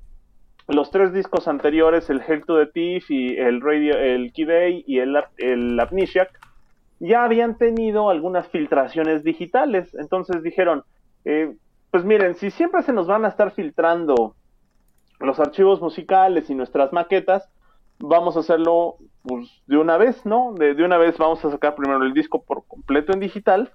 los 0.66 0.90
tres 0.90 1.12
discos 1.12 1.46
anteriores, 1.46 2.10
el 2.10 2.22
Hell 2.26 2.44
to 2.44 2.58
the 2.58 2.66
Thief 2.66 3.10
y 3.10 3.36
el 3.36 3.60
Radio, 3.60 3.96
el 3.96 4.32
Key 4.32 4.84
y 4.86 4.98
el, 4.98 5.16
el 5.38 5.80
ya 7.00 7.24
habían 7.24 7.56
tenido 7.56 8.10
algunas 8.10 8.48
filtraciones 8.48 9.22
digitales. 9.22 9.94
Entonces 9.94 10.42
dijeron, 10.42 10.84
eh, 11.24 11.54
pues 11.90 12.04
miren, 12.04 12.34
si 12.34 12.50
siempre 12.50 12.82
se 12.82 12.92
nos 12.92 13.06
van 13.06 13.24
a 13.24 13.28
estar 13.28 13.52
filtrando 13.52 14.34
los 15.20 15.38
archivos 15.40 15.80
musicales 15.80 16.50
y 16.50 16.54
nuestras 16.54 16.92
maquetas, 16.92 17.48
vamos 17.98 18.36
a 18.36 18.40
hacerlo 18.40 18.96
pues, 19.22 19.62
de 19.66 19.76
una 19.76 19.96
vez, 19.96 20.24
¿no? 20.24 20.54
De, 20.54 20.74
de, 20.74 20.84
una 20.84 20.98
vez 20.98 21.18
vamos 21.18 21.44
a 21.44 21.50
sacar 21.50 21.74
primero 21.74 22.02
el 22.02 22.14
disco 22.14 22.42
por 22.42 22.66
completo 22.66 23.12
en 23.12 23.20
digital 23.20 23.72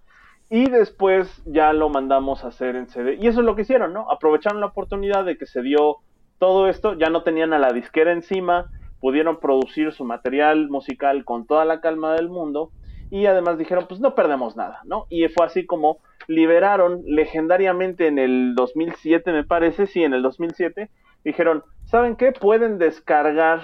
y 0.50 0.70
después 0.70 1.42
ya 1.46 1.74
lo 1.74 1.90
mandamos 1.90 2.44
a 2.44 2.50
hacer 2.50 2.76
en 2.76 2.88
CD. 2.88 3.18
Y 3.20 3.28
eso 3.28 3.40
es 3.40 3.46
lo 3.46 3.56
que 3.56 3.64
hicieron, 3.64 3.94
¿no? 3.94 4.10
Aprovecharon 4.12 4.60
la 4.60 4.68
oportunidad 4.68 5.26
de 5.26 5.38
que 5.38 5.46
se 5.46 5.62
dio 5.62 5.98
todo 6.40 6.68
esto, 6.68 6.94
ya 6.94 7.10
no 7.10 7.24
tenían 7.24 7.54
a 7.54 7.60
la 7.60 7.72
disquera 7.72 8.12
encima, 8.12 8.70
pudieron 9.00 9.40
producir 9.40 9.92
su 9.92 10.06
material 10.06 10.70
musical 10.70 11.26
con 11.26 11.46
toda 11.46 11.66
la 11.66 11.82
calma 11.82 12.14
del 12.14 12.30
mundo 12.30 12.72
y 13.10 13.26
además 13.26 13.58
dijeron, 13.58 13.86
pues 13.88 14.00
no 14.00 14.16
perdemos 14.16 14.56
nada, 14.56 14.82
¿no? 14.86 15.06
Y 15.10 15.28
fue 15.28 15.46
así 15.46 15.66
como 15.66 16.00
liberaron 16.28 17.02
legendariamente 17.06 18.08
en 18.08 18.18
el 18.18 18.56
2007, 18.56 19.32
me 19.32 19.44
parece, 19.44 19.88
sí, 19.88 20.04
en 20.04 20.14
el 20.14 20.22
2007, 20.22 20.90
dijeron, 21.24 21.64
¿saben 21.86 22.16
qué? 22.16 22.32
Pueden 22.32 22.78
descargar 22.78 23.62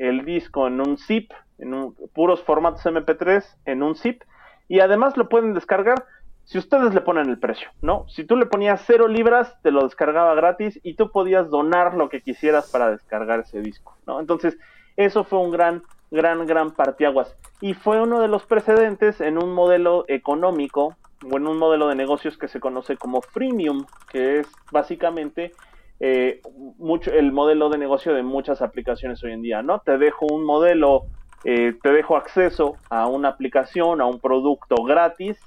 el 0.00 0.24
disco 0.24 0.66
en 0.66 0.80
un 0.80 0.96
zip, 0.96 1.30
en 1.58 1.74
un, 1.74 1.94
puros 2.14 2.42
formatos 2.42 2.84
MP3, 2.84 3.44
en 3.66 3.82
un 3.82 3.94
zip, 3.94 4.22
y 4.66 4.80
además 4.80 5.16
lo 5.16 5.28
pueden 5.28 5.52
descargar 5.52 6.04
si 6.44 6.58
ustedes 6.58 6.94
le 6.94 7.02
ponen 7.02 7.28
el 7.28 7.38
precio, 7.38 7.68
¿no? 7.82 8.08
Si 8.08 8.24
tú 8.24 8.36
le 8.36 8.46
ponías 8.46 8.82
cero 8.86 9.06
libras, 9.06 9.54
te 9.62 9.70
lo 9.70 9.84
descargaba 9.84 10.34
gratis 10.34 10.80
y 10.82 10.94
tú 10.94 11.12
podías 11.12 11.48
donar 11.50 11.94
lo 11.94 12.08
que 12.08 12.22
quisieras 12.22 12.70
para 12.70 12.90
descargar 12.90 13.40
ese 13.40 13.60
disco, 13.60 13.96
¿no? 14.06 14.18
Entonces, 14.18 14.58
eso 14.96 15.22
fue 15.22 15.38
un 15.38 15.50
gran, 15.50 15.82
gran, 16.10 16.46
gran 16.46 16.72
partiaguas. 16.72 17.36
Y 17.60 17.74
fue 17.74 18.00
uno 18.00 18.20
de 18.20 18.28
los 18.28 18.46
precedentes 18.46 19.20
en 19.20 19.40
un 19.40 19.52
modelo 19.52 20.04
económico 20.08 20.96
o 21.30 21.36
en 21.36 21.46
un 21.46 21.58
modelo 21.58 21.88
de 21.88 21.94
negocios 21.94 22.38
que 22.38 22.48
se 22.48 22.58
conoce 22.58 22.96
como 22.96 23.20
freemium, 23.20 23.84
que 24.10 24.40
es 24.40 24.48
básicamente 24.72 25.52
eh, 26.00 26.40
mucho 26.78 27.12
el 27.12 27.30
modelo 27.32 27.68
de 27.68 27.78
negocio 27.78 28.14
de 28.14 28.22
muchas 28.22 28.62
aplicaciones 28.62 29.22
hoy 29.22 29.32
en 29.32 29.42
día, 29.42 29.62
¿no? 29.62 29.80
Te 29.80 29.98
dejo 29.98 30.26
un 30.30 30.44
modelo, 30.44 31.02
eh, 31.44 31.74
te 31.82 31.92
dejo 31.92 32.16
acceso 32.16 32.76
a 32.88 33.06
una 33.06 33.28
aplicación, 33.28 34.00
a 34.00 34.06
un 34.06 34.18
producto 34.18 34.76
gratis, 34.82 35.38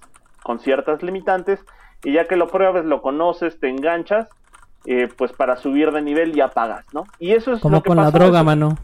con 0.43 0.59
ciertas 0.59 1.01
limitantes, 1.03 1.59
y 2.03 2.13
ya 2.13 2.25
que 2.25 2.35
lo 2.35 2.47
pruebas, 2.47 2.85
lo 2.85 3.01
conoces, 3.01 3.59
te 3.59 3.69
enganchas, 3.69 4.27
eh, 4.85 5.07
pues 5.17 5.31
para 5.31 5.55
subir 5.57 5.91
de 5.91 6.01
nivel 6.01 6.33
ya 6.33 6.49
pagas, 6.49 6.85
¿no? 6.93 7.05
Y 7.17 7.31
eso 7.31 7.53
es 7.53 7.61
como 7.61 7.77
lo 7.77 7.81
que 7.83 7.87
con 7.87 7.97
la 7.97 8.11
droga, 8.11 8.39
eso- 8.39 8.45
mano. 8.45 8.77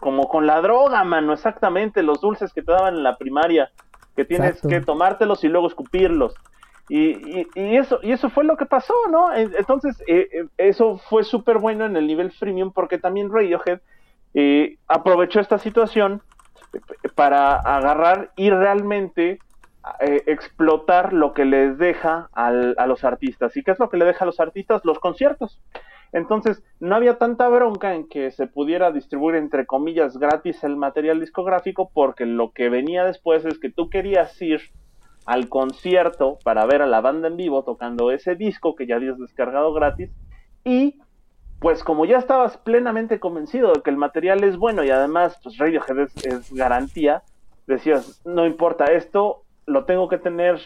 Como 0.00 0.26
con 0.28 0.46
la 0.46 0.60
droga, 0.60 1.04
mano, 1.04 1.32
exactamente, 1.32 2.02
los 2.02 2.20
dulces 2.20 2.52
que 2.52 2.62
te 2.62 2.72
daban 2.72 2.94
en 2.96 3.02
la 3.04 3.16
primaria, 3.16 3.70
que 4.16 4.24
tienes 4.24 4.48
Exacto. 4.56 4.68
que 4.68 4.80
tomártelos 4.80 5.44
y 5.44 5.48
luego 5.48 5.68
escupirlos. 5.68 6.34
Y, 6.88 7.48
eso, 7.54 8.00
y 8.02 8.12
eso 8.12 8.28
fue 8.28 8.44
lo 8.44 8.56
que 8.56 8.66
pasó, 8.66 8.94
¿no? 9.10 9.32
En- 9.34 9.54
Entonces, 9.56 9.96
eh, 10.06 10.28
eh, 10.32 10.44
eso 10.58 10.98
fue 10.98 11.24
súper 11.24 11.58
bueno 11.58 11.86
en 11.86 11.96
el 11.96 12.06
nivel 12.06 12.32
freemium 12.32 12.72
porque 12.72 12.98
también 12.98 13.32
Radiohead 13.32 13.80
eh, 14.34 14.76
aprovechó 14.88 15.40
esta 15.40 15.58
situación 15.58 16.22
para 17.14 17.56
agarrar 17.56 18.32
y 18.36 18.50
realmente 18.50 19.42
explotar 20.26 21.12
lo 21.12 21.34
que 21.34 21.44
les 21.44 21.76
deja 21.76 22.28
a 22.34 22.52
los 22.86 23.04
artistas. 23.04 23.56
¿Y 23.56 23.64
qué 23.64 23.72
es 23.72 23.78
lo 23.80 23.88
que 23.90 23.96
le 23.96 24.04
deja 24.04 24.24
a 24.24 24.26
los 24.26 24.38
artistas? 24.38 24.82
Los 24.84 25.00
conciertos. 25.00 25.60
Entonces, 26.12 26.62
no 26.78 26.94
había 26.94 27.18
tanta 27.18 27.48
bronca 27.48 27.94
en 27.94 28.08
que 28.08 28.30
se 28.30 28.46
pudiera 28.46 28.92
distribuir, 28.92 29.36
entre 29.36 29.66
comillas, 29.66 30.16
gratis 30.18 30.62
el 30.62 30.76
material 30.76 31.18
discográfico, 31.20 31.90
porque 31.92 32.26
lo 32.26 32.52
que 32.52 32.68
venía 32.68 33.04
después 33.04 33.44
es 33.44 33.58
que 33.58 33.70
tú 33.72 33.88
querías 33.90 34.40
ir 34.40 34.60
al 35.26 35.48
concierto 35.48 36.38
para 36.44 36.66
ver 36.66 36.82
a 36.82 36.86
la 36.86 37.00
banda 37.00 37.28
en 37.28 37.36
vivo 37.36 37.62
tocando 37.64 38.10
ese 38.10 38.34
disco 38.34 38.74
que 38.74 38.86
ya 38.86 38.96
habías 38.96 39.18
descargado 39.18 39.72
gratis 39.72 40.10
y 40.64 40.98
pues 41.60 41.84
como 41.84 42.04
ya 42.04 42.18
estabas 42.18 42.56
plenamente 42.58 43.20
convencido 43.20 43.72
de 43.72 43.82
que 43.82 43.90
el 43.90 43.96
material 43.96 44.42
es 44.42 44.56
bueno 44.56 44.82
y 44.82 44.90
además 44.90 45.38
pues 45.42 45.58
Radiohead 45.58 45.98
es, 46.00 46.26
es 46.26 46.52
garantía, 46.52 47.22
decías, 47.66 48.20
no 48.24 48.46
importa 48.46 48.86
esto, 48.86 49.44
lo 49.66 49.84
tengo 49.84 50.08
que 50.08 50.18
tener 50.18 50.60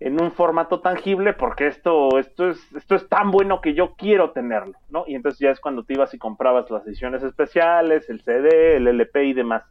en 0.00 0.20
un 0.22 0.30
formato 0.30 0.80
tangible 0.80 1.32
porque 1.32 1.66
esto, 1.66 2.18
esto, 2.18 2.50
es, 2.50 2.72
esto 2.74 2.94
es 2.94 3.08
tan 3.08 3.30
bueno 3.30 3.60
que 3.60 3.74
yo 3.74 3.94
quiero 3.96 4.30
tenerlo, 4.30 4.74
¿no? 4.90 5.04
Y 5.06 5.14
entonces 5.14 5.40
ya 5.40 5.50
es 5.50 5.60
cuando 5.60 5.82
te 5.82 5.94
ibas 5.94 6.14
y 6.14 6.18
comprabas 6.18 6.70
las 6.70 6.86
ediciones 6.86 7.22
especiales, 7.22 8.08
el 8.08 8.20
CD, 8.20 8.76
el 8.76 8.86
LP 8.86 9.24
y 9.24 9.32
demás. 9.32 9.64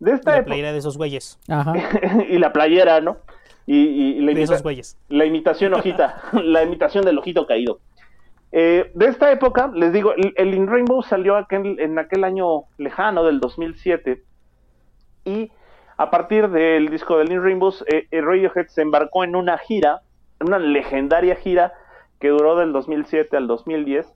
De 0.00 0.12
esta 0.12 0.32
La 0.32 0.36
época, 0.38 0.46
playera 0.46 0.72
de 0.72 0.78
esos 0.78 0.98
güeyes. 0.98 1.38
Ajá. 1.48 1.72
y 2.28 2.38
la 2.38 2.52
playera, 2.52 3.00
¿no? 3.00 3.18
Y, 3.66 3.76
y- 3.76 4.20
la, 4.20 4.32
De 4.34 4.42
esos 4.42 4.62
güeyes. 4.62 4.98
la 5.08 5.24
imitación 5.24 5.74
hojita, 5.74 6.22
la 6.32 6.62
imitación 6.62 7.04
del 7.04 7.18
ojito 7.18 7.46
caído. 7.46 7.80
Eh, 8.52 8.90
de 8.94 9.06
esta 9.06 9.32
época, 9.32 9.70
les 9.74 9.92
digo, 9.92 10.12
el, 10.14 10.32
el 10.36 10.54
In 10.54 10.68
Rainbow 10.68 11.02
salió 11.02 11.36
aquel- 11.36 11.80
en 11.80 11.98
aquel 11.98 12.24
año 12.24 12.64
lejano 12.78 13.24
del 13.24 13.40
2007 13.40 14.22
y 15.24 15.50
a 15.96 16.10
partir 16.10 16.48
del 16.50 16.88
disco 16.88 17.18
del 17.18 17.32
In 17.32 17.42
Rainbows, 17.42 17.84
eh, 17.92 18.06
eh, 18.10 18.20
Radiohead 18.20 18.66
se 18.68 18.82
embarcó 18.82 19.24
en 19.24 19.34
una 19.36 19.58
gira, 19.58 20.02
una 20.40 20.58
legendaria 20.58 21.36
gira 21.36 21.72
que 22.20 22.28
duró 22.28 22.56
del 22.56 22.72
2007 22.72 23.36
al 23.36 23.46
2010 23.46 24.06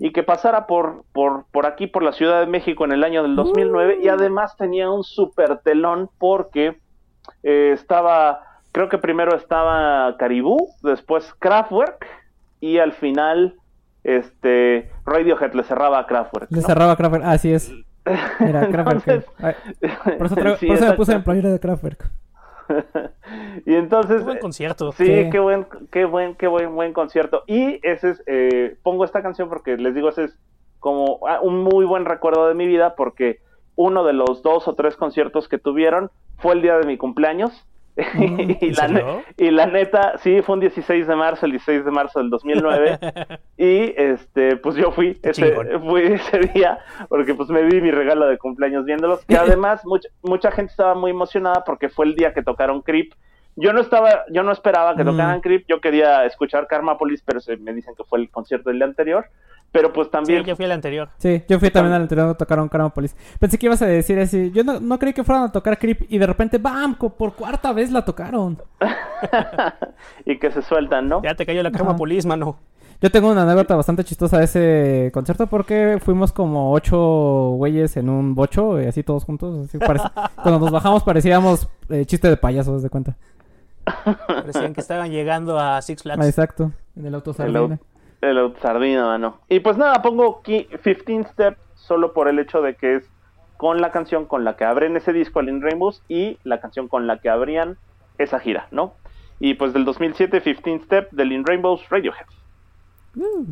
y 0.00 0.12
que 0.12 0.22
pasara 0.24 0.66
por, 0.66 1.04
por, 1.12 1.44
por 1.52 1.66
aquí, 1.66 1.86
por 1.86 2.02
la 2.02 2.12
Ciudad 2.12 2.40
de 2.40 2.46
México 2.46 2.84
en 2.84 2.92
el 2.92 3.04
año 3.04 3.22
del 3.22 3.36
2009 3.36 3.98
y 4.02 4.08
además 4.08 4.56
tenía 4.56 4.90
un 4.90 5.04
super 5.04 5.58
telón 5.58 6.08
porque 6.18 6.78
eh, 7.44 7.70
estaba, 7.72 8.40
creo 8.74 8.88
que 8.88 8.98
primero 8.98 9.36
estaba 9.36 10.16
Caribú, 10.18 10.68
después 10.82 11.32
Kraftwerk 11.38 12.04
y 12.60 12.78
al 12.78 12.92
final 12.92 13.54
este 14.02 14.90
Radiohead 15.06 15.52
le 15.54 15.62
cerraba 15.62 16.00
a 16.00 16.06
Kraftwerk. 16.06 16.50
Le 16.50 16.60
cerraba 16.60 16.96
Kraftwerk. 16.96 17.24
Así 17.24 17.52
es. 17.52 17.72
Mira, 18.40 18.66
Kraftwerk. 18.70 19.06
Entonces- 19.08 19.24
Ay, 19.38 19.54
Por 20.18 20.26
eso, 20.26 20.34
traigo- 20.34 20.56
Sí, 20.58 20.66
por 20.66 20.76
eso 20.76 20.86
me 20.88 20.92
puse 20.94 21.12
en 21.12 21.22
playera 21.22 21.50
de 21.52 21.60
Kraftwerk. 21.60 22.10
y 23.66 23.74
entonces 23.74 24.18
Qué 24.18 24.24
buen 24.24 24.38
concierto. 24.38 24.90
Sí, 24.92 25.06
Sí. 25.06 25.30
qué 25.30 25.38
buen, 25.38 25.66
qué 25.92 26.04
buen, 26.04 26.34
qué 26.34 26.48
buen, 26.48 26.74
buen 26.74 26.92
concierto. 26.92 27.44
Y 27.46 27.78
ese 27.86 28.10
es, 28.10 28.22
eh, 28.26 28.76
pongo 28.82 29.04
esta 29.04 29.22
canción 29.22 29.48
porque 29.48 29.76
les 29.76 29.94
digo, 29.94 30.08
ese 30.08 30.24
es 30.24 30.36
como 30.80 31.20
ah, 31.28 31.38
un 31.42 31.62
muy 31.62 31.84
buen 31.84 32.04
recuerdo 32.06 32.48
de 32.48 32.54
mi 32.54 32.66
vida 32.66 32.96
porque 32.96 33.38
uno 33.76 34.02
de 34.04 34.14
los 34.14 34.42
dos 34.42 34.66
o 34.66 34.74
tres 34.74 34.96
conciertos 34.96 35.48
que 35.48 35.58
tuvieron 35.58 36.10
fue 36.38 36.54
el 36.54 36.62
día 36.62 36.76
de 36.76 36.86
mi 36.86 36.96
cumpleaños. 36.98 37.66
y, 38.18 38.66
¿en 38.66 38.74
la 38.74 39.22
y 39.36 39.50
la 39.50 39.66
neta, 39.66 40.18
sí, 40.18 40.42
fue 40.42 40.54
un 40.54 40.60
16 40.60 41.06
de 41.06 41.14
marzo, 41.14 41.46
el 41.46 41.52
16 41.52 41.84
de 41.84 41.90
marzo 41.90 42.18
del 42.18 42.30
2009. 42.30 42.98
y 43.56 43.94
este, 43.96 44.56
pues 44.56 44.74
yo 44.76 44.90
fui 44.90 45.18
ese, 45.22 45.54
fui 45.78 46.02
ese 46.02 46.40
día 46.52 46.78
porque 47.08 47.34
pues 47.34 47.48
me 47.50 47.62
di 47.62 47.80
mi 47.80 47.90
regalo 47.92 48.26
de 48.26 48.38
cumpleaños 48.38 48.84
viéndolos. 48.84 49.24
Que 49.26 49.36
además 49.36 49.82
mucha, 49.84 50.08
mucha 50.22 50.50
gente 50.50 50.72
estaba 50.72 50.94
muy 50.94 51.12
emocionada 51.12 51.62
porque 51.64 51.88
fue 51.88 52.06
el 52.06 52.14
día 52.14 52.34
que 52.34 52.42
tocaron 52.42 52.82
Creep. 52.82 53.12
Yo 53.56 53.72
no 53.72 53.80
estaba, 53.80 54.24
yo 54.30 54.42
no 54.42 54.50
esperaba 54.50 54.96
que 54.96 55.04
Mm. 55.04 55.06
tocaran 55.06 55.40
Creep, 55.40 55.64
yo 55.68 55.80
quería 55.80 56.24
escuchar 56.24 56.66
Karmapolis, 56.66 57.22
pero 57.22 57.38
se, 57.38 57.56
me 57.56 57.72
dicen 57.72 57.94
que 57.94 58.02
fue 58.02 58.18
el 58.18 58.28
concierto 58.28 58.70
del 58.70 58.80
día 58.80 58.86
anterior. 58.86 59.26
Pero 59.74 59.92
pues 59.92 60.06
Sí, 60.06 60.12
también 60.12 60.44
yo 60.44 60.54
fui 60.54 60.64
al 60.66 60.70
anterior. 60.70 61.08
Sí, 61.18 61.42
yo 61.48 61.58
fui 61.58 61.68
también 61.68 61.94
al 61.94 62.02
anterior 62.02 62.28
donde 62.28 62.38
tocaron 62.38 62.68
Karma 62.68 62.94
Police. 62.94 63.16
Pensé 63.40 63.58
que 63.58 63.66
ibas 63.66 63.82
a 63.82 63.86
decir 63.86 64.16
así. 64.20 64.52
Yo 64.52 64.62
no, 64.62 64.78
no 64.78 65.00
creí 65.00 65.12
que 65.12 65.24
fueran 65.24 65.42
a 65.42 65.50
tocar 65.52 65.76
Creep 65.80 66.06
y 66.08 66.16
de 66.18 66.26
repente, 66.28 66.58
¡bam! 66.58 66.94
Por 66.94 67.34
cuarta 67.34 67.72
vez 67.72 67.90
la 67.90 68.04
tocaron. 68.04 68.62
y 70.24 70.38
que 70.38 70.52
se 70.52 70.62
sueltan, 70.62 71.08
¿no? 71.08 71.20
Ya 71.24 71.34
te 71.34 71.44
cayó 71.44 71.60
la 71.64 71.72
crema 71.72 71.90
Ajá. 71.90 71.98
polis, 71.98 72.24
mano. 72.24 72.56
Yo 73.02 73.10
tengo 73.10 73.32
una 73.32 73.42
anécdota 73.42 73.74
bastante 73.74 74.04
chistosa 74.04 74.38
de 74.38 74.44
ese 74.44 75.10
concierto 75.12 75.48
porque 75.48 75.98
fuimos 76.00 76.30
como 76.32 76.72
ocho 76.72 77.54
güeyes 77.56 77.96
en 77.96 78.08
un 78.08 78.36
bocho 78.36 78.80
y 78.80 78.86
así 78.86 79.02
todos 79.02 79.24
juntos. 79.24 79.66
así 79.68 79.78
Cuando 80.42 80.60
nos 80.60 80.70
bajamos 80.70 81.02
parecíamos 81.02 81.68
eh, 81.88 82.06
chiste 82.06 82.28
de 82.28 82.36
payasos, 82.36 82.80
de 82.84 82.90
cuenta. 82.90 83.16
Parecían 84.28 84.72
que 84.72 84.80
estaban 84.80 85.10
llegando 85.10 85.58
a 85.58 85.82
Six 85.82 86.00
Ah, 86.00 86.02
Flags. 86.04 86.26
exacto, 86.28 86.70
en 86.96 87.06
el 87.06 87.14
auto 87.16 87.34
El, 88.20 88.38
au- 88.38 88.58
sardina, 88.60 89.04
mano. 89.06 89.38
Y 89.48 89.60
pues 89.60 89.76
nada, 89.76 90.02
pongo 90.02 90.42
qui- 90.42 90.66
15 90.82 91.24
Step 91.32 91.58
solo 91.74 92.12
por 92.14 92.28
el 92.28 92.38
hecho 92.38 92.62
de 92.62 92.74
que 92.76 92.96
es 92.96 93.04
con 93.56 93.80
la 93.80 93.90
canción 93.92 94.24
con 94.26 94.44
la 94.44 94.56
que 94.56 94.64
abren 94.64 94.96
ese 94.96 95.12
disco 95.12 95.38
al 95.40 95.48
In 95.48 95.62
Rainbows 95.62 96.02
y 96.08 96.38
la 96.44 96.60
canción 96.60 96.88
con 96.88 97.06
la 97.06 97.18
que 97.18 97.28
abrían 97.30 97.76
esa 98.18 98.40
gira, 98.40 98.66
¿no? 98.70 98.94
Y 99.40 99.54
pues 99.54 99.72
del 99.72 99.84
2007, 99.84 100.42
15 100.42 100.84
Step 100.84 101.10
del 101.12 101.32
In 101.32 101.44
Rainbows 101.44 101.88
Radiohead. 101.90 102.26
Uh. 103.16 103.46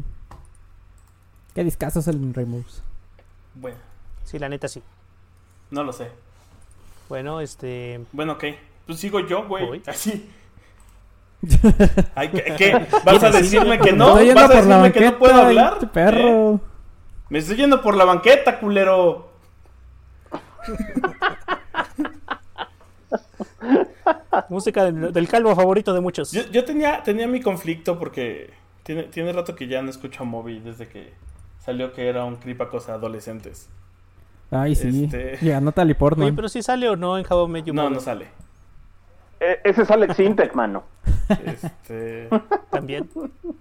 Qué 1.55 1.65
discazo 1.65 2.01
es 2.01 2.09
el 2.09 2.33
Rainbows. 2.35 2.83
Bueno, 3.55 3.77
Sí, 4.25 4.39
la 4.39 4.49
neta 4.49 4.69
sí. 4.69 4.83
no 5.71 5.85
lo 5.85 5.93
sé. 5.93 6.09
Bueno, 7.09 7.41
este. 7.41 8.01
Bueno, 8.13 8.33
ok. 8.33 8.45
Pues 8.87 8.99
sigo 8.99 9.21
yo, 9.21 9.47
güey. 9.47 9.83
Así. 9.87 10.31
Ay, 12.15 12.29
¿qué, 12.29 12.55
qué? 12.57 12.73
¿Vas 13.05 13.17
a 13.17 13.19
¿Quieres 13.31 13.33
decirme 13.43 13.75
ir? 13.77 13.81
que 13.81 13.93
no? 13.93 14.15
¿Vas 14.15 14.51
a 14.51 14.55
decirme 14.55 14.93
que 14.93 15.01
no 15.01 15.19
puedo 15.19 15.35
hablar? 15.35 15.73
este 15.75 15.87
perro. 15.89 16.55
¿Eh? 16.55 16.59
Me 17.31 17.39
estoy 17.39 17.57
yendo 17.57 17.81
por 17.83 17.97
la 17.97 18.05
banqueta, 18.05 18.59
culero. 18.61 19.31
Música 24.49 24.85
del, 24.85 25.13
del 25.13 25.29
calvo 25.29 25.55
favorito 25.55 25.93
de 25.93 26.01
muchos. 26.01 26.33
Yo, 26.33 26.43
yo 26.51 26.65
tenía, 26.65 27.03
tenía 27.03 27.27
mi 27.29 27.41
conflicto 27.41 27.99
porque 27.99 28.51
tiene, 28.83 29.05
tiene 29.05 29.33
rato 29.33 29.55
que 29.55 29.67
ya 29.67 29.83
no 29.83 29.91
escucho 29.91 30.23
a 30.23 30.27
Moby 30.27 30.61
desde 30.61 30.89
que 30.89 31.13
salió 31.59 31.93
que 31.93 32.09
era 32.09 32.25
un 32.25 32.37
creep 32.37 32.61
a 32.63 32.69
cosas 32.69 32.91
adolescentes. 32.91 33.69
Ay, 34.51 34.75
sí. 34.75 35.05
Este- 35.05 35.39
Ya, 35.45 35.61
Natalie 35.61 35.95
Portman. 35.95 36.27
Oye, 36.29 36.37
pero 36.37 36.49
si 36.49 36.63
sale 36.63 36.89
o 36.89 36.97
no 36.97 37.17
en 37.19 37.25
Your 37.25 37.75
No, 37.75 37.89
no 37.91 38.01
sale. 38.01 38.29
E- 39.41 39.61
ese 39.65 39.83
es 39.83 39.91
Alex 39.91 40.19
Intec, 40.21 40.55
mano. 40.55 40.85
Este, 41.47 42.29
También. 42.71 43.09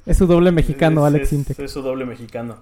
Es 0.05 0.17
su 0.17 0.28
doble 0.28 0.51
mexicano, 0.51 1.01
es, 1.01 1.13
Alex 1.13 1.28
es- 1.28 1.34
Intec. 1.34 1.59
es 1.59 1.72
su 1.72 1.82
doble 1.82 2.05
mexicano. 2.05 2.57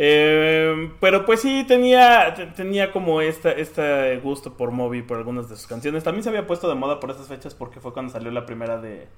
Eh, 0.00 0.92
pero 1.00 1.24
pues 1.26 1.40
sí, 1.40 1.64
tenía, 1.66 2.32
te- 2.34 2.46
tenía 2.46 2.92
como 2.92 3.20
esta, 3.20 3.50
este 3.50 4.16
gusto 4.18 4.56
por 4.56 4.70
Moby, 4.70 5.02
por 5.02 5.16
algunas 5.18 5.48
de 5.48 5.56
sus 5.56 5.66
canciones. 5.66 6.04
También 6.04 6.22
se 6.22 6.28
había 6.28 6.46
puesto 6.46 6.68
de 6.68 6.74
moda 6.76 7.00
por 7.00 7.10
esas 7.10 7.26
fechas 7.26 7.54
porque 7.54 7.80
fue 7.80 7.92
cuando 7.92 8.12
salió 8.12 8.30
la 8.30 8.46
primera 8.46 8.80
de, 8.80 9.08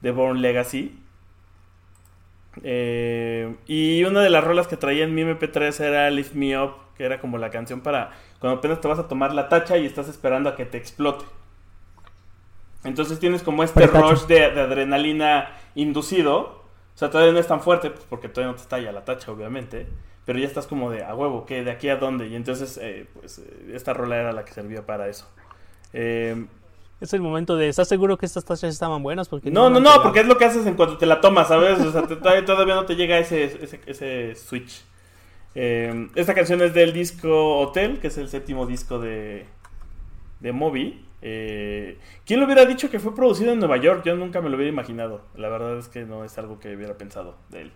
de 0.00 0.10
Born 0.10 0.40
Legacy. 0.42 0.98
Eh, 2.64 3.54
y 3.66 4.02
una 4.04 4.20
de 4.20 4.30
las 4.30 4.42
rolas 4.42 4.66
que 4.66 4.76
traía 4.76 5.04
en 5.04 5.14
mi 5.14 5.22
MP3 5.22 5.78
era 5.80 6.10
Lift 6.10 6.34
Me 6.34 6.60
Up, 6.60 6.72
que 6.96 7.04
era 7.04 7.20
como 7.20 7.38
la 7.38 7.50
canción 7.50 7.80
para 7.80 8.10
cuando 8.40 8.58
apenas 8.58 8.80
te 8.80 8.88
vas 8.88 8.98
a 8.98 9.06
tomar 9.06 9.32
la 9.34 9.48
tacha 9.48 9.76
y 9.78 9.86
estás 9.86 10.08
esperando 10.08 10.48
a 10.50 10.56
que 10.56 10.64
te 10.64 10.78
explote. 10.78 11.24
Entonces 12.84 13.18
tienes 13.18 13.42
como 13.42 13.62
este 13.64 13.80
rush 13.86 14.22
de, 14.26 14.50
de 14.52 14.60
adrenalina 14.60 15.50
inducido. 15.74 16.38
O 16.94 16.98
sea, 16.98 17.10
todavía 17.10 17.32
no 17.32 17.38
es 17.38 17.46
tan 17.46 17.60
fuerte, 17.60 17.90
pues, 17.90 18.04
porque 18.08 18.28
todavía 18.28 18.52
no 18.52 18.56
te 18.56 18.62
estalla 18.62 18.92
la 18.92 19.04
tacha, 19.04 19.30
obviamente. 19.32 19.86
Pero 20.24 20.38
ya 20.38 20.46
estás 20.46 20.66
como 20.66 20.90
de 20.90 21.04
a 21.04 21.14
huevo, 21.14 21.46
¿qué? 21.46 21.64
¿De 21.64 21.70
aquí 21.70 21.88
a 21.88 21.96
dónde? 21.96 22.26
Y 22.28 22.34
entonces, 22.36 22.78
eh, 22.82 23.06
pues, 23.18 23.38
eh, 23.38 23.72
esta 23.74 23.94
rola 23.94 24.16
era 24.16 24.32
la 24.32 24.44
que 24.44 24.52
servía 24.52 24.84
para 24.84 25.08
eso. 25.08 25.26
Eh, 25.92 26.44
Es 27.00 27.12
el 27.12 27.20
momento 27.20 27.56
de. 27.56 27.68
¿Estás 27.68 27.88
seguro 27.88 28.18
que 28.18 28.26
estas 28.26 28.44
tachas 28.44 28.72
estaban 28.74 29.02
buenas? 29.02 29.28
Porque 29.28 29.50
no, 29.50 29.70
no, 29.70 29.80
no, 29.80 30.02
porque 30.02 30.20
es 30.20 30.26
lo 30.26 30.36
que 30.36 30.44
haces 30.44 30.66
en 30.66 30.74
cuanto 30.74 30.98
te 30.98 31.06
la 31.06 31.20
tomas, 31.20 31.48
¿sabes? 31.48 31.78
O 31.80 31.92
sea, 31.92 32.02
te- 32.06 32.16
todavía, 32.16 32.44
todavía 32.44 32.74
no 32.74 32.84
te 32.86 32.96
llega 32.96 33.18
ese, 33.18 33.44
ese, 33.62 33.80
ese 33.86 34.34
switch. 34.34 34.82
Eh, 35.54 36.08
esta 36.14 36.34
canción 36.34 36.60
es 36.62 36.74
del 36.74 36.92
disco 36.92 37.58
Hotel, 37.60 37.98
que 38.00 38.08
es 38.08 38.18
el 38.18 38.28
séptimo 38.28 38.66
disco 38.66 38.98
de, 38.98 39.46
de 40.40 40.52
Moby. 40.52 41.04
Eh, 41.20 41.98
¿Quién 42.24 42.40
lo 42.40 42.46
hubiera 42.46 42.64
dicho 42.64 42.90
que 42.90 43.00
fue 43.00 43.14
producido 43.14 43.52
en 43.52 43.58
Nueva 43.58 43.76
York? 43.76 44.02
Yo 44.04 44.14
nunca 44.16 44.40
me 44.40 44.48
lo 44.48 44.56
hubiera 44.56 44.72
imaginado. 44.72 45.22
La 45.36 45.48
verdad 45.48 45.78
es 45.78 45.88
que 45.88 46.04
no 46.04 46.24
es 46.24 46.38
algo 46.38 46.58
que 46.60 46.74
hubiera 46.74 46.96
pensado 46.96 47.36
de 47.50 47.62
él. 47.62 47.72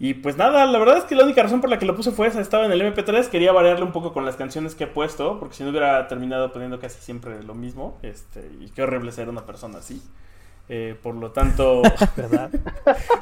Y 0.00 0.14
pues 0.14 0.36
nada, 0.36 0.64
la 0.64 0.78
verdad 0.78 0.98
es 0.98 1.04
que 1.04 1.16
la 1.16 1.24
única 1.24 1.42
razón 1.42 1.60
por 1.60 1.70
la 1.70 1.78
que 1.80 1.86
lo 1.86 1.96
puse 1.96 2.12
fue 2.12 2.28
esa. 2.28 2.40
Estaba 2.40 2.64
en 2.66 2.72
el 2.72 2.80
MP3, 2.82 3.28
quería 3.28 3.50
variarle 3.50 3.84
un 3.84 3.90
poco 3.90 4.12
con 4.12 4.24
las 4.24 4.36
canciones 4.36 4.76
que 4.76 4.84
he 4.84 4.86
puesto, 4.86 5.40
porque 5.40 5.56
si 5.56 5.64
no 5.64 5.70
hubiera 5.70 6.06
terminado 6.06 6.52
poniendo 6.52 6.78
casi 6.78 7.00
siempre 7.00 7.42
lo 7.42 7.54
mismo. 7.54 7.98
Este, 8.02 8.48
y 8.60 8.70
qué 8.70 8.82
horrible 8.82 9.10
ser 9.10 9.28
una 9.28 9.44
persona 9.44 9.78
así. 9.78 10.00
Eh, 10.68 10.96
por 11.02 11.14
lo 11.14 11.32
tanto, 11.32 11.82
¿Verdad? 12.16 12.50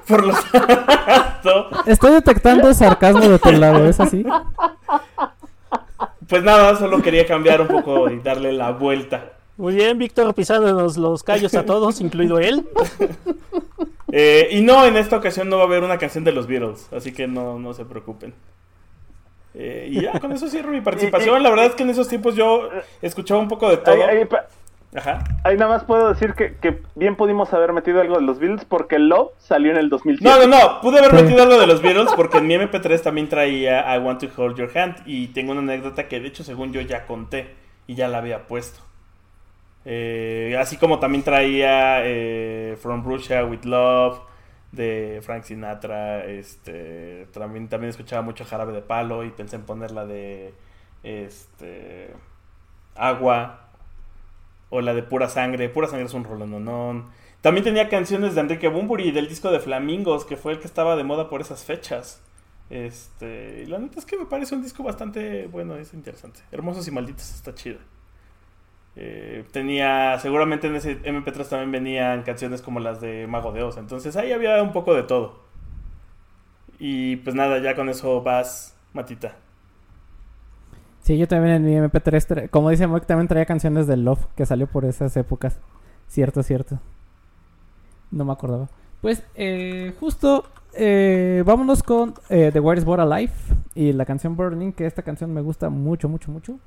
por 0.06 0.26
lo 0.26 0.34
tanto, 0.52 1.68
Estoy 1.86 2.12
detectando 2.12 2.74
sarcasmo 2.74 3.26
de 3.26 3.38
tu 3.38 3.52
lado, 3.52 3.86
¿es 3.88 4.00
así? 4.00 4.26
pues 6.28 6.42
nada, 6.42 6.76
solo 6.76 7.02
quería 7.02 7.26
cambiar 7.26 7.60
un 7.60 7.68
poco 7.68 8.10
y 8.10 8.18
darle 8.20 8.52
la 8.52 8.72
vuelta. 8.72 9.32
Muy 9.56 9.74
bien, 9.74 9.96
Víctor 9.98 10.34
pisándonos 10.34 10.96
los 10.98 11.22
callos 11.22 11.54
a 11.54 11.64
todos, 11.64 12.00
incluido 12.00 12.38
él. 12.38 12.66
Eh, 14.12 14.48
y 14.52 14.60
no, 14.60 14.84
en 14.84 14.96
esta 14.96 15.16
ocasión 15.16 15.48
no 15.48 15.56
va 15.56 15.64
a 15.64 15.66
haber 15.66 15.82
una 15.82 15.98
canción 15.98 16.24
de 16.24 16.32
los 16.32 16.46
Beatles, 16.46 16.88
así 16.92 17.12
que 17.12 17.26
no, 17.26 17.58
no 17.58 17.74
se 17.74 17.84
preocupen. 17.84 18.34
Eh, 19.54 19.88
y 19.90 20.02
ya, 20.02 20.20
con 20.20 20.32
eso 20.32 20.48
cierro 20.48 20.70
mi 20.70 20.80
participación. 20.82 21.42
La 21.42 21.50
verdad 21.50 21.66
es 21.66 21.74
que 21.74 21.82
en 21.82 21.90
esos 21.90 22.08
tiempos 22.08 22.34
yo 22.36 22.68
escuchaba 23.00 23.40
un 23.40 23.48
poco 23.48 23.68
de 23.70 23.78
todo. 23.78 23.94
Ahí, 23.94 24.18
ahí 24.18 24.24
pa- 24.26 24.46
Ajá. 24.96 25.24
ahí 25.44 25.56
nada 25.56 25.72
más 25.72 25.84
puedo 25.84 26.08
decir 26.08 26.32
que, 26.34 26.56
que 26.56 26.80
bien 26.94 27.16
pudimos 27.16 27.52
haber 27.52 27.72
metido 27.72 28.00
algo 28.00 28.16
de 28.16 28.22
los 28.22 28.38
Beatles 28.38 28.64
porque 28.64 28.98
Love 28.98 29.32
salió 29.38 29.70
en 29.70 29.76
el 29.76 29.90
2007. 29.90 30.24
No, 30.24 30.46
no, 30.46 30.58
no, 30.58 30.80
pude 30.80 30.98
haber 30.98 31.12
metido 31.12 31.42
algo 31.42 31.58
de 31.58 31.66
los 31.66 31.82
Beatles 31.82 32.12
porque 32.16 32.38
en 32.38 32.46
mi 32.46 32.54
MP3 32.54 33.02
también 33.02 33.28
traía 33.28 33.94
I 33.94 33.98
Want 33.98 34.20
to 34.20 34.42
Hold 34.42 34.56
Your 34.56 34.76
Hand 34.76 35.02
y 35.04 35.28
tengo 35.28 35.52
una 35.52 35.60
anécdota 35.60 36.08
que 36.08 36.18
de 36.18 36.28
hecho 36.28 36.44
según 36.44 36.72
yo 36.72 36.80
ya 36.80 37.06
conté 37.06 37.54
y 37.86 37.94
ya 37.94 38.08
la 38.08 38.18
había 38.18 38.46
puesto. 38.46 38.80
Eh, 39.84 40.56
así 40.58 40.76
como 40.78 40.98
también 40.98 41.22
traía 41.22 42.04
eh, 42.04 42.76
From 42.80 43.04
Russia 43.04 43.44
with 43.44 43.64
Love 43.64 44.18
de 44.72 45.20
Frank 45.22 45.44
Sinatra, 45.44 46.24
este, 46.24 47.28
también, 47.32 47.68
también 47.68 47.90
escuchaba 47.90 48.22
mucho 48.22 48.44
Jarabe 48.44 48.72
de 48.72 48.82
Palo 48.82 49.24
y 49.24 49.30
pensé 49.30 49.56
en 49.56 49.62
ponerla 49.62 50.04
de 50.04 50.52
este, 51.04 52.10
Agua 52.96 53.65
o 54.70 54.80
la 54.80 54.94
de 54.94 55.02
Pura 55.02 55.28
Sangre. 55.28 55.68
Pura 55.68 55.88
Sangre 55.88 56.06
es 56.06 56.14
un 56.14 56.24
rolononón. 56.24 57.06
También 57.40 57.64
tenía 57.64 57.88
canciones 57.88 58.34
de 58.34 58.40
Enrique 58.40 58.68
Bumburi 58.68 59.12
del 59.12 59.28
disco 59.28 59.50
de 59.50 59.60
Flamingos, 59.60 60.24
que 60.24 60.36
fue 60.36 60.52
el 60.52 60.58
que 60.58 60.66
estaba 60.66 60.96
de 60.96 61.04
moda 61.04 61.28
por 61.28 61.40
esas 61.40 61.64
fechas. 61.64 62.22
Este, 62.70 63.62
y 63.62 63.66
la 63.66 63.78
neta 63.78 64.00
es 64.00 64.06
que 64.06 64.16
me 64.16 64.26
parece 64.26 64.54
un 64.54 64.62
disco 64.62 64.82
bastante 64.82 65.46
bueno, 65.46 65.76
es 65.76 65.94
interesante. 65.94 66.40
Hermosos 66.50 66.88
y 66.88 66.90
malditos, 66.90 67.34
está 67.34 67.54
chido. 67.54 67.78
Eh, 68.96 69.44
tenía, 69.52 70.18
seguramente 70.18 70.68
en 70.68 70.76
ese 70.76 70.98
MP3 71.02 71.48
también 71.48 71.70
venían 71.70 72.22
canciones 72.22 72.62
como 72.62 72.80
las 72.80 73.00
de 73.00 73.26
Mago 73.26 73.52
de 73.52 73.62
Oz, 73.62 73.76
entonces 73.76 74.16
ahí 74.16 74.32
había 74.32 74.62
un 74.62 74.72
poco 74.72 74.94
de 74.94 75.02
todo. 75.02 75.44
Y 76.78 77.16
pues 77.16 77.36
nada, 77.36 77.58
ya 77.58 77.74
con 77.76 77.88
eso 77.88 78.22
vas, 78.22 78.74
Matita. 78.92 79.36
Sí, 81.06 81.16
yo 81.16 81.28
también 81.28 81.54
en 81.54 81.64
mi 81.64 81.76
MP3, 81.76 82.26
tra- 82.26 82.50
como 82.50 82.68
dice 82.68 82.88
Moik, 82.88 83.06
también 83.06 83.28
traía 83.28 83.46
canciones 83.46 83.86
de 83.86 83.96
Love 83.96 84.26
que 84.34 84.44
salió 84.44 84.66
por 84.66 84.84
esas 84.84 85.16
épocas. 85.16 85.60
Cierto, 86.08 86.42
cierto. 86.42 86.80
No 88.10 88.24
me 88.24 88.32
acordaba. 88.32 88.68
Pues, 89.00 89.22
eh, 89.36 89.94
justo, 90.00 90.46
eh, 90.74 91.44
vámonos 91.46 91.84
con 91.84 92.14
eh, 92.28 92.50
The 92.52 92.58
Where 92.58 92.80
is 92.80 92.84
What 92.84 92.98
Alive 92.98 93.32
y 93.76 93.92
la 93.92 94.04
canción 94.04 94.34
Burning, 94.34 94.72
que 94.72 94.84
esta 94.84 95.02
canción 95.02 95.32
me 95.32 95.42
gusta 95.42 95.70
mucho, 95.70 96.08
mucho, 96.08 96.32
mucho. 96.32 96.58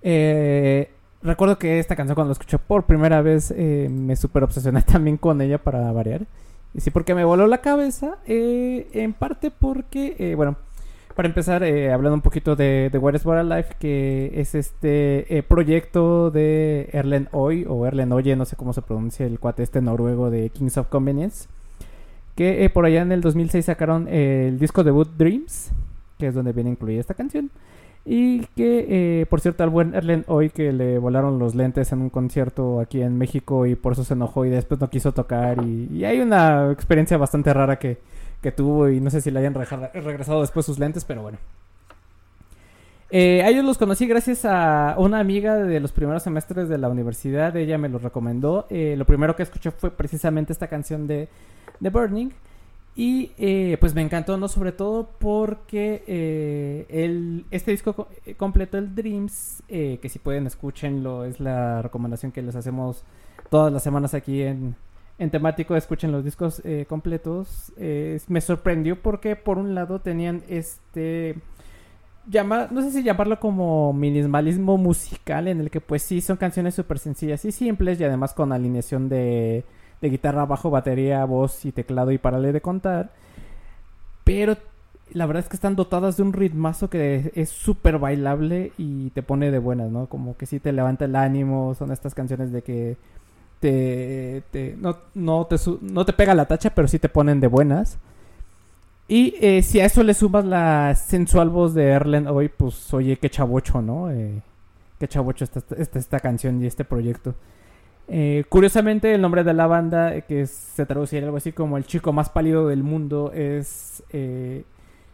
Eh, 0.00 0.88
recuerdo 1.20 1.58
que 1.58 1.80
esta 1.80 1.96
canción 1.96 2.14
cuando 2.14 2.28
la 2.28 2.34
escuché 2.34 2.58
por 2.58 2.84
primera 2.84 3.20
vez 3.20 3.52
eh, 3.56 3.88
me 3.90 4.14
super 4.14 4.44
obsesioné 4.44 4.82
también 4.86 5.16
con 5.16 5.40
ella 5.40 5.58
para 5.58 5.90
variar. 5.90 6.24
Y 6.72 6.80
sí, 6.82 6.90
porque 6.90 7.16
me 7.16 7.24
voló 7.24 7.48
la 7.48 7.58
cabeza, 7.58 8.18
eh, 8.26 8.88
en 8.92 9.12
parte 9.12 9.50
porque, 9.50 10.34
bueno, 10.36 10.56
para 11.14 11.28
empezar, 11.28 11.62
eh, 11.62 11.92
hablando 11.92 12.14
un 12.14 12.20
poquito 12.22 12.56
de, 12.56 12.88
de 12.90 12.98
Where 12.98 13.16
is 13.16 13.26
Alive, 13.26 13.66
que 13.78 14.32
es 14.34 14.54
este 14.54 15.36
eh, 15.36 15.42
proyecto 15.42 16.30
de 16.30 16.88
Erlen 16.92 17.28
Oy, 17.32 17.66
o 17.68 17.86
Erlen 17.86 18.12
Oye, 18.12 18.36
no 18.36 18.44
sé 18.44 18.56
cómo 18.56 18.72
se 18.72 18.82
pronuncia 18.82 19.26
el 19.26 19.38
cuate 19.38 19.62
este 19.62 19.80
noruego 19.80 20.30
de 20.30 20.50
Kings 20.50 20.78
of 20.78 20.88
Convenience, 20.88 21.48
que 22.34 22.64
eh, 22.64 22.70
por 22.70 22.86
allá 22.86 23.02
en 23.02 23.12
el 23.12 23.20
2006 23.20 23.64
sacaron 23.64 24.08
eh, 24.08 24.48
el 24.48 24.58
disco 24.58 24.84
debut 24.84 25.08
Dreams, 25.16 25.70
que 26.18 26.28
es 26.28 26.34
donde 26.34 26.52
viene 26.52 26.70
incluida 26.70 27.00
esta 27.00 27.14
canción. 27.14 27.50
Y 28.04 28.46
que, 28.56 29.20
eh, 29.20 29.26
por 29.26 29.40
cierto, 29.40 29.62
al 29.62 29.70
buen 29.70 29.94
Erlen 29.94 30.24
hoy 30.26 30.50
que 30.50 30.72
le 30.72 30.98
volaron 30.98 31.38
los 31.38 31.54
lentes 31.54 31.92
en 31.92 32.00
un 32.00 32.10
concierto 32.10 32.80
aquí 32.80 33.00
en 33.00 33.16
México 33.16 33.64
y 33.64 33.76
por 33.76 33.92
eso 33.92 34.02
se 34.02 34.14
enojó 34.14 34.44
y 34.44 34.50
después 34.50 34.80
no 34.80 34.90
quiso 34.90 35.12
tocar. 35.12 35.64
Y 35.64 36.04
hay 36.04 36.20
una 36.20 36.72
experiencia 36.72 37.16
bastante 37.16 37.54
rara 37.54 37.78
que, 37.78 37.98
que 38.42 38.52
tuvo 38.52 38.88
y 38.90 39.00
no 39.00 39.08
sé 39.10 39.20
si 39.20 39.30
le 39.30 39.38
hayan 39.38 39.54
regresado 39.54 40.40
después 40.40 40.66
sus 40.66 40.78
lentes, 40.78 41.04
pero 41.04 41.22
bueno. 41.22 41.38
Eh, 43.14 43.42
a 43.42 43.50
ellos 43.50 43.64
los 43.64 43.76
conocí 43.76 44.06
gracias 44.06 44.46
a 44.46 44.94
una 44.96 45.20
amiga 45.20 45.56
de 45.56 45.80
los 45.80 45.92
primeros 45.92 46.22
semestres 46.22 46.68
de 46.70 46.78
la 46.78 46.88
universidad. 46.88 47.54
Ella 47.56 47.76
me 47.76 47.90
los 47.90 48.02
recomendó. 48.02 48.66
Eh, 48.70 48.94
lo 48.96 49.04
primero 49.04 49.36
que 49.36 49.42
escuché 49.42 49.70
fue 49.70 49.90
precisamente 49.90 50.52
esta 50.52 50.66
canción 50.66 51.06
de, 51.06 51.28
de 51.78 51.90
Burning. 51.90 52.30
Y 52.96 53.32
eh, 53.38 53.76
pues 53.80 53.94
me 53.94 54.00
encantó, 54.00 54.36
¿no? 54.38 54.48
Sobre 54.48 54.72
todo 54.72 55.10
porque 55.18 56.84
el, 56.88 57.44
este 57.50 57.70
disco 57.70 57.92
co- 57.94 58.08
completo, 58.38 58.78
el 58.78 58.94
Dreams, 58.94 59.62
que 59.68 60.08
si 60.10 60.18
pueden 60.18 60.46
escúchenlo, 60.46 61.24
es 61.26 61.38
la 61.38 61.82
recomendación 61.82 62.32
que 62.32 62.42
les 62.42 62.56
hacemos 62.56 63.04
todas 63.50 63.72
las 63.72 63.82
semanas 63.82 64.14
aquí 64.14 64.42
en, 64.42 64.74
en 65.22 65.30
temático, 65.30 65.76
escuchen 65.76 66.10
los 66.12 66.24
discos 66.24 66.60
eh, 66.64 66.84
completos. 66.88 67.72
Eh, 67.76 68.20
me 68.28 68.40
sorprendió 68.40 69.00
porque 69.00 69.36
por 69.36 69.58
un 69.58 69.74
lado 69.74 70.00
tenían 70.00 70.42
este 70.48 71.36
llama, 72.28 72.68
no 72.70 72.82
sé 72.82 72.90
si 72.90 73.02
llamarlo 73.02 73.38
como 73.40 73.92
minimalismo 73.92 74.76
musical 74.78 75.48
en 75.48 75.60
el 75.60 75.70
que 75.70 75.80
pues 75.80 76.02
sí 76.02 76.20
son 76.20 76.36
canciones 76.36 76.74
súper 76.74 76.98
sencillas 76.98 77.44
y 77.44 77.52
simples 77.52 78.00
y 78.00 78.04
además 78.04 78.34
con 78.34 78.52
alineación 78.52 79.08
de, 79.08 79.64
de 80.00 80.10
guitarra, 80.10 80.44
bajo, 80.44 80.70
batería, 80.70 81.24
voz 81.24 81.64
y 81.64 81.72
teclado 81.72 82.10
y 82.10 82.18
parale 82.18 82.52
de 82.52 82.60
contar. 82.60 83.12
Pero 84.24 84.56
la 85.12 85.26
verdad 85.26 85.42
es 85.44 85.48
que 85.48 85.56
están 85.56 85.76
dotadas 85.76 86.16
de 86.16 86.22
un 86.22 86.32
ritmazo 86.32 86.90
que 86.90 87.32
es 87.34 87.50
súper 87.50 87.98
bailable 87.98 88.72
y 88.78 89.10
te 89.10 89.22
pone 89.22 89.50
de 89.50 89.58
buenas, 89.58 89.90
¿no? 89.90 90.06
Como 90.06 90.36
que 90.36 90.46
sí 90.46 90.58
te 90.58 90.72
levanta 90.72 91.04
el 91.04 91.16
ánimo, 91.16 91.74
son 91.74 91.92
estas 91.92 92.14
canciones 92.14 92.50
de 92.50 92.62
que 92.62 92.96
te, 93.62 94.42
te- 94.50 94.76
no, 94.78 94.98
no, 95.14 95.46
te 95.46 95.56
no 95.82 96.04
te 96.04 96.12
pega 96.12 96.34
la 96.34 96.46
tacha, 96.46 96.74
pero 96.74 96.88
sí 96.88 96.98
te 96.98 97.08
ponen 97.08 97.40
de 97.40 97.46
buenas. 97.46 97.98
Y 99.08 99.34
eh, 99.40 99.62
si 99.62 99.80
a 99.80 99.84
eso 99.86 100.02
le 100.02 100.14
sumas 100.14 100.44
la 100.44 100.94
sensual 100.94 101.50
voz 101.50 101.74
de 101.74 101.84
Erlen 101.88 102.26
hoy, 102.28 102.48
pues 102.48 102.92
oye, 102.94 103.16
qué 103.18 103.28
chavocho, 103.30 103.82
¿no? 103.82 104.10
Eh, 104.10 104.40
qué 104.98 105.08
chavocho 105.08 105.44
está 105.44 105.60
esta, 105.76 105.98
esta 105.98 106.20
canción 106.20 106.62
y 106.62 106.66
este 106.66 106.84
proyecto. 106.84 107.34
Eh, 108.08 108.44
curiosamente, 108.48 109.14
el 109.14 109.20
nombre 109.20 109.44
de 109.44 109.54
la 109.54 109.66
banda, 109.66 110.20
que 110.22 110.42
es- 110.42 110.50
se 110.50 110.86
traduciría 110.86 111.26
algo 111.26 111.36
así 111.38 111.52
como 111.52 111.76
el 111.78 111.84
chico 111.86 112.12
más 112.12 112.30
pálido 112.30 112.68
del 112.68 112.82
mundo, 112.82 113.32
es 113.34 114.02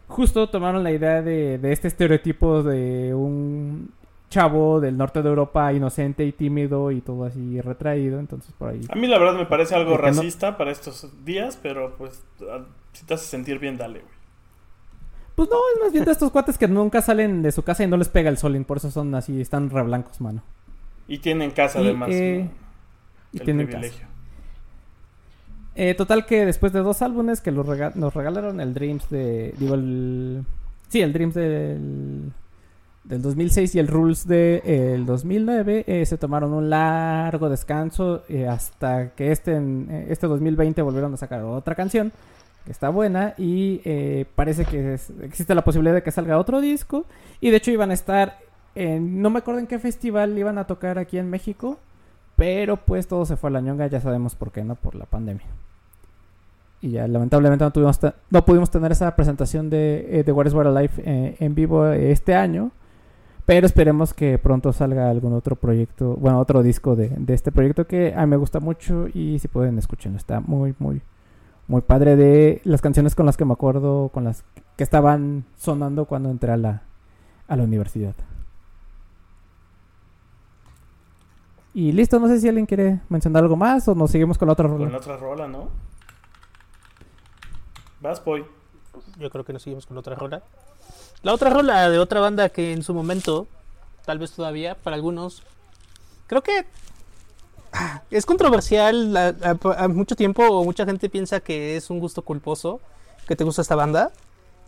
justo 0.07 0.49
tomaron 0.49 0.83
la 0.83 0.91
idea 0.91 1.21
de, 1.21 1.57
de 1.59 1.71
este 1.71 1.87
estereotipo 1.87 2.63
de 2.63 3.13
un 3.13 3.91
chavo 4.29 4.79
del 4.79 4.95
norte 4.97 5.21
de 5.23 5.29
Europa 5.29 5.73
inocente 5.73 6.23
y 6.25 6.31
tímido 6.31 6.91
y 6.91 7.01
todo 7.01 7.25
así 7.25 7.59
retraído, 7.61 8.19
entonces 8.19 8.53
por 8.57 8.69
ahí. 8.69 8.81
A 8.89 8.95
mí 8.95 9.07
la 9.07 9.17
verdad 9.17 9.35
me 9.37 9.45
parece 9.45 9.75
algo 9.75 9.91
no- 9.91 9.97
racista 9.97 10.55
para 10.57 10.71
estos 10.71 11.07
días, 11.25 11.57
pero 11.61 11.95
pues 11.97 12.23
si 12.93 13.05
te 13.05 13.13
hace 13.15 13.25
sentir 13.25 13.57
bien, 13.59 13.77
dale, 13.77 13.99
güey. 13.99 14.11
Pues 15.35 15.49
no, 15.49 15.55
es 15.73 15.81
más 15.83 15.93
bien 15.93 16.03
de 16.05 16.11
estos 16.11 16.31
cuates 16.31 16.57
que 16.57 16.67
nunca 16.67 17.01
salen 17.01 17.41
de 17.41 17.51
su 17.51 17.63
casa 17.63 17.83
y 17.83 17.87
no 17.87 17.95
les 17.97 18.09
pega 18.09 18.29
el 18.29 18.37
sol, 18.37 18.55
y 18.55 18.59
por 18.63 18.77
eso 18.77 18.91
son 18.91 19.15
así, 19.15 19.39
están 19.41 19.69
re 19.69 19.81
blancos, 19.83 20.19
mano. 20.21 20.43
Y 21.07 21.19
tienen 21.19 21.51
casa 21.51 21.79
Y, 21.81 21.85
además. 21.85 22.09
eh, 22.11 22.41
¿no? 22.45 22.51
Y 23.31 23.37
El 23.39 23.45
tienen 23.45 23.65
privilegio. 23.67 23.99
casa. 24.01 24.09
Eh, 25.75 25.93
total 25.95 26.25
que 26.25 26.45
después 26.45 26.73
de 26.73 26.79
dos 26.81 27.01
álbumes 27.01 27.39
que 27.41 27.51
los 27.51 27.65
rega- 27.65 27.93
nos 27.95 28.13
regalaron, 28.13 28.59
el 28.59 28.73
Dreams 28.73 29.09
de... 29.09 29.53
Digo, 29.57 29.75
el... 29.75 30.43
Sí, 30.89 31.01
el 31.01 31.13
Dreams 31.13 31.35
del... 31.35 32.31
Del 33.03 33.21
2006 33.21 33.75
y 33.75 33.79
el 33.79 33.87
Rules 33.87 34.27
del 34.27 35.05
2009 35.05 35.85
eh, 35.87 36.05
se 36.05 36.17
tomaron 36.17 36.53
un 36.53 36.69
largo 36.69 37.49
descanso 37.49 38.23
eh, 38.29 38.47
hasta 38.47 39.11
que 39.11 39.31
este, 39.31 39.55
en, 39.55 39.87
eh, 39.89 40.07
este 40.09 40.27
2020 40.27 40.81
volvieron 40.81 41.13
a 41.13 41.17
sacar 41.17 41.43
otra 41.43 41.75
canción 41.75 42.11
que 42.65 42.71
está 42.71 42.89
buena 42.89 43.33
y 43.37 43.81
eh, 43.85 44.25
parece 44.35 44.65
que 44.65 44.99
existe 45.23 45.55
la 45.55 45.63
posibilidad 45.63 45.95
de 45.95 46.03
que 46.03 46.11
salga 46.11 46.37
otro 46.37 46.61
disco 46.61 47.05
y 47.39 47.49
de 47.49 47.57
hecho 47.57 47.71
iban 47.71 47.89
a 47.89 47.93
estar 47.93 48.37
en, 48.75 49.21
no 49.21 49.29
me 49.29 49.39
acuerdo 49.39 49.59
en 49.61 49.67
qué 49.67 49.79
festival 49.79 50.37
iban 50.37 50.57
a 50.57 50.67
tocar 50.67 50.99
aquí 50.99 51.17
en 51.17 51.29
México 51.29 51.79
pero 52.39 52.77
pues 52.77 53.05
todo 53.05 53.25
se 53.25 53.35
fue 53.35 53.49
a 53.49 53.53
la 53.53 53.59
ñonga, 53.59 53.87
ya 53.87 53.99
sabemos 53.99 54.33
por 54.33 54.53
qué, 54.53 54.63
¿no? 54.63 54.75
Por 54.75 54.95
la 54.95 55.05
pandemia. 55.05 55.45
Y 56.79 56.91
ya 56.91 57.05
lamentablemente 57.05 57.65
no, 57.65 57.71
tuvimos 57.71 57.99
no 58.29 58.45
pudimos 58.45 58.71
tener 58.71 58.93
esa 58.93 59.13
presentación 59.13 59.69
de, 59.69 60.07
eh, 60.09 60.23
de 60.23 60.31
What 60.31 60.45
is 60.45 60.53
What 60.53 60.67
Alive 60.67 60.93
eh, 60.99 61.35
en 61.37 61.53
vivo 61.53 61.87
eh, 61.87 62.13
este 62.13 62.35
año. 62.35 62.71
Pero 63.49 63.65
esperemos 63.65 64.13
que 64.13 64.37
pronto 64.37 64.71
salga 64.73 65.09
algún 65.09 65.33
otro 65.33 65.55
proyecto, 65.55 66.15
bueno, 66.17 66.39
otro 66.39 66.61
disco 66.61 66.95
de, 66.95 67.09
de 67.09 67.33
este 67.33 67.51
proyecto 67.51 67.87
que 67.87 68.13
a 68.13 68.19
mí 68.21 68.27
me 68.27 68.37
gusta 68.37 68.59
mucho 68.59 69.07
y 69.11 69.39
si 69.39 69.47
pueden 69.47 69.79
escuchenlo. 69.79 70.19
Está 70.19 70.39
muy, 70.39 70.75
muy, 70.77 71.01
muy 71.67 71.81
padre 71.81 72.15
de 72.15 72.61
las 72.63 72.79
canciones 72.79 73.15
con 73.15 73.25
las 73.25 73.37
que 73.37 73.45
me 73.45 73.53
acuerdo, 73.53 74.09
con 74.09 74.23
las 74.23 74.43
que 74.77 74.83
estaban 74.83 75.45
sonando 75.57 76.05
cuando 76.05 76.29
entré 76.29 76.51
a 76.51 76.57
la, 76.57 76.83
a 77.47 77.55
la 77.55 77.63
universidad. 77.63 78.13
Y 81.73 81.91
listo, 81.91 82.19
no 82.19 82.27
sé 82.27 82.39
si 82.39 82.47
alguien 82.47 82.67
quiere 82.67 82.99
mencionar 83.09 83.41
algo 83.41 83.55
más 83.55 83.87
o 83.87 83.95
nos 83.95 84.11
seguimos 84.11 84.37
con 84.37 84.45
la 84.45 84.53
otra 84.53 84.67
rola. 84.67 84.83
Con 84.83 84.91
la 84.91 84.99
otra 84.99 85.17
rola, 85.17 85.47
¿no? 85.47 85.69
Vas, 87.99 88.23
Boy. 88.23 88.45
Yo 89.17 89.31
creo 89.31 89.43
que 89.43 89.53
nos 89.53 89.63
seguimos 89.63 89.87
con 89.87 89.97
otra 89.97 90.13
rola. 90.13 90.43
La 91.21 91.33
otra 91.33 91.49
rola 91.49 91.89
de 91.89 91.99
otra 91.99 92.21
banda 92.21 92.47
que 92.49 92.71
en 92.71 92.81
su 92.81 92.93
momento, 92.93 93.47
tal 94.05 94.19
vez 94.19 94.31
todavía, 94.31 94.75
para 94.75 94.95
algunos, 94.95 95.43
creo 96.27 96.41
que 96.41 96.65
ah, 97.73 98.03
es 98.09 98.25
controversial. 98.25 99.17
A, 99.17 99.87
mucho 99.89 100.15
tiempo 100.15 100.63
mucha 100.63 100.85
gente 100.85 101.09
piensa 101.09 101.41
que 101.41 101.75
es 101.75 101.89
un 101.89 101.99
gusto 101.99 102.21
culposo 102.21 102.79
que 103.27 103.35
te 103.35 103.43
gusta 103.43 103.61
esta 103.61 103.75
banda. 103.75 104.11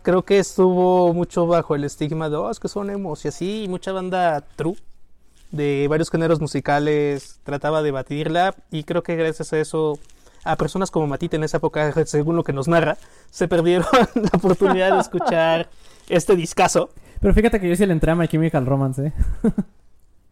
Creo 0.02 0.24
que 0.24 0.38
estuvo 0.38 1.14
mucho 1.14 1.46
bajo 1.46 1.74
el 1.74 1.84
estigma 1.84 2.28
de, 2.28 2.36
oh, 2.36 2.50
es 2.50 2.60
que 2.60 2.68
son 2.68 2.90
emos 2.90 3.24
y 3.24 3.28
así. 3.28 3.66
Mucha 3.68 3.92
banda 3.92 4.42
true 4.56 4.76
de 5.52 5.86
varios 5.88 6.10
géneros 6.10 6.40
musicales 6.40 7.40
trataba 7.44 7.82
de 7.82 7.92
batirla. 7.92 8.54
Y 8.70 8.84
creo 8.84 9.02
que 9.02 9.16
gracias 9.16 9.54
a 9.54 9.58
eso, 9.58 9.98
a 10.44 10.56
personas 10.56 10.90
como 10.90 11.06
Matita 11.06 11.36
en 11.36 11.44
esa 11.44 11.56
época, 11.58 12.04
según 12.04 12.36
lo 12.36 12.44
que 12.44 12.52
nos 12.52 12.68
narra, 12.68 12.98
se 13.30 13.48
perdieron 13.48 13.86
la 14.14 14.30
oportunidad 14.34 14.92
de 14.92 15.00
escuchar 15.00 15.70
este 16.08 16.36
discazo. 16.36 16.90
Pero 17.20 17.34
fíjate 17.34 17.60
que 17.60 17.68
yo 17.68 17.76
sí 17.76 17.86
le 17.86 17.92
entré 17.92 18.10
a 18.10 18.14
My 18.14 18.28
Chemical 18.28 18.66
Romance, 18.66 19.06
¿eh? 19.06 19.12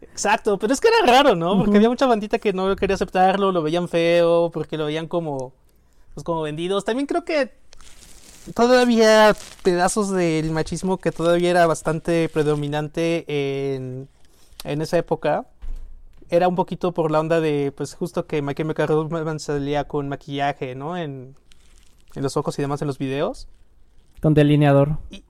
Exacto, 0.02 0.58
pero 0.58 0.72
es 0.72 0.80
que 0.80 0.88
era 0.88 1.12
raro, 1.12 1.36
¿no? 1.36 1.56
Porque 1.56 1.76
había 1.76 1.88
mucha 1.88 2.06
bandita 2.06 2.38
que 2.38 2.52
no 2.52 2.74
quería 2.76 2.94
aceptarlo, 2.94 3.52
lo 3.52 3.62
veían 3.62 3.88
feo, 3.88 4.50
porque 4.52 4.76
lo 4.76 4.86
veían 4.86 5.06
como, 5.06 5.52
pues 6.14 6.24
como 6.24 6.42
vendidos. 6.42 6.84
También 6.84 7.06
creo 7.06 7.24
que 7.24 7.52
todavía 8.54 9.34
pedazos 9.62 10.10
del 10.10 10.50
machismo 10.50 10.98
que 10.98 11.12
todavía 11.12 11.50
era 11.50 11.66
bastante 11.66 12.28
predominante 12.28 13.24
en, 13.74 14.08
en 14.64 14.82
esa 14.82 14.98
época. 14.98 15.46
Era 16.28 16.48
un 16.48 16.54
poquito 16.54 16.92
por 16.92 17.10
la 17.10 17.20
onda 17.20 17.40
de, 17.40 17.72
pues 17.74 17.94
justo 17.94 18.26
que 18.26 18.42
My 18.42 18.54
Chemical 18.54 18.88
Romance 18.88 19.46
salía 19.46 19.84
con 19.84 20.08
maquillaje, 20.08 20.74
¿no? 20.74 20.96
En, 20.96 21.36
en 22.14 22.22
los 22.22 22.36
ojos 22.36 22.58
y 22.58 22.62
demás 22.62 22.82
en 22.82 22.88
los 22.88 22.98
videos. 22.98 23.48
Con 24.20 24.34
delineador. 24.34 24.98
Y 25.10 25.24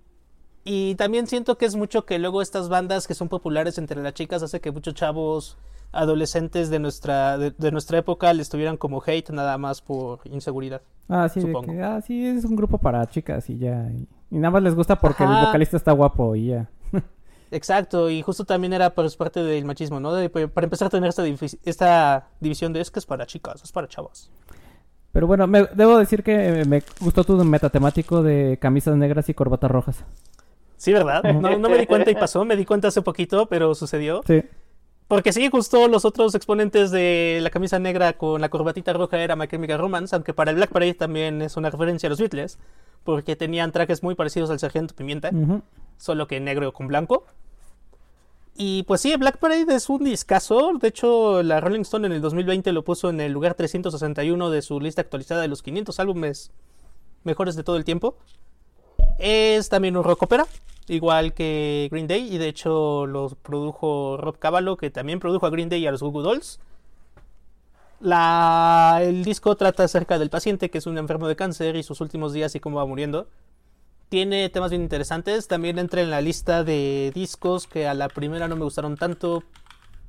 también 0.96 1.26
siento 1.26 1.56
que 1.58 1.66
es 1.66 1.74
mucho 1.76 2.04
que 2.04 2.18
luego 2.18 2.42
estas 2.42 2.68
bandas 2.68 3.06
que 3.06 3.14
son 3.14 3.28
populares 3.28 3.78
entre 3.78 4.02
las 4.02 4.14
chicas 4.14 4.42
hace 4.42 4.60
que 4.60 4.70
muchos 4.70 4.94
chavos 4.94 5.56
adolescentes 5.92 6.70
de 6.70 6.78
nuestra 6.78 7.36
de, 7.36 7.50
de 7.50 7.72
nuestra 7.72 7.98
época 7.98 8.32
les 8.32 8.48
tuvieran 8.48 8.76
como 8.76 9.02
hate 9.04 9.30
nada 9.30 9.58
más 9.58 9.80
por 9.80 10.20
inseguridad. 10.24 10.82
Ah, 11.08 11.28
sí, 11.28 11.40
Supongo. 11.40 11.72
que, 11.72 11.82
ah, 11.82 12.00
sí, 12.00 12.24
es 12.24 12.44
un 12.44 12.54
grupo 12.54 12.78
para 12.78 13.04
chicas 13.08 13.50
y 13.50 13.58
ya. 13.58 13.90
Y, 13.90 14.06
y 14.30 14.38
nada 14.38 14.52
más 14.52 14.62
les 14.62 14.74
gusta 14.74 14.96
porque 14.96 15.24
el 15.24 15.30
vocalista 15.30 15.76
está 15.76 15.92
guapo 15.92 16.36
y 16.36 16.46
ya. 16.48 16.70
Exacto, 17.50 18.08
y 18.08 18.22
justo 18.22 18.44
también 18.44 18.72
era 18.72 18.90
pues, 18.94 19.16
parte 19.16 19.42
del 19.42 19.64
machismo, 19.64 19.98
¿no? 19.98 20.12
De- 20.14 20.28
para 20.28 20.64
empezar 20.64 20.86
a 20.86 20.90
tener 20.90 21.08
esta, 21.08 21.24
esta 21.64 22.28
división 22.38 22.72
de 22.72 22.80
es 22.80 22.92
que 22.92 23.00
es 23.00 23.06
para 23.06 23.26
chicas, 23.26 23.64
es 23.64 23.72
para 23.72 23.88
chavos. 23.88 24.30
Pero 25.12 25.26
bueno, 25.26 25.48
me, 25.48 25.66
debo 25.74 25.98
decir 25.98 26.22
que 26.22 26.64
me 26.64 26.84
gustó 27.00 27.24
tu 27.24 27.34
metatemático 27.44 28.22
de 28.22 28.58
camisas 28.60 28.96
negras 28.96 29.28
y 29.28 29.34
corbatas 29.34 29.68
rojas. 29.68 30.04
Sí, 30.80 30.94
¿verdad? 30.94 31.22
No, 31.34 31.58
no 31.58 31.68
me 31.68 31.76
di 31.76 31.84
cuenta 31.84 32.10
y 32.10 32.14
pasó, 32.14 32.42
me 32.46 32.56
di 32.56 32.64
cuenta 32.64 32.88
hace 32.88 33.02
poquito, 33.02 33.44
pero 33.44 33.74
sucedió. 33.74 34.22
Sí. 34.26 34.42
Porque 35.08 35.30
sí, 35.34 35.50
justo 35.50 35.88
los 35.88 36.06
otros 36.06 36.34
exponentes 36.34 36.90
de 36.90 37.40
la 37.42 37.50
camisa 37.50 37.78
negra 37.78 38.14
con 38.14 38.40
la 38.40 38.48
corbatita 38.48 38.94
roja 38.94 39.18
era 39.18 39.36
My 39.36 39.46
Chemical 39.46 39.78
Romance, 39.78 40.16
aunque 40.16 40.32
para 40.32 40.52
el 40.52 40.56
Black 40.56 40.70
Parade 40.70 40.94
también 40.94 41.42
es 41.42 41.58
una 41.58 41.68
referencia 41.68 42.06
a 42.06 42.10
los 42.10 42.18
Beatles, 42.18 42.58
porque 43.04 43.36
tenían 43.36 43.72
trajes 43.72 44.02
muy 44.02 44.14
parecidos 44.14 44.48
al 44.48 44.58
Sargento 44.58 44.94
Pimienta, 44.94 45.30
solo 45.98 46.26
que 46.26 46.40
negro 46.40 46.72
con 46.72 46.86
blanco. 46.86 47.26
Y 48.56 48.84
pues 48.84 49.02
sí, 49.02 49.14
Black 49.16 49.36
Parade 49.36 49.74
es 49.74 49.90
un 49.90 50.02
discazo. 50.02 50.72
De 50.80 50.88
hecho, 50.88 51.42
la 51.42 51.60
Rolling 51.60 51.82
Stone 51.82 52.06
en 52.06 52.14
el 52.14 52.22
2020 52.22 52.72
lo 52.72 52.84
puso 52.84 53.10
en 53.10 53.20
el 53.20 53.32
lugar 53.32 53.52
361 53.52 54.48
de 54.48 54.62
su 54.62 54.80
lista 54.80 55.02
actualizada 55.02 55.42
de 55.42 55.48
los 55.48 55.62
500 55.62 56.00
álbumes 56.00 56.52
mejores 57.22 57.54
de 57.54 57.64
todo 57.64 57.76
el 57.76 57.84
tiempo. 57.84 58.16
Es 59.20 59.68
también 59.68 59.98
un 59.98 60.04
rock 60.04 60.22
opera. 60.22 60.46
igual 60.88 61.34
que 61.34 61.88
Green 61.92 62.08
Day, 62.08 62.34
y 62.34 62.38
de 62.38 62.48
hecho 62.48 63.06
los 63.06 63.34
produjo 63.34 64.16
Rob 64.16 64.38
Cavallo, 64.38 64.78
que 64.78 64.90
también 64.90 65.20
produjo 65.20 65.46
a 65.46 65.50
Green 65.50 65.68
Day 65.68 65.82
y 65.82 65.86
a 65.86 65.92
los 65.92 66.02
Google 66.02 66.22
Dolls. 66.24 66.58
La, 68.00 69.00
el 69.02 69.22
disco 69.22 69.54
trata 69.56 69.84
acerca 69.84 70.18
del 70.18 70.30
paciente 70.30 70.70
que 70.70 70.78
es 70.78 70.86
un 70.86 70.96
enfermo 70.96 71.28
de 71.28 71.36
cáncer 71.36 71.76
y 71.76 71.82
sus 71.82 72.00
últimos 72.00 72.32
días 72.32 72.54
y 72.54 72.60
cómo 72.60 72.78
va 72.78 72.86
muriendo. 72.86 73.28
Tiene 74.08 74.48
temas 74.48 74.70
bien 74.70 74.82
interesantes. 74.82 75.48
También 75.48 75.78
entra 75.78 76.00
en 76.00 76.10
la 76.10 76.22
lista 76.22 76.64
de 76.64 77.12
discos 77.14 77.66
que 77.66 77.86
a 77.86 77.92
la 77.92 78.08
primera 78.08 78.48
no 78.48 78.56
me 78.56 78.64
gustaron 78.64 78.96
tanto 78.96 79.44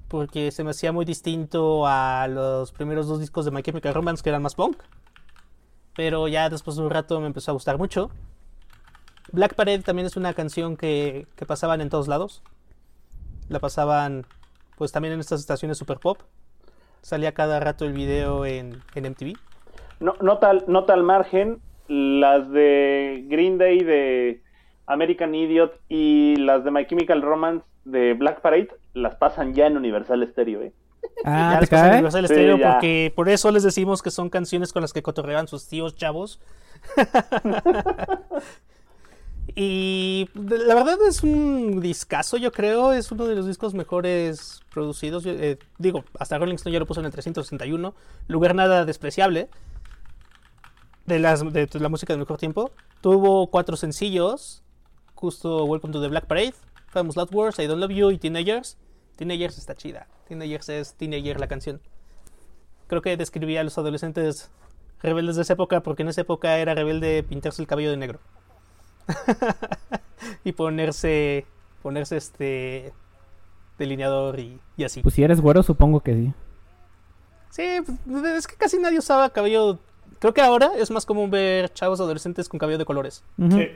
porque 0.08 0.52
se 0.52 0.64
me 0.64 0.72
hacía 0.72 0.94
muy 0.94 1.04
distinto 1.04 1.86
a 1.86 2.28
los 2.30 2.72
primeros 2.72 3.08
dos 3.08 3.20
discos 3.20 3.44
de 3.44 3.52
My 3.52 3.62
Chemical 3.62 3.94
Romance 3.94 4.24
que 4.24 4.30
eran 4.30 4.42
más 4.42 4.56
punk. 4.56 4.78
Pero 5.98 6.30
ya 6.30 6.50
después 6.50 6.78
de 6.78 6.84
un 6.84 6.90
rato 6.90 7.20
me 7.20 7.28
empezó 7.28 7.52
a 7.52 7.54
gustar 7.54 7.78
mucho. 7.78 8.10
Black 9.32 9.56
Parade 9.56 9.80
también 9.80 10.06
es 10.06 10.18
una 10.18 10.34
canción 10.34 10.78
que, 10.78 11.28
que 11.36 11.46
pasaban 11.46 11.82
en 11.82 11.90
todos 11.90 12.08
lados. 12.08 12.42
La 13.50 13.60
pasaban 13.60 14.26
pues 14.78 14.92
también 14.92 15.14
en 15.14 15.20
estas 15.20 15.40
estaciones 15.40 15.78
super 15.78 16.00
pop. 16.00 16.20
Salía 17.02 17.34
cada 17.34 17.60
rato 17.60 17.86
el 17.86 17.94
video 17.94 18.46
en, 18.46 18.82
en 18.96 19.06
MTV. 19.12 19.34
No, 20.00 20.14
nota, 20.22 20.50
al- 20.50 20.66
nota 20.68 20.94
al 20.94 21.04
margen, 21.04 21.60
las 21.88 22.50
de 22.52 23.26
Green 23.28 23.58
Day 23.58 23.80
de 23.84 24.42
American 24.88 25.34
Idiot 25.36 25.80
y 25.90 26.36
las 26.38 26.64
de 26.64 26.72
My 26.72 26.86
Chemical 26.88 27.22
Romance 27.22 27.66
de 27.86 28.14
Black 28.14 28.42
Parade 28.42 28.70
las 28.94 29.16
pasan 29.16 29.54
ya 29.54 29.68
en 29.68 29.78
Universal 29.78 30.28
Stereo, 30.32 30.62
¿eh? 30.64 30.74
Ah, 31.26 31.52
Ya 31.54 31.56
¿te 31.56 31.62
les 31.62 31.70
pasé 31.70 31.82
cae? 31.84 31.92
Universal 31.94 32.28
Sí, 32.28 32.34
Stereo 32.34 32.58
ya. 32.58 32.72
porque 32.74 33.14
por 33.16 33.30
eso 33.30 33.52
les 33.52 33.64
decimos 33.64 34.02
que 34.02 34.12
son 34.12 34.30
canciones 34.30 34.72
con 34.74 34.82
las 34.82 34.94
que 34.94 35.02
cotorreaban 35.04 35.48
sus 35.48 35.68
tíos 35.68 35.96
chavos. 35.96 36.40
y 39.56 40.30
la 40.34 40.76
verdad 40.76 40.98
es 41.08 41.24
un 41.24 41.82
discazo, 41.82 42.38
yo 42.38 42.52
creo. 42.52 42.94
Es 42.94 43.12
uno 43.12 43.26
de 43.26 43.36
los 43.36 43.48
discos 43.48 43.74
mejores 43.74 44.62
producidos. 44.74 45.26
Eh, 45.26 45.60
digo, 45.78 46.06
hasta 46.20 46.38
Rolling 46.38 46.56
Stone 46.56 46.74
ya 46.74 46.80
lo 46.80 46.86
puso 46.86 47.02
en 47.02 47.06
el 47.06 47.12
361. 47.12 47.94
Lugar 48.28 48.56
nada 48.56 48.86
despreciable. 48.86 49.50
De, 51.06 51.20
las, 51.20 51.42
de 51.52 51.68
la 51.74 51.90
música 51.90 52.14
del 52.14 52.20
mejor 52.20 52.38
tiempo. 52.38 52.72
Tuvo 53.02 53.48
cuatro 53.48 53.76
sencillos. 53.76 54.64
Justo 55.16 55.66
Welcome 55.66 55.94
to 55.94 56.02
the 56.02 56.08
Black 56.08 56.28
Parade. 56.28 56.54
Famous 56.88 57.16
Last 57.16 57.34
Wars, 57.34 57.60
I 57.60 57.68
Don't 57.68 57.80
Love 57.82 57.92
You 57.92 58.12
y 58.12 58.18
Teenagers. 58.18 58.78
Teenagers 59.16 59.58
está 59.58 59.76
chida. 59.76 60.08
Teenagers 60.28 60.70
es 60.70 60.94
Teenager 60.96 61.40
la 61.40 61.48
canción. 61.48 61.82
Creo 62.88 63.02
que 63.02 63.16
describía 63.18 63.62
a 63.62 63.64
los 63.64 63.78
adolescentes 63.78 64.50
rebeldes 65.02 65.36
de 65.38 65.44
esa 65.44 65.54
época 65.54 65.82
porque 65.84 66.04
en 66.04 66.10
esa 66.10 66.22
época 66.22 66.58
era 66.58 66.76
rebelde 66.76 67.24
pintarse 67.24 67.62
el 67.62 67.68
cabello 67.68 67.92
de 67.92 67.98
negro. 67.98 68.20
y 70.44 70.52
ponerse 70.52 71.46
ponerse 71.82 72.18
este 72.18 72.94
delineador 73.78 74.40
y, 74.40 74.60
y 74.78 74.84
así. 74.84 75.02
Pues 75.02 75.16
si 75.16 75.24
eres 75.24 75.42
güero, 75.42 75.64
supongo 75.64 76.02
que 76.02 76.14
sí. 76.14 76.34
Sí, 77.50 77.64
pues, 78.06 78.24
es 78.24 78.48
que 78.48 78.56
casi 78.56 78.80
nadie 78.80 79.00
usaba 79.00 79.30
cabello. 79.32 79.80
Creo 80.20 80.34
que 80.34 80.42
ahora 80.42 80.72
es 80.78 80.92
más 80.92 81.06
común 81.06 81.32
ver 81.32 81.74
chavos 81.74 82.00
adolescentes 82.00 82.48
con 82.48 82.60
cabello 82.60 82.78
de 82.78 82.86
colores. 82.86 83.24
Sí. 83.50 83.70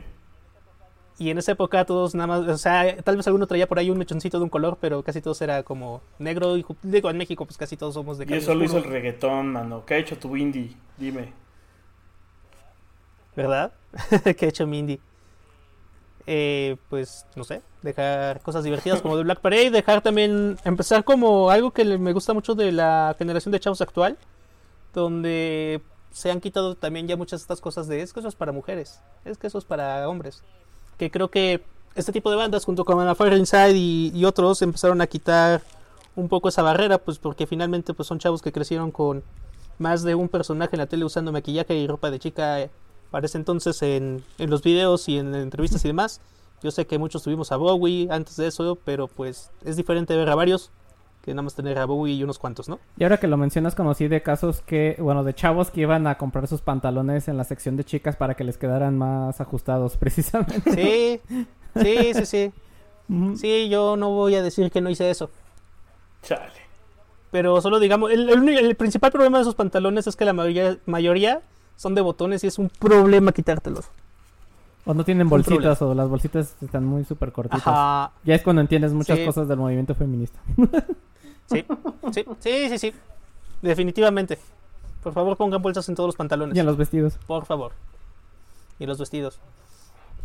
Y 1.17 1.29
en 1.29 1.37
esa 1.37 1.53
época 1.53 1.85
todos 1.85 2.13
nada 2.13 2.27
más, 2.27 2.47
o 2.47 2.57
sea, 2.57 3.01
tal 3.01 3.15
vez 3.15 3.25
alguno 3.25 3.47
traía 3.47 3.67
por 3.67 3.79
ahí 3.79 3.89
un 3.89 3.97
mechoncito 3.97 4.37
de 4.37 4.43
un 4.43 4.49
color, 4.49 4.77
pero 4.79 5.01
casi 5.01 5.21
todos 5.21 5.41
era 5.41 5.63
como 5.63 6.01
negro. 6.19 6.57
Y 6.57 6.65
digo, 6.83 7.09
en 7.09 7.17
México 7.17 7.45
pues 7.45 7.57
casi 7.57 7.77
todos 7.77 7.93
somos 7.93 8.17
de 8.17 8.25
Y 8.25 8.27
cabello 8.27 8.43
eso 8.43 8.55
lo 8.55 8.63
hizo 8.65 8.77
el 8.77 8.83
reggaetón, 8.83 9.53
mano. 9.53 9.85
¿Qué 9.85 9.95
ha 9.95 9.97
hecho 9.97 10.17
tu 10.17 10.35
indie? 10.35 10.75
Dime. 10.97 11.33
¿Verdad? 13.35 13.73
que 14.37 14.45
ha 14.45 14.49
hecho 14.49 14.67
Mindy. 14.67 14.99
Eh, 16.27 16.77
pues, 16.89 17.25
no 17.35 17.43
sé, 17.43 17.61
dejar 17.83 18.41
cosas 18.41 18.63
divertidas 18.63 19.01
como 19.01 19.15
de 19.15 19.23
Black 19.23 19.41
Parade, 19.41 19.69
dejar 19.69 20.01
también, 20.01 20.57
empezar 20.63 21.03
como 21.03 21.51
algo 21.51 21.71
que 21.71 21.85
me 21.85 22.13
gusta 22.13 22.33
mucho 22.33 22.55
de 22.55 22.71
la 22.71 23.15
generación 23.17 23.51
de 23.51 23.59
chavos 23.59 23.81
actual, 23.81 24.17
donde 24.93 25.81
se 26.11 26.31
han 26.31 26.41
quitado 26.41 26.75
también 26.75 27.07
ya 27.07 27.15
muchas 27.15 27.41
de 27.41 27.43
estas 27.43 27.61
cosas 27.61 27.87
de 27.87 28.01
es 28.01 28.11
que 28.13 28.21
eso 28.21 28.29
es 28.29 28.35
para 28.35 28.51
mujeres, 28.51 29.01
es 29.23 29.37
que 29.37 29.47
eso 29.47 29.59
es 29.59 29.65
para 29.65 30.07
hombres. 30.09 30.41
Que 30.97 31.11
creo 31.11 31.29
que 31.29 31.61
este 31.93 32.11
tipo 32.11 32.31
de 32.31 32.37
bandas, 32.37 32.65
junto 32.65 32.85
con 32.85 33.15
Fire 33.15 33.33
Inside 33.33 33.73
y, 33.75 34.11
y 34.15 34.25
otros, 34.25 34.61
empezaron 34.61 35.01
a 35.01 35.07
quitar 35.07 35.61
un 36.15 36.29
poco 36.29 36.49
esa 36.49 36.61
barrera, 36.61 36.97
pues 36.97 37.19
porque 37.19 37.45
finalmente 37.45 37.93
pues 37.93 38.07
son 38.07 38.17
chavos 38.19 38.41
que 38.41 38.51
crecieron 38.51 38.91
con 38.91 39.23
más 39.77 40.03
de 40.03 40.15
un 40.15 40.29
personaje 40.29 40.75
en 40.75 40.79
la 40.79 40.87
tele 40.87 41.05
usando 41.05 41.31
maquillaje 41.31 41.75
y 41.75 41.87
ropa 41.87 42.09
de 42.09 42.19
chica 42.19 42.69
para 43.15 43.27
ese 43.27 43.37
entonces 43.37 43.81
en, 43.81 44.25
en 44.39 44.49
los 44.49 44.61
videos 44.61 45.07
y 45.07 45.17
en 45.17 45.33
entrevistas 45.35 45.85
y 45.85 45.87
demás. 45.87 46.19
Yo 46.61 46.69
sé 46.69 46.85
que 46.85 46.97
muchos 46.97 47.23
tuvimos 47.23 47.49
a 47.53 47.55
Bowie 47.55 48.09
antes 48.11 48.35
de 48.35 48.47
eso, 48.47 48.77
pero 48.83 49.07
pues 49.07 49.51
es 49.63 49.77
diferente 49.77 50.17
ver 50.17 50.29
a 50.29 50.35
varios 50.35 50.69
que 51.23 51.31
nada 51.31 51.43
más 51.43 51.55
tener 51.55 51.77
a 51.77 51.85
Bowie 51.85 52.13
y 52.13 52.23
unos 52.25 52.39
cuantos, 52.39 52.67
¿no? 52.67 52.77
Y 52.97 53.03
ahora 53.03 53.15
que 53.17 53.27
lo 53.27 53.37
mencionas, 53.37 53.73
conocí 53.73 54.09
de 54.09 54.21
casos 54.21 54.59
que, 54.59 54.97
bueno, 54.99 55.23
de 55.23 55.33
chavos 55.33 55.71
que 55.71 55.79
iban 55.79 56.07
a 56.07 56.17
comprar 56.17 56.49
sus 56.49 56.59
pantalones 56.59 57.29
en 57.29 57.37
la 57.37 57.45
sección 57.45 57.77
de 57.77 57.85
chicas 57.85 58.17
para 58.17 58.33
que 58.33 58.43
les 58.43 58.57
quedaran 58.57 58.97
más 58.97 59.39
ajustados, 59.39 59.95
precisamente. 59.97 60.73
Sí, 60.73 61.21
sí, 61.81 62.13
sí, 62.15 62.25
sí. 62.25 63.37
Sí, 63.37 63.69
yo 63.69 63.95
no 63.95 64.09
voy 64.09 64.35
a 64.35 64.43
decir 64.43 64.69
que 64.71 64.81
no 64.81 64.89
hice 64.89 65.09
eso. 65.09 65.29
Chale. 66.21 66.51
Pero 67.31 67.61
solo 67.61 67.79
digamos, 67.79 68.11
el, 68.11 68.27
el 68.29 68.75
principal 68.75 69.13
problema 69.13 69.37
de 69.37 69.43
esos 69.43 69.55
pantalones 69.55 70.05
es 70.05 70.17
que 70.17 70.25
la 70.25 70.33
mayoría, 70.33 70.79
mayoría 70.85 71.41
son 71.75 71.95
de 71.95 72.01
botones 72.01 72.43
y 72.43 72.47
es 72.47 72.57
un 72.59 72.69
problema 72.69 73.31
quitártelos. 73.31 73.85
O 74.85 74.93
no 74.93 75.03
tienen 75.03 75.27
bolsitas, 75.27 75.81
o 75.81 75.93
las 75.95 76.07
bolsitas 76.07 76.55
están 76.61 76.85
muy 76.85 77.03
súper 77.05 77.31
cortitas. 77.31 77.65
Ajá. 77.65 78.11
Ya 78.23 78.35
es 78.35 78.43
cuando 78.43 78.61
entiendes 78.61 78.93
muchas 78.93 79.17
Sí. 79.17 79.25
cosas 79.25 79.47
del 79.47 79.57
movimiento 79.57 79.95
feminista. 79.95 80.39
Sí, 81.47 81.63
sí, 82.11 82.25
sí, 82.39 82.69
sí, 82.69 82.77
sí. 82.79 82.93
Definitivamente. 83.61 84.39
Por 85.03 85.13
favor, 85.13 85.37
pongan 85.37 85.61
bolsas 85.61 85.87
en 85.89 85.93
todos 85.93 86.07
los 86.07 86.15
pantalones. 86.15 86.57
Y 86.57 86.59
en 86.59 86.65
los 86.65 86.75
vestidos. 86.75 87.19
Por 87.27 87.45
favor. 87.45 87.73
Y 88.79 88.87
los 88.87 88.97
vestidos. 88.97 89.39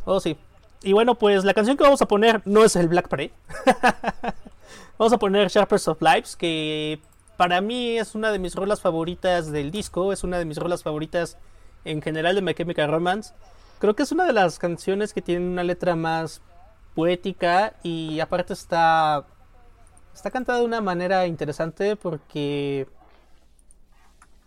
Oh, 0.07 0.19
sí. 0.19 0.39
Y 0.83 0.95
bueno, 0.95 1.17
pues 1.17 1.45
la 1.45 1.53
canción 1.53 1.77
que 1.77 1.83
vamos 1.85 2.01
a 2.01 2.07
poner 2.09 2.41
no 2.47 2.65
es 2.65 2.75
el 2.75 2.89
Black 2.89 3.09
Parade. 3.09 3.33
vamos 4.99 5.13
a 5.13 5.19
poner 5.19 5.49
Sharpers 5.49 5.89
of 5.89 6.01
Lives, 6.01 6.37
que 6.37 7.01
para 7.41 7.63
mí 7.63 7.97
es 7.97 8.15
una 8.15 8.33
de 8.33 8.39
mis 8.39 8.55
rolas 8.55 8.83
favoritas 8.83 9.51
del 9.51 9.71
disco. 9.71 10.13
Es 10.13 10.25
una 10.25 10.39
de 10.39 10.45
mis 10.45 10.59
rolas 10.59 10.83
favoritas 10.83 11.39
en 11.87 12.03
general 12.03 12.35
de 12.35 12.43
My 12.43 12.53
Chemical 12.53 12.91
Romance. 12.91 13.33
Creo 13.79 13.97
que 13.97 14.03
es 14.03 14.13
una 14.13 14.27
de 14.27 14.35
las 14.35 14.59
canciones 14.59 15.15
que 15.15 15.23
tiene 15.23 15.47
una 15.47 15.65
letra 15.65 15.97
más 15.97 16.43
poética 16.95 17.77
y 17.83 18.21
aparte 18.21 18.53
está 18.53 19.25
está 20.13 20.31
cantada 20.31 20.59
de 20.59 20.67
una 20.67 20.83
manera 20.83 21.27
interesante 21.27 21.97
porque 21.97 22.87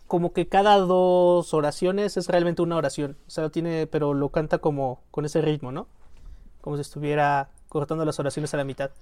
como 0.06 0.32
que 0.32 0.46
cada 0.46 0.76
dos 0.76 1.52
oraciones 1.52 2.16
es 2.16 2.28
realmente 2.28 2.62
una 2.62 2.76
oración. 2.76 3.16
O 3.26 3.30
sea, 3.30 3.48
tiene, 3.48 3.88
pero 3.88 4.14
lo 4.14 4.28
canta 4.28 4.58
como 4.58 5.02
con 5.10 5.24
ese 5.24 5.42
ritmo, 5.42 5.72
¿no? 5.72 5.88
Como 6.60 6.76
si 6.76 6.82
estuviera 6.82 7.50
cortando 7.68 8.04
las 8.04 8.20
oraciones 8.20 8.54
a 8.54 8.56
la 8.56 8.62
mitad. 8.62 8.92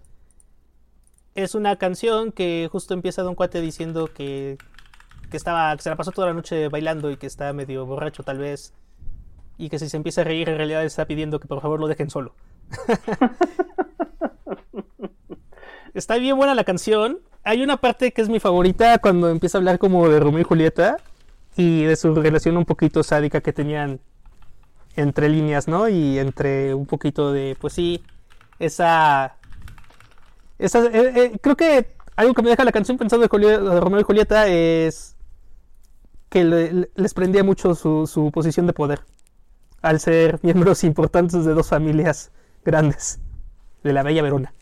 Es 1.34 1.54
una 1.54 1.76
canción 1.76 2.32
que 2.32 2.68
justo 2.70 2.94
empieza 2.94 3.22
de 3.22 3.28
un 3.28 3.34
cuate 3.34 3.60
diciendo 3.60 4.10
que, 4.12 4.58
que 5.30 5.36
estaba, 5.36 5.74
que 5.76 5.82
se 5.82 5.90
la 5.90 5.96
pasó 5.96 6.10
toda 6.10 6.28
la 6.28 6.34
noche 6.34 6.68
bailando 6.68 7.10
y 7.10 7.16
que 7.16 7.26
está 7.26 7.52
medio 7.52 7.86
borracho 7.86 8.22
tal 8.22 8.38
vez. 8.38 8.74
Y 9.58 9.68
que 9.68 9.78
si 9.78 9.88
se 9.88 9.96
empieza 9.96 10.22
a 10.22 10.24
reír 10.24 10.48
en 10.48 10.56
realidad 10.56 10.84
está 10.84 11.06
pidiendo 11.06 11.40
que 11.40 11.48
por 11.48 11.60
favor 11.60 11.80
lo 11.80 11.88
dejen 11.88 12.10
solo. 12.10 12.34
Está 15.94 16.16
bien 16.16 16.36
buena 16.38 16.54
la 16.54 16.64
canción. 16.64 17.20
Hay 17.44 17.62
una 17.62 17.76
parte 17.76 18.12
que 18.12 18.22
es 18.22 18.30
mi 18.30 18.40
favorita 18.40 18.96
cuando 18.98 19.28
empieza 19.28 19.58
a 19.58 19.60
hablar 19.60 19.78
como 19.78 20.08
de 20.08 20.20
Romeo 20.20 20.40
y 20.40 20.44
Julieta 20.44 20.96
y 21.54 21.82
de 21.82 21.96
su 21.96 22.14
relación 22.14 22.56
un 22.56 22.64
poquito 22.64 23.02
sádica 23.02 23.42
que 23.42 23.52
tenían 23.52 24.00
entre 24.96 25.28
líneas, 25.28 25.68
¿no? 25.68 25.88
Y 25.88 26.18
entre 26.18 26.72
un 26.72 26.86
poquito 26.86 27.32
de, 27.32 27.56
pues 27.60 27.74
sí, 27.74 28.02
esa... 28.58 29.36
eh, 30.62 31.12
eh, 31.16 31.38
creo 31.40 31.56
que 31.56 31.86
algo 32.16 32.34
que 32.34 32.42
me 32.42 32.50
deja 32.50 32.64
la 32.64 32.72
canción 32.72 32.98
pensando 32.98 33.26
de, 33.26 33.80
Romeo 33.80 34.00
y 34.00 34.04
Julieta 34.04 34.46
es 34.48 35.16
que 36.28 36.44
le- 36.44 36.72
le- 36.72 36.90
les 36.94 37.14
prendía 37.14 37.42
mucho 37.44 37.74
su, 37.74 38.30
posición 38.32 38.66
de 38.66 38.72
poder 38.72 39.00
al 39.82 39.98
ser 40.00 40.38
miembros 40.42 40.84
importantes 40.84 41.44
de 41.44 41.54
dos 41.54 41.68
familias 41.68 42.30
grandes 42.64 43.18
de 43.82 43.92
la 43.92 44.02
Bella 44.02 44.22
Verona. 44.22 44.54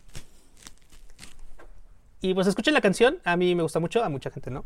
Y 2.23 2.35
pues 2.35 2.47
escuchen 2.47 2.75
la 2.75 2.81
canción, 2.81 3.19
a 3.25 3.37
mí 3.37 3.55
me 3.55 3.63
gusta 3.63 3.81
mucho, 3.81 4.05
a 4.05 4.09
mucha 4.09 4.31
gente 4.31 4.51
no. 4.51 4.65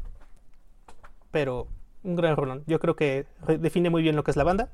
Pero 1.31 1.69
un 2.03 2.17
gran 2.17 2.37
rolón. 2.37 2.65
Yo 2.67 2.79
creo 2.81 2.97
que 2.97 3.27
define 3.61 3.91
muy 3.91 4.03
bien 4.03 4.17
lo 4.17 4.25
que 4.25 4.31
es 4.31 4.37
la 4.37 4.45
banda. 4.45 4.71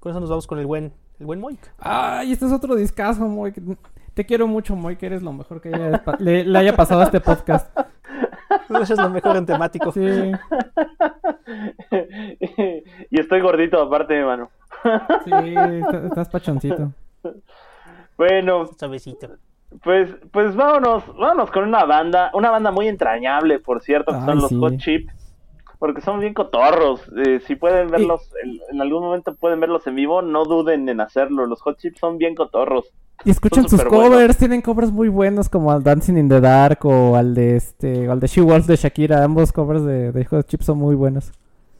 Con 0.00 0.10
eso 0.10 0.20
nos 0.20 0.28
vamos 0.30 0.46
con 0.46 0.58
el 0.58 0.66
buen, 0.66 0.92
el 1.18 1.26
buen 1.26 1.40
Moik. 1.40 1.60
Ay, 1.78 2.32
este 2.32 2.46
es 2.46 2.52
otro 2.52 2.74
discazo, 2.74 3.26
Moy. 3.26 3.52
Te 4.16 4.24
quiero 4.24 4.46
mucho, 4.46 4.74
Moy, 4.74 4.96
que 4.96 5.04
eres 5.04 5.22
lo 5.22 5.30
mejor 5.34 5.60
que 5.60 5.68
haya 5.68 6.02
le, 6.20 6.42
le 6.42 6.58
haya 6.58 6.74
pasado 6.74 7.02
a 7.02 7.04
este 7.04 7.20
podcast. 7.20 7.68
Eso 8.80 8.94
es 8.94 8.98
lo 8.98 9.10
mejor 9.10 9.36
en 9.36 9.44
temático. 9.44 9.92
Sí. 9.92 10.00
y 13.10 13.20
estoy 13.20 13.42
gordito 13.42 13.78
aparte, 13.82 14.24
mano. 14.24 14.48
Sí, 15.22 15.30
está- 15.54 16.06
estás 16.06 16.28
pachoncito. 16.30 16.92
Bueno, 18.16 18.64
Suavecito. 18.78 19.36
pues, 19.82 20.08
pues 20.32 20.56
vámonos, 20.56 21.04
vámonos 21.14 21.50
con 21.50 21.64
una 21.64 21.84
banda, 21.84 22.30
una 22.32 22.50
banda 22.50 22.70
muy 22.70 22.88
entrañable, 22.88 23.58
por 23.58 23.82
cierto, 23.82 24.12
que 24.12 24.18
Ay, 24.18 24.24
son 24.24 24.36
los 24.38 24.48
sí. 24.48 24.56
Hot 24.58 24.76
Chip, 24.78 25.10
porque 25.78 26.00
son 26.00 26.20
bien 26.20 26.34
cotorros. 26.34 27.00
eh, 27.24 27.40
si 27.46 27.56
pueden 27.56 27.88
verlos, 27.90 28.30
en, 28.42 28.58
en 28.72 28.80
algún 28.80 29.02
momento 29.04 29.34
pueden 29.34 29.60
verlos 29.60 29.86
en 29.86 29.94
vivo, 29.96 30.22
no 30.22 30.44
duden 30.44 30.88
en 30.88 31.00
hacerlo. 31.00 31.46
Los 31.46 31.60
Hot 31.62 31.78
Chip 31.78 31.96
son 31.96 32.18
bien 32.18 32.34
cotorros. 32.34 32.86
Y 33.24 33.30
escuchan 33.30 33.68
sus 33.68 33.82
covers, 33.82 34.36
tienen 34.36 34.60
covers 34.60 34.92
muy 34.92 35.08
buenos 35.08 35.48
como 35.48 35.72
al 35.72 35.82
Dancing 35.82 36.16
in 36.18 36.28
the 36.28 36.40
Dark 36.40 36.84
o 36.84 37.16
al 37.16 37.34
de 37.34 37.56
este, 37.56 38.08
o 38.08 38.12
al 38.12 38.20
de 38.20 38.26
She 38.26 38.42
Wolf 38.42 38.66
de 38.66 38.76
Shakira, 38.76 39.24
ambos 39.24 39.52
covers 39.52 39.84
de, 39.84 40.12
de 40.12 40.24
Hot 40.26 40.46
Chip 40.46 40.60
son 40.62 40.78
muy 40.78 40.94
buenos. 40.94 41.32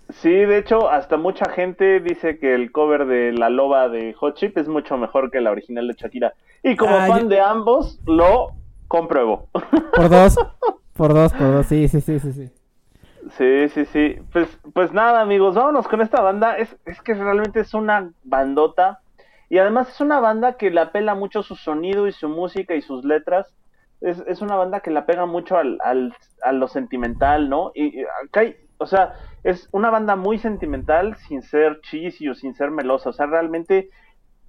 Sí, 0.08 0.30
de 0.30 0.58
hecho, 0.58 0.88
hasta 0.88 1.16
mucha 1.16 1.50
gente 1.50 1.98
dice 2.00 2.38
que 2.38 2.54
el 2.54 2.70
cover 2.72 3.06
de 3.06 3.32
La 3.32 3.50
Loba 3.50 3.88
de 3.88 4.12
Hot 4.14 4.36
Chip 4.36 4.56
es 4.56 4.68
mucho 4.68 4.96
mejor 4.96 5.30
que 5.30 5.40
la 5.40 5.50
original 5.50 5.86
de 5.88 5.94
Shakira. 5.94 6.32
Y 6.62 6.76
como 6.76 6.94
Ah, 6.96 7.06
fan 7.08 7.22
yo- 7.22 7.28
de 7.28 7.40
ambos, 7.40 7.98
lo 8.06 8.52
compruebo. 8.88 9.48
Por 9.94 10.08
dos, 10.08 10.36
por 10.94 11.12
dos, 11.12 11.32
por 11.32 11.52
dos, 11.52 11.66
sí, 11.66 11.88
sí, 11.88 12.00
sí, 12.00 12.18
sí, 12.20 12.32
sí. 12.32 12.48
Sí, 13.30 13.68
sí, 13.70 13.84
sí. 13.86 14.16
Pues, 14.32 14.48
pues 14.72 14.92
nada, 14.92 15.20
amigos, 15.20 15.54
vámonos 15.56 15.88
con 15.88 16.00
esta 16.00 16.20
banda. 16.22 16.56
Es, 16.58 16.76
es 16.84 17.00
que 17.02 17.14
realmente 17.14 17.60
es 17.60 17.74
una 17.74 18.12
bandota. 18.22 19.00
Y 19.48 19.58
además 19.58 19.88
es 19.88 20.00
una 20.00 20.20
banda 20.20 20.56
que 20.56 20.70
le 20.70 20.80
apela 20.80 21.14
mucho 21.14 21.42
su 21.42 21.56
sonido 21.56 22.06
y 22.06 22.12
su 22.12 22.28
música 22.28 22.74
y 22.74 22.82
sus 22.82 23.04
letras. 23.04 23.52
Es, 24.00 24.20
es 24.26 24.42
una 24.42 24.54
banda 24.56 24.80
que 24.80 24.90
le 24.90 24.98
apega 25.00 25.26
mucho 25.26 25.56
al, 25.56 25.78
al, 25.82 26.14
a 26.42 26.52
lo 26.52 26.68
sentimental, 26.68 27.48
¿no? 27.48 27.72
Y, 27.74 28.00
y 28.00 28.04
acá 28.24 28.40
hay, 28.40 28.56
o 28.78 28.86
sea, 28.86 29.14
es 29.42 29.68
una 29.72 29.90
banda 29.90 30.14
muy 30.16 30.38
sentimental 30.38 31.16
sin 31.16 31.42
ser 31.42 31.80
cheesy 31.80 32.28
o 32.28 32.34
sin 32.34 32.54
ser 32.54 32.70
melosa. 32.70 33.10
O 33.10 33.12
sea, 33.12 33.26
realmente 33.26 33.90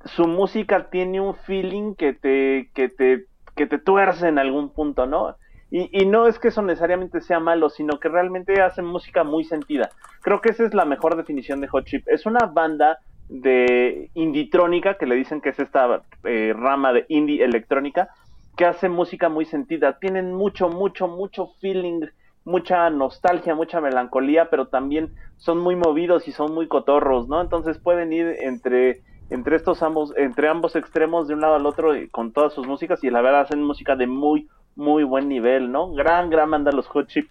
su 0.06 0.28
música 0.28 0.90
tiene 0.90 1.20
un 1.22 1.36
feeling 1.36 1.96
que 1.96 2.14
te, 2.14 2.72
que 2.74 2.90
te, 2.90 3.26
que 3.56 3.68
te 3.68 3.80
tuerce 3.80 4.28
en 4.28 4.40
algún 4.40 4.72
punto, 4.74 5.06
¿no? 5.08 5.36
Y, 5.70 5.90
y 5.92 6.06
no 6.06 6.28
es 6.28 6.40
que 6.40 6.48
eso 6.48 6.62
necesariamente 6.62 7.22
sea 7.22 7.40
malo, 7.40 7.70
sino 7.70 8.00
que 8.00 8.10
realmente 8.10 8.62
hacen 8.62 8.86
música 8.86 9.24
muy 9.24 9.44
sentida. 9.44 9.90
Creo 10.22 10.42
que 10.42 10.50
esa 10.50 10.66
es 10.66 10.74
la 10.74 10.86
mejor 10.86 11.16
definición 11.16 11.62
de 11.62 11.68
Hot 11.68 11.86
Chip. 11.86 12.08
Es 12.08 12.26
una 12.26 12.46
banda 12.46 13.00
de 13.30 14.10
inditrónica, 14.14 14.98
que 14.98 15.06
le 15.06 15.16
dicen 15.16 15.42
que 15.42 15.50
es 15.50 15.60
esta 15.60 16.02
eh, 16.24 16.54
rama 16.56 16.94
de 16.94 17.06
indie 17.10 17.44
electrónica, 17.44 18.10
que 18.56 18.66
hace 18.66 18.90
música 18.90 19.30
muy 19.30 19.46
sentida. 19.46 20.00
Tienen 20.00 20.34
mucho, 20.34 20.70
mucho, 20.70 21.08
mucho 21.08 21.48
feeling, 21.60 22.02
mucha 22.46 22.90
nostalgia, 22.90 23.54
mucha 23.54 23.82
melancolía, 23.82 24.50
pero 24.50 24.68
también 24.68 25.14
son 25.38 25.60
muy 25.60 25.76
movidos 25.76 26.28
y 26.28 26.32
son 26.32 26.54
muy 26.54 26.68
cotorros, 26.68 27.28
¿no? 27.28 27.42
Entonces 27.42 27.78
pueden 27.78 28.14
ir 28.14 28.36
entre 28.40 29.02
entre 29.30 29.58
estos 29.58 29.84
ambos, 29.84 30.14
entre 30.16 30.48
ambos 30.48 30.78
extremos 30.78 31.28
de 31.28 31.34
un 31.34 31.42
lado 31.42 31.56
al 31.56 31.66
otro 31.66 31.96
y 31.98 32.08
con 32.08 32.32
todas 32.32 32.54
sus 32.54 32.66
músicas 32.66 33.04
y 33.04 33.10
la 33.10 33.22
verdad 33.22 33.42
hacen 33.42 33.62
música 33.62 33.98
de 33.98 34.08
muy, 34.08 34.48
muy 34.78 35.04
buen 35.04 35.28
nivel, 35.28 35.72
¿no? 35.72 35.92
Gran, 35.94 36.30
gran 36.30 36.50
banda 36.50 36.72
los 36.72 36.88
Hot 36.88 37.08
Chip. 37.08 37.30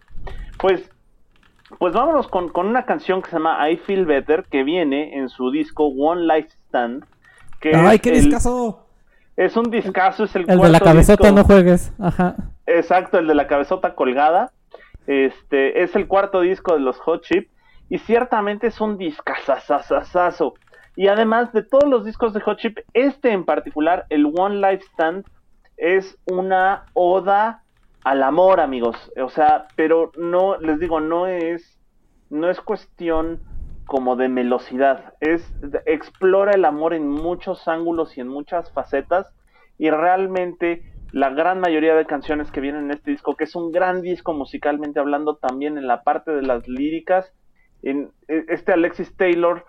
Pues, 0.58 0.90
pues 1.78 1.94
vámonos 1.94 2.28
con, 2.28 2.50
con 2.50 2.66
una 2.66 2.84
canción 2.84 3.22
que 3.22 3.30
se 3.30 3.36
llama 3.36 3.70
I 3.70 3.78
Feel 3.78 4.04
Better, 4.04 4.44
que 4.50 4.62
viene 4.64 5.16
en 5.16 5.28
su 5.30 5.50
disco 5.50 5.86
One 5.86 6.22
Life 6.26 6.50
Stand. 6.68 7.04
Que 7.60 7.74
Ay, 7.74 7.96
es 7.96 8.02
qué 8.02 8.08
el- 8.10 8.24
discazo. 8.24 8.82
Es 9.36 9.56
un 9.56 9.70
discazo, 9.70 10.24
es 10.24 10.34
el, 10.36 10.48
El 10.50 10.58
de 10.60 10.68
la 10.70 10.80
cabezota 10.80 11.28
disco- 11.28 11.36
no 11.36 11.44
juegues. 11.44 11.92
Ajá. 11.98 12.36
Exacto, 12.66 13.18
el 13.18 13.26
de 13.26 13.34
la 13.34 13.46
cabezota 13.46 13.94
colgada. 13.94 14.52
Este 15.06 15.82
es 15.82 15.94
el 15.94 16.08
cuarto 16.08 16.40
disco 16.40 16.72
de 16.74 16.80
los 16.80 16.98
Hot 17.00 17.22
Chip 17.22 17.48
y 17.88 17.98
ciertamente 17.98 18.66
es 18.68 18.80
un 18.80 18.96
discazazazazazo. 18.98 20.54
Y 20.96 21.08
además 21.08 21.52
de 21.52 21.62
todos 21.62 21.84
los 21.88 22.04
discos 22.04 22.32
de 22.32 22.40
Hot 22.40 22.58
Chip, 22.58 22.78
este 22.94 23.30
en 23.32 23.44
particular, 23.44 24.06
el 24.08 24.26
One 24.34 24.56
Life 24.56 24.84
Stand, 24.94 25.26
es 25.76 26.18
una 26.26 26.86
oda 26.94 27.62
al 28.04 28.22
amor, 28.22 28.60
amigos. 28.60 28.96
O 29.20 29.28
sea, 29.28 29.66
pero 29.76 30.12
no, 30.16 30.58
les 30.58 30.78
digo, 30.78 31.00
no 31.00 31.26
es, 31.26 31.78
no 32.30 32.50
es 32.50 32.60
cuestión 32.60 33.40
como 33.86 34.16
de 34.16 34.28
melosidad. 34.28 35.14
Es, 35.20 35.52
explora 35.86 36.52
el 36.52 36.64
amor 36.64 36.94
en 36.94 37.08
muchos 37.08 37.68
ángulos 37.68 38.16
y 38.16 38.20
en 38.20 38.28
muchas 38.28 38.72
facetas. 38.72 39.32
Y 39.78 39.90
realmente 39.90 40.82
la 41.12 41.30
gran 41.30 41.60
mayoría 41.60 41.94
de 41.94 42.06
canciones 42.06 42.50
que 42.50 42.60
vienen 42.60 42.86
en 42.86 42.90
este 42.92 43.10
disco, 43.10 43.36
que 43.36 43.44
es 43.44 43.54
un 43.54 43.72
gran 43.72 44.02
disco 44.02 44.32
musicalmente 44.34 45.00
hablando 45.00 45.36
también 45.36 45.78
en 45.78 45.86
la 45.86 46.02
parte 46.02 46.32
de 46.32 46.42
las 46.42 46.66
líricas, 46.68 47.32
en, 47.82 48.10
e- 48.28 48.44
este 48.48 48.72
Alexis 48.72 49.16
Taylor, 49.16 49.64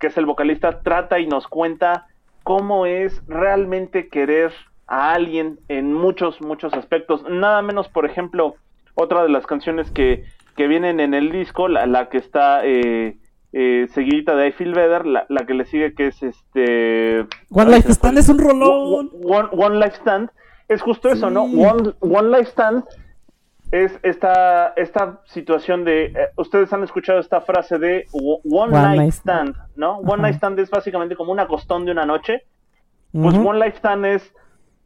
que 0.00 0.06
es 0.06 0.16
el 0.16 0.26
vocalista, 0.26 0.80
trata 0.80 1.18
y 1.18 1.26
nos 1.26 1.46
cuenta 1.46 2.06
cómo 2.42 2.86
es 2.86 3.22
realmente 3.26 4.08
querer 4.08 4.52
a 4.88 5.12
alguien 5.12 5.60
en 5.68 5.92
muchos, 5.92 6.40
muchos 6.40 6.72
aspectos. 6.74 7.22
Nada 7.28 7.62
menos, 7.62 7.88
por 7.88 8.06
ejemplo, 8.06 8.56
otra 8.94 9.22
de 9.22 9.28
las 9.28 9.46
canciones 9.46 9.90
que, 9.90 10.24
que 10.56 10.66
vienen 10.66 10.98
en 10.98 11.14
el 11.14 11.30
disco, 11.30 11.68
la, 11.68 11.86
la 11.86 12.08
que 12.08 12.18
está 12.18 12.64
eh, 12.64 13.18
eh, 13.52 13.86
seguidita 13.92 14.34
de 14.34 14.48
I 14.48 14.52
Feel 14.52 14.74
Better, 14.74 15.06
la, 15.06 15.26
la 15.28 15.46
que 15.46 15.54
le 15.54 15.66
sigue 15.66 15.94
que 15.94 16.08
es 16.08 16.22
este... 16.22 17.26
One 17.50 17.70
Life 17.70 17.92
Stand 17.92 18.18
es 18.18 18.28
un 18.28 18.38
rolón. 18.38 19.10
One, 19.22 19.48
One 19.52 19.78
Life 19.78 19.96
Stand 19.96 20.30
es 20.68 20.82
justo 20.82 21.10
eso, 21.10 21.30
¿no? 21.30 21.44
One, 21.44 21.94
One 22.00 22.30
Life 22.30 22.50
Stand 22.50 22.84
es 23.70 23.98
esta, 24.02 24.68
esta 24.76 25.20
situación 25.26 25.84
de. 25.84 26.06
eh, 26.06 26.28
ustedes 26.36 26.72
han 26.72 26.82
escuchado 26.84 27.18
esta 27.18 27.42
frase 27.42 27.78
de 27.78 28.06
One, 28.12 28.40
One 28.50 28.72
Night 28.72 28.98
night 28.98 29.12
Stand, 29.12 29.54
¿no? 29.76 29.98
One 29.98 30.14
Ajá. 30.14 30.22
Night 30.22 30.36
Stand 30.36 30.58
es 30.60 30.70
básicamente 30.70 31.16
como 31.16 31.32
una 31.32 31.46
costón 31.46 31.84
de 31.84 31.92
una 31.92 32.06
noche. 32.06 32.44
Pues. 33.12 33.34
One 33.34 33.58
Life 33.58 33.76
Stand 33.76 34.06
es 34.06 34.34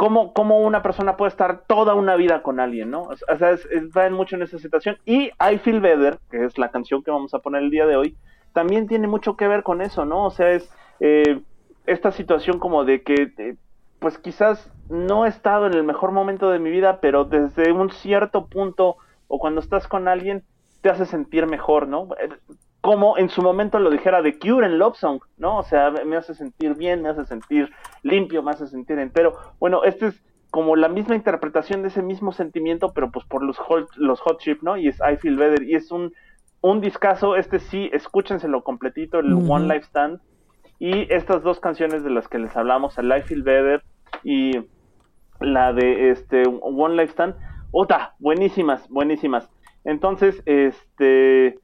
cómo, 0.03 0.33
cómo 0.33 0.59
una 0.61 0.83
persona 0.83 1.17
puede 1.17 1.29
estar 1.31 1.65
toda 1.69 1.95
una 1.95 2.17
vida 2.17 2.43
con 2.43 2.59
alguien, 2.61 2.91
¿no? 2.91 3.03
O 3.03 3.17
sea, 3.39 3.53
es, 3.53 3.65
es- 3.67 3.85
va 3.97 4.11
mucho 4.11 4.35
en 4.37 4.43
esa 4.43 4.59
situación. 4.59 4.99
Y 5.05 5.27
I 5.41 5.59
Feel 5.63 5.81
Better, 5.81 6.19
que 6.31 6.45
es 6.45 6.59
la 6.59 6.71
canción 6.73 7.03
que 7.05 7.13
vamos 7.13 7.35
a 7.35 7.39
poner 7.39 7.63
el 7.63 7.71
día 7.71 7.87
de 7.87 7.97
hoy, 7.97 8.17
también 8.53 8.89
tiene 8.89 9.07
mucho 9.09 9.37
que 9.37 9.47
ver 9.49 9.63
con 9.63 9.81
eso, 9.81 10.05
¿no? 10.05 10.25
O 10.27 10.31
sea, 10.31 10.51
es 10.53 10.69
eh, 11.01 11.41
esta 11.87 12.11
situación 12.13 12.59
como 12.59 12.85
de 12.85 13.03
que, 13.03 13.33
eh, 13.39 13.57
pues 14.01 14.19
quizás 14.19 14.73
no 14.89 15.25
he 15.25 15.29
estado 15.29 15.67
en 15.67 15.75
el 15.75 15.85
mejor 15.85 16.11
momento 16.13 16.51
de 16.51 16.59
mi 16.59 16.71
vida, 16.71 17.01
pero 17.01 17.25
desde 17.25 17.73
un 17.73 17.91
cierto 17.91 18.49
punto 18.49 18.97
o 19.29 19.39
cuando 19.39 19.61
estás 19.61 19.87
con 19.89 20.09
alguien 20.09 20.45
te 20.81 20.91
hace 20.91 21.07
sentir 21.07 21.47
mejor, 21.47 21.87
¿no? 21.87 22.09
Como 22.83 23.17
en 23.17 23.31
su 23.31 23.41
momento 23.41 23.79
lo 23.79 23.91
dijera 23.91 24.23
The 24.23 24.39
Cure 24.39 24.67
en 24.67 24.79
Love 24.79 24.97
Song, 24.97 25.21
¿no? 25.39 25.59
O 25.59 25.63
sea, 25.63 25.91
me 25.91 26.17
hace 26.17 26.35
sentir 26.35 26.75
bien, 26.75 27.01
me 27.01 27.09
hace 27.09 27.25
sentir 27.25 27.71
limpio, 28.03 28.43
me 28.43 28.51
hace 28.51 28.67
sentir 28.67 28.99
entero. 28.99 29.35
Bueno, 29.59 29.85
este 29.85 30.09
es 30.09 30.23
como 30.51 30.77
la 30.77 30.89
misma 30.89 31.15
interpretación 31.15 31.81
de 31.81 31.89
ese 31.89 32.03
mismo 32.03 32.33
sentimiento, 32.33 32.93
pero 32.93 33.11
pues 33.11 33.25
por 33.25 33.43
los 33.43 33.57
hot, 33.57 33.89
los 33.97 34.21
hot 34.21 34.39
chip, 34.41 34.63
¿no? 34.63 34.77
Y 34.77 34.89
es 34.89 34.99
I 34.99 35.17
Feel 35.17 35.37
Better. 35.37 35.63
Y 35.63 35.77
es 35.77 35.91
un, 35.91 36.13
un 36.61 36.83
discazo, 36.83 37.37
este 37.37 37.59
sí, 37.59 37.89
escúchenselo 37.93 38.63
completito, 38.63 39.21
el. 39.21 39.33
One 39.33 39.73
Life 39.73 39.87
Stand. 39.87 40.21
Y 40.79 41.11
estas 41.11 41.43
dos 41.43 41.61
canciones 41.61 42.05
de 42.05 42.11
las 42.11 42.29
que 42.29 42.39
les 42.39 42.55
hablamos, 42.57 42.99
el 42.99 43.17
I 43.17 43.23
Feel 43.23 43.43
Better 43.43 43.83
y 44.25 44.53
la 45.41 45.73
de 45.73 46.11
este 46.11 46.43
One 46.47 46.97
Life 46.97 47.13
Stand, 47.13 47.37
otra, 47.71 48.15
buenísimas, 48.19 48.89
buenísimas. 48.91 49.49
Entonces, 49.85 50.43
este, 50.45 51.59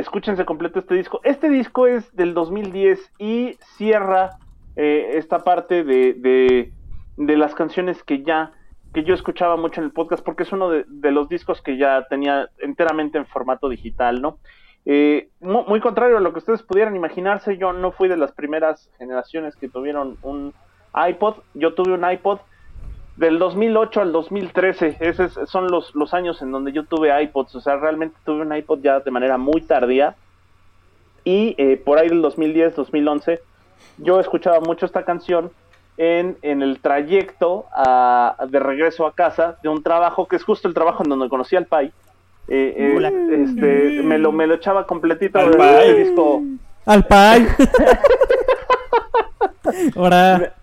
escúchense 0.00 0.44
completo 0.44 0.80
este 0.80 0.94
disco. 0.94 1.20
Este 1.24 1.48
disco 1.48 1.86
es 1.86 2.14
del 2.16 2.34
2010 2.34 3.12
y 3.18 3.56
cierra 3.76 4.38
eh, 4.76 5.12
esta 5.14 5.40
parte 5.40 5.84
de, 5.84 6.72
de, 7.16 7.36
las 7.36 7.54
canciones 7.54 8.02
que 8.02 8.22
ya 8.22 8.52
que 8.92 9.04
yo 9.04 9.14
escuchaba 9.14 9.56
mucho 9.56 9.80
en 9.80 9.84
el 9.86 9.92
podcast 9.92 10.24
porque 10.24 10.42
es 10.42 10.52
uno 10.52 10.70
de, 10.70 11.10
los 11.12 11.28
discos 11.28 11.62
que 11.62 11.76
ya 11.76 12.06
tenía 12.08 12.48
enteramente 12.58 13.18
en 13.18 13.26
formato 13.26 13.68
digital, 13.68 14.20
¿no? 14.20 14.38
Eh, 14.84 15.28
mu- 15.40 15.64
muy, 15.64 15.80
contrario 15.80 16.16
a 16.16 16.20
lo 16.20 16.32
que 16.32 16.40
ustedes 16.40 16.62
pudieran 16.64 16.96
imaginarse, 16.96 17.56
yo 17.56 17.72
no 17.72 17.92
fui 17.92 18.08
de 18.08 18.16
las 18.16 18.32
primeras 18.32 18.90
generaciones 18.98 19.54
que 19.54 19.68
tuvieron 19.68 20.16
un 20.22 20.52
iPod, 20.94 21.36
yo 21.54 21.74
tuve 21.74 21.92
un 21.92 22.10
iPod 22.10 22.40
del 23.20 23.38
2008 23.38 24.00
al 24.00 24.12
2013, 24.12 24.96
esos 25.00 25.38
son 25.50 25.70
los, 25.70 25.94
los 25.94 26.14
años 26.14 26.40
en 26.40 26.50
donde 26.52 26.72
yo 26.72 26.84
tuve 26.84 27.22
iPods, 27.22 27.54
o 27.54 27.60
sea, 27.60 27.76
realmente 27.76 28.16
tuve 28.24 28.40
un 28.40 28.56
iPod 28.56 28.80
ya 28.80 29.00
de 29.00 29.10
manera 29.10 29.36
muy 29.36 29.60
tardía 29.60 30.14
y 31.22 31.54
eh, 31.58 31.76
por 31.76 31.98
ahí 31.98 32.08
del 32.08 32.22
2010, 32.22 32.76
2011, 32.76 33.42
yo 33.98 34.20
escuchaba 34.20 34.60
mucho 34.60 34.86
esta 34.86 35.04
canción 35.04 35.50
en, 35.98 36.38
en 36.40 36.62
el 36.62 36.80
trayecto 36.80 37.66
a- 37.76 38.36
de 38.48 38.58
regreso 38.58 39.04
a 39.06 39.12
casa 39.14 39.58
de 39.62 39.68
un 39.68 39.82
trabajo 39.82 40.26
que 40.26 40.36
es 40.36 40.44
justo 40.44 40.66
el 40.66 40.72
trabajo 40.72 41.02
en 41.04 41.10
donde 41.10 41.28
conocí 41.28 41.56
al 41.56 41.66
Pai. 41.66 41.92
Eh, 42.48 42.74
eh, 42.74 42.94
Hola. 42.96 43.08
este, 43.08 44.00
me, 44.02 44.16
lo, 44.16 44.32
me 44.32 44.46
lo 44.46 44.54
echaba 44.54 44.86
completito 44.86 45.38
Al 45.38 45.50
de 45.50 45.58
Pai. 45.58 45.88
este 45.90 46.04
disco. 46.04 46.40
Al. 46.86 47.06
Ahora. 49.94 50.54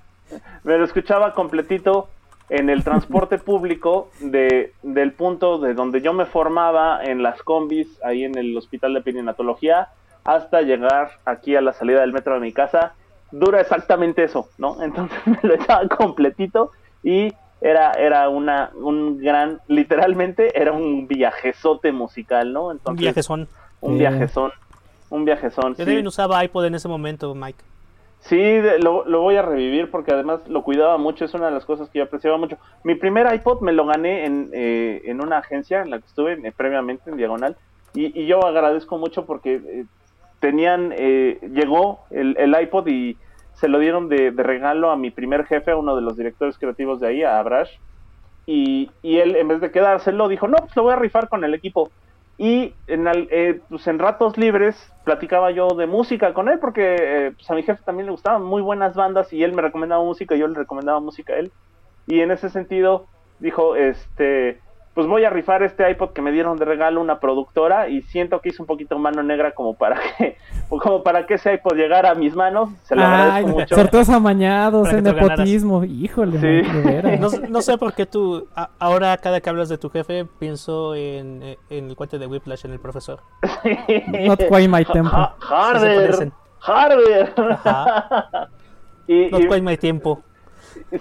me 0.64 0.78
lo 0.78 0.86
escuchaba 0.86 1.34
completito 1.34 2.10
en 2.50 2.70
el 2.70 2.84
transporte 2.84 3.38
público 3.52 4.10
de, 4.20 4.74
del 4.84 5.12
punto 5.14 5.60
de 5.60 5.74
donde 5.74 6.02
yo 6.02 6.14
me 6.14 6.26
formaba 6.26 7.04
en 7.04 7.22
las 7.24 7.42
combis, 7.44 7.88
ahí 8.04 8.24
en 8.24 8.38
el 8.38 8.56
hospital 8.58 8.94
de 8.94 9.02
perinatología, 9.02 9.90
hasta 10.24 10.62
llegar 10.62 11.12
aquí 11.26 11.56
a 11.56 11.62
la 11.62 11.74
salida 11.74 12.02
del 12.02 12.14
metro 12.14 12.34
de 12.36 12.40
mi 12.42 12.52
casa 12.54 12.94
dura 13.32 13.60
exactamente 13.62 14.24
eso, 14.24 14.50
¿no? 14.58 14.82
Entonces 14.84 15.18
me 15.26 15.40
lo 15.44 15.56
echaba 15.56 15.88
completito 15.88 16.72
y 17.04 17.34
era, 17.60 17.92
era 17.94 18.30
una, 18.30 18.72
un 18.76 19.18
gran, 19.18 19.60
literalmente 19.68 20.60
era 20.60 20.72
un 20.72 21.08
viajezote 21.08 21.92
musical, 21.92 22.54
¿no? 22.54 22.68
Un 22.68 22.72
Entonces, 22.74 23.02
viajezón. 23.02 23.48
Un 23.80 23.94
Sí. 23.94 24.00
viajezón, 24.00 24.52
un 25.10 25.26
viajezón. 25.26 25.72
Yo 25.72 25.76
sí. 25.76 25.84
también 25.86 26.08
usaba 26.08 26.44
iPod 26.44 26.66
en 26.66 26.76
ese 26.76 26.88
momento, 26.88 27.34
Mike. 27.36 27.64
Sí, 28.20 28.60
lo, 28.82 29.06
lo 29.06 29.22
voy 29.22 29.36
a 29.38 29.42
revivir 29.42 29.90
porque 29.90 30.12
además 30.12 30.42
lo 30.48 30.64
cuidaba 30.64 30.98
mucho, 30.98 31.24
es 31.24 31.34
una 31.34 31.46
de 31.46 31.54
las 31.54 31.66
cosas 31.66 31.90
que 31.90 32.00
yo 32.00 32.06
apreciaba 32.06 32.38
mucho. 32.38 32.58
Mi 32.84 32.96
primer 32.96 33.34
iPod 33.34 33.62
me 33.62 33.72
lo 33.72 33.86
gané 33.86 34.26
en, 34.26 34.50
eh, 34.54 35.02
en 35.06 35.22
una 35.22 35.38
agencia 35.38 35.82
en 35.82 35.92
la 35.92 36.00
que 36.00 36.08
estuve 36.08 36.34
eh, 36.34 36.52
previamente, 36.52 37.10
en 37.10 37.18
Diagonal, 37.18 37.56
y, 37.94 38.20
y 38.20 38.26
yo 38.26 38.46
agradezco 38.46 38.98
mucho 38.98 39.26
porque 39.26 39.56
eh, 39.56 39.86
tenían, 40.40 40.94
eh, 40.98 41.40
llegó 41.54 42.02
el, 42.10 42.36
el 42.38 42.60
iPod 42.60 42.88
y 42.88 43.18
se 43.54 43.70
lo 43.70 43.80
dieron 43.80 44.10
de, 44.10 44.32
de 44.32 44.44
regalo 44.44 44.92
a 44.92 44.98
mi 44.98 45.10
primer 45.10 45.46
jefe, 45.46 45.72
a 45.72 45.78
uno 45.78 45.96
de 45.96 46.02
los 46.02 46.18
directores 46.18 46.58
creativos 46.58 47.00
de 47.00 47.08
ahí, 47.08 47.24
a 47.24 47.40
Abrash, 47.40 47.72
y, 48.46 48.92
y 49.02 49.18
él 49.20 49.36
en 49.36 49.48
vez 49.48 49.62
de 49.62 49.72
quedárselo 49.72 50.28
dijo, 50.28 50.48
no, 50.48 50.58
pues 50.58 50.76
lo 50.76 50.84
voy 50.84 50.94
a 50.94 50.98
rifar 50.98 51.30
con 51.30 51.44
el 51.44 51.54
equipo. 51.54 51.92
Y 52.38 52.80
en, 52.88 53.08
al- 53.08 53.28
eh, 53.32 53.64
pues 53.70 53.88
en 53.88 53.98
ratos 54.00 54.38
libres 54.38 54.94
platicaba 55.04 55.52
yo 55.52 55.70
de 55.70 55.88
música 55.88 56.34
con 56.34 56.50
él 56.50 56.60
porque 56.60 57.28
eh, 57.28 57.32
pues 57.36 57.50
a 57.50 57.56
mi 57.56 57.64
jefe 57.64 57.82
también 57.84 58.06
le 58.08 58.12
gustaban 58.12 58.44
muy 58.44 58.62
buenas 58.62 58.96
bandas 58.96 59.34
y 59.34 59.44
él 59.44 59.54
me 59.54 59.62
recomendaba 59.64 60.04
música 60.04 60.36
y 60.36 60.40
yo 60.40 60.48
le 60.48 60.56
recomendaba 60.60 61.00
música 61.00 61.34
a 61.34 61.40
él. 61.40 61.54
Y 62.08 62.22
en 62.22 62.32
ese 62.32 62.50
sentido 62.50 63.10
dijo, 63.40 63.76
este, 63.78 64.64
pues 64.98 65.06
voy 65.06 65.24
a 65.26 65.30
rifar 65.30 65.62
este 65.62 65.88
iPod 65.92 66.10
que 66.10 66.24
me 66.24 66.32
dieron 66.32 66.58
de 66.58 66.66
regalo 66.66 67.00
una 67.02 67.20
productora 67.20 67.88
y 67.88 68.02
siento 68.02 68.42
que 68.42 68.50
hizo 68.50 68.64
un 68.64 68.68
poquito 68.68 68.98
mano 68.98 69.22
negra 69.22 69.52
como 69.54 69.76
para 69.78 70.00
que, 70.18 70.38
como 70.70 71.04
para 71.04 71.28
que 71.28 71.36
ese 71.36 71.54
iPod 71.54 71.76
llegara 71.76 72.10
a 72.10 72.16
mis 72.16 72.36
manos. 72.36 72.70
Se 72.82 72.96
lo 72.96 73.04
Ay, 73.04 73.08
agradezco 73.14 73.50
mucho. 73.60 73.76
sorteos 73.76 74.10
amañados 74.10 74.92
ganaras. 74.92 75.22
nepotismo. 75.22 75.84
Híjole, 75.84 76.40
Sí. 76.64 76.68
No, 77.20 77.30
no 77.48 77.62
sé 77.62 77.78
por 77.78 77.94
qué 77.94 78.08
tú, 78.08 78.48
a- 78.56 78.72
ahora 78.80 79.16
cada 79.18 79.40
que 79.40 79.48
hablas 79.52 79.70
de 79.70 79.78
tu 79.78 79.92
jefe, 79.92 80.26
pienso 80.40 80.96
en, 80.96 81.44
en 81.70 81.90
el 81.90 81.96
cuate 81.96 82.18
de 82.18 82.26
Whiplash, 82.26 82.66
en 82.66 82.72
el 82.72 82.80
profesor. 82.80 83.20
Not 84.26 84.40
quite 84.50 84.68
my 84.68 84.84
tempo. 84.84 85.12
Ha- 85.16 85.36
Sí 85.40 85.46
Harder. 85.48 86.32
Harder. 86.60 87.34
Ajá. 87.38 88.50
y, 89.08 89.28
No 89.30 89.40
y- 89.42 89.48
quite 89.48 89.62
my 89.62 89.78
tiempo. 89.78 90.24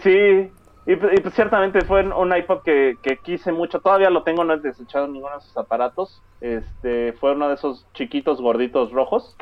Sí, 0.03 0.51
y, 0.87 0.93
pu- 0.93 1.11
y 1.17 1.21
pues 1.21 1.35
ciertamente 1.35 1.81
fue 1.83 2.03
un- 2.05 2.13
un 2.13 2.37
iPod 2.37 2.63
que, 2.63 2.97
que 3.03 3.17
quise 3.19 3.53
mucho. 3.53 3.81
Todavía 3.81 4.11
lo 4.11 4.23
tengo, 4.23 4.45
no 4.45 4.55
he 4.55 4.61
desechado 4.61 5.07
ninguno 5.09 5.35
de 5.35 5.41
sus 5.43 5.57
aparatos. 5.57 6.23
Este 6.41 7.13
fue 7.15 7.33
uno 7.33 7.49
de 7.49 7.55
esos 7.55 7.87
chiquitos 7.95 8.41
gorditos 8.41 8.93
rojos 8.93 9.37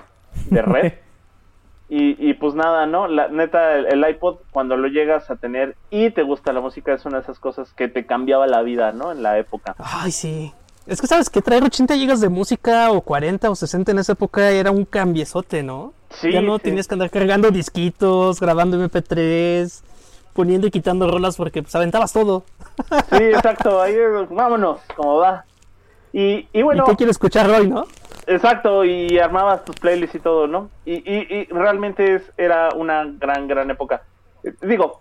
de 0.51 0.63
red. 0.63 0.93
y, 1.89 2.31
y 2.31 2.35
pues 2.35 2.55
nada, 2.55 2.87
¿no? 2.87 3.07
La 3.09 3.29
neta, 3.29 3.77
el, 3.77 3.87
el 3.87 4.11
iPod, 4.11 4.39
cuando 4.51 4.77
lo 4.77 4.89
llegas 4.89 5.31
a 5.31 5.37
tener 5.37 5.77
y 5.91 6.11
te 6.11 6.23
gusta 6.23 6.53
la 6.53 6.61
música, 6.61 6.95
es 6.95 7.05
una 7.05 7.19
de 7.19 7.23
esas 7.25 7.39
cosas 7.39 7.73
que 7.75 7.89
te 7.89 8.07
cambiaba 8.07 8.47
la 8.47 8.63
vida, 8.63 8.93
¿no? 8.93 9.13
En 9.13 9.23
la 9.23 9.39
época. 9.39 9.75
Ay, 9.79 10.11
sí. 10.13 10.53
Es 10.87 11.01
que 11.01 11.07
sabes 11.07 11.31
que 11.31 11.41
traer 11.41 11.63
80 11.63 11.95
gigas 11.95 12.21
de 12.21 12.29
música 12.29 12.91
o 12.91 13.01
40 13.01 13.51
o 13.51 13.55
60 13.55 13.93
en 13.93 13.99
esa 14.01 14.13
época 14.13 14.51
era 14.51 14.71
un 14.71 14.85
cambiezote, 14.85 15.63
¿no? 15.63 15.95
Sí, 16.11 16.31
ya 16.33 16.43
no 16.43 16.57
sí. 16.59 16.65
tenías 16.65 16.87
que 16.87 16.95
andar 16.95 17.11
cargando 17.11 17.51
disquitos, 17.51 18.39
grabando 18.39 18.77
MP3, 18.79 19.83
poniendo 20.35 20.67
y 20.67 20.71
quitando 20.71 21.11
rolas 21.11 21.37
porque 21.37 21.63
pues 21.63 21.75
aventabas 21.75 22.13
todo. 22.13 22.45
Sí, 23.11 23.23
exacto. 23.25 23.81
Ahí, 23.81 23.97
vámonos, 24.31 24.81
como 24.97 25.17
va. 25.17 25.45
Y, 26.13 26.49
y 26.53 26.63
bueno, 26.63 26.85
¿Y 26.87 26.91
qué 26.91 26.97
quieres 26.97 27.15
escuchar 27.15 27.49
hoy, 27.51 27.69
no? 27.69 27.87
Exacto, 28.27 28.85
y 28.85 29.19
armabas 29.19 29.65
tus 29.65 29.77
playlists 29.77 30.15
y 30.17 30.21
todo, 30.21 30.47
¿no? 30.47 30.71
Y, 30.85 30.95
y, 30.95 31.27
y 31.31 31.45
realmente 31.47 32.15
es, 32.17 32.23
era 32.37 32.71
una 32.75 33.05
gran, 33.05 33.49
gran 33.49 33.71
época. 33.71 34.03
Eh, 34.43 34.55
Digo, 34.63 35.01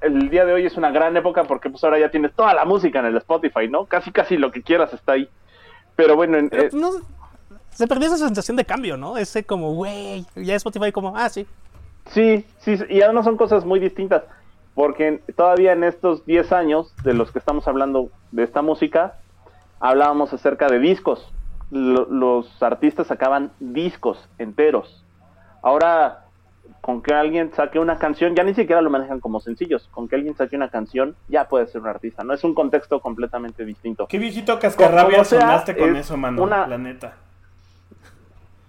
el 0.00 0.28
día 0.30 0.44
de 0.44 0.52
hoy 0.52 0.66
es 0.66 0.76
una 0.76 0.90
gran 0.90 1.16
época 1.16 1.44
porque 1.44 1.70
pues 1.70 1.82
ahora 1.82 1.98
ya 1.98 2.10
tienes 2.10 2.32
toda 2.34 2.52
la 2.54 2.64
música 2.64 2.98
en 3.00 3.06
el 3.06 3.16
Spotify, 3.16 3.68
¿no? 3.68 3.86
Casi, 3.86 4.12
casi 4.12 4.36
lo 4.36 4.50
que 4.52 4.62
quieras 4.62 4.92
está 4.92 5.12
ahí. 5.12 5.28
Pero 5.96 6.14
bueno, 6.16 6.36
en- 6.38 6.50
Pero, 6.50 6.62
eh, 6.64 6.68
pues, 6.70 6.80
no, 6.82 6.90
se 7.70 7.86
perdió 7.86 8.08
esa 8.08 8.18
sensación 8.18 8.56
de 8.56 8.64
cambio, 8.64 8.96
¿no? 8.96 9.16
Ese 9.16 9.44
como, 9.44 9.72
güey, 9.74 10.24
ya 10.36 10.54
Spotify 10.56 10.92
como, 10.92 11.16
ah, 11.16 11.28
sí. 11.28 11.46
sí, 12.10 12.44
sí, 12.58 12.78
y 12.90 13.00
además 13.00 13.24
son 13.24 13.36
cosas 13.36 13.64
muy 13.64 13.80
distintas. 13.80 14.22
Porque 14.74 15.20
todavía 15.36 15.72
en 15.72 15.84
estos 15.84 16.26
10 16.26 16.52
años 16.52 16.94
de 17.04 17.14
los 17.14 17.30
que 17.30 17.38
estamos 17.38 17.68
hablando 17.68 18.10
de 18.32 18.42
esta 18.42 18.60
música, 18.62 19.14
hablábamos 19.80 20.32
acerca 20.32 20.68
de 20.68 20.78
discos. 20.80 21.30
Lo- 21.70 22.06
los 22.06 22.62
artistas 22.62 23.06
sacaban 23.06 23.50
discos 23.60 24.18
enteros. 24.38 25.04
Ahora, 25.62 26.24
con 26.80 27.02
que 27.02 27.14
alguien 27.14 27.52
saque 27.54 27.78
una 27.78 27.98
canción, 27.98 28.34
ya 28.34 28.42
ni 28.42 28.52
siquiera 28.54 28.82
lo 28.82 28.90
manejan 28.90 29.20
como 29.20 29.40
sencillos. 29.40 29.88
Con 29.92 30.08
que 30.08 30.16
alguien 30.16 30.34
saque 30.36 30.56
una 30.56 30.68
canción, 30.68 31.14
ya 31.28 31.48
puede 31.48 31.66
ser 31.68 31.80
un 31.80 31.86
artista. 31.88 32.24
No 32.24 32.34
es 32.34 32.42
un 32.44 32.52
contexto 32.54 33.00
completamente 33.00 33.64
distinto. 33.64 34.06
Qué 34.08 34.18
viejito 34.18 34.58
cascarrabia 34.58 35.24
sonaste 35.24 35.76
con 35.76 35.94
es 35.96 36.04
eso, 36.06 36.16
mano. 36.16 36.42
una- 36.42 36.66
La 36.66 36.78
neta. 36.78 37.14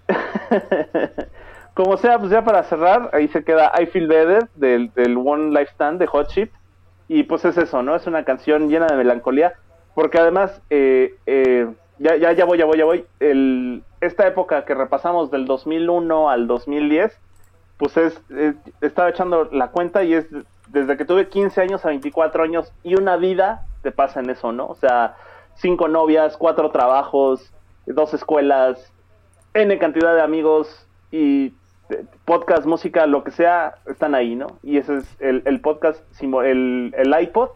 Como 1.76 1.98
sea, 1.98 2.18
pues 2.18 2.30
ya 2.30 2.42
para 2.42 2.62
cerrar, 2.62 3.10
ahí 3.12 3.28
se 3.28 3.44
queda 3.44 3.70
I 3.78 3.84
Feel 3.84 4.06
Better 4.08 4.48
del, 4.54 4.90
del 4.94 5.14
One 5.18 5.50
Life 5.50 5.72
Stand 5.72 5.98
de 6.00 6.06
Hot 6.06 6.28
Chip. 6.28 6.50
Y 7.06 7.24
pues 7.24 7.44
es 7.44 7.58
eso, 7.58 7.82
¿no? 7.82 7.94
Es 7.94 8.06
una 8.06 8.24
canción 8.24 8.70
llena 8.70 8.86
de 8.86 8.96
melancolía. 8.96 9.52
Porque 9.94 10.18
además, 10.18 10.62
eh, 10.70 11.14
eh, 11.26 11.68
ya, 11.98 12.16
ya, 12.16 12.32
ya 12.32 12.46
voy, 12.46 12.56
ya 12.56 12.64
voy, 12.64 12.78
ya 12.78 12.86
voy. 12.86 13.04
Esta 14.00 14.26
época 14.26 14.64
que 14.64 14.74
repasamos 14.74 15.30
del 15.30 15.44
2001 15.44 16.30
al 16.30 16.46
2010, 16.46 17.12
pues 17.76 17.94
es, 17.98 18.22
es- 18.30 18.54
estaba 18.80 19.10
echando 19.10 19.44
la 19.52 19.68
cuenta 19.68 20.02
y 20.02 20.14
es 20.14 20.26
desde 20.68 20.96
que 20.96 21.04
tuve 21.04 21.28
15 21.28 21.60
años 21.60 21.84
a 21.84 21.88
24 21.88 22.42
años 22.42 22.72
y 22.84 22.94
una 22.98 23.16
vida 23.16 23.66
te 23.82 23.92
pasa 23.92 24.20
en 24.20 24.30
eso, 24.30 24.50
¿no? 24.50 24.66
O 24.66 24.74
sea, 24.76 25.14
cinco 25.56 25.88
novias, 25.88 26.38
cuatro 26.38 26.70
trabajos, 26.70 27.52
dos 27.84 28.14
escuelas, 28.14 28.92
N 29.52 29.78
cantidad 29.78 30.14
de 30.14 30.22
amigos 30.22 30.86
y 31.10 31.52
podcast, 32.24 32.66
música, 32.66 33.06
lo 33.06 33.24
que 33.24 33.30
sea, 33.30 33.76
están 33.86 34.14
ahí, 34.14 34.34
¿no? 34.34 34.58
Y 34.62 34.78
ese 34.78 34.98
es 34.98 35.16
el, 35.20 35.42
el 35.44 35.60
podcast, 35.60 36.02
el, 36.20 36.94
el 36.96 37.20
iPod 37.22 37.50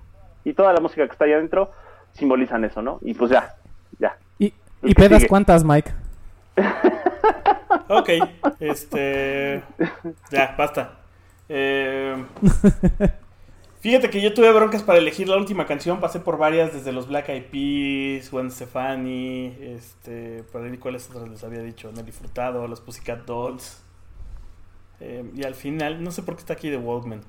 y 0.45 0.53
toda 0.55 0.73
la 0.73 0.81
música 0.81 1.07
que 1.07 1.13
está 1.13 1.25
ahí 1.25 1.33
adentro 1.33 1.71
simbolizan 2.13 2.65
eso, 2.65 2.83
¿no? 2.83 2.99
Y 3.03 3.15
pues 3.15 3.31
ya, 3.31 3.55
ya. 3.99 4.17
¿Y, 4.39 4.53
y 4.83 4.95
pedas 4.95 5.19
sigue. 5.19 5.29
cuántas, 5.29 5.65
Mike? 5.65 5.93
Ok, 7.89 8.09
este. 8.61 9.63
Ya, 10.31 10.55
basta. 10.57 10.99
Eh, 11.49 12.25
Fíjate 13.81 14.11
que 14.11 14.21
yo 14.21 14.35
tuve 14.35 14.53
broncas 14.53 14.83
para 14.83 14.99
elegir 14.99 15.29
la 15.29 15.37
última 15.37 15.67
canción. 15.67 16.01
Pasé 16.01 16.21
por 16.21 16.37
varias, 16.37 16.73
desde 16.73 16.93
los 16.93 17.09
Black 17.09 17.31
Eyed 17.31 17.47
Peas, 17.47 18.31
Gwen 18.31 18.51
Stefani, 18.51 19.57
este, 19.61 20.45
por 20.53 20.63
ahí 20.63 20.77
cuáles 20.77 21.09
otras 21.11 21.29
les 21.29 21.43
había 21.43 21.63
dicho, 21.63 21.91
Nelly 21.91 22.13
Furtado, 22.13 22.69
los 22.69 22.81
Pussycat 22.81 23.25
Dolls. 23.25 23.83
Eh, 25.01 25.25
y 25.35 25.45
al 25.45 25.55
final, 25.55 26.03
no 26.05 26.11
sé 26.11 26.23
por 26.23 26.35
qué 26.35 26.41
está 26.41 26.53
aquí 26.53 26.69
de 26.71 26.77
Walkman. 26.77 27.23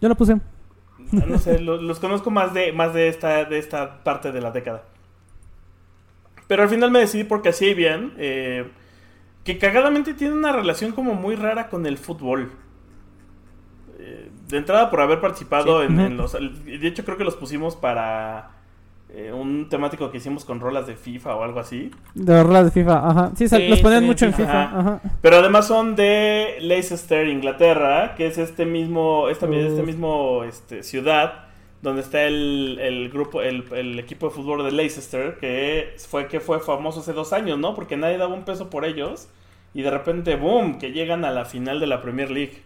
Yo 0.00 0.08
lo 0.08 0.14
puse. 0.16 0.36
No 1.12 1.38
sé, 1.38 1.58
lo- 1.60 1.80
los, 1.80 1.98
conozco 2.00 2.30
más 2.30 2.54
de 2.54 2.72
más 2.72 2.94
de 2.94 3.08
esta 3.08 3.44
de 3.44 3.58
esta 3.58 4.02
parte 4.02 4.32
de 4.32 4.40
la 4.40 4.50
década. 4.50 4.84
Pero 6.46 6.62
al 6.62 6.68
final 6.68 6.90
me 6.90 6.98
decidí 7.00 7.24
por 7.24 7.42
Kasabian, 7.42 8.12
eh, 8.18 8.70
que 9.44 9.58
cagadamente 9.58 10.14
tiene 10.14 10.34
una 10.34 10.52
relación 10.52 10.92
como 10.92 11.14
muy 11.14 11.36
rara 11.36 11.68
con 11.68 11.86
el 11.86 11.98
fútbol. 11.98 12.52
Eh, 13.98 14.30
de 14.48 14.56
entrada 14.56 14.90
por 14.90 15.00
haber 15.00 15.20
participado 15.20 15.80
Sí. 15.80 15.86
en, 15.86 15.94
Ujú. 15.98 16.06
en 16.06 16.16
los... 16.16 16.32
De 16.32 16.86
hecho 16.86 17.04
creo 17.04 17.16
que 17.16 17.24
los 17.24 17.36
pusimos 17.36 17.76
para 17.76 18.50
eh, 19.16 19.32
un 19.32 19.68
temático 19.68 20.10
que 20.10 20.16
hicimos 20.18 20.44
con 20.44 20.58
rolas 20.60 20.86
de 20.86 20.96
FIFA 20.96 21.36
o 21.36 21.42
algo 21.44 21.60
así. 21.60 21.90
De 22.14 22.32
las 22.32 22.44
rolas 22.44 22.64
de 22.66 22.70
FIFA, 22.72 23.08
ajá. 23.10 23.32
Sí, 23.36 23.48
Sí, 23.48 23.68
los 23.68 23.80
ponían 23.80 24.04
mucho 24.04 24.24
en. 24.26 24.34
FIFA, 24.34 24.62
Ajá. 24.64 24.80
ajá. 24.80 25.00
Pero 25.22 25.36
además 25.36 25.66
son 25.68 25.94
de 25.94 26.56
Leicester, 26.60 27.28
Inglaterra, 27.28 28.14
que 28.16 28.26
es 28.26 28.38
este 28.38 28.66
mismo, 28.66 29.28
esta, 29.28 29.46
Uf. 29.46 29.54
este 29.54 29.82
mismo 29.82 30.42
este, 30.44 30.82
ciudad 30.82 31.44
donde 31.82 32.00
está 32.00 32.22
el, 32.24 32.78
el 32.80 33.10
grupo, 33.10 33.42
el, 33.42 33.64
el 33.72 33.98
equipo 33.98 34.28
de 34.28 34.34
fútbol 34.34 34.64
de 34.64 34.72
Leicester, 34.72 35.36
que 35.38 35.94
fue 36.08 36.26
que 36.28 36.40
fue 36.40 36.58
famoso 36.58 37.00
hace 37.00 37.12
dos 37.12 37.32
años, 37.34 37.58
¿no? 37.58 37.74
Porque 37.74 37.96
nadie 37.98 38.16
daba 38.16 38.34
un 38.34 38.44
peso 38.44 38.70
por 38.70 38.84
ellos 38.86 39.28
y 39.74 39.82
de 39.82 39.90
repente, 39.90 40.34
boom, 40.36 40.78
que 40.78 40.92
llegan 40.92 41.24
a 41.26 41.30
la 41.30 41.44
final 41.44 41.80
de 41.80 41.86
la 41.86 42.00
Premier 42.00 42.30
League. 42.30 42.62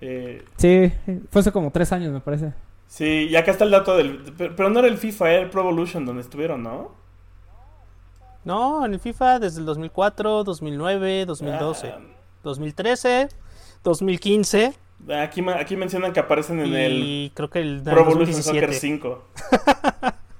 Eh, 0.00 0.42
Sí, 0.56 0.92
fue 1.30 1.40
hace 1.40 1.52
como 1.52 1.70
tres 1.70 1.92
años, 1.92 2.12
me 2.12 2.20
parece. 2.20 2.52
Sí, 2.90 3.28
y 3.30 3.36
acá 3.36 3.52
está 3.52 3.64
el 3.64 3.70
dato 3.70 3.96
del, 3.96 4.18
pero, 4.36 4.68
no 4.68 4.80
era 4.80 4.88
el 4.88 4.98
FIFA, 4.98 5.30
era 5.30 5.42
el 5.44 5.50
Pro 5.50 5.62
Evolution 5.62 6.04
donde 6.04 6.20
estuvieron, 6.20 6.62
¿no? 6.62 6.94
No, 8.44 8.84
en 8.84 8.92
el 8.92 9.00
FIFA 9.00 9.38
desde 9.38 9.60
el 9.60 9.66
2004, 9.66 10.44
2009, 10.44 11.24
2012, 11.24 11.88
Ah, 11.88 12.00
2013, 12.42 13.28
2015 13.84 14.74
aquí, 15.22 15.44
aquí 15.48 15.76
mencionan 15.76 16.12
que 16.12 16.20
aparecen 16.20 16.60
en 16.60 16.74
el 16.74 16.92
y 17.02 17.32
creo 17.34 17.48
que 17.48 17.60
el 17.60 17.82
Pro 17.82 18.00
Evolution 18.00 18.36
2017. 18.36 18.66
Soccer 18.66 18.74
5. 18.74 19.24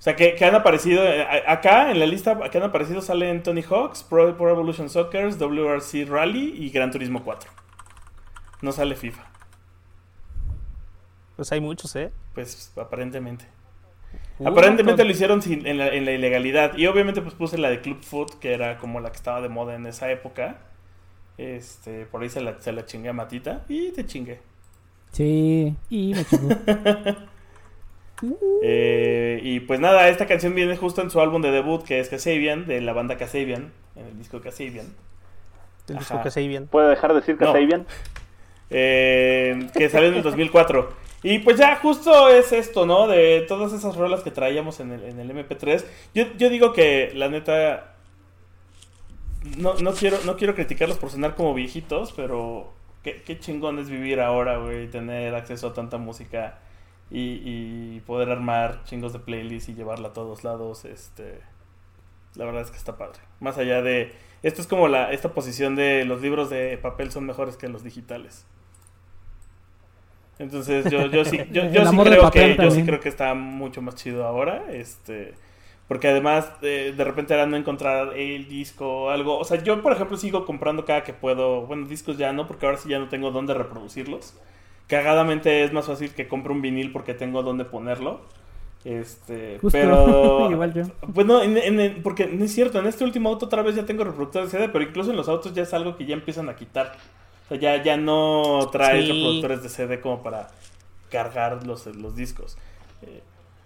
O 0.00 0.02
sea, 0.02 0.16
que, 0.16 0.34
que 0.34 0.46
han 0.46 0.54
aparecido 0.54 1.04
eh, 1.04 1.26
acá 1.46 1.90
en 1.90 1.98
la 1.98 2.06
lista 2.06 2.48
que 2.48 2.56
han 2.56 2.64
aparecido 2.64 3.02
salen 3.02 3.42
Tony 3.42 3.60
Hawk's, 3.60 4.02
Pro, 4.02 4.34
Pro 4.34 4.48
Evolution 4.48 4.88
Soccer, 4.88 5.28
WRC 5.36 6.06
Rally 6.08 6.54
y 6.56 6.70
Gran 6.70 6.90
Turismo 6.90 7.22
4. 7.22 7.50
No 8.62 8.72
sale 8.72 8.96
FIFA, 8.96 9.29
Pues 11.40 11.52
hay 11.52 11.60
muchos, 11.62 11.96
¿eh? 11.96 12.10
pues 12.34 12.70
aparentemente. 12.76 13.46
Uh, 14.40 14.48
Aparentemente 14.48 15.04
lo 15.06 15.10
hicieron 15.10 15.40
sin- 15.40 15.66
en, 15.66 15.78
la, 15.78 15.88
en 15.88 16.04
la 16.04 16.12
ilegalidad. 16.12 16.76
Y 16.76 16.86
obviamente 16.86 17.22
pues 17.22 17.32
puse 17.32 17.56
la 17.56 17.70
de 17.70 17.80
Club 17.80 18.02
Foot, 18.02 18.38
que 18.40 18.52
era 18.52 18.76
como 18.76 19.00
la 19.00 19.08
que 19.10 19.16
estaba 19.16 19.40
de 19.40 19.48
moda 19.48 19.74
en 19.74 19.86
esa 19.86 20.10
época. 20.10 20.58
Este, 21.38 22.04
por 22.04 22.20
ahí 22.22 22.28
se 22.28 22.42
la, 22.42 22.60
se 22.60 22.72
la 22.74 22.84
chingué 22.84 23.08
a 23.08 23.14
Matita 23.14 23.64
y 23.70 23.90
te 23.92 24.04
chingué. 24.04 24.42
Sí, 25.12 25.74
y 25.88 26.12
me 26.14 26.24
chingó. 26.26 26.48
Eh, 28.62 29.40
y 29.42 29.60
pues 29.60 29.80
nada, 29.80 30.10
esta 30.10 30.26
canción 30.26 30.54
viene 30.54 30.76
justo 30.76 31.00
en 31.00 31.10
su 31.10 31.22
álbum 31.22 31.40
de 31.40 31.50
debut, 31.50 31.82
que 31.82 32.00
es 32.00 32.10
Kasabian, 32.10 32.66
de 32.66 32.82
la 32.82 32.92
banda 32.92 33.16
Kasabian, 33.16 33.72
en 33.96 34.06
el 34.06 34.18
disco 34.18 34.42
Kasabian. 34.42 34.92
El 35.88 35.96
disco 35.96 36.20
bien. 36.36 36.66
¿Puede 36.66 36.90
dejar 36.90 37.14
de 37.14 37.20
decir 37.20 37.38
No. 37.40 37.54
bien? 37.54 37.86
eh, 38.68 39.68
que 39.74 39.88
salió 39.88 40.08
en 40.10 40.16
el 40.16 40.22
2004. 40.22 41.09
Y 41.22 41.40
pues 41.40 41.58
ya 41.58 41.76
justo 41.76 42.28
es 42.28 42.52
esto, 42.52 42.86
¿no? 42.86 43.06
De 43.06 43.44
todas 43.46 43.72
esas 43.72 43.96
rolas 43.96 44.22
que 44.22 44.30
traíamos 44.30 44.80
en 44.80 44.92
el, 44.92 45.04
en 45.04 45.20
el 45.20 45.30
MP3. 45.30 45.84
Yo, 46.14 46.24
yo 46.36 46.48
digo 46.48 46.72
que 46.72 47.12
la 47.14 47.28
neta... 47.28 47.94
No, 49.56 49.74
no, 49.74 49.92
quiero, 49.92 50.18
no 50.24 50.36
quiero 50.36 50.54
criticarlos 50.54 50.98
por 50.98 51.10
sonar 51.10 51.34
como 51.34 51.54
viejitos, 51.54 52.12
pero 52.12 52.72
qué, 53.02 53.38
chingón 53.38 53.78
es 53.78 53.88
vivir 53.88 54.20
ahora, 54.20 54.58
güey, 54.58 54.88
tener 54.90 55.34
acceso 55.34 55.68
a 55.68 55.74
tanta 55.74 55.96
música 55.96 56.58
y, 57.10 57.40
y 57.42 58.02
poder 58.06 58.30
armar 58.30 58.84
chingos 58.84 59.14
de 59.14 59.18
playlists 59.18 59.70
y 59.70 59.74
llevarla 59.74 60.08
a 60.08 60.12
todos 60.12 60.44
lados. 60.44 60.84
Este, 60.84 61.40
la 62.34 62.44
verdad 62.44 62.62
es 62.62 62.70
que 62.70 62.76
está 62.76 62.96
padre. 62.96 63.20
Más 63.40 63.58
allá 63.58 63.82
de... 63.82 64.12
Esto 64.42 64.62
es 64.62 64.66
como 64.66 64.88
la, 64.88 65.12
esta 65.12 65.34
posición 65.34 65.76
de 65.76 66.04
los 66.06 66.22
libros 66.22 66.48
de 66.48 66.78
papel 66.78 67.10
son 67.12 67.26
mejores 67.26 67.56
que 67.56 67.68
los 67.68 67.82
digitales. 67.82 68.46
Entonces 70.40 70.90
yo, 70.90 71.06
yo 71.06 71.24
sí, 71.24 71.38
yo, 71.52 71.62
yo 71.70 71.84
sí 71.86 71.96
creo 71.96 72.30
que 72.30 72.56
yo 72.56 72.70
sí 72.70 72.82
creo 72.82 72.98
que 73.00 73.08
está 73.08 73.34
mucho 73.34 73.82
más 73.82 73.94
chido 73.94 74.24
ahora. 74.24 74.64
Este 74.72 75.34
porque 75.86 76.06
además 76.08 76.48
eh, 76.62 76.94
de 76.96 77.04
repente 77.04 77.34
era 77.34 77.46
no 77.46 77.56
encontrar 77.56 78.16
el 78.16 78.48
disco 78.48 79.04
o 79.04 79.10
algo. 79.10 79.38
O 79.38 79.44
sea, 79.44 79.62
yo 79.62 79.82
por 79.82 79.92
ejemplo 79.92 80.16
sigo 80.16 80.46
comprando 80.46 80.84
cada 80.84 81.02
que 81.04 81.12
puedo. 81.12 81.62
Bueno, 81.66 81.86
discos 81.86 82.16
ya 82.16 82.32
no, 82.32 82.46
porque 82.46 82.66
ahora 82.66 82.78
sí 82.78 82.88
ya 82.88 82.98
no 82.98 83.08
tengo 83.08 83.30
dónde 83.32 83.54
reproducirlos. 83.54 84.34
Cagadamente 84.86 85.62
es 85.64 85.72
más 85.72 85.86
fácil 85.86 86.10
que 86.14 86.26
compre 86.26 86.52
un 86.52 86.62
vinil 86.62 86.90
porque 86.92 87.14
tengo 87.14 87.42
dónde 87.42 87.64
ponerlo. 87.64 88.20
Este, 88.84 89.58
Justo. 89.60 89.76
pero 89.78 90.48
Igual 90.52 90.72
yo. 90.72 90.84
bueno, 91.08 91.42
en- 91.42 91.58
en 91.58 91.80
el- 91.80 91.96
porque 92.02 92.26
no 92.26 92.44
es 92.44 92.52
cierto, 92.54 92.78
en 92.78 92.86
este 92.86 93.04
último 93.04 93.28
auto 93.28 93.46
otra 93.46 93.62
vez 93.62 93.74
ya 93.76 93.84
tengo 93.84 94.04
reproductor 94.04 94.44
de 94.44 94.50
CD, 94.50 94.68
pero 94.70 94.84
incluso 94.84 95.10
en 95.10 95.16
los 95.16 95.28
autos 95.28 95.52
ya 95.52 95.62
es 95.64 95.74
algo 95.74 95.96
que 95.96 96.06
ya 96.06 96.14
empiezan 96.14 96.48
a 96.48 96.56
quitar. 96.56 96.96
Sea, 97.50 97.58
ya, 97.58 97.82
ya 97.82 97.96
no 97.98 98.68
trae 98.72 99.02
Sí. 99.02 99.12
reproductores 99.12 99.62
de 99.62 99.68
CD 99.68 100.00
como 100.00 100.22
para 100.22 100.48
cargar 101.10 101.66
los, 101.66 101.84
los 101.86 102.16
discos. 102.16 102.56
Eh, 103.02 103.22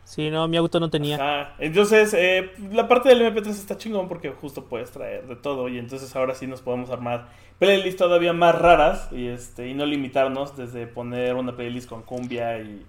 Sí, 0.06 0.28
no, 0.30 0.46
mi 0.48 0.58
auto 0.58 0.80
no 0.80 0.90
tenía. 0.90 1.16
ajá. 1.16 1.54
Entonces, 1.58 2.12
eh, 2.12 2.52
la 2.72 2.86
parte 2.88 3.08
del 3.08 3.22
MP3 3.22 3.48
está 3.48 3.78
chingón 3.78 4.06
porque 4.06 4.30
justo 4.32 4.64
puedes 4.64 4.90
traer 4.90 5.26
de 5.26 5.34
todo 5.36 5.68
y 5.70 5.78
entonces 5.78 6.14
ahora 6.14 6.34
sí 6.34 6.46
nos 6.46 6.60
podemos 6.60 6.90
armar 6.90 7.28
playlists 7.58 7.96
todavía 7.98 8.34
más 8.34 8.54
raras 8.54 9.08
y, 9.12 9.28
este, 9.28 9.66
y 9.68 9.72
no 9.74 9.86
limitarnos 9.86 10.58
desde 10.58 10.86
poner 10.86 11.34
una 11.36 11.56
playlist 11.56 11.88
con 11.88 12.02
cumbia 12.02 12.58
y 12.60 12.84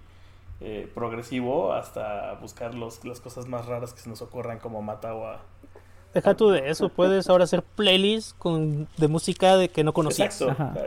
eh, 0.59 0.91
progresivo 0.93 1.71
hasta 1.71 2.33
buscar 2.41 2.75
los, 2.75 3.05
las 3.05 3.21
cosas 3.21 3.47
más 3.47 3.65
raras 3.65 3.93
que 3.93 4.01
se 4.01 4.09
nos 4.09 4.21
ocurran 4.21 4.59
como 4.59 4.81
Matagua. 4.81 5.39
Deja 6.15 6.33
tú 6.33 6.49
de 6.49 6.69
eso, 6.69 6.89
puedes 6.89 7.29
ahora 7.29 7.43
hacer 7.43 7.61
playlists 7.61 8.33
con, 8.39 8.87
de 8.97 9.07
música 9.07 9.55
de 9.57 9.69
que 9.69 9.83
no 9.83 9.93
conocías. 9.93 10.41
Exacto. 10.41 10.79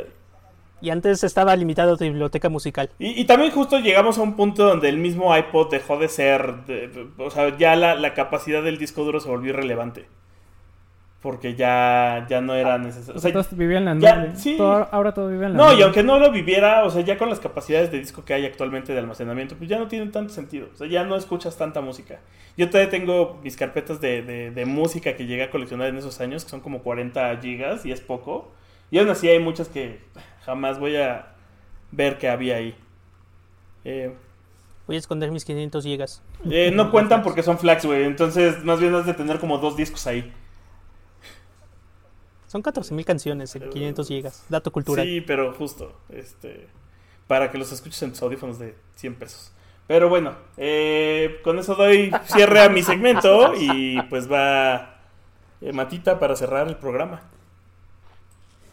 Y 0.81 0.91
antes 0.91 1.23
estaba 1.23 1.55
limitado 1.55 1.95
a 1.95 1.97
tu 1.97 2.05
biblioteca 2.05 2.49
musical. 2.49 2.89
Y, 2.99 3.21
y 3.21 3.25
también 3.27 3.53
justo 3.53 3.79
llegamos 3.79 4.17
a 4.19 4.23
un 4.23 4.35
punto 4.37 4.65
donde 4.65 4.89
el 4.89 4.97
mismo 4.97 5.37
iPod 5.37 5.71
dejó 5.71 5.99
de 5.99 6.09
ser, 6.09 6.65
de- 6.67 7.09
o 7.19 7.31
sea, 7.31 7.57
ya 7.59 7.77
la, 7.77 7.95
la 7.95 8.15
capacidad 8.15 8.63
del 8.63 8.79
disco 8.79 9.05
duro 9.05 9.21
se 9.21 9.29
volvió 9.29 9.51
irrelevante. 9.51 10.07
Porque 11.21 11.57
ya, 11.57 12.27
ya 12.31 12.41
no 12.41 12.55
era 12.55 12.79
necesario. 12.79 13.17
O 13.17 13.21
sea, 13.21 13.33
Todos 13.33 13.49
vivían 13.57 13.89
en 13.89 14.01
la 14.01 14.09
ya, 14.09 14.17
nube. 14.17 14.37
sí. 14.37 14.57
Todo- 14.57 14.87
ahora 14.93 15.13
todo 15.13 15.29
vive 15.29 15.47
en 15.47 15.53
la 15.55 15.59
no, 15.59 15.71
nube. 15.71 15.81
y 15.81 15.83
aunque 15.83 16.05
no 16.05 16.21
lo 16.21 16.31
viviera, 16.31 16.85
o 16.85 16.91
sea, 16.91 17.03
ya 17.03 17.19
con 17.19 17.29
las 17.29 17.41
capacidades 17.41 17.91
de 17.91 17.99
disco 17.99 18.25
que 18.25 18.35
hay 18.35 18.47
actualmente 18.47 18.93
de 18.93 19.01
almacenamiento, 19.01 19.57
pues 19.57 19.69
ya 19.69 19.79
no 19.81 19.89
tienen 19.89 20.13
tanto 20.13 20.33
sentido. 20.33 20.69
O 20.73 20.77
sea, 20.77 20.87
ya 20.87 21.03
no 21.03 21.17
escuchas 21.17 21.57
tanta 21.57 21.81
música. 21.81 22.21
Yo 22.57 22.71
todavía 22.71 22.89
tengo 22.91 23.41
mis 23.43 23.57
carpetas 23.57 24.01
de, 24.01 24.23
de, 24.23 24.51
de 24.53 24.65
música 24.65 25.17
que 25.17 25.27
llegué 25.27 25.43
a 25.43 25.51
coleccionar 25.51 25.89
en 25.89 25.97
esos 25.97 26.21
años, 26.21 26.45
que 26.45 26.51
son 26.51 26.61
como 26.61 26.83
40 26.85 27.37
gigas 27.43 27.85
y 27.85 27.91
es 27.91 28.01
poco. 28.01 28.53
Y 28.93 28.99
aún 28.99 29.09
así 29.09 29.29
hay 29.29 29.41
muchas 29.41 29.69
que 29.69 29.99
jamás 30.45 30.79
voy 30.79 30.97
a 30.97 31.33
ver 31.91 32.19
que 32.19 32.29
había 32.29 32.57
ahí. 32.57 32.77
Eh, 33.85 34.15
Voy 34.87 34.97
a 34.97 34.99
esconder 35.01 35.31
mis 35.33 35.45
500 35.45 35.85
gigas. 35.85 36.23
eh, 36.51 36.71
no 36.73 36.91
cuentan 36.93 37.23
porque 37.23 37.43
son 37.43 37.59
flags, 37.59 37.85
güey. 37.85 38.05
Entonces, 38.05 38.65
más 38.65 38.81
bien 38.81 38.95
has 38.95 39.05
de 39.05 39.15
tener 39.15 39.39
como 39.41 39.59
dos 39.59 39.77
discos 39.77 40.07
ahí. 40.07 40.33
Son 42.49 42.63
14.000 42.63 43.05
canciones 43.05 43.55
en 43.55 43.71
500 43.71 44.09
gigas. 44.09 44.45
Dato 44.49 44.73
cultural. 44.73 45.07
Sí, 45.07 45.21
pero 45.21 45.53
justo, 45.53 45.93
este, 46.09 46.67
para 47.27 47.51
que 47.51 47.59
los 47.59 47.71
escuches 47.71 48.03
en 48.03 48.11
tus 48.11 48.23
audífonos 48.23 48.59
de 48.59 48.75
100 48.97 49.15
pesos. 49.15 49.53
Pero 49.87 50.09
bueno, 50.09 50.35
eh, 50.57 51.41
con 51.45 51.59
eso 51.59 51.75
doy 51.75 52.11
cierre 52.25 52.61
a 52.61 52.69
mi 52.69 52.83
segmento 52.83 53.55
y 53.55 54.01
pues 54.11 54.31
va 54.31 54.97
eh, 55.61 55.73
Matita 55.73 56.19
para 56.19 56.37
cerrar 56.37 56.69
el 56.69 56.77
programa. 56.77 57.23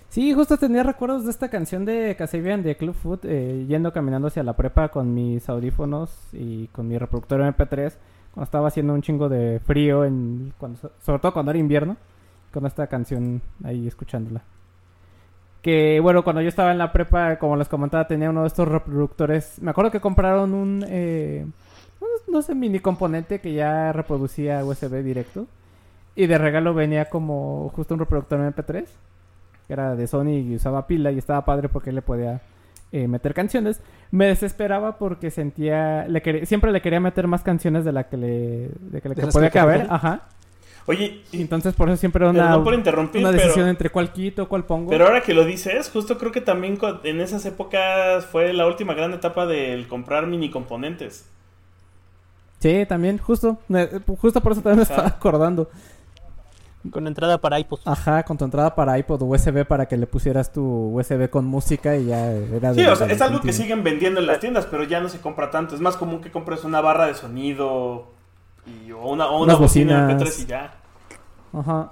Sí, 0.10 0.34
justo 0.34 0.58
tenía 0.58 0.84
recuerdos 0.84 1.26
de 1.26 1.32
esta 1.32 1.50
canción 1.50 1.84
de 1.84 2.16
Casabian 2.18 2.64
de 2.64 2.78
Club 2.78 2.96
Food, 2.96 3.20
eh, 3.24 3.66
yendo 3.68 3.92
caminando 3.92 4.30
hacia 4.30 4.44
la 4.44 4.54
prepa 4.54 4.88
con 4.88 5.14
mis 5.14 5.50
audífonos 5.50 6.10
y 6.32 6.68
con 6.68 6.88
mi 6.88 6.98
reproductor 6.98 7.42
MP3, 7.42 7.94
cuando 8.34 8.46
estaba 8.46 8.70
haciendo 8.70 8.94
un 8.94 9.02
chingo 9.02 9.28
de 9.28 9.60
frío, 9.60 10.06
en, 10.06 10.54
cuando, 10.58 10.80
sobre 11.02 11.20
todo 11.20 11.34
cuando 11.34 11.52
era 11.52 11.60
invierno, 11.60 11.98
con 12.56 12.66
esta 12.66 12.88
canción 12.88 13.42
ahí 13.64 13.88
escuchándola. 13.88 14.42
Que 15.62 16.00
bueno, 16.00 16.24
cuando 16.24 16.42
yo 16.42 16.48
estaba 16.50 16.72
en 16.72 16.78
la 16.78 16.92
prepa, 16.92 17.38
como 17.38 17.56
les 17.58 17.68
comentaba, 17.68 18.08
tenía 18.08 18.30
uno 18.30 18.42
de 18.42 18.48
estos 18.48 18.68
reproductores. 18.68 19.62
Me 19.62 19.72
acuerdo 19.72 19.92
que 19.92 20.00
compraron 20.00 20.54
un, 20.54 20.86
eh, 20.88 21.46
no- 22.32 22.42
sé, 22.42 22.54
mini 22.56 22.80
componente 22.80 23.40
que 23.40 23.54
ya 23.54 23.92
reproducía 23.92 24.64
USB 24.64 25.02
directo. 25.04 25.48
Y 26.16 26.28
de 26.28 26.38
regalo 26.38 26.74
venía 26.74 27.10
como 27.10 27.70
justo 27.76 27.94
un 27.94 28.00
reproductor 28.00 28.40
MP3 28.40 28.86
que 29.68 29.74
era 29.74 29.96
de 29.96 30.06
Sony 30.06 30.30
y 30.48 30.56
usaba 30.56 30.86
pila 30.86 31.12
y 31.12 31.18
estaba 31.18 31.44
padre 31.44 31.70
porque 31.70 31.92
le 31.92 32.04
podía 32.04 32.40
eh, 32.92 33.08
meter 33.08 33.34
canciones. 33.34 33.82
Me 34.12 34.28
desesperaba 34.28 34.98
porque 35.00 35.32
sentía, 35.32 36.08
le 36.08 36.46
siempre 36.46 36.72
le 36.72 36.82
quería 36.82 37.00
meter 37.00 37.26
más 37.28 37.42
canciones 37.42 37.84
de 37.84 37.92
la 37.92 38.04
que 38.08 38.16
le, 38.16 38.70
de 38.80 39.02
que 39.02 39.10
le 39.10 39.16
De 39.16 39.22
que 39.22 39.26
las 39.26 39.34
podía 39.34 39.50
caber, 39.50 39.88
ajá. 39.90 40.22
Oye, 40.88 41.24
entonces 41.32 41.74
por 41.74 41.90
eso 41.90 41.98
siempre 41.98 42.28
una, 42.28 42.44
perdón 42.44 42.64
por 42.64 42.74
interrumpir, 42.76 43.22
una 43.22 43.32
decisión 43.32 43.56
pero, 43.56 43.68
entre 43.70 43.90
cuál 43.90 44.14
quito, 44.14 44.48
cuál 44.48 44.66
pongo. 44.66 44.92
pero 44.92 45.06
ahora 45.06 45.22
que 45.22 45.34
lo 45.34 45.44
dices, 45.44 45.90
justo 45.90 46.20
creo 46.20 46.32
que 46.32 46.42
también 46.42 46.78
en 47.04 47.22
esas 47.22 47.44
épocas 47.46 48.26
fue 48.28 48.54
la 48.54 48.68
última 48.68 48.94
gran 48.94 49.12
etapa 49.12 49.48
del 49.48 49.88
comprar 49.88 50.28
mini 50.28 50.52
componentes. 50.52 51.26
Sí, 52.60 52.86
también, 52.88 53.18
justo, 53.18 53.58
justo 54.20 54.42
por 54.42 54.52
eso 54.52 54.62
también 54.62 54.78
me 54.78 54.84
estaba 54.84 55.08
acordando. 55.08 55.70
Con 56.92 57.08
entrada 57.08 57.40
para 57.40 57.60
iPod. 57.60 57.80
Ajá, 57.86 58.22
con 58.22 58.38
tu 58.38 58.46
entrada 58.46 58.76
para 58.76 58.98
iPod 59.00 59.24
USB 59.24 59.66
para 59.66 59.88
que 59.88 59.98
le 59.98 60.06
pusieras 60.06 60.54
tu 60.54 60.96
USB 60.96 61.32
con 61.32 61.46
música 61.46 61.98
y 61.98 62.06
ya 62.06 62.32
era 62.32 62.74
de 62.74 62.84
Sí, 62.84 62.88
o 62.88 62.96
sea, 62.96 63.08
es 63.08 63.22
algo 63.22 63.42
que 63.42 63.54
siguen 63.54 63.84
vendiendo 63.84 64.20
en 64.20 64.28
las 64.28 64.40
tiendas, 64.40 64.68
pero 64.68 64.84
ya 64.84 65.00
no 65.00 65.10
se 65.10 65.20
compra 65.20 65.50
tanto. 65.50 65.74
Es 65.74 65.82
más 65.82 65.98
común 65.98 66.22
que 66.22 66.30
compres 66.30 66.64
una 66.64 66.82
barra 66.82 67.08
de 67.08 67.16
sonido 67.16 68.15
y, 68.66 68.92
o 68.92 69.00
una, 69.08 69.28
o 69.28 69.38
una 69.38 69.44
Unas 69.54 69.60
bocina 69.60 70.08
bocinas. 70.08 70.24
MP3 70.24 70.44
y 70.44 70.46
ya. 70.46 70.74
Ajá. 71.54 71.92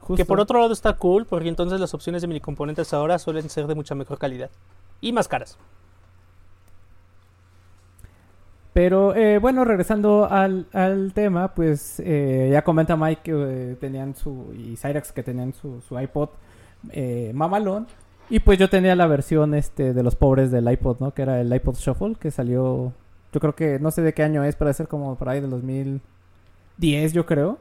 Justo. 0.00 0.16
Que 0.16 0.24
por 0.24 0.40
otro 0.40 0.60
lado 0.60 0.72
está 0.72 0.94
cool, 0.94 1.26
porque 1.26 1.48
entonces 1.48 1.78
las 1.80 1.94
opciones 1.94 2.22
de 2.22 2.28
mini 2.28 2.40
componentes 2.40 2.92
ahora 2.92 3.18
suelen 3.18 3.48
ser 3.48 3.66
de 3.66 3.74
mucha 3.74 3.94
mejor 3.94 4.18
calidad. 4.18 4.50
Y 5.00 5.12
más 5.12 5.28
caras. 5.28 5.58
Pero 8.72 9.14
eh, 9.14 9.38
bueno, 9.38 9.64
regresando 9.64 10.26
al, 10.30 10.66
al 10.72 11.12
tema, 11.12 11.54
pues 11.54 12.00
eh, 12.04 12.48
ya 12.52 12.64
comenta 12.64 12.96
Mike 12.96 13.20
que 13.22 13.32
eh, 13.32 13.76
tenían 13.78 14.16
su, 14.16 14.52
y 14.56 14.76
Cyrax 14.76 15.12
que 15.12 15.22
tenían 15.22 15.52
su, 15.52 15.82
su 15.82 15.98
iPod 16.00 16.30
eh, 16.90 17.32
mamalón. 17.34 17.86
Y 18.30 18.40
pues 18.40 18.58
yo 18.58 18.70
tenía 18.70 18.96
la 18.96 19.06
versión 19.06 19.54
este 19.54 19.92
de 19.92 20.02
los 20.02 20.16
pobres 20.16 20.50
del 20.50 20.70
iPod, 20.70 21.00
¿no? 21.00 21.12
Que 21.12 21.22
era 21.22 21.40
el 21.40 21.54
iPod 21.54 21.74
Shuffle, 21.76 22.14
que 22.18 22.30
salió, 22.30 22.94
yo 23.32 23.40
creo 23.40 23.54
que, 23.54 23.78
no 23.78 23.90
sé 23.90 24.00
de 24.00 24.14
qué 24.14 24.22
año 24.22 24.42
es, 24.42 24.56
pero 24.56 24.68
debe 24.68 24.74
ser 24.74 24.88
como 24.88 25.16
por 25.16 25.28
ahí 25.28 25.40
del 25.42 25.52
2010, 26.82 27.12
yo 27.12 27.24
creo. 27.26 27.58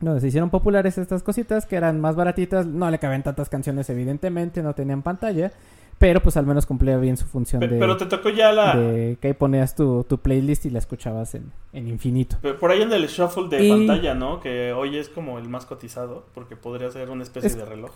Donde 0.00 0.20
se 0.20 0.28
hicieron 0.28 0.50
populares 0.50 0.98
estas 0.98 1.22
cositas 1.22 1.64
que 1.66 1.76
eran 1.76 2.00
más 2.00 2.16
baratitas, 2.16 2.66
no 2.66 2.90
le 2.90 2.98
cabían 2.98 3.22
tantas 3.22 3.48
canciones 3.48 3.88
evidentemente, 3.88 4.62
no 4.62 4.74
tenían 4.74 5.02
pantalla. 5.02 5.52
Pero 5.98 6.20
pues 6.20 6.36
al 6.36 6.44
menos 6.44 6.66
cumplía 6.66 6.98
bien 6.98 7.16
su 7.16 7.24
función 7.24 7.60
Pe- 7.60 7.68
de, 7.68 7.78
Pero 7.78 7.96
te 7.96 8.04
tocó 8.04 8.28
ya 8.28 8.52
la... 8.52 8.76
de 8.76 9.16
que 9.18 9.28
ahí 9.28 9.32
ponías 9.32 9.74
tu, 9.74 10.04
tu 10.04 10.18
playlist 10.18 10.66
y 10.66 10.70
la 10.70 10.78
escuchabas 10.78 11.34
en, 11.34 11.50
en 11.72 11.88
infinito. 11.88 12.36
pe- 12.42 12.52
Por 12.52 12.70
ahí 12.70 12.82
en 12.82 12.92
el 12.92 13.06
shuffle 13.06 13.48
de 13.48 13.64
Y- 13.64 13.70
pantalla, 13.70 14.12
¿no? 14.14 14.40
Que 14.40 14.74
hoy 14.74 14.98
es 14.98 15.08
como 15.08 15.38
el 15.38 15.48
más 15.48 15.64
cotizado, 15.64 16.24
porque 16.34 16.54
podría 16.54 16.90
ser 16.90 17.08
una 17.08 17.22
especie 17.22 17.46
Es- 17.48 17.56
de 17.56 17.64
reloj. 17.64 17.92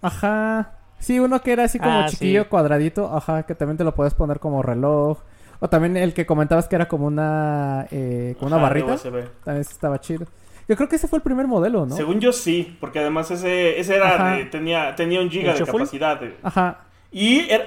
Ajá. 0.00 0.72
Sí, 1.00 1.20
uno 1.20 1.40
que 1.42 1.52
era 1.52 1.64
así 1.64 1.78
como 1.78 1.90
Ah, 2.00 2.06
chiquillo, 2.08 2.44
sí. 2.44 2.48
cuadradito, 2.48 3.14
ajá, 3.14 3.42
que 3.42 3.54
también 3.54 3.76
te 3.76 3.84
lo 3.84 3.94
puedes 3.94 4.14
poner 4.14 4.40
como 4.40 4.62
reloj. 4.62 5.18
O 5.60 5.68
también 5.68 5.96
el 5.96 6.14
que 6.14 6.24
comentabas 6.26 6.68
que 6.68 6.76
era 6.76 6.86
como 6.88 7.06
una, 7.06 7.86
eh, 7.90 8.34
como 8.38 8.48
una 8.48 8.56
Ajá, 8.56 8.62
barrita. 8.66 8.94
USB. 8.94 9.24
También 9.44 9.60
estaba 9.62 10.00
chido. 10.00 10.26
Yo 10.68 10.76
creo 10.76 10.88
que 10.88 10.96
ese 10.96 11.08
fue 11.08 11.16
el 11.18 11.22
primer 11.22 11.46
modelo, 11.46 11.86
¿no? 11.86 11.96
Según 11.96 12.20
yo 12.20 12.32
sí, 12.32 12.76
porque 12.80 12.98
además 13.00 13.30
ese, 13.30 13.80
ese 13.80 13.96
era 13.96 14.34
de- 14.36 14.44
tenía, 14.44 14.94
tenía 14.94 15.20
un 15.20 15.30
giga 15.30 15.52
¿El 15.52 15.58
de 15.58 15.64
shuffle? 15.64 15.78
capacidad. 15.80 16.20
de- 16.20 16.36
Ajá. 16.42 16.80
Y 17.10 17.48
era, 17.50 17.64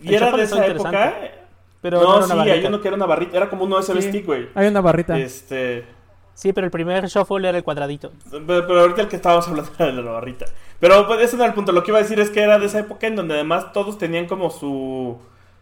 y 0.00 0.14
era 0.14 0.30
de 0.32 0.42
esa 0.42 0.66
época. 0.66 1.14
Pero 1.80 2.00
no, 2.02 2.04
no, 2.04 2.16
era 2.16 2.24
una 2.26 2.26
sí, 2.26 2.40
hay 2.40 2.48
barrita. 2.48 2.68
uno 2.68 2.80
que 2.80 2.88
era 2.88 2.96
una 2.96 3.06
barrita, 3.06 3.36
era 3.36 3.48
como 3.48 3.64
un 3.64 3.72
USB 3.72 4.00
Sí. 4.02 4.08
stick, 4.08 4.26
güey. 4.26 4.48
Hay 4.54 4.66
una 4.68 4.80
barrita. 4.80 5.18
Este, 5.18 5.84
Sí, 6.34 6.52
pero 6.52 6.66
el 6.66 6.70
primer 6.70 7.06
shuffle 7.06 7.48
era 7.48 7.56
el 7.56 7.64
cuadradito. 7.64 8.12
pero, 8.30 8.66
pero 8.66 8.80
ahorita 8.80 9.00
el 9.02 9.08
que 9.08 9.16
estábamos 9.16 9.48
hablando 9.48 9.70
era 9.78 9.86
de 9.86 10.02
la 10.02 10.10
barrita. 10.10 10.44
Pero 10.78 11.06
pues, 11.06 11.20
ese 11.22 11.36
no 11.36 11.42
era 11.44 11.50
el 11.50 11.54
punto. 11.54 11.72
Lo 11.72 11.82
que 11.82 11.90
iba 11.90 11.98
a 11.98 12.02
decir 12.02 12.20
es 12.20 12.28
que 12.28 12.42
era 12.42 12.58
de 12.58 12.66
esa 12.66 12.80
época 12.80 13.06
en 13.06 13.16
donde 13.16 13.32
además 13.34 13.72
todos 13.72 13.96
tenían 13.96 14.26
como 14.26 14.50
su 14.50 15.16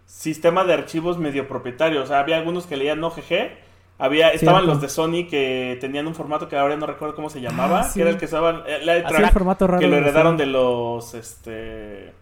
sistema 0.06 0.64
de 0.64 0.74
archivos 0.74 1.18
medio 1.18 1.46
propietario. 1.48 2.02
O 2.02 2.06
sea, 2.06 2.20
había 2.20 2.36
algunos 2.36 2.66
que 2.66 2.76
leían 2.76 3.02
OGG. 3.02 3.50
Había, 3.96 4.30
estaban 4.32 4.62
Cierto. 4.62 4.72
los 4.74 4.80
de 4.82 4.88
Sony 4.88 5.28
que 5.30 5.78
tenían 5.80 6.06
un 6.08 6.14
formato 6.16 6.48
que 6.48 6.56
ahora 6.56 6.76
no 6.76 6.84
recuerdo 6.86 7.14
cómo 7.14 7.30
se 7.30 7.40
llamaba, 7.40 7.80
Ah, 7.80 7.84
sí. 7.84 7.94
que 7.94 8.00
era 8.02 8.10
el 8.10 8.16
que 8.18 8.24
usaban, 8.24 8.62
eh, 8.66 8.78
el 8.82 9.04
track, 9.04 9.32
formato 9.32 9.66
raro. 9.68 9.78
que 9.78 9.86
lo 9.86 9.96
heredaron 9.96 10.36
de 10.36 10.46
los, 10.46 11.14
este, 11.14 12.12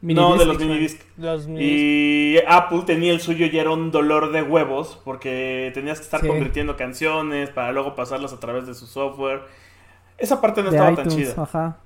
Mini 0.00 0.18
no, 0.20 0.32
de 0.32 0.38
disc. 0.44 0.48
los 0.48 0.58
minidisc. 0.58 1.00
Los. 1.18 1.48
Y 1.48 2.36
Apple 2.48 2.82
tenía 2.84 3.12
el 3.12 3.20
suyo 3.20 3.46
y 3.46 3.56
era 3.56 3.70
un 3.70 3.92
dolor 3.92 4.32
de 4.32 4.42
huevos 4.42 5.00
porque 5.04 5.70
tenías 5.72 5.98
que 6.00 6.04
estar 6.04 6.20
Sí. 6.20 6.26
convirtiendo 6.26 6.76
canciones 6.76 7.50
para 7.50 7.70
luego 7.70 7.94
pasarlas 7.94 8.32
a 8.32 8.40
través 8.40 8.66
de 8.66 8.74
su 8.74 8.86
software. 8.88 9.42
Esa 10.18 10.40
parte 10.40 10.64
no 10.64 10.70
de 10.70 10.76
estaba 10.76 10.96
tan 10.96 11.06
iTunes, 11.06 11.30
chida. 11.32 11.42
Ajá. 11.44 11.76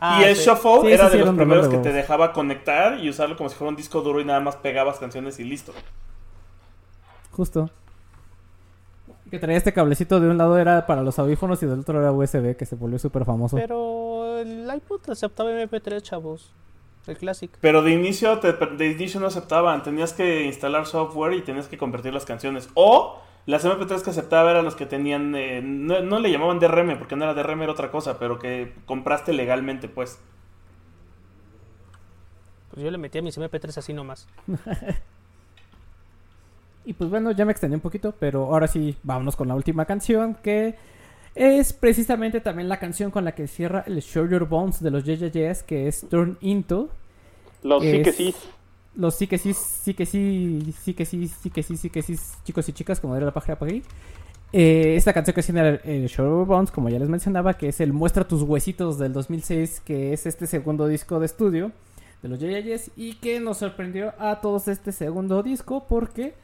Ah, 0.00 0.20
y 0.20 0.24
el 0.24 0.36
sí. 0.36 0.44
Shuffle 0.48 0.80
Sí, 0.82 0.92
era 0.92 1.10
sí 1.10 1.18
de 1.18 1.24
los 1.24 1.34
primeros 1.34 1.68
que 1.68 1.76
te 1.78 1.92
dejaba 1.92 2.32
conectar 2.32 2.98
y 2.98 3.08
usarlo 3.10 3.36
como 3.36 3.50
si 3.50 3.56
fuera 3.56 3.68
un 3.68 3.76
disco 3.76 4.00
duro 4.00 4.20
y 4.20 4.24
nada 4.24 4.40
más 4.40 4.56
pegabas 4.56 4.98
canciones 4.98 5.38
y 5.38 5.44
listo. 5.44 5.72
Justo. 7.32 7.70
Que 9.30 9.38
traía 9.38 9.58
este 9.58 9.72
cablecito 9.72 10.18
de 10.18 10.28
un 10.28 10.38
lado 10.38 10.58
era 10.58 10.86
para 10.86 11.02
los 11.02 11.18
audífonos 11.18 11.62
y 11.62 11.66
del 11.66 11.80
otro 11.80 12.00
era 12.00 12.10
USB, 12.12 12.56
que 12.56 12.66
se 12.66 12.74
volvió 12.74 12.98
súper 12.98 13.24
famoso. 13.24 13.56
Pero 13.56 14.38
el 14.38 14.68
iPod 14.74 15.08
aceptaba 15.10 15.50
MP3, 15.50 16.00
chavos. 16.02 16.52
El 17.06 17.16
Classic. 17.16 17.50
Pero 17.60 17.82
de 17.82 17.92
inicio, 17.92 18.38
te- 18.40 18.52
de 18.52 18.86
inicio 18.90 19.20
no 19.20 19.26
aceptaban. 19.28 19.82
Tenías 19.82 20.12
que 20.12 20.44
instalar 20.44 20.86
software 20.86 21.34
y 21.34 21.42
tenías 21.42 21.66
que 21.68 21.78
convertir 21.78 22.12
las 22.12 22.24
canciones. 22.24 22.68
O 22.74 23.20
las 23.46 23.64
MP3 23.64 24.02
que 24.02 24.10
aceptaba 24.10 24.50
eran 24.50 24.64
los 24.64 24.76
que 24.76 24.86
tenían. 24.86 25.34
eh, 25.34 25.60
no, 25.62 26.00
no 26.00 26.18
le 26.20 26.30
llamaban 26.30 26.58
DRM 26.58 26.98
porque 26.98 27.16
no 27.16 27.24
era 27.24 27.34
DRM, 27.34 27.62
era 27.62 27.72
otra 27.72 27.90
cosa. 27.90 28.18
Pero 28.18 28.38
que 28.38 28.74
compraste 28.86 29.32
legalmente, 29.32 29.88
pues. 29.88 30.20
Pues 32.70 32.84
yo 32.84 32.90
le 32.90 32.98
metí 32.98 33.18
a 33.18 33.22
mis 33.22 33.36
MP3 33.38 33.78
así 33.78 33.92
nomás. 33.92 34.28
Y 36.84 36.94
pues 36.94 37.10
bueno, 37.10 37.30
ya 37.32 37.44
me 37.44 37.52
extendí 37.52 37.74
un 37.74 37.80
poquito, 37.80 38.14
pero 38.18 38.44
ahora 38.46 38.66
sí, 38.66 38.96
vámonos 39.02 39.36
con 39.36 39.48
la 39.48 39.54
última 39.54 39.84
canción, 39.84 40.34
que 40.42 40.76
es 41.34 41.72
precisamente 41.72 42.40
también 42.40 42.68
la 42.68 42.78
canción 42.78 43.10
con 43.10 43.24
la 43.24 43.32
que 43.32 43.46
cierra 43.46 43.84
el 43.86 44.00
Show 44.00 44.26
Your 44.26 44.48
Bones 44.48 44.82
de 44.82 44.90
los 44.90 45.04
JJJs, 45.04 45.62
que 45.62 45.88
es 45.88 46.06
Turn 46.08 46.38
Into. 46.40 46.88
Los 47.62 47.82
sí 47.82 48.02
que 48.02 48.12
sí. 48.12 48.34
Los 48.94 49.14
sí 49.14 49.26
que 49.26 49.38
sí, 49.38 49.54
sí 49.54 49.94
que 49.94 50.06
sí, 50.06 50.74
sí 50.82 50.94
que 50.94 51.04
sí, 51.04 51.28
sí 51.28 51.50
que 51.50 51.62
sí, 51.62 51.76
sí 51.76 51.90
que 51.90 52.02
sí, 52.02 52.16
chicos 52.44 52.68
y 52.68 52.72
chicas, 52.72 53.00
como 53.00 53.16
era 53.16 53.26
la 53.26 53.32
página 53.32 53.58
por 53.58 53.68
ahí. 53.68 53.82
Eh, 54.52 54.96
esta 54.96 55.12
canción 55.12 55.34
que 55.34 55.42
tiene 55.42 55.68
el, 55.68 55.80
el 55.84 56.08
Show 56.08 56.44
Bones, 56.44 56.70
como 56.70 56.88
ya 56.88 56.98
les 56.98 57.08
mencionaba, 57.08 57.54
que 57.54 57.68
es 57.68 57.80
el 57.80 57.92
Muestra 57.92 58.26
tus 58.26 58.42
huesitos 58.42 58.98
del 58.98 59.12
2006, 59.12 59.82
que 59.84 60.12
es 60.12 60.26
este 60.26 60.46
segundo 60.46 60.88
disco 60.88 61.20
de 61.20 61.26
estudio 61.26 61.72
de 62.22 62.28
los 62.28 62.38
JJs 62.38 62.90
y 62.96 63.14
que 63.14 63.40
nos 63.40 63.58
sorprendió 63.58 64.12
a 64.18 64.40
todos 64.40 64.68
este 64.68 64.92
segundo 64.92 65.42
disco 65.42 65.86
porque 65.88 66.34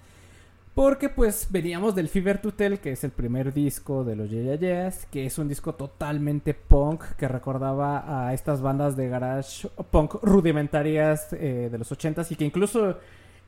porque 0.76 1.08
pues 1.08 1.46
veníamos 1.48 1.94
del 1.94 2.10
Fever 2.10 2.38
to 2.38 2.52
Tell, 2.52 2.78
que 2.80 2.92
es 2.92 3.02
el 3.02 3.10
primer 3.10 3.54
disco 3.54 4.04
de 4.04 4.14
los 4.14 4.28
Yeah 4.28 4.42
Yeah 4.42 4.56
Yeahs, 4.56 5.06
que 5.06 5.24
es 5.24 5.38
un 5.38 5.48
disco 5.48 5.74
totalmente 5.74 6.52
punk 6.52 7.02
que 7.16 7.26
recordaba 7.28 8.26
a 8.28 8.34
estas 8.34 8.60
bandas 8.60 8.94
de 8.94 9.08
garage 9.08 9.68
punk 9.90 10.16
rudimentarias 10.22 11.32
eh, 11.32 11.70
de 11.72 11.78
los 11.78 11.90
80s 11.90 12.30
y 12.30 12.36
que 12.36 12.44
incluso 12.44 12.98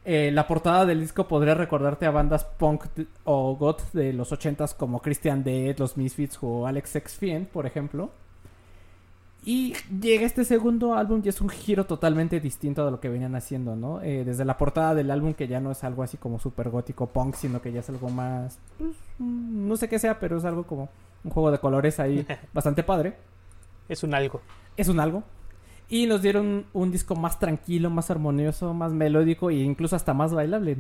eh, 0.07 0.31
la 0.33 0.47
portada 0.47 0.87
del 0.87 1.01
disco 1.01 1.29
podría 1.29 1.55
recordarte 1.55 2.07
a 2.07 2.11
bandas 2.11 2.47
punk 2.47 2.87
o 3.25 3.55
goth 3.57 3.93
de 3.93 4.15
los 4.15 4.33
80s 4.33 4.75
como 4.75 5.03
Christian 5.03 5.45
Dead, 5.45 5.77
los 5.77 5.99
Misfits 5.99 6.39
o 6.41 6.67
Alex 6.67 6.97
X 6.97 7.19
Fien, 7.19 7.45
por 7.45 7.67
ejemplo. 7.67 8.11
Y 9.49 9.73
llega 10.03 10.27
este 10.27 10.45
segundo 10.45 10.93
álbum 10.93 11.23
y 11.25 11.31
es 11.31 11.41
un 11.41 11.49
giro 11.49 11.87
totalmente 11.87 12.39
distinto 12.39 12.85
de 12.85 12.91
lo 12.91 13.01
que 13.01 13.09
venían 13.09 13.35
haciendo, 13.35 13.77
¿no? 13.77 14.03
Eh, 14.03 14.23
desde 14.23 14.45
la 14.45 14.59
portada 14.59 14.95
del 14.95 15.11
álbum 15.11 15.33
que 15.33 15.49
ya 15.49 15.59
no 15.59 15.71
es 15.71 15.85
algo 15.85 16.03
así 16.03 16.19
como 16.19 16.39
super 16.39 16.69
gótico 16.69 17.07
punk, 17.07 17.35
sino 17.35 17.63
que 17.63 17.73
ya 17.73 17.81
es 17.81 17.89
algo 17.89 18.11
más... 18.11 18.59
pues, 18.77 18.95
no 19.19 19.75
sé 19.79 19.89
qué 19.89 19.99
sea, 19.99 20.21
pero 20.21 20.37
es 20.37 20.45
algo 20.45 20.65
como 20.65 20.91
un 21.25 21.31
juego 21.31 21.51
de 21.51 21.61
colores 21.61 21.99
ahí 21.99 22.27
bastante 22.53 22.83
padre. 22.83 23.15
Es 23.89 24.03
un 24.03 24.13
algo. 24.13 24.43
Es 24.77 24.89
un 24.89 25.01
algo. 25.01 25.23
Y 25.89 26.05
nos 26.05 26.21
dieron 26.21 26.67
un 26.75 26.93
disco 26.93 27.17
más 27.17 27.39
tranquilo, 27.39 27.89
más 27.89 28.11
armonioso, 28.11 28.75
más 28.75 28.93
melódico 28.93 29.49
e 29.49 29.55
incluso 29.55 29.97
hasta 29.97 30.13
más 30.13 30.35
bailable. 30.35 30.77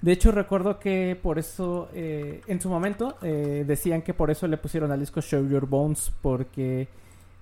De 0.00 0.12
hecho, 0.12 0.30
recuerdo 0.30 0.78
que 0.78 1.18
por 1.20 1.40
eso, 1.40 1.88
eh, 1.92 2.40
en 2.46 2.60
su 2.60 2.68
momento, 2.68 3.16
eh, 3.22 3.64
decían 3.66 4.02
que 4.02 4.14
por 4.14 4.30
eso 4.30 4.46
le 4.46 4.58
pusieron 4.58 4.92
al 4.92 5.00
disco 5.00 5.20
Show 5.20 5.48
Your 5.48 5.66
Bones, 5.66 6.12
porque, 6.22 6.86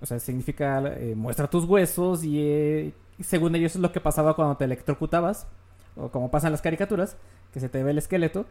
o 0.01 0.07
sea, 0.07 0.19
significa 0.19 0.83
eh, 0.97 1.15
muestra 1.17 1.49
tus 1.49 1.65
huesos 1.65 2.25
y 2.25 2.41
eh, 2.41 2.93
según 3.21 3.55
ellos 3.55 3.75
es 3.75 3.81
lo 3.81 3.93
que 3.93 4.01
pasaba 4.01 4.35
cuando 4.35 4.57
te 4.57 4.65
electrocutabas, 4.65 5.47
o 5.97 6.09
como 6.09 6.31
pasan 6.31 6.53
las 6.53 6.63
caricaturas, 6.63 7.17
que 7.53 7.61
se 7.61 7.69
te 7.69 7.83
ve 7.83 7.91
el 7.91 7.99
esqueleto. 7.99 8.47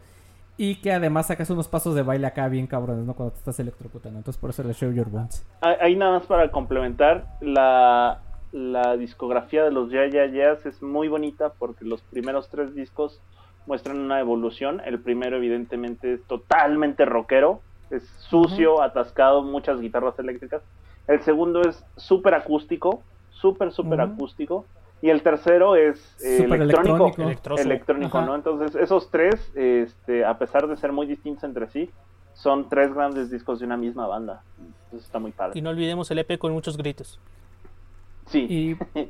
Y 0.57 0.75
que 0.81 0.91
además 0.91 1.27
sacas 1.27 1.49
unos 1.51 1.69
pasos 1.69 1.95
de 1.95 2.01
baile 2.01 2.27
acá 2.27 2.49
bien 2.49 2.67
cabrones, 2.67 3.05
¿no? 3.05 3.13
Cuando 3.13 3.31
te 3.31 3.39
estás 3.39 3.57
electrocutando. 3.61 4.19
Entonces 4.19 4.37
por 4.41 4.49
eso 4.49 4.61
le 4.61 4.73
Show 4.73 4.91
Your 4.91 5.09
Bones. 5.09 5.45
Ahí 5.61 5.95
nada 5.95 6.19
más 6.19 6.27
para 6.27 6.51
complementar, 6.51 7.27
la, 7.39 8.19
la 8.51 8.97
discografía 8.97 9.63
de 9.63 9.71
los 9.71 9.89
Ya 9.89 10.05
Ya 10.07 10.25
Yeahs 10.25 10.65
es 10.65 10.81
muy 10.81 11.07
bonita 11.07 11.53
porque 11.57 11.85
los 11.85 12.01
primeros 12.01 12.49
tres 12.49 12.75
discos 12.75 13.21
muestran 13.67 13.99
una 13.99 14.19
evolución. 14.19 14.81
El 14.83 14.99
primero 14.99 15.37
evidentemente 15.37 16.15
es 16.15 16.23
totalmente 16.23 17.05
rockero, 17.05 17.61
es 17.89 18.03
sucio, 18.17 18.81
atascado, 18.81 19.43
muchas 19.43 19.79
guitarras 19.79 20.19
eléctricas. 20.19 20.61
El 21.09 21.21
segundo 21.23 21.61
es 21.61 21.83
súper 21.97 22.35
acústico, 22.35 23.01
súper, 23.31 23.71
súper 23.71 23.99
acústico. 23.99 24.65
Y 25.01 25.09
el 25.09 25.23
tercero 25.23 25.75
es 25.75 25.97
eh, 26.23 26.43
electrónico. 26.43 27.11
electrónico. 27.17 27.61
Electrónico. 27.61 28.21
¿no? 28.21 28.35
Entonces, 28.35 28.75
esos 28.75 29.09
tres, 29.09 29.51
este, 29.55 30.23
a 30.23 30.37
pesar 30.37 30.67
de 30.67 30.77
ser 30.77 30.91
muy 30.91 31.07
distintos 31.07 31.43
entre 31.45 31.67
sí, 31.69 31.89
son 32.35 32.69
tres 32.69 32.93
grandes 32.93 33.31
discos 33.31 33.59
de 33.59 33.65
una 33.65 33.75
misma 33.75 34.05
banda. 34.05 34.43
Entonces 34.59 35.07
está 35.07 35.17
muy 35.17 35.31
padre. 35.31 35.57
Y 35.57 35.63
no 35.63 35.71
olvidemos 35.71 36.11
el 36.11 36.19
EP 36.19 36.37
con 36.37 36.53
muchos 36.53 36.77
gritos. 36.77 37.19
Sí. 38.27 38.45
Y 38.47 39.09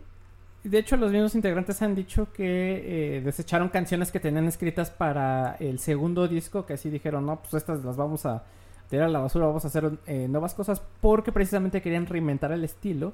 de 0.64 0.80
hecho 0.80 0.96
los 0.96 1.12
mismos 1.12 1.36
integrantes 1.36 1.82
han 1.82 1.96
dicho 1.96 2.32
que 2.32 3.18
eh, 3.18 3.22
desecharon 3.22 3.68
canciones 3.68 4.10
que 4.10 4.22
tenían 4.22 4.48
escritas 4.48 4.90
para 4.90 5.58
el 5.60 5.80
segundo 5.80 6.30
disco, 6.30 6.66
que 6.66 6.74
así 6.74 6.90
dijeron, 6.90 7.26
no, 7.26 7.42
pues 7.42 7.56
estas 7.56 7.84
las 7.84 7.98
vamos 7.98 8.26
a 8.26 8.44
tirar 8.90 9.10
la 9.10 9.20
basura, 9.20 9.46
vamos 9.46 9.64
a 9.64 9.68
hacer 9.68 9.92
eh, 10.08 10.28
nuevas 10.28 10.54
cosas, 10.54 10.82
porque 11.00 11.32
precisamente 11.32 11.82
querían 11.82 12.08
reinventar 12.08 12.52
el 12.52 12.64
estilo. 12.64 13.14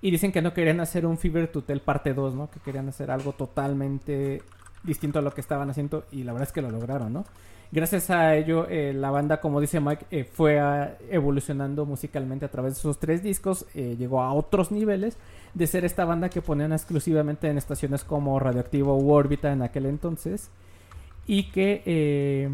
Y 0.00 0.10
dicen 0.10 0.32
que 0.32 0.42
no 0.42 0.52
querían 0.52 0.80
hacer 0.80 1.06
un 1.06 1.16
Fever 1.16 1.48
to 1.48 1.62
Tell 1.62 1.80
parte 1.80 2.12
2, 2.12 2.34
¿no? 2.34 2.50
Que 2.50 2.60
querían 2.60 2.88
hacer 2.88 3.10
algo 3.10 3.32
totalmente 3.32 4.42
distinto 4.82 5.18
a 5.18 5.22
lo 5.22 5.32
que 5.32 5.40
estaban 5.40 5.70
haciendo 5.70 6.04
y 6.12 6.24
la 6.24 6.32
verdad 6.32 6.48
es 6.48 6.52
que 6.52 6.60
lo 6.60 6.70
lograron, 6.70 7.10
¿no? 7.10 7.24
Gracias 7.72 8.10
a 8.10 8.36
ello, 8.36 8.66
eh, 8.68 8.92
la 8.92 9.10
banda, 9.10 9.40
como 9.40 9.62
dice 9.62 9.80
Mike, 9.80 10.04
eh, 10.10 10.24
fue 10.24 10.60
evolucionando 11.10 11.86
musicalmente 11.86 12.44
a 12.44 12.50
través 12.50 12.74
de 12.74 12.80
sus 12.80 12.98
tres 12.98 13.22
discos, 13.22 13.66
llegó 13.72 14.20
a 14.20 14.34
otros 14.34 14.70
niveles 14.70 15.16
de 15.54 15.66
ser 15.66 15.86
esta 15.86 16.04
banda 16.04 16.28
que 16.28 16.42
ponían 16.42 16.74
exclusivamente 16.74 17.48
en 17.48 17.56
estaciones 17.56 18.04
como 18.04 18.38
Radioactivo 18.38 18.98
u 18.98 19.10
Órbita 19.10 19.52
en 19.52 19.62
aquel 19.62 19.86
entonces 19.86 20.50
y 21.26 21.50
que 21.50 22.50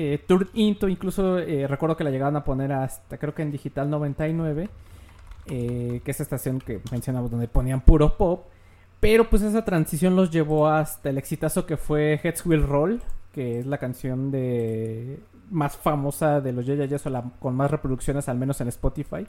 eh, 0.00 0.24
Into 0.54 0.88
incluso 0.88 1.40
eh, 1.40 1.66
recuerdo 1.66 1.96
que 1.96 2.04
la 2.04 2.10
llegaban 2.10 2.36
a 2.36 2.44
poner 2.44 2.70
hasta 2.70 3.18
creo 3.18 3.34
que 3.34 3.42
en 3.42 3.50
Digital 3.50 3.90
99 3.90 4.68
eh, 5.46 6.00
que 6.04 6.10
es 6.10 6.20
esta 6.20 6.36
estación 6.36 6.60
que 6.60 6.80
mencionamos 6.92 7.32
donde 7.32 7.48
ponían 7.48 7.80
puro 7.80 8.16
pop 8.16 8.46
pero 9.00 9.28
pues 9.28 9.42
esa 9.42 9.64
transición 9.64 10.14
los 10.14 10.30
llevó 10.30 10.68
hasta 10.68 11.10
el 11.10 11.18
exitazo 11.18 11.66
que 11.66 11.76
fue 11.76 12.20
Heads 12.22 12.46
Will 12.46 12.62
Roll 12.62 13.02
que 13.32 13.58
es 13.58 13.66
la 13.66 13.78
canción 13.78 14.30
de 14.30 15.18
más 15.50 15.76
famosa 15.76 16.40
de 16.40 16.52
los 16.52 16.64
Yeah 16.64 16.84
Yeahs, 16.84 17.06
o 17.06 17.10
la 17.10 17.24
con 17.40 17.56
más 17.56 17.68
reproducciones 17.68 18.28
al 18.28 18.38
menos 18.38 18.60
en 18.60 18.68
Spotify 18.68 19.26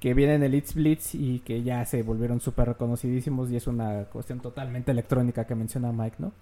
que 0.00 0.14
vienen 0.14 0.42
el 0.42 0.54
It's 0.54 0.74
Blitz 0.74 1.14
y 1.14 1.40
que 1.40 1.62
ya 1.62 1.84
se 1.84 2.02
volvieron 2.02 2.40
súper 2.40 2.68
reconocidísimos 2.68 3.50
y 3.50 3.56
es 3.56 3.66
una 3.66 4.04
cuestión 4.04 4.40
totalmente 4.40 4.90
electrónica 4.90 5.46
que 5.46 5.54
menciona 5.54 5.92
Mike, 5.92 6.16
¿no? 6.18 6.32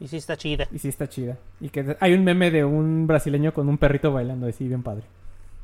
Y 0.00 0.08
sí 0.08 0.16
está 0.16 0.36
chida. 0.36 0.66
Y 0.72 0.78
sí 0.78 0.88
está 0.88 1.08
chida. 1.08 1.38
Y 1.60 1.68
que 1.68 1.96
hay 2.00 2.12
un 2.14 2.24
meme 2.24 2.50
de 2.50 2.64
un 2.64 3.06
brasileño 3.06 3.52
con 3.54 3.68
un 3.68 3.78
perrito 3.78 4.12
bailando 4.12 4.46
así, 4.46 4.66
bien 4.66 4.82
padre. 4.82 5.04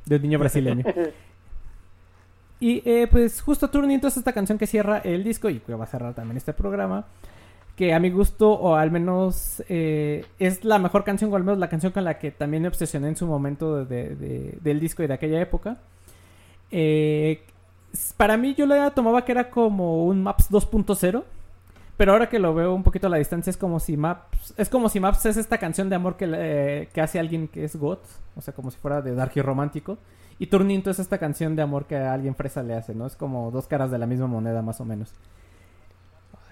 De 0.06 0.16
un 0.16 0.22
niño 0.22 0.38
brasileño. 0.38 0.84
y 2.60 2.82
eh, 2.84 3.06
pues 3.10 3.40
justo 3.40 3.68
Turning 3.70 3.94
entonces 3.94 4.18
esta 4.18 4.32
canción 4.32 4.58
que 4.58 4.66
cierra 4.66 4.98
el 4.98 5.22
disco 5.24 5.48
y 5.48 5.60
que 5.60 5.74
va 5.74 5.84
a 5.84 5.88
cerrar 5.88 6.14
también 6.14 6.36
este 6.36 6.52
programa. 6.52 7.06
Que 7.76 7.94
a 7.94 8.00
mi 8.00 8.10
gusto, 8.10 8.50
o 8.50 8.74
al 8.74 8.90
menos 8.90 9.62
eh, 9.68 10.24
es 10.40 10.64
la 10.64 10.80
mejor 10.80 11.04
canción, 11.04 11.32
o 11.32 11.36
al 11.36 11.44
menos 11.44 11.58
la 11.58 11.68
canción 11.68 11.92
con 11.92 12.02
la 12.02 12.18
que 12.18 12.32
también 12.32 12.62
me 12.62 12.68
obsesioné 12.68 13.06
en 13.08 13.16
su 13.16 13.24
momento 13.26 13.84
de- 13.84 14.16
de- 14.16 14.58
del 14.60 14.80
disco 14.80 15.02
y 15.04 15.06
de 15.06 15.14
aquella 15.14 15.40
época. 15.40 15.78
Eh, 16.72 17.40
para 18.16 18.36
mí 18.36 18.54
yo 18.56 18.66
la 18.66 18.90
tomaba 18.90 19.24
que 19.24 19.30
era 19.32 19.48
como 19.50 20.04
un 20.06 20.22
Maps 20.22 20.50
2.0. 20.50 21.22
Pero 21.98 22.12
ahora 22.12 22.28
que 22.28 22.38
lo 22.38 22.54
veo 22.54 22.72
un 22.72 22.84
poquito 22.84 23.08
a 23.08 23.10
la 23.10 23.16
distancia 23.16 23.50
es 23.50 23.56
como 23.56 23.80
si 23.80 23.96
Maps 23.96 24.54
es 24.56 24.68
como 24.68 24.88
si 24.88 25.00
Maps 25.00 25.26
es 25.26 25.36
esta 25.36 25.58
canción 25.58 25.90
de 25.90 25.96
amor 25.96 26.16
que, 26.16 26.88
que 26.94 27.00
hace 27.00 27.18
alguien 27.18 27.48
que 27.48 27.64
es 27.64 27.74
God, 27.74 27.98
o 28.36 28.40
sea, 28.40 28.54
como 28.54 28.70
si 28.70 28.78
fuera 28.78 29.02
de 29.02 29.14
dark 29.14 29.32
y 29.34 29.42
romántico. 29.42 29.98
Y 30.38 30.46
Turninto 30.46 30.90
es 30.90 31.00
esta 31.00 31.18
canción 31.18 31.56
de 31.56 31.62
amor 31.62 31.86
que 31.86 31.96
a 31.96 32.12
alguien 32.12 32.36
fresa 32.36 32.62
le 32.62 32.74
hace, 32.74 32.94
¿no? 32.94 33.04
Es 33.06 33.16
como 33.16 33.50
dos 33.50 33.66
caras 33.66 33.90
de 33.90 33.98
la 33.98 34.06
misma 34.06 34.28
moneda 34.28 34.62
más 34.62 34.80
o 34.80 34.84
menos. 34.84 35.12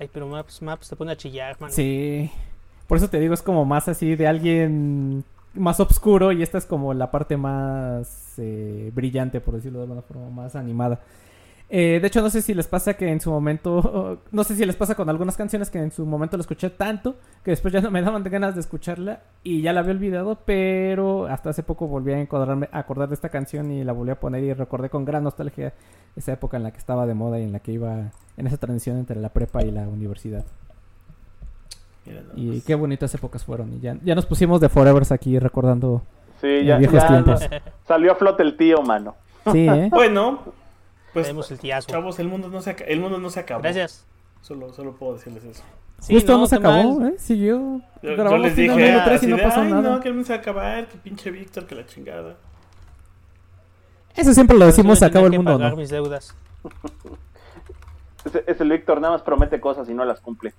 Ay, 0.01 0.11
pero 0.13 0.27
Maps, 0.27 0.61
Maps 0.61 0.89
te 0.89 0.97
pone 0.97 1.13
a 1.13 1.17
chillar, 1.17 1.57
man. 1.61 1.71
Sí. 1.71 2.29
Por 2.89 2.99
eso 2.99 3.09
te 3.09 3.21
digo, 3.21 3.33
es 3.33 3.43
como 3.43 3.65
más 3.65 3.87
así 3.87 4.17
de 4.17 4.27
alguien 4.27 5.25
más 5.55 5.79
oscuro 5.79 6.33
y 6.33 6.43
esta 6.43 6.59
es 6.59 6.67
como 6.67 6.93
la 6.93 7.13
parte 7.13 7.37
más 7.37 8.35
eh, 8.39 8.91
brillante, 8.93 9.41
por 9.41 9.55
decirlo 9.55 9.79
de 9.79 9.85
alguna 9.85 10.03
forma, 10.03 10.29
más 10.29 10.57
animada. 10.57 11.01
Eh, 11.69 11.99
de 12.01 12.07
hecho, 12.07 12.23
no 12.23 12.31
sé 12.31 12.43
si 12.43 12.55
les 12.55 12.69
pasa 12.69 12.95
que 12.95 13.09
en 13.09 13.21
su 13.21 13.31
momento, 13.31 14.21
no 14.31 14.45
sé 14.45 14.55
si 14.55 14.65
les 14.65 14.77
pasa 14.77 14.95
con 14.95 15.09
algunas 15.09 15.37
canciones 15.37 15.69
que 15.69 15.79
en 15.79 15.91
su 15.91 16.07
momento 16.07 16.37
la 16.37 16.43
escuché 16.43 16.71
tanto 16.71 17.17
que 17.43 17.51
después 17.51 17.75
ya 17.75 17.81
no 17.81 17.91
me 17.91 18.03
daban 18.03 18.23
ganas 18.23 18.55
de 18.55 18.61
escucharla 18.61 19.21
y 19.43 19.63
ya 19.63 19.73
la 19.73 19.81
había 19.81 19.93
olvidado, 19.93 20.39
pero 20.45 21.27
hasta 21.27 21.51
hace 21.51 21.63
poco 21.65 21.89
volví 21.89 22.13
a 22.13 22.21
acordarme, 22.21 22.69
a 22.71 22.79
acordar 22.79 23.09
de 23.09 23.15
esta 23.15 23.31
canción 23.31 23.71
y 23.73 23.83
la 23.83 23.93
volví 23.93 24.13
a 24.13 24.21
poner 24.21 24.45
y 24.45 24.53
recordé 24.53 24.91
con 24.91 25.05
gran 25.05 25.25
nostalgia 25.25 25.73
esa 26.15 26.33
época 26.33 26.57
en 26.57 26.63
la 26.63 26.71
que 26.71 26.79
estaba 26.79 27.05
de 27.07 27.15
moda 27.15 27.41
y 27.41 27.43
en 27.43 27.53
la 27.53 27.59
que 27.61 27.73
iba 27.73 28.13
en 28.37 28.47
esa 28.47 28.59
transición 28.59 28.99
entre 28.99 29.21
la 29.21 29.31
prepa 29.31 29.63
y 29.65 29.71
la 29.71 29.89
universidad. 29.89 30.45
Y 32.37 32.61
qué 32.61 32.77
bonitas 32.77 33.13
épocas 33.15 33.45
fueron. 33.45 33.73
Y 33.73 33.81
ya, 33.81 33.97
ya 34.05 34.15
nos 34.15 34.27
pusimos 34.27 34.61
de 34.61 34.69
Forevers 34.69 35.11
aquí 35.11 35.41
recordando. 35.41 36.03
Sí, 36.41 36.65
ya, 36.65 36.77
viejos 36.79 37.03
ya 37.03 37.09
tiempos. 37.09 37.41
salió 37.87 38.13
a 38.13 38.15
flote 38.15 38.45
el 38.45 38.57
tío, 38.57 38.81
mano. 38.83 39.17
Sí, 39.51 39.67
¿eh? 39.69 39.89
Bueno, 39.91 40.41
pues 41.17 41.27
Tenemos 41.29 41.51
el 41.51 41.59
tiazo. 41.59 41.89
chavos, 41.89 42.19
el 42.19 42.29
mundo 42.29 42.51
no 42.51 42.61
se, 42.61 42.77
el 42.89 43.01
mundo 43.01 43.17
no 43.19 43.31
se 43.31 43.41
acabó. 43.41 43.63
Gracias. 43.63 44.05
Solo, 44.43 44.71
solo 44.75 44.95
puedo 44.97 45.15
decirles 45.15 45.45
eso. 45.45 45.63
Sí, 46.01 46.13
Justo 46.13 46.37
no, 46.37 46.47
se 46.47 46.59
qué 46.59 46.67
acabó, 46.67 47.01
mal. 47.01 47.15
¿eh? 47.15 47.19
Siguió. 47.19 47.81
Yo, 48.03 48.17
yo 48.17 48.37
les 48.37 48.55
dije 48.55 48.69
Fantasy 48.69 49.05
3 49.05 49.17
así 49.17 49.27
y 49.27 49.31
no 49.31 49.37
de, 49.39 49.43
pasó 49.43 49.61
ay, 49.63 49.71
nada. 49.71 49.91
no, 49.91 50.01
que 50.01 50.09
el 50.09 50.15
mundo 50.15 50.27
se 50.27 50.35
va 50.35 50.39
a 50.39 50.43
acabar, 50.43 50.87
que 50.89 50.99
pinche 50.99 51.31
Víctor, 51.31 51.67
que 51.67 51.75
la 51.75 51.87
chingada. 51.87 52.37
Eso 54.15 54.35
siempre 54.35 54.59
lo 54.59 54.67
decimos, 54.67 54.99
se 54.99 55.07
acabó 55.07 55.25
el 55.27 55.33
mundo, 55.33 55.53
pagar 55.55 55.71
¿no? 55.71 55.77
mis 55.79 55.89
deudas. 55.89 56.35
Ese, 58.27 58.45
ese 58.47 58.65
Víctor 58.65 59.01
nada 59.01 59.15
más 59.15 59.23
promete 59.23 59.59
cosas 59.59 59.89
y 59.89 59.95
no 59.95 60.05
las 60.05 60.21
cumple. 60.21 60.53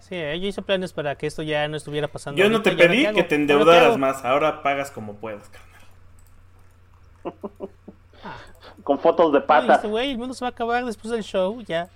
Sí, 0.00 0.16
eh, 0.16 0.40
yo 0.40 0.48
hice 0.48 0.60
planes 0.62 0.92
para 0.92 1.14
que 1.16 1.28
esto 1.28 1.42
ya 1.42 1.68
no 1.68 1.76
estuviera 1.76 2.08
pasando. 2.08 2.42
Yo 2.42 2.50
no 2.50 2.62
te 2.62 2.70
¿y 2.70 2.72
ahora 2.72 2.88
pedí 2.88 2.98
que 2.98 3.04
te 3.04 3.08
¿Ahora 3.20 3.28
qué 3.28 3.34
endeudaras 3.36 3.96
más, 3.96 4.24
ahora 4.24 4.62
pagas 4.64 4.90
como 4.90 5.14
puedas, 5.14 5.48
carnal. 5.48 5.70
Con 8.82 8.98
fotos 8.98 9.32
de 9.32 9.40
patas. 9.40 9.68
dijiste, 9.68 9.88
güey, 9.88 10.10
el 10.12 10.18
mundo 10.18 10.34
se 10.34 10.44
va 10.44 10.48
a 10.48 10.50
acabar 10.52 10.84
después 10.84 11.10
del 11.12 11.22
show, 11.22 11.60
ya. 11.62 11.88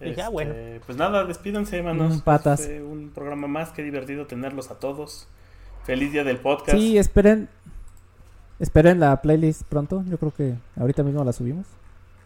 Ya, 0.00 0.06
Este, 0.08 0.28
bueno. 0.28 0.54
Pues 0.84 0.98
nada, 0.98 1.24
despídanse, 1.24 1.78
hermanos. 1.78 2.16
Mm, 2.16 2.20
patas. 2.20 2.66
Fue 2.66 2.82
un 2.82 3.10
programa 3.10 3.46
más, 3.46 3.70
qué 3.70 3.82
divertido 3.82 4.26
tenerlos 4.26 4.70
a 4.70 4.78
todos. 4.78 5.28
Feliz 5.84 6.12
día 6.12 6.24
del 6.24 6.38
podcast. 6.38 6.76
Sí, 6.76 6.98
esperen. 6.98 7.48
Esperen 8.58 9.00
la 9.00 9.20
playlist 9.22 9.62
pronto. 9.64 10.04
Yo 10.06 10.18
creo 10.18 10.32
que 10.32 10.54
ahorita 10.78 11.02
mismo 11.02 11.24
la 11.24 11.32
subimos. 11.32 11.66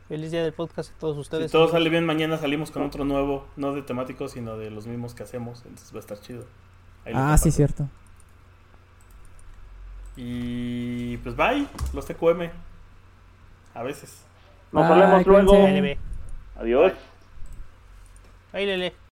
Feliz 0.08 0.30
día 0.30 0.42
del 0.42 0.52
podcast 0.52 0.92
a 0.94 0.98
todos 0.98 1.16
si 1.16 1.20
ustedes. 1.20 1.50
todo 1.50 1.62
amigos. 1.62 1.72
sale 1.72 1.90
bien, 1.90 2.04
mañana 2.06 2.36
salimos 2.38 2.70
con 2.70 2.82
otro 2.82 3.04
nuevo, 3.04 3.46
no 3.56 3.72
de 3.74 3.82
temático, 3.82 4.28
sino 4.28 4.56
de 4.56 4.70
los 4.70 4.86
mismos 4.86 5.14
que 5.14 5.22
hacemos. 5.24 5.62
Entonces 5.64 5.92
va 5.92 5.96
a 5.96 6.00
estar 6.00 6.20
chido. 6.20 6.44
Ahí 7.04 7.12
Ah, 7.16 7.36
sí, 7.38 7.50
cierto. 7.50 7.88
Y 10.16 11.16
pues 11.18 11.36
bye, 11.36 11.66
los 11.92 12.06
TQM. 12.06 12.50
A 13.76 13.82
veces. 13.82 14.24
Nos 14.72 14.88
Bye, 14.88 15.00
vemos 15.00 15.26
luego. 15.26 15.66
Adiós. 16.58 16.92
Ahí 18.54 18.64
le 18.64 18.78
le. 18.78 18.96